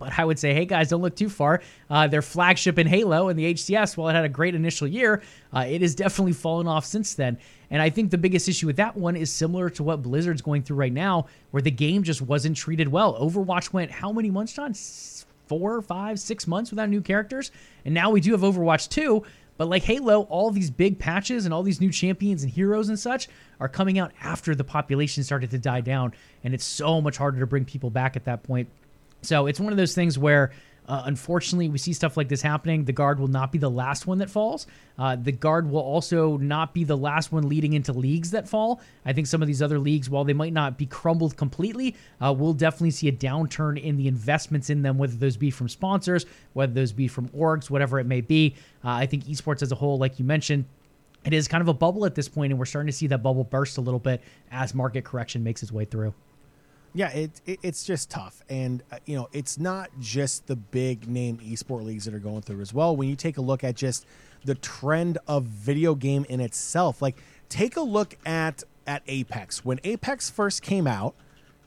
But 0.00 0.18
I 0.18 0.24
would 0.24 0.38
say, 0.38 0.54
hey 0.54 0.64
guys, 0.64 0.88
don't 0.88 1.02
look 1.02 1.14
too 1.14 1.28
far. 1.28 1.60
Uh, 1.90 2.08
their 2.08 2.22
flagship 2.22 2.78
in 2.78 2.86
Halo 2.86 3.28
and 3.28 3.38
the 3.38 3.54
HCS, 3.54 3.96
while 3.96 4.08
it 4.08 4.14
had 4.14 4.24
a 4.24 4.30
great 4.30 4.54
initial 4.54 4.88
year, 4.88 5.22
uh, 5.54 5.66
it 5.68 5.82
has 5.82 5.94
definitely 5.94 6.32
fallen 6.32 6.66
off 6.66 6.86
since 6.86 7.14
then. 7.14 7.38
And 7.70 7.80
I 7.80 7.90
think 7.90 8.10
the 8.10 8.18
biggest 8.18 8.48
issue 8.48 8.66
with 8.66 8.76
that 8.76 8.96
one 8.96 9.14
is 9.14 9.30
similar 9.30 9.68
to 9.70 9.82
what 9.82 10.02
Blizzard's 10.02 10.42
going 10.42 10.62
through 10.62 10.78
right 10.78 10.92
now, 10.92 11.26
where 11.50 11.62
the 11.62 11.70
game 11.70 12.02
just 12.02 12.22
wasn't 12.22 12.56
treated 12.56 12.88
well. 12.88 13.14
Overwatch 13.20 13.72
went 13.72 13.90
how 13.90 14.10
many 14.10 14.30
months, 14.30 14.54
John? 14.54 14.74
Four, 15.46 15.82
five, 15.82 16.18
six 16.18 16.46
months 16.46 16.70
without 16.70 16.88
new 16.88 17.02
characters. 17.02 17.52
And 17.84 17.92
now 17.92 18.10
we 18.10 18.20
do 18.20 18.32
have 18.32 18.40
Overwatch 18.40 18.88
2. 18.88 19.22
But 19.58 19.68
like 19.68 19.82
Halo, 19.82 20.22
all 20.30 20.50
these 20.50 20.70
big 20.70 20.98
patches 20.98 21.44
and 21.44 21.52
all 21.52 21.62
these 21.62 21.82
new 21.82 21.90
champions 21.90 22.42
and 22.42 22.50
heroes 22.50 22.88
and 22.88 22.98
such 22.98 23.28
are 23.60 23.68
coming 23.68 23.98
out 23.98 24.12
after 24.22 24.54
the 24.54 24.64
population 24.64 25.22
started 25.22 25.50
to 25.50 25.58
die 25.58 25.82
down. 25.82 26.14
And 26.42 26.54
it's 26.54 26.64
so 26.64 27.02
much 27.02 27.18
harder 27.18 27.40
to 27.40 27.46
bring 27.46 27.66
people 27.66 27.90
back 27.90 28.16
at 28.16 28.24
that 28.24 28.42
point. 28.42 28.70
So 29.22 29.46
it's 29.46 29.60
one 29.60 29.72
of 29.72 29.76
those 29.76 29.94
things 29.94 30.18
where 30.18 30.52
uh, 30.90 31.04
unfortunately, 31.04 31.68
we 31.68 31.78
see 31.78 31.92
stuff 31.92 32.16
like 32.16 32.28
this 32.28 32.42
happening. 32.42 32.84
The 32.84 32.92
guard 32.92 33.20
will 33.20 33.28
not 33.28 33.52
be 33.52 33.58
the 33.58 33.70
last 33.70 34.08
one 34.08 34.18
that 34.18 34.28
falls. 34.28 34.66
Uh, 34.98 35.14
the 35.14 35.30
guard 35.30 35.70
will 35.70 35.80
also 35.80 36.36
not 36.38 36.74
be 36.74 36.82
the 36.82 36.96
last 36.96 37.30
one 37.30 37.48
leading 37.48 37.74
into 37.74 37.92
leagues 37.92 38.32
that 38.32 38.48
fall. 38.48 38.80
I 39.04 39.12
think 39.12 39.28
some 39.28 39.40
of 39.40 39.46
these 39.46 39.62
other 39.62 39.78
leagues, 39.78 40.10
while 40.10 40.24
they 40.24 40.32
might 40.32 40.52
not 40.52 40.78
be 40.78 40.86
crumbled 40.86 41.36
completely, 41.36 41.94
uh, 42.20 42.34
we'll 42.36 42.54
definitely 42.54 42.90
see 42.90 43.06
a 43.06 43.12
downturn 43.12 43.80
in 43.80 43.98
the 43.98 44.08
investments 44.08 44.68
in 44.68 44.82
them, 44.82 44.98
whether 44.98 45.14
those 45.14 45.36
be 45.36 45.52
from 45.52 45.68
sponsors, 45.68 46.26
whether 46.54 46.72
those 46.72 46.90
be 46.90 47.06
from 47.06 47.28
orgs, 47.28 47.70
whatever 47.70 48.00
it 48.00 48.06
may 48.06 48.20
be. 48.20 48.56
Uh, 48.84 48.90
I 48.90 49.06
think 49.06 49.26
esports 49.26 49.62
as 49.62 49.70
a 49.70 49.76
whole, 49.76 49.96
like 49.96 50.18
you 50.18 50.24
mentioned, 50.24 50.64
it 51.24 51.32
is 51.32 51.46
kind 51.46 51.62
of 51.62 51.68
a 51.68 51.74
bubble 51.74 52.04
at 52.04 52.16
this 52.16 52.28
point, 52.28 52.50
and 52.50 52.58
we're 52.58 52.64
starting 52.64 52.88
to 52.88 52.92
see 52.92 53.06
that 53.06 53.22
bubble 53.22 53.44
burst 53.44 53.78
a 53.78 53.80
little 53.80 54.00
bit 54.00 54.22
as 54.50 54.74
market 54.74 55.04
correction 55.04 55.44
makes 55.44 55.62
its 55.62 55.70
way 55.70 55.84
through. 55.84 56.14
Yeah, 56.92 57.10
it, 57.10 57.40
it, 57.46 57.60
it's 57.62 57.84
just 57.84 58.10
tough, 58.10 58.42
and 58.48 58.82
uh, 58.90 58.98
you 59.06 59.14
know 59.14 59.28
it's 59.32 59.58
not 59.58 59.90
just 60.00 60.46
the 60.46 60.56
big 60.56 61.08
name 61.08 61.38
esport 61.38 61.84
leagues 61.84 62.04
that 62.06 62.14
are 62.14 62.18
going 62.18 62.42
through 62.42 62.60
as 62.60 62.74
well. 62.74 62.96
When 62.96 63.08
you 63.08 63.16
take 63.16 63.38
a 63.38 63.40
look 63.40 63.62
at 63.62 63.76
just 63.76 64.06
the 64.44 64.56
trend 64.56 65.18
of 65.28 65.44
video 65.44 65.94
game 65.94 66.26
in 66.28 66.40
itself, 66.40 67.00
like 67.00 67.16
take 67.48 67.76
a 67.76 67.80
look 67.80 68.16
at 68.26 68.64
at 68.86 69.02
Apex. 69.06 69.64
When 69.64 69.78
Apex 69.84 70.30
first 70.30 70.62
came 70.62 70.88
out, 70.88 71.14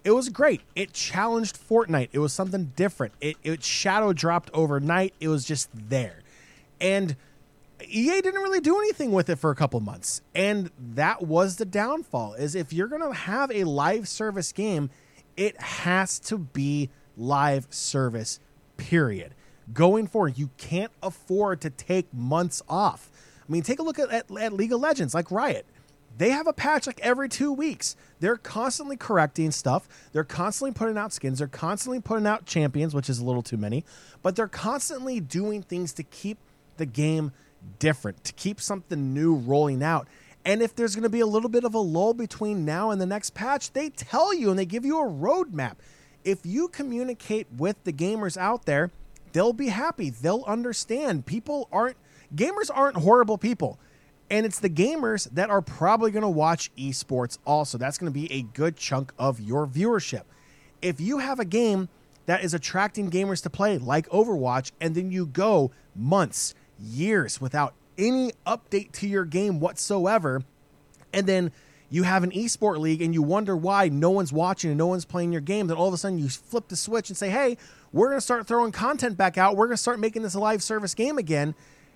it 0.03 0.11
was 0.11 0.27
great. 0.27 0.61
It 0.75 0.91
challenged 0.91 1.57
Fortnite. 1.57 2.09
It 2.11 2.19
was 2.19 2.33
something 2.33 2.73
different. 2.75 3.13
It 3.21 3.37
it 3.43 3.63
shadow 3.63 4.11
dropped 4.11 4.49
overnight. 4.53 5.13
It 5.21 5.29
was 5.29 5.45
just 5.45 5.69
there, 5.73 6.19
and 6.81 7.15
EA 7.87 8.21
didn't 8.21 8.41
really 8.41 8.59
do 8.59 8.77
anything 8.77 9.13
with 9.13 9.29
it 9.29 9.37
for 9.37 9.51
a 9.51 9.55
couple 9.55 9.79
months, 9.79 10.21
and 10.35 10.69
that 10.77 11.21
was 11.21 11.55
the 11.55 11.65
downfall. 11.65 12.33
Is 12.33 12.55
if 12.55 12.73
you're 12.73 12.87
going 12.87 13.01
to 13.01 13.13
have 13.13 13.51
a 13.51 13.63
live 13.63 14.09
service 14.09 14.51
game 14.51 14.89
it 15.37 15.59
has 15.61 16.19
to 16.19 16.37
be 16.37 16.89
live 17.17 17.67
service, 17.69 18.39
period. 18.77 19.33
Going 19.73 20.07
forward, 20.07 20.37
you 20.37 20.49
can't 20.57 20.91
afford 21.01 21.61
to 21.61 21.69
take 21.69 22.13
months 22.13 22.61
off. 22.67 23.09
I 23.47 23.51
mean, 23.51 23.63
take 23.63 23.79
a 23.79 23.83
look 23.83 23.99
at, 23.99 24.11
at, 24.11 24.31
at 24.31 24.53
League 24.53 24.73
of 24.73 24.79
Legends, 24.79 25.13
like 25.13 25.31
Riot. 25.31 25.65
they 26.17 26.29
have 26.29 26.47
a 26.47 26.53
patch 26.53 26.87
like 26.87 26.99
every 27.01 27.27
two 27.29 27.51
weeks. 27.51 27.95
They're 28.19 28.37
constantly 28.37 28.95
correcting 28.95 29.51
stuff. 29.51 29.87
They're 30.11 30.23
constantly 30.23 30.73
putting 30.73 30.97
out 30.97 31.11
skins. 31.13 31.39
They're 31.39 31.47
constantly 31.47 31.99
putting 31.99 32.27
out 32.27 32.45
champions, 32.45 32.93
which 32.93 33.09
is 33.09 33.19
a 33.19 33.25
little 33.25 33.41
too 33.41 33.57
many, 33.57 33.83
but 34.21 34.35
they're 34.35 34.47
constantly 34.47 35.19
doing 35.19 35.61
things 35.63 35.93
to 35.93 36.03
keep 36.03 36.37
the 36.77 36.85
game 36.85 37.31
different, 37.79 38.23
to 38.25 38.33
keep 38.33 38.59
something 38.61 39.13
new 39.13 39.35
rolling 39.35 39.81
out. 39.83 40.07
And 40.45 40.61
if 40.61 40.75
there's 40.75 40.95
going 40.95 41.03
to 41.03 41.09
be 41.09 41.21
a 41.21 41.25
little 41.25 41.49
bit 41.49 41.63
of 41.63 41.73
a 41.73 41.79
lull 41.79 42.13
between 42.13 42.65
now 42.65 42.91
and 42.91 42.99
the 42.99 43.05
next 43.05 43.33
patch, 43.33 43.71
they 43.71 43.89
tell 43.89 44.33
you 44.33 44.49
and 44.49 44.59
they 44.59 44.65
give 44.65 44.85
you 44.85 44.99
a 44.99 45.09
roadmap. 45.09 45.75
If 46.23 46.45
you 46.45 46.67
communicate 46.67 47.47
with 47.55 47.81
the 47.83 47.93
gamers 47.93 48.37
out 48.37 48.65
there, 48.65 48.91
they'll 49.31 49.53
be 49.53 49.69
happy. 49.69 50.09
They'll 50.09 50.43
understand. 50.45 51.25
People 51.25 51.69
aren't, 51.71 51.97
gamers 52.35 52.69
aren't 52.73 52.97
horrible 52.97 53.37
people. 53.37 53.79
And 54.29 54.45
it's 54.45 54.59
the 54.59 54.69
gamers 54.69 55.29
that 55.31 55.49
are 55.49 55.61
probably 55.61 56.11
going 56.11 56.23
to 56.23 56.29
watch 56.29 56.71
esports 56.75 57.37
also. 57.45 57.77
That's 57.77 57.97
going 57.97 58.11
to 58.11 58.19
be 58.19 58.31
a 58.31 58.41
good 58.41 58.77
chunk 58.77 59.13
of 59.17 59.39
your 59.39 59.67
viewership. 59.67 60.23
If 60.81 60.99
you 60.99 61.19
have 61.19 61.39
a 61.39 61.45
game 61.45 61.89
that 62.25 62.43
is 62.43 62.53
attracting 62.53 63.11
gamers 63.11 63.43
to 63.43 63.49
play, 63.49 63.77
like 63.77 64.09
Overwatch, 64.09 64.71
and 64.81 64.95
then 64.95 65.11
you 65.11 65.25
go 65.25 65.71
months, 65.95 66.55
years 66.79 67.39
without 67.39 67.73
any 67.97 68.31
update 68.45 68.91
to 68.93 69.07
your 69.07 69.25
game 69.25 69.59
whatsoever, 69.59 70.43
and 71.13 71.27
then 71.27 71.51
you 71.89 72.03
have 72.03 72.23
an 72.23 72.31
esport 72.31 72.79
league 72.79 73.01
and 73.03 73.13
you 73.13 73.21
wonder 73.21 73.55
why 73.55 73.87
no 73.87 74.09
one's 74.09 74.33
watching 74.33 74.71
and 74.71 74.77
no 74.77 74.87
one's 74.87 75.05
playing 75.05 75.31
your 75.31 75.41
game, 75.41 75.67
then 75.67 75.77
all 75.77 75.87
of 75.87 75.93
a 75.93 75.97
sudden 75.97 76.17
you 76.17 76.27
flip 76.27 76.67
the 76.67 76.75
switch 76.75 77.09
and 77.09 77.15
say, 77.15 77.29
hey, 77.29 77.55
we're 77.91 78.07
going 78.07 78.17
to 78.17 78.21
start 78.21 78.47
throwing 78.47 78.71
content 78.71 79.15
back 79.15 79.37
out. 79.37 79.55
We're 79.55 79.67
going 79.67 79.77
to 79.77 79.81
start 79.81 79.99
making 79.99 80.23
this 80.23 80.33
a 80.33 80.39
live 80.39 80.63
service 80.63 80.95
game 80.95 81.19
again. 81.19 81.53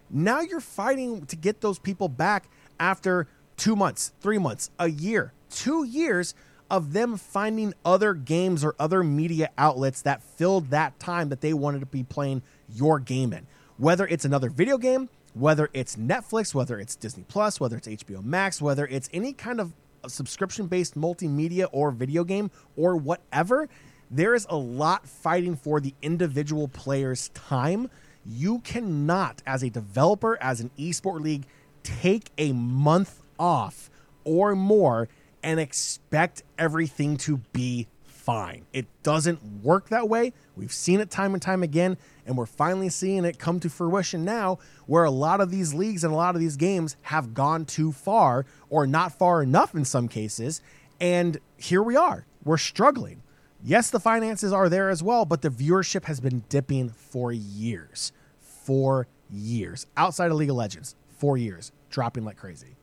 Now 0.09 0.41
you're 0.41 0.59
fighting 0.59 1.25
to 1.25 1.35
get 1.35 1.61
those 1.61 1.79
people 1.79 2.09
back 2.09 2.47
after 2.79 3.27
two 3.57 3.75
months, 3.75 4.13
three 4.21 4.37
months, 4.37 4.69
a 4.77 4.89
year, 4.89 5.33
two 5.49 5.83
years 5.83 6.35
of 6.69 6.93
them 6.93 7.17
finding 7.17 7.73
other 7.83 8.13
games 8.13 8.63
or 8.63 8.75
other 8.77 9.03
media 9.03 9.49
outlets 9.57 10.03
that 10.03 10.21
filled 10.21 10.69
that 10.69 10.99
time 10.99 11.29
that 11.29 11.41
they 11.41 11.53
wanted 11.53 11.79
to 11.79 11.85
be 11.85 12.03
playing 12.03 12.43
your 12.69 12.99
game 12.99 13.33
in. 13.33 13.47
Whether 13.77 14.05
it's 14.07 14.25
another 14.25 14.49
video 14.49 14.77
game, 14.77 15.09
whether 15.39 15.69
it's 15.73 15.95
Netflix, 15.95 16.53
whether 16.53 16.79
it's 16.79 16.95
Disney 16.95 17.23
Plus, 17.27 17.59
whether 17.59 17.77
it's 17.77 17.87
HBO 17.87 18.23
Max, 18.23 18.61
whether 18.61 18.85
it's 18.87 19.09
any 19.13 19.33
kind 19.33 19.61
of 19.61 19.73
subscription 20.07 20.67
based 20.67 20.95
multimedia 20.95 21.67
or 21.71 21.91
video 21.91 22.23
game 22.23 22.49
or 22.75 22.95
whatever, 22.95 23.67
there 24.09 24.33
is 24.33 24.47
a 24.49 24.55
lot 24.55 25.07
fighting 25.07 25.55
for 25.55 25.79
the 25.79 25.93
individual 26.01 26.67
player's 26.67 27.29
time. 27.29 27.89
You 28.25 28.59
cannot, 28.59 29.41
as 29.45 29.63
a 29.63 29.69
developer, 29.69 30.37
as 30.41 30.59
an 30.61 30.71
esport 30.77 31.21
league, 31.21 31.45
take 31.83 32.31
a 32.37 32.51
month 32.53 33.21
off 33.39 33.89
or 34.23 34.55
more 34.55 35.07
and 35.43 35.59
expect 35.59 36.43
everything 36.57 37.17
to 37.17 37.37
be 37.53 37.87
fine. 38.27 38.65
It 38.73 38.87
doesn't 39.03 39.41
work 39.63 39.87
that 39.87 40.09
way. 40.09 40.33
We've 40.57 40.73
seen 40.73 40.99
it 40.99 41.09
time 41.09 41.33
and 41.33 41.41
time 41.41 41.63
again, 41.63 41.95
and 42.25 42.35
we're 42.35 42.45
finally 42.45 42.89
seeing 42.89 43.23
it 43.23 43.39
come 43.39 43.61
to 43.61 43.69
fruition 43.69 44.25
now 44.25 44.59
where 44.85 45.05
a 45.05 45.11
lot 45.11 45.39
of 45.39 45.49
these 45.49 45.73
leagues 45.73 46.03
and 46.03 46.11
a 46.11 46.15
lot 46.17 46.35
of 46.35 46.41
these 46.41 46.57
games 46.57 46.97
have 47.03 47.33
gone 47.33 47.63
too 47.63 47.93
far 47.93 48.45
or 48.69 48.85
not 48.85 49.17
far 49.17 49.41
enough 49.41 49.73
in 49.73 49.85
some 49.85 50.09
cases. 50.09 50.61
And 50.99 51.37
here 51.55 51.81
we 51.81 51.95
are. 51.95 52.25
We're 52.43 52.57
struggling. 52.57 53.23
Yes, 53.63 53.91
the 53.91 53.99
finances 53.99 54.51
are 54.51 54.67
there 54.67 54.89
as 54.89 55.01
well, 55.01 55.23
but 55.23 55.41
the 55.41 55.49
viewership 55.49 56.03
has 56.03 56.19
been 56.19 56.43
dipping 56.49 56.89
for 56.89 57.31
years. 57.31 58.11
For 58.41 59.07
years. 59.31 59.87
Outside 59.95 60.31
of 60.31 60.37
League 60.37 60.49
of 60.49 60.57
Legends, 60.57 60.97
four 61.17 61.37
years, 61.37 61.71
dropping 61.89 62.25
like 62.25 62.35
crazy 62.35 62.75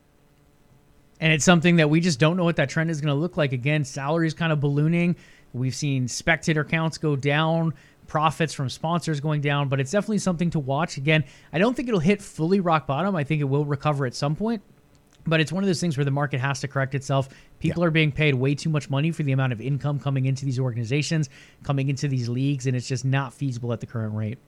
and 1.20 1.32
it's 1.32 1.44
something 1.44 1.76
that 1.76 1.88
we 1.88 2.00
just 2.00 2.18
don't 2.18 2.36
know 2.36 2.44
what 2.44 2.56
that 2.56 2.68
trend 2.68 2.90
is 2.90 3.00
going 3.00 3.14
to 3.14 3.18
look 3.18 3.36
like. 3.36 3.52
Again, 3.52 3.84
salaries 3.84 4.34
kind 4.34 4.52
of 4.52 4.60
ballooning. 4.60 5.16
We've 5.54 5.74
seen 5.74 6.08
spectator 6.08 6.64
counts 6.64 6.98
go 6.98 7.16
down, 7.16 7.74
profits 8.06 8.52
from 8.52 8.68
sponsors 8.68 9.20
going 9.20 9.40
down, 9.40 9.68
but 9.68 9.80
it's 9.80 9.90
definitely 9.90 10.18
something 10.18 10.50
to 10.50 10.58
watch. 10.58 10.96
Again, 10.96 11.24
I 11.52 11.58
don't 11.58 11.74
think 11.74 11.88
it'll 11.88 12.00
hit 12.00 12.20
fully 12.20 12.60
rock 12.60 12.86
bottom. 12.86 13.14
I 13.14 13.24
think 13.24 13.40
it 13.40 13.44
will 13.44 13.64
recover 13.64 14.04
at 14.04 14.14
some 14.14 14.34
point. 14.34 14.62
But 15.26 15.40
it's 15.40 15.52
one 15.52 15.62
of 15.62 15.68
those 15.68 15.80
things 15.80 15.96
where 15.96 16.04
the 16.04 16.10
market 16.10 16.38
has 16.40 16.60
to 16.60 16.68
correct 16.68 16.94
itself. 16.94 17.30
People 17.58 17.82
yeah. 17.82 17.86
are 17.86 17.90
being 17.90 18.12
paid 18.12 18.34
way 18.34 18.54
too 18.54 18.68
much 18.68 18.90
money 18.90 19.10
for 19.10 19.22
the 19.22 19.32
amount 19.32 19.54
of 19.54 19.60
income 19.60 19.98
coming 19.98 20.26
into 20.26 20.44
these 20.44 20.58
organizations, 20.58 21.30
coming 21.62 21.88
into 21.88 22.08
these 22.08 22.28
leagues, 22.28 22.66
and 22.66 22.76
it's 22.76 22.86
just 22.86 23.06
not 23.06 23.32
feasible 23.32 23.72
at 23.72 23.80
the 23.80 23.86
current 23.86 24.14
rate. 24.14 24.38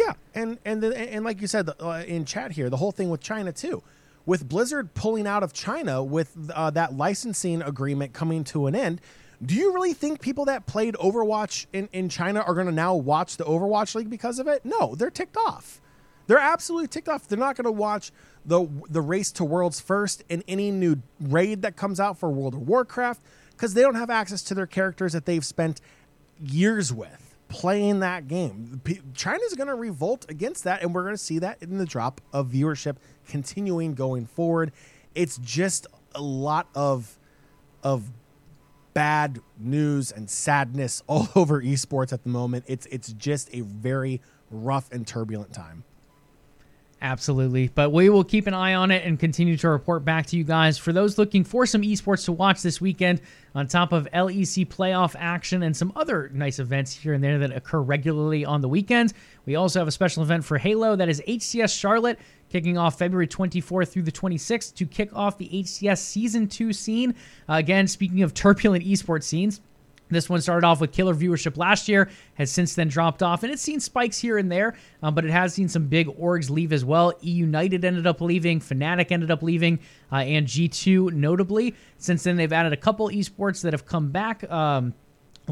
Yeah, 0.00 0.14
and 0.34 0.58
and 0.64 0.82
the, 0.82 0.98
and 0.98 1.24
like 1.24 1.40
you 1.40 1.46
said 1.46 1.70
uh, 1.80 2.02
in 2.06 2.24
chat 2.24 2.52
here, 2.52 2.68
the 2.70 2.78
whole 2.78 2.90
thing 2.90 3.08
with 3.08 3.20
China 3.20 3.52
too 3.52 3.84
with 4.26 4.48
Blizzard 4.48 4.94
pulling 4.94 5.26
out 5.26 5.42
of 5.42 5.52
China 5.52 6.02
with 6.02 6.36
uh, 6.54 6.70
that 6.70 6.96
licensing 6.96 7.62
agreement 7.62 8.12
coming 8.12 8.44
to 8.44 8.66
an 8.66 8.74
end, 8.74 9.00
do 9.44 9.54
you 9.54 9.72
really 9.72 9.94
think 9.94 10.20
people 10.20 10.44
that 10.46 10.66
played 10.66 10.94
Overwatch 10.94 11.66
in, 11.72 11.88
in 11.92 12.08
China 12.08 12.40
are 12.40 12.54
going 12.54 12.66
to 12.66 12.72
now 12.72 12.94
watch 12.94 13.36
the 13.36 13.44
Overwatch 13.44 13.94
League 13.94 14.10
because 14.10 14.38
of 14.38 14.46
it? 14.46 14.64
No, 14.64 14.94
they're 14.94 15.10
ticked 15.10 15.36
off. 15.36 15.80
They're 16.26 16.38
absolutely 16.38 16.88
ticked 16.88 17.08
off. 17.08 17.26
They're 17.26 17.38
not 17.38 17.56
going 17.56 17.64
to 17.64 17.72
watch 17.72 18.12
the 18.44 18.66
the 18.88 19.00
race 19.00 19.32
to 19.32 19.44
worlds 19.44 19.80
first 19.80 20.24
in 20.28 20.42
any 20.46 20.70
new 20.70 21.02
raid 21.20 21.62
that 21.62 21.76
comes 21.76 22.00
out 22.00 22.18
for 22.18 22.30
World 22.30 22.54
of 22.54 22.68
Warcraft 22.68 23.22
because 23.50 23.74
they 23.74 23.82
don't 23.82 23.96
have 23.96 24.10
access 24.10 24.42
to 24.44 24.54
their 24.54 24.66
characters 24.66 25.12
that 25.12 25.26
they've 25.26 25.44
spent 25.44 25.80
years 26.38 26.92
with 26.92 27.36
playing 27.48 28.00
that 28.00 28.28
game. 28.28 28.80
China's 29.14 29.54
going 29.54 29.66
to 29.68 29.74
revolt 29.74 30.24
against 30.28 30.64
that, 30.64 30.82
and 30.82 30.94
we're 30.94 31.02
going 31.02 31.14
to 31.14 31.18
see 31.18 31.40
that 31.40 31.60
in 31.62 31.78
the 31.78 31.84
drop 31.84 32.20
of 32.32 32.48
viewership 32.48 32.96
continuing 33.26 33.94
going 33.94 34.24
forward. 34.24 34.72
It's 35.14 35.36
just 35.38 35.86
a 36.14 36.22
lot 36.22 36.68
of 36.74 37.18
of 37.82 38.10
bad 38.94 39.40
news 39.58 40.12
and 40.12 40.28
sadness 40.30 41.02
all 41.06 41.28
over 41.34 41.62
esports 41.62 42.12
at 42.12 42.22
the 42.22 42.28
moment. 42.28 42.64
It's 42.68 42.86
it's 42.86 43.12
just 43.12 43.48
a 43.52 43.60
very 43.60 44.20
rough 44.50 44.90
and 44.92 45.06
turbulent 45.06 45.52
time. 45.52 45.84
Absolutely. 47.02 47.68
But 47.68 47.92
we 47.92 48.10
will 48.10 48.24
keep 48.24 48.46
an 48.46 48.52
eye 48.52 48.74
on 48.74 48.90
it 48.90 49.04
and 49.06 49.18
continue 49.18 49.56
to 49.56 49.70
report 49.70 50.04
back 50.04 50.26
to 50.26 50.36
you 50.36 50.44
guys. 50.44 50.76
For 50.76 50.92
those 50.92 51.16
looking 51.16 51.44
for 51.44 51.64
some 51.64 51.80
esports 51.80 52.26
to 52.26 52.32
watch 52.32 52.60
this 52.60 52.80
weekend, 52.80 53.22
on 53.54 53.66
top 53.66 53.92
of 53.92 54.06
LEC 54.12 54.68
playoff 54.68 55.16
action 55.18 55.62
and 55.62 55.74
some 55.76 55.92
other 55.96 56.30
nice 56.34 56.58
events 56.58 56.92
here 56.92 57.14
and 57.14 57.24
there 57.24 57.38
that 57.38 57.56
occur 57.56 57.80
regularly 57.80 58.44
on 58.44 58.60
the 58.60 58.68
weekends, 58.68 59.14
we 59.46 59.56
also 59.56 59.78
have 59.78 59.88
a 59.88 59.92
special 59.92 60.22
event 60.22 60.44
for 60.44 60.58
Halo 60.58 60.94
that 60.94 61.08
is 61.08 61.22
HCS 61.26 61.76
Charlotte 61.76 62.18
kicking 62.50 62.76
off 62.76 62.98
February 62.98 63.26
24th 63.26 63.88
through 63.88 64.02
the 64.02 64.12
26th 64.12 64.74
to 64.74 64.84
kick 64.86 65.10
off 65.14 65.38
the 65.38 65.48
HCS 65.48 65.98
Season 65.98 66.46
2 66.46 66.72
scene. 66.72 67.14
Uh, 67.48 67.54
again, 67.54 67.86
speaking 67.86 68.22
of 68.22 68.34
turbulent 68.34 68.84
esports 68.84 69.24
scenes, 69.24 69.60
this 70.10 70.28
one 70.28 70.40
started 70.40 70.66
off 70.66 70.80
with 70.80 70.92
killer 70.92 71.14
viewership 71.14 71.56
last 71.56 71.88
year, 71.88 72.10
has 72.34 72.50
since 72.50 72.74
then 72.74 72.88
dropped 72.88 73.22
off, 73.22 73.42
and 73.42 73.52
it's 73.52 73.62
seen 73.62 73.80
spikes 73.80 74.18
here 74.18 74.38
and 74.38 74.50
there, 74.50 74.76
uh, 75.02 75.10
but 75.10 75.24
it 75.24 75.30
has 75.30 75.54
seen 75.54 75.68
some 75.68 75.86
big 75.86 76.06
orgs 76.18 76.50
leave 76.50 76.72
as 76.72 76.84
well. 76.84 77.12
E 77.24 77.30
United 77.30 77.84
ended 77.84 78.06
up 78.06 78.20
leaving, 78.20 78.60
Fnatic 78.60 79.10
ended 79.10 79.30
up 79.30 79.42
leaving, 79.42 79.78
uh, 80.12 80.16
and 80.16 80.46
G2 80.46 81.12
notably. 81.12 81.74
Since 81.98 82.24
then, 82.24 82.36
they've 82.36 82.52
added 82.52 82.72
a 82.72 82.76
couple 82.76 83.08
esports 83.08 83.62
that 83.62 83.72
have 83.72 83.86
come 83.86 84.10
back. 84.10 84.50
Um, 84.50 84.94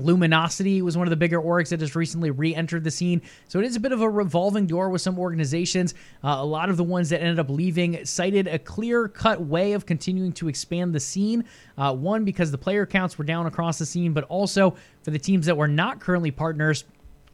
Luminosity 0.04 0.82
was 0.82 0.96
one 0.96 1.06
of 1.06 1.10
the 1.10 1.16
bigger 1.16 1.40
orgs 1.40 1.68
that 1.70 1.80
has 1.80 1.94
recently 1.94 2.30
re 2.30 2.54
entered 2.54 2.84
the 2.84 2.90
scene. 2.90 3.22
So 3.46 3.58
it 3.58 3.64
is 3.64 3.76
a 3.76 3.80
bit 3.80 3.92
of 3.92 4.00
a 4.00 4.08
revolving 4.08 4.66
door 4.66 4.90
with 4.90 5.02
some 5.02 5.18
organizations. 5.18 5.94
Uh, 6.24 6.36
a 6.38 6.44
lot 6.44 6.70
of 6.70 6.76
the 6.76 6.84
ones 6.84 7.10
that 7.10 7.20
ended 7.20 7.38
up 7.38 7.50
leaving 7.50 8.04
cited 8.04 8.46
a 8.46 8.58
clear 8.58 9.08
cut 9.08 9.40
way 9.40 9.72
of 9.72 9.86
continuing 9.86 10.32
to 10.32 10.48
expand 10.48 10.94
the 10.94 11.00
scene. 11.00 11.44
Uh, 11.76 11.94
one, 11.94 12.24
because 12.24 12.50
the 12.50 12.58
player 12.58 12.86
counts 12.86 13.18
were 13.18 13.24
down 13.24 13.46
across 13.46 13.78
the 13.78 13.86
scene, 13.86 14.12
but 14.12 14.24
also 14.24 14.76
for 15.02 15.10
the 15.10 15.18
teams 15.18 15.46
that 15.46 15.56
were 15.56 15.68
not 15.68 16.00
currently 16.00 16.30
partners. 16.30 16.84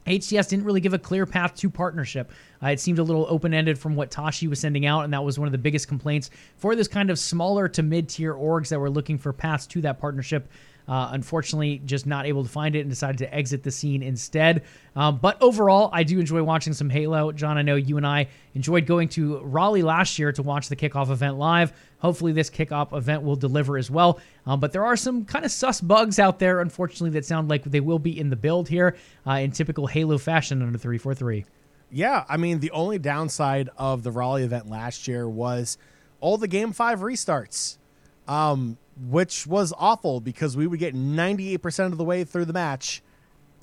HCS 0.06 0.48
didn't 0.50 0.64
really 0.64 0.80
give 0.80 0.92
a 0.92 0.98
clear 0.98 1.24
path 1.24 1.54
to 1.56 1.70
partnership. 1.70 2.30
Uh, 2.62 2.68
it 2.68 2.80
seemed 2.80 2.98
a 2.98 3.02
little 3.02 3.26
open 3.28 3.54
ended 3.54 3.78
from 3.78 3.96
what 3.96 4.10
Tashi 4.10 4.48
was 4.48 4.60
sending 4.60 4.86
out, 4.86 5.04
and 5.04 5.12
that 5.12 5.24
was 5.24 5.38
one 5.38 5.48
of 5.48 5.52
the 5.52 5.58
biggest 5.58 5.88
complaints 5.88 6.30
for 6.56 6.76
this 6.76 6.88
kind 6.88 7.10
of 7.10 7.18
smaller 7.18 7.68
to 7.68 7.82
mid 7.82 8.08
tier 8.08 8.34
orgs 8.34 8.68
that 8.68 8.78
were 8.78 8.90
looking 8.90 9.16
for 9.16 9.32
paths 9.32 9.66
to 9.68 9.80
that 9.82 9.98
partnership. 9.98 10.48
Uh, 10.86 11.08
unfortunately, 11.12 11.80
just 11.86 12.06
not 12.06 12.26
able 12.26 12.42
to 12.42 12.48
find 12.48 12.76
it 12.76 12.80
and 12.80 12.90
decided 12.90 13.18
to 13.18 13.34
exit 13.34 13.62
the 13.62 13.70
scene 13.70 14.02
instead. 14.02 14.62
Um, 14.94 15.16
but 15.16 15.40
overall, 15.40 15.88
I 15.92 16.02
do 16.02 16.18
enjoy 16.18 16.42
watching 16.42 16.74
some 16.74 16.90
Halo. 16.90 17.32
John, 17.32 17.56
I 17.56 17.62
know 17.62 17.76
you 17.76 17.96
and 17.96 18.06
I 18.06 18.28
enjoyed 18.54 18.84
going 18.84 19.08
to 19.10 19.38
Raleigh 19.40 19.82
last 19.82 20.18
year 20.18 20.30
to 20.32 20.42
watch 20.42 20.68
the 20.68 20.76
kickoff 20.76 21.10
event 21.10 21.38
live. 21.38 21.72
Hopefully, 21.98 22.32
this 22.32 22.50
kickoff 22.50 22.94
event 22.94 23.22
will 23.22 23.36
deliver 23.36 23.78
as 23.78 23.90
well. 23.90 24.20
Um, 24.46 24.60
but 24.60 24.72
there 24.72 24.84
are 24.84 24.96
some 24.96 25.24
kind 25.24 25.44
of 25.44 25.50
sus 25.50 25.80
bugs 25.80 26.18
out 26.18 26.38
there, 26.38 26.60
unfortunately, 26.60 27.10
that 27.10 27.24
sound 27.24 27.48
like 27.48 27.64
they 27.64 27.80
will 27.80 27.98
be 27.98 28.18
in 28.18 28.28
the 28.28 28.36
build 28.36 28.68
here 28.68 28.96
uh, 29.26 29.32
in 29.32 29.52
typical 29.52 29.86
Halo 29.86 30.18
fashion 30.18 30.60
under 30.60 30.76
343. 30.76 31.46
Yeah, 31.90 32.24
I 32.28 32.36
mean, 32.36 32.60
the 32.60 32.72
only 32.72 32.98
downside 32.98 33.70
of 33.78 34.02
the 34.02 34.10
Raleigh 34.10 34.42
event 34.42 34.68
last 34.68 35.08
year 35.08 35.28
was 35.28 35.78
all 36.20 36.36
the 36.36 36.48
Game 36.48 36.72
5 36.72 37.00
restarts. 37.00 37.78
Um, 38.26 38.78
which 38.96 39.46
was 39.46 39.72
awful 39.78 40.20
because 40.20 40.56
we 40.56 40.66
would 40.66 40.78
get 40.78 40.94
98% 40.94 41.86
of 41.86 41.98
the 41.98 42.04
way 42.04 42.24
through 42.24 42.44
the 42.44 42.52
match 42.52 43.02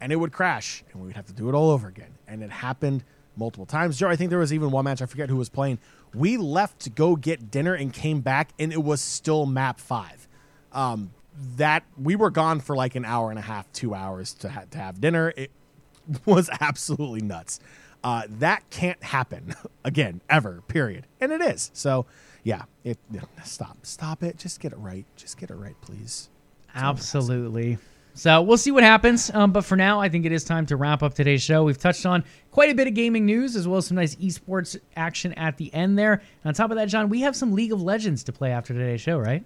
and 0.01 0.11
it 0.11 0.17
would 0.17 0.31
crash 0.31 0.83
and 0.91 1.01
we 1.01 1.07
would 1.07 1.15
have 1.15 1.27
to 1.27 1.33
do 1.33 1.47
it 1.49 1.53
all 1.53 1.69
over 1.69 1.87
again. 1.87 2.15
And 2.27 2.43
it 2.43 2.49
happened 2.49 3.03
multiple 3.35 3.65
times. 3.65 3.97
Joe, 3.97 4.09
I 4.09 4.15
think 4.15 4.29
there 4.29 4.39
was 4.39 4.53
even 4.53 4.71
one 4.71 4.85
match, 4.85 5.01
I 5.01 5.05
forget 5.05 5.29
who 5.29 5.37
was 5.37 5.49
playing. 5.49 5.79
We 6.13 6.37
left 6.37 6.79
to 6.81 6.89
go 6.89 7.15
get 7.15 7.51
dinner 7.51 7.73
and 7.73 7.93
came 7.93 8.19
back, 8.21 8.49
and 8.59 8.73
it 8.73 8.83
was 8.83 8.99
still 8.99 9.45
map 9.45 9.79
five. 9.79 10.27
Um, 10.73 11.11
that 11.55 11.83
we 11.97 12.15
were 12.15 12.29
gone 12.29 12.59
for 12.59 12.75
like 12.75 12.95
an 12.95 13.05
hour 13.05 13.29
and 13.29 13.39
a 13.39 13.41
half, 13.43 13.71
two 13.71 13.93
hours 13.93 14.33
to, 14.35 14.49
ha- 14.49 14.63
to 14.71 14.77
have 14.77 14.99
dinner. 14.99 15.33
It 15.37 15.51
was 16.25 16.49
absolutely 16.59 17.21
nuts. 17.21 17.59
Uh, 18.03 18.23
that 18.27 18.69
can't 18.69 19.01
happen 19.03 19.53
again, 19.85 20.21
ever, 20.29 20.61
period. 20.67 21.07
And 21.19 21.31
it 21.31 21.41
is. 21.41 21.71
So, 21.73 22.05
yeah, 22.43 22.63
it, 22.83 22.97
stop. 23.43 23.77
Stop 23.83 24.23
it. 24.23 24.37
Just 24.37 24.59
get 24.59 24.71
it 24.71 24.79
right. 24.79 25.05
Just 25.15 25.37
get 25.37 25.49
it 25.49 25.55
right, 25.55 25.75
please. 25.81 26.29
Absolutely. 26.73 27.77
So 28.13 28.41
we'll 28.41 28.57
see 28.57 28.71
what 28.71 28.83
happens. 28.83 29.31
Um, 29.33 29.51
but 29.51 29.63
for 29.63 29.75
now, 29.75 30.01
I 30.01 30.09
think 30.09 30.25
it 30.25 30.31
is 30.31 30.43
time 30.43 30.65
to 30.67 30.75
wrap 30.75 31.01
up 31.01 31.13
today's 31.13 31.41
show. 31.41 31.63
We've 31.63 31.77
touched 31.77 32.05
on 32.05 32.25
quite 32.51 32.69
a 32.69 32.75
bit 32.75 32.87
of 32.87 32.93
gaming 32.93 33.25
news 33.25 33.55
as 33.55 33.67
well 33.67 33.77
as 33.77 33.87
some 33.87 33.95
nice 33.95 34.15
esports 34.15 34.77
action 34.95 35.33
at 35.33 35.57
the 35.57 35.73
end 35.73 35.97
there. 35.97 36.13
And 36.13 36.21
on 36.45 36.53
top 36.53 36.71
of 36.71 36.77
that, 36.77 36.85
John, 36.85 37.09
we 37.09 37.21
have 37.21 37.35
some 37.35 37.53
League 37.53 37.71
of 37.71 37.81
Legends 37.81 38.23
to 38.25 38.33
play 38.33 38.51
after 38.51 38.73
today's 38.73 39.01
show, 39.01 39.17
right? 39.17 39.45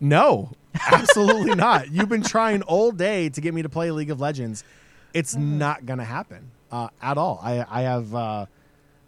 No, 0.00 0.50
absolutely 0.90 1.54
not. 1.54 1.92
You've 1.92 2.08
been 2.08 2.22
trying 2.22 2.62
all 2.62 2.90
day 2.90 3.28
to 3.28 3.40
get 3.40 3.54
me 3.54 3.62
to 3.62 3.68
play 3.68 3.90
League 3.90 4.10
of 4.10 4.20
Legends. 4.20 4.64
It's 5.12 5.36
not 5.36 5.86
going 5.86 5.98
to 5.98 6.04
happen 6.04 6.50
uh, 6.72 6.88
at 7.02 7.18
all. 7.18 7.38
I, 7.42 7.64
I 7.68 7.82
have 7.82 8.14
uh, 8.14 8.46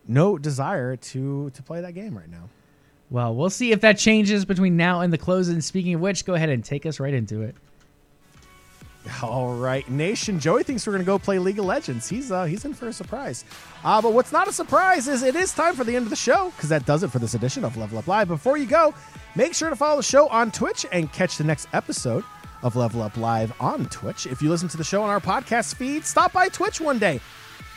no 0.06 0.38
desire 0.38 0.96
to 0.96 1.50
to 1.50 1.62
play 1.62 1.80
that 1.80 1.92
game 1.92 2.16
right 2.16 2.28
now. 2.28 2.48
Well, 3.12 3.34
we'll 3.34 3.50
see 3.50 3.72
if 3.72 3.82
that 3.82 3.98
changes 3.98 4.46
between 4.46 4.78
now 4.78 5.02
and 5.02 5.12
the 5.12 5.18
close. 5.18 5.50
And 5.50 5.62
speaking 5.62 5.92
of 5.92 6.00
which, 6.00 6.24
go 6.24 6.32
ahead 6.32 6.48
and 6.48 6.64
take 6.64 6.86
us 6.86 6.98
right 6.98 7.12
into 7.12 7.42
it. 7.42 7.54
All 9.22 9.54
right, 9.54 9.86
Nation. 9.90 10.40
Joey 10.40 10.62
thinks 10.62 10.86
we're 10.86 10.94
going 10.94 11.04
to 11.04 11.06
go 11.06 11.18
play 11.18 11.38
League 11.38 11.58
of 11.58 11.66
Legends. 11.66 12.08
He's 12.08 12.32
uh, 12.32 12.44
he's 12.44 12.64
in 12.64 12.72
for 12.72 12.88
a 12.88 12.92
surprise. 12.92 13.44
Uh, 13.84 14.00
but 14.00 14.14
what's 14.14 14.32
not 14.32 14.48
a 14.48 14.52
surprise 14.52 15.08
is 15.08 15.22
it 15.22 15.36
is 15.36 15.52
time 15.52 15.74
for 15.74 15.84
the 15.84 15.94
end 15.94 16.06
of 16.06 16.10
the 16.10 16.16
show 16.16 16.50
because 16.56 16.70
that 16.70 16.86
does 16.86 17.02
it 17.02 17.10
for 17.10 17.18
this 17.18 17.34
edition 17.34 17.66
of 17.66 17.76
Level 17.76 17.98
Up 17.98 18.06
Live. 18.06 18.28
Before 18.28 18.56
you 18.56 18.64
go, 18.64 18.94
make 19.36 19.54
sure 19.54 19.68
to 19.68 19.76
follow 19.76 19.98
the 19.98 20.02
show 20.02 20.26
on 20.28 20.50
Twitch 20.50 20.86
and 20.90 21.12
catch 21.12 21.36
the 21.36 21.44
next 21.44 21.68
episode 21.74 22.24
of 22.62 22.76
Level 22.76 23.02
Up 23.02 23.18
Live 23.18 23.52
on 23.60 23.86
Twitch. 23.90 24.26
If 24.26 24.40
you 24.40 24.48
listen 24.48 24.68
to 24.68 24.78
the 24.78 24.84
show 24.84 25.02
on 25.02 25.10
our 25.10 25.20
podcast 25.20 25.74
feed, 25.74 26.06
stop 26.06 26.32
by 26.32 26.48
Twitch 26.48 26.80
one 26.80 26.98
day 26.98 27.20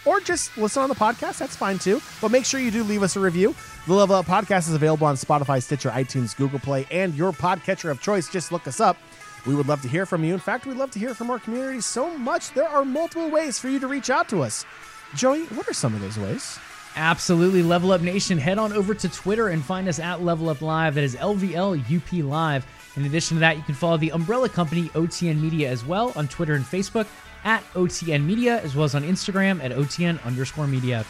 or 0.05 0.19
just 0.19 0.57
listen 0.57 0.83
on 0.83 0.89
the 0.89 0.95
podcast. 0.95 1.37
That's 1.37 1.55
fine 1.55 1.79
too. 1.79 2.01
But 2.21 2.31
make 2.31 2.45
sure 2.45 2.59
you 2.59 2.71
do 2.71 2.83
leave 2.83 3.03
us 3.03 3.15
a 3.15 3.19
review. 3.19 3.55
The 3.87 3.93
Level 3.93 4.15
Up 4.15 4.25
Podcast 4.25 4.67
is 4.67 4.73
available 4.73 5.07
on 5.07 5.15
Spotify, 5.15 5.61
Stitcher, 5.61 5.89
iTunes, 5.89 6.35
Google 6.35 6.59
Play, 6.59 6.87
and 6.91 7.13
your 7.15 7.31
podcatcher 7.31 7.89
of 7.91 8.01
choice. 8.01 8.29
Just 8.29 8.51
look 8.51 8.67
us 8.67 8.79
up. 8.79 8.97
We 9.45 9.53
would 9.53 9.67
love 9.67 9.81
to 9.83 9.87
hear 9.87 10.05
from 10.05 10.23
you. 10.23 10.33
In 10.33 10.39
fact, 10.39 10.65
we'd 10.65 10.77
love 10.77 10.91
to 10.91 10.99
hear 10.99 11.13
from 11.13 11.29
our 11.29 11.39
community 11.39 11.81
so 11.81 12.17
much. 12.17 12.51
There 12.53 12.67
are 12.67 12.83
multiple 12.83 13.29
ways 13.29 13.59
for 13.59 13.69
you 13.69 13.79
to 13.79 13.87
reach 13.87 14.09
out 14.09 14.27
to 14.29 14.41
us. 14.41 14.65
Joey, 15.13 15.43
what 15.45 15.67
are 15.67 15.73
some 15.73 15.93
of 15.93 16.01
those 16.01 16.17
ways? 16.17 16.57
Absolutely. 16.95 17.61
Level 17.61 17.91
Up 17.91 18.01
Nation, 18.01 18.37
head 18.37 18.57
on 18.57 18.73
over 18.73 18.93
to 18.93 19.09
Twitter 19.09 19.49
and 19.49 19.63
find 19.63 19.87
us 19.87 19.99
at 19.99 20.23
Level 20.23 20.49
Up 20.49 20.61
Live. 20.61 20.95
That 20.95 21.03
is 21.03 21.15
LVLUP 21.15 22.23
Live. 22.23 22.65
In 22.95 23.05
addition 23.05 23.35
to 23.35 23.41
that, 23.41 23.57
you 23.57 23.63
can 23.63 23.75
follow 23.75 23.97
the 23.97 24.11
umbrella 24.11 24.47
company 24.47 24.89
OTN 24.89 25.41
Media 25.41 25.69
as 25.69 25.85
well 25.85 26.13
on 26.15 26.27
Twitter 26.27 26.53
and 26.53 26.63
Facebook 26.63 27.07
at 27.45 27.63
OTN 27.73 28.25
Media, 28.25 28.59
as 28.61 28.75
well 28.75 28.83
as 28.83 28.95
on 28.95 29.03
Instagram 29.03 29.63
at 29.63 29.71
OTN 29.71 30.21
underscore 30.25 30.67
media. 30.67 31.05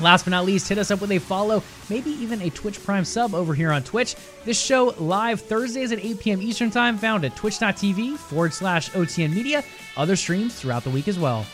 Last 0.00 0.24
but 0.24 0.30
not 0.30 0.44
least, 0.46 0.68
hit 0.68 0.78
us 0.78 0.90
up 0.90 1.00
with 1.00 1.12
a 1.12 1.18
follow, 1.18 1.62
maybe 1.88 2.10
even 2.10 2.40
a 2.42 2.50
Twitch 2.50 2.82
Prime 2.82 3.04
sub 3.04 3.34
over 3.34 3.54
here 3.54 3.70
on 3.70 3.82
Twitch. 3.82 4.16
This 4.44 4.58
show 4.58 4.94
live 4.98 5.40
Thursdays 5.40 5.92
at 5.92 6.02
8 6.02 6.20
p.m. 6.20 6.42
Eastern 6.42 6.70
Time, 6.70 6.96
found 6.96 7.24
at 7.24 7.36
twitch.tv 7.36 8.16
forward 8.16 8.54
slash 8.54 8.90
OTN 8.90 9.34
Media. 9.34 9.62
Other 9.96 10.16
streams 10.16 10.58
throughout 10.58 10.84
the 10.84 10.90
week 10.90 11.06
as 11.06 11.18
well. 11.18 11.46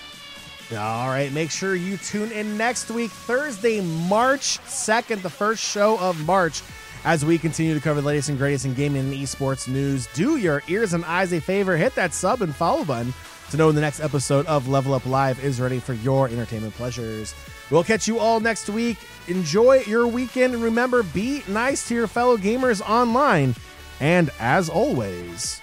All 0.72 1.09
right, 1.09 1.32
make 1.32 1.51
sure 1.51 1.74
you 1.74 1.97
tune 1.97 2.32
in 2.32 2.56
next 2.56 2.90
week, 2.90 3.10
Thursday, 3.10 3.80
March 3.80 4.59
2nd, 4.66 5.22
the 5.22 5.30
first 5.30 5.62
show 5.62 5.98
of 5.98 6.24
March, 6.24 6.62
as 7.05 7.24
we 7.24 7.38
continue 7.38 7.74
to 7.74 7.80
cover 7.80 8.01
the 8.01 8.06
latest 8.06 8.30
and 8.30 8.38
greatest 8.38 8.64
in 8.64 8.74
gaming 8.74 9.02
and 9.02 9.14
esports 9.14 9.68
news. 9.68 10.09
Do 10.14 10.36
your 10.36 10.62
ears 10.68 10.93
and 10.93 11.05
eyes 11.05 11.32
a 11.32 11.40
favor, 11.40 11.76
hit 11.76 11.94
that 11.94 12.12
sub 12.12 12.43
and 12.43 12.55
follow 12.55 12.84
button 12.84 13.12
to 13.51 13.56
know 13.56 13.66
when 13.66 13.74
the 13.74 13.81
next 13.81 14.01
episode 14.01 14.47
of 14.47 14.68
Level 14.68 14.94
Up 14.94 15.06
Live 15.06 15.43
is 15.44 15.60
ready 15.60 15.78
for 15.78 15.94
your 15.94 16.28
entertainment 16.28 16.74
pleasures. 16.74 17.35
We'll 17.70 17.85
catch 17.85 18.06
you 18.06 18.18
all 18.18 18.40
next 18.40 18.68
week. 18.68 18.98
Enjoy 19.28 19.82
your 19.86 20.06
weekend. 20.06 20.55
And 20.55 20.62
remember, 20.62 21.02
be 21.02 21.43
nice 21.48 21.86
to 21.89 21.94
your 21.94 22.06
fellow 22.06 22.36
gamers 22.36 22.81
online. 22.81 23.55
And 24.01 24.31
as 24.39 24.68
always, 24.68 25.60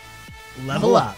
Level 0.66 0.96
up. 0.96 1.18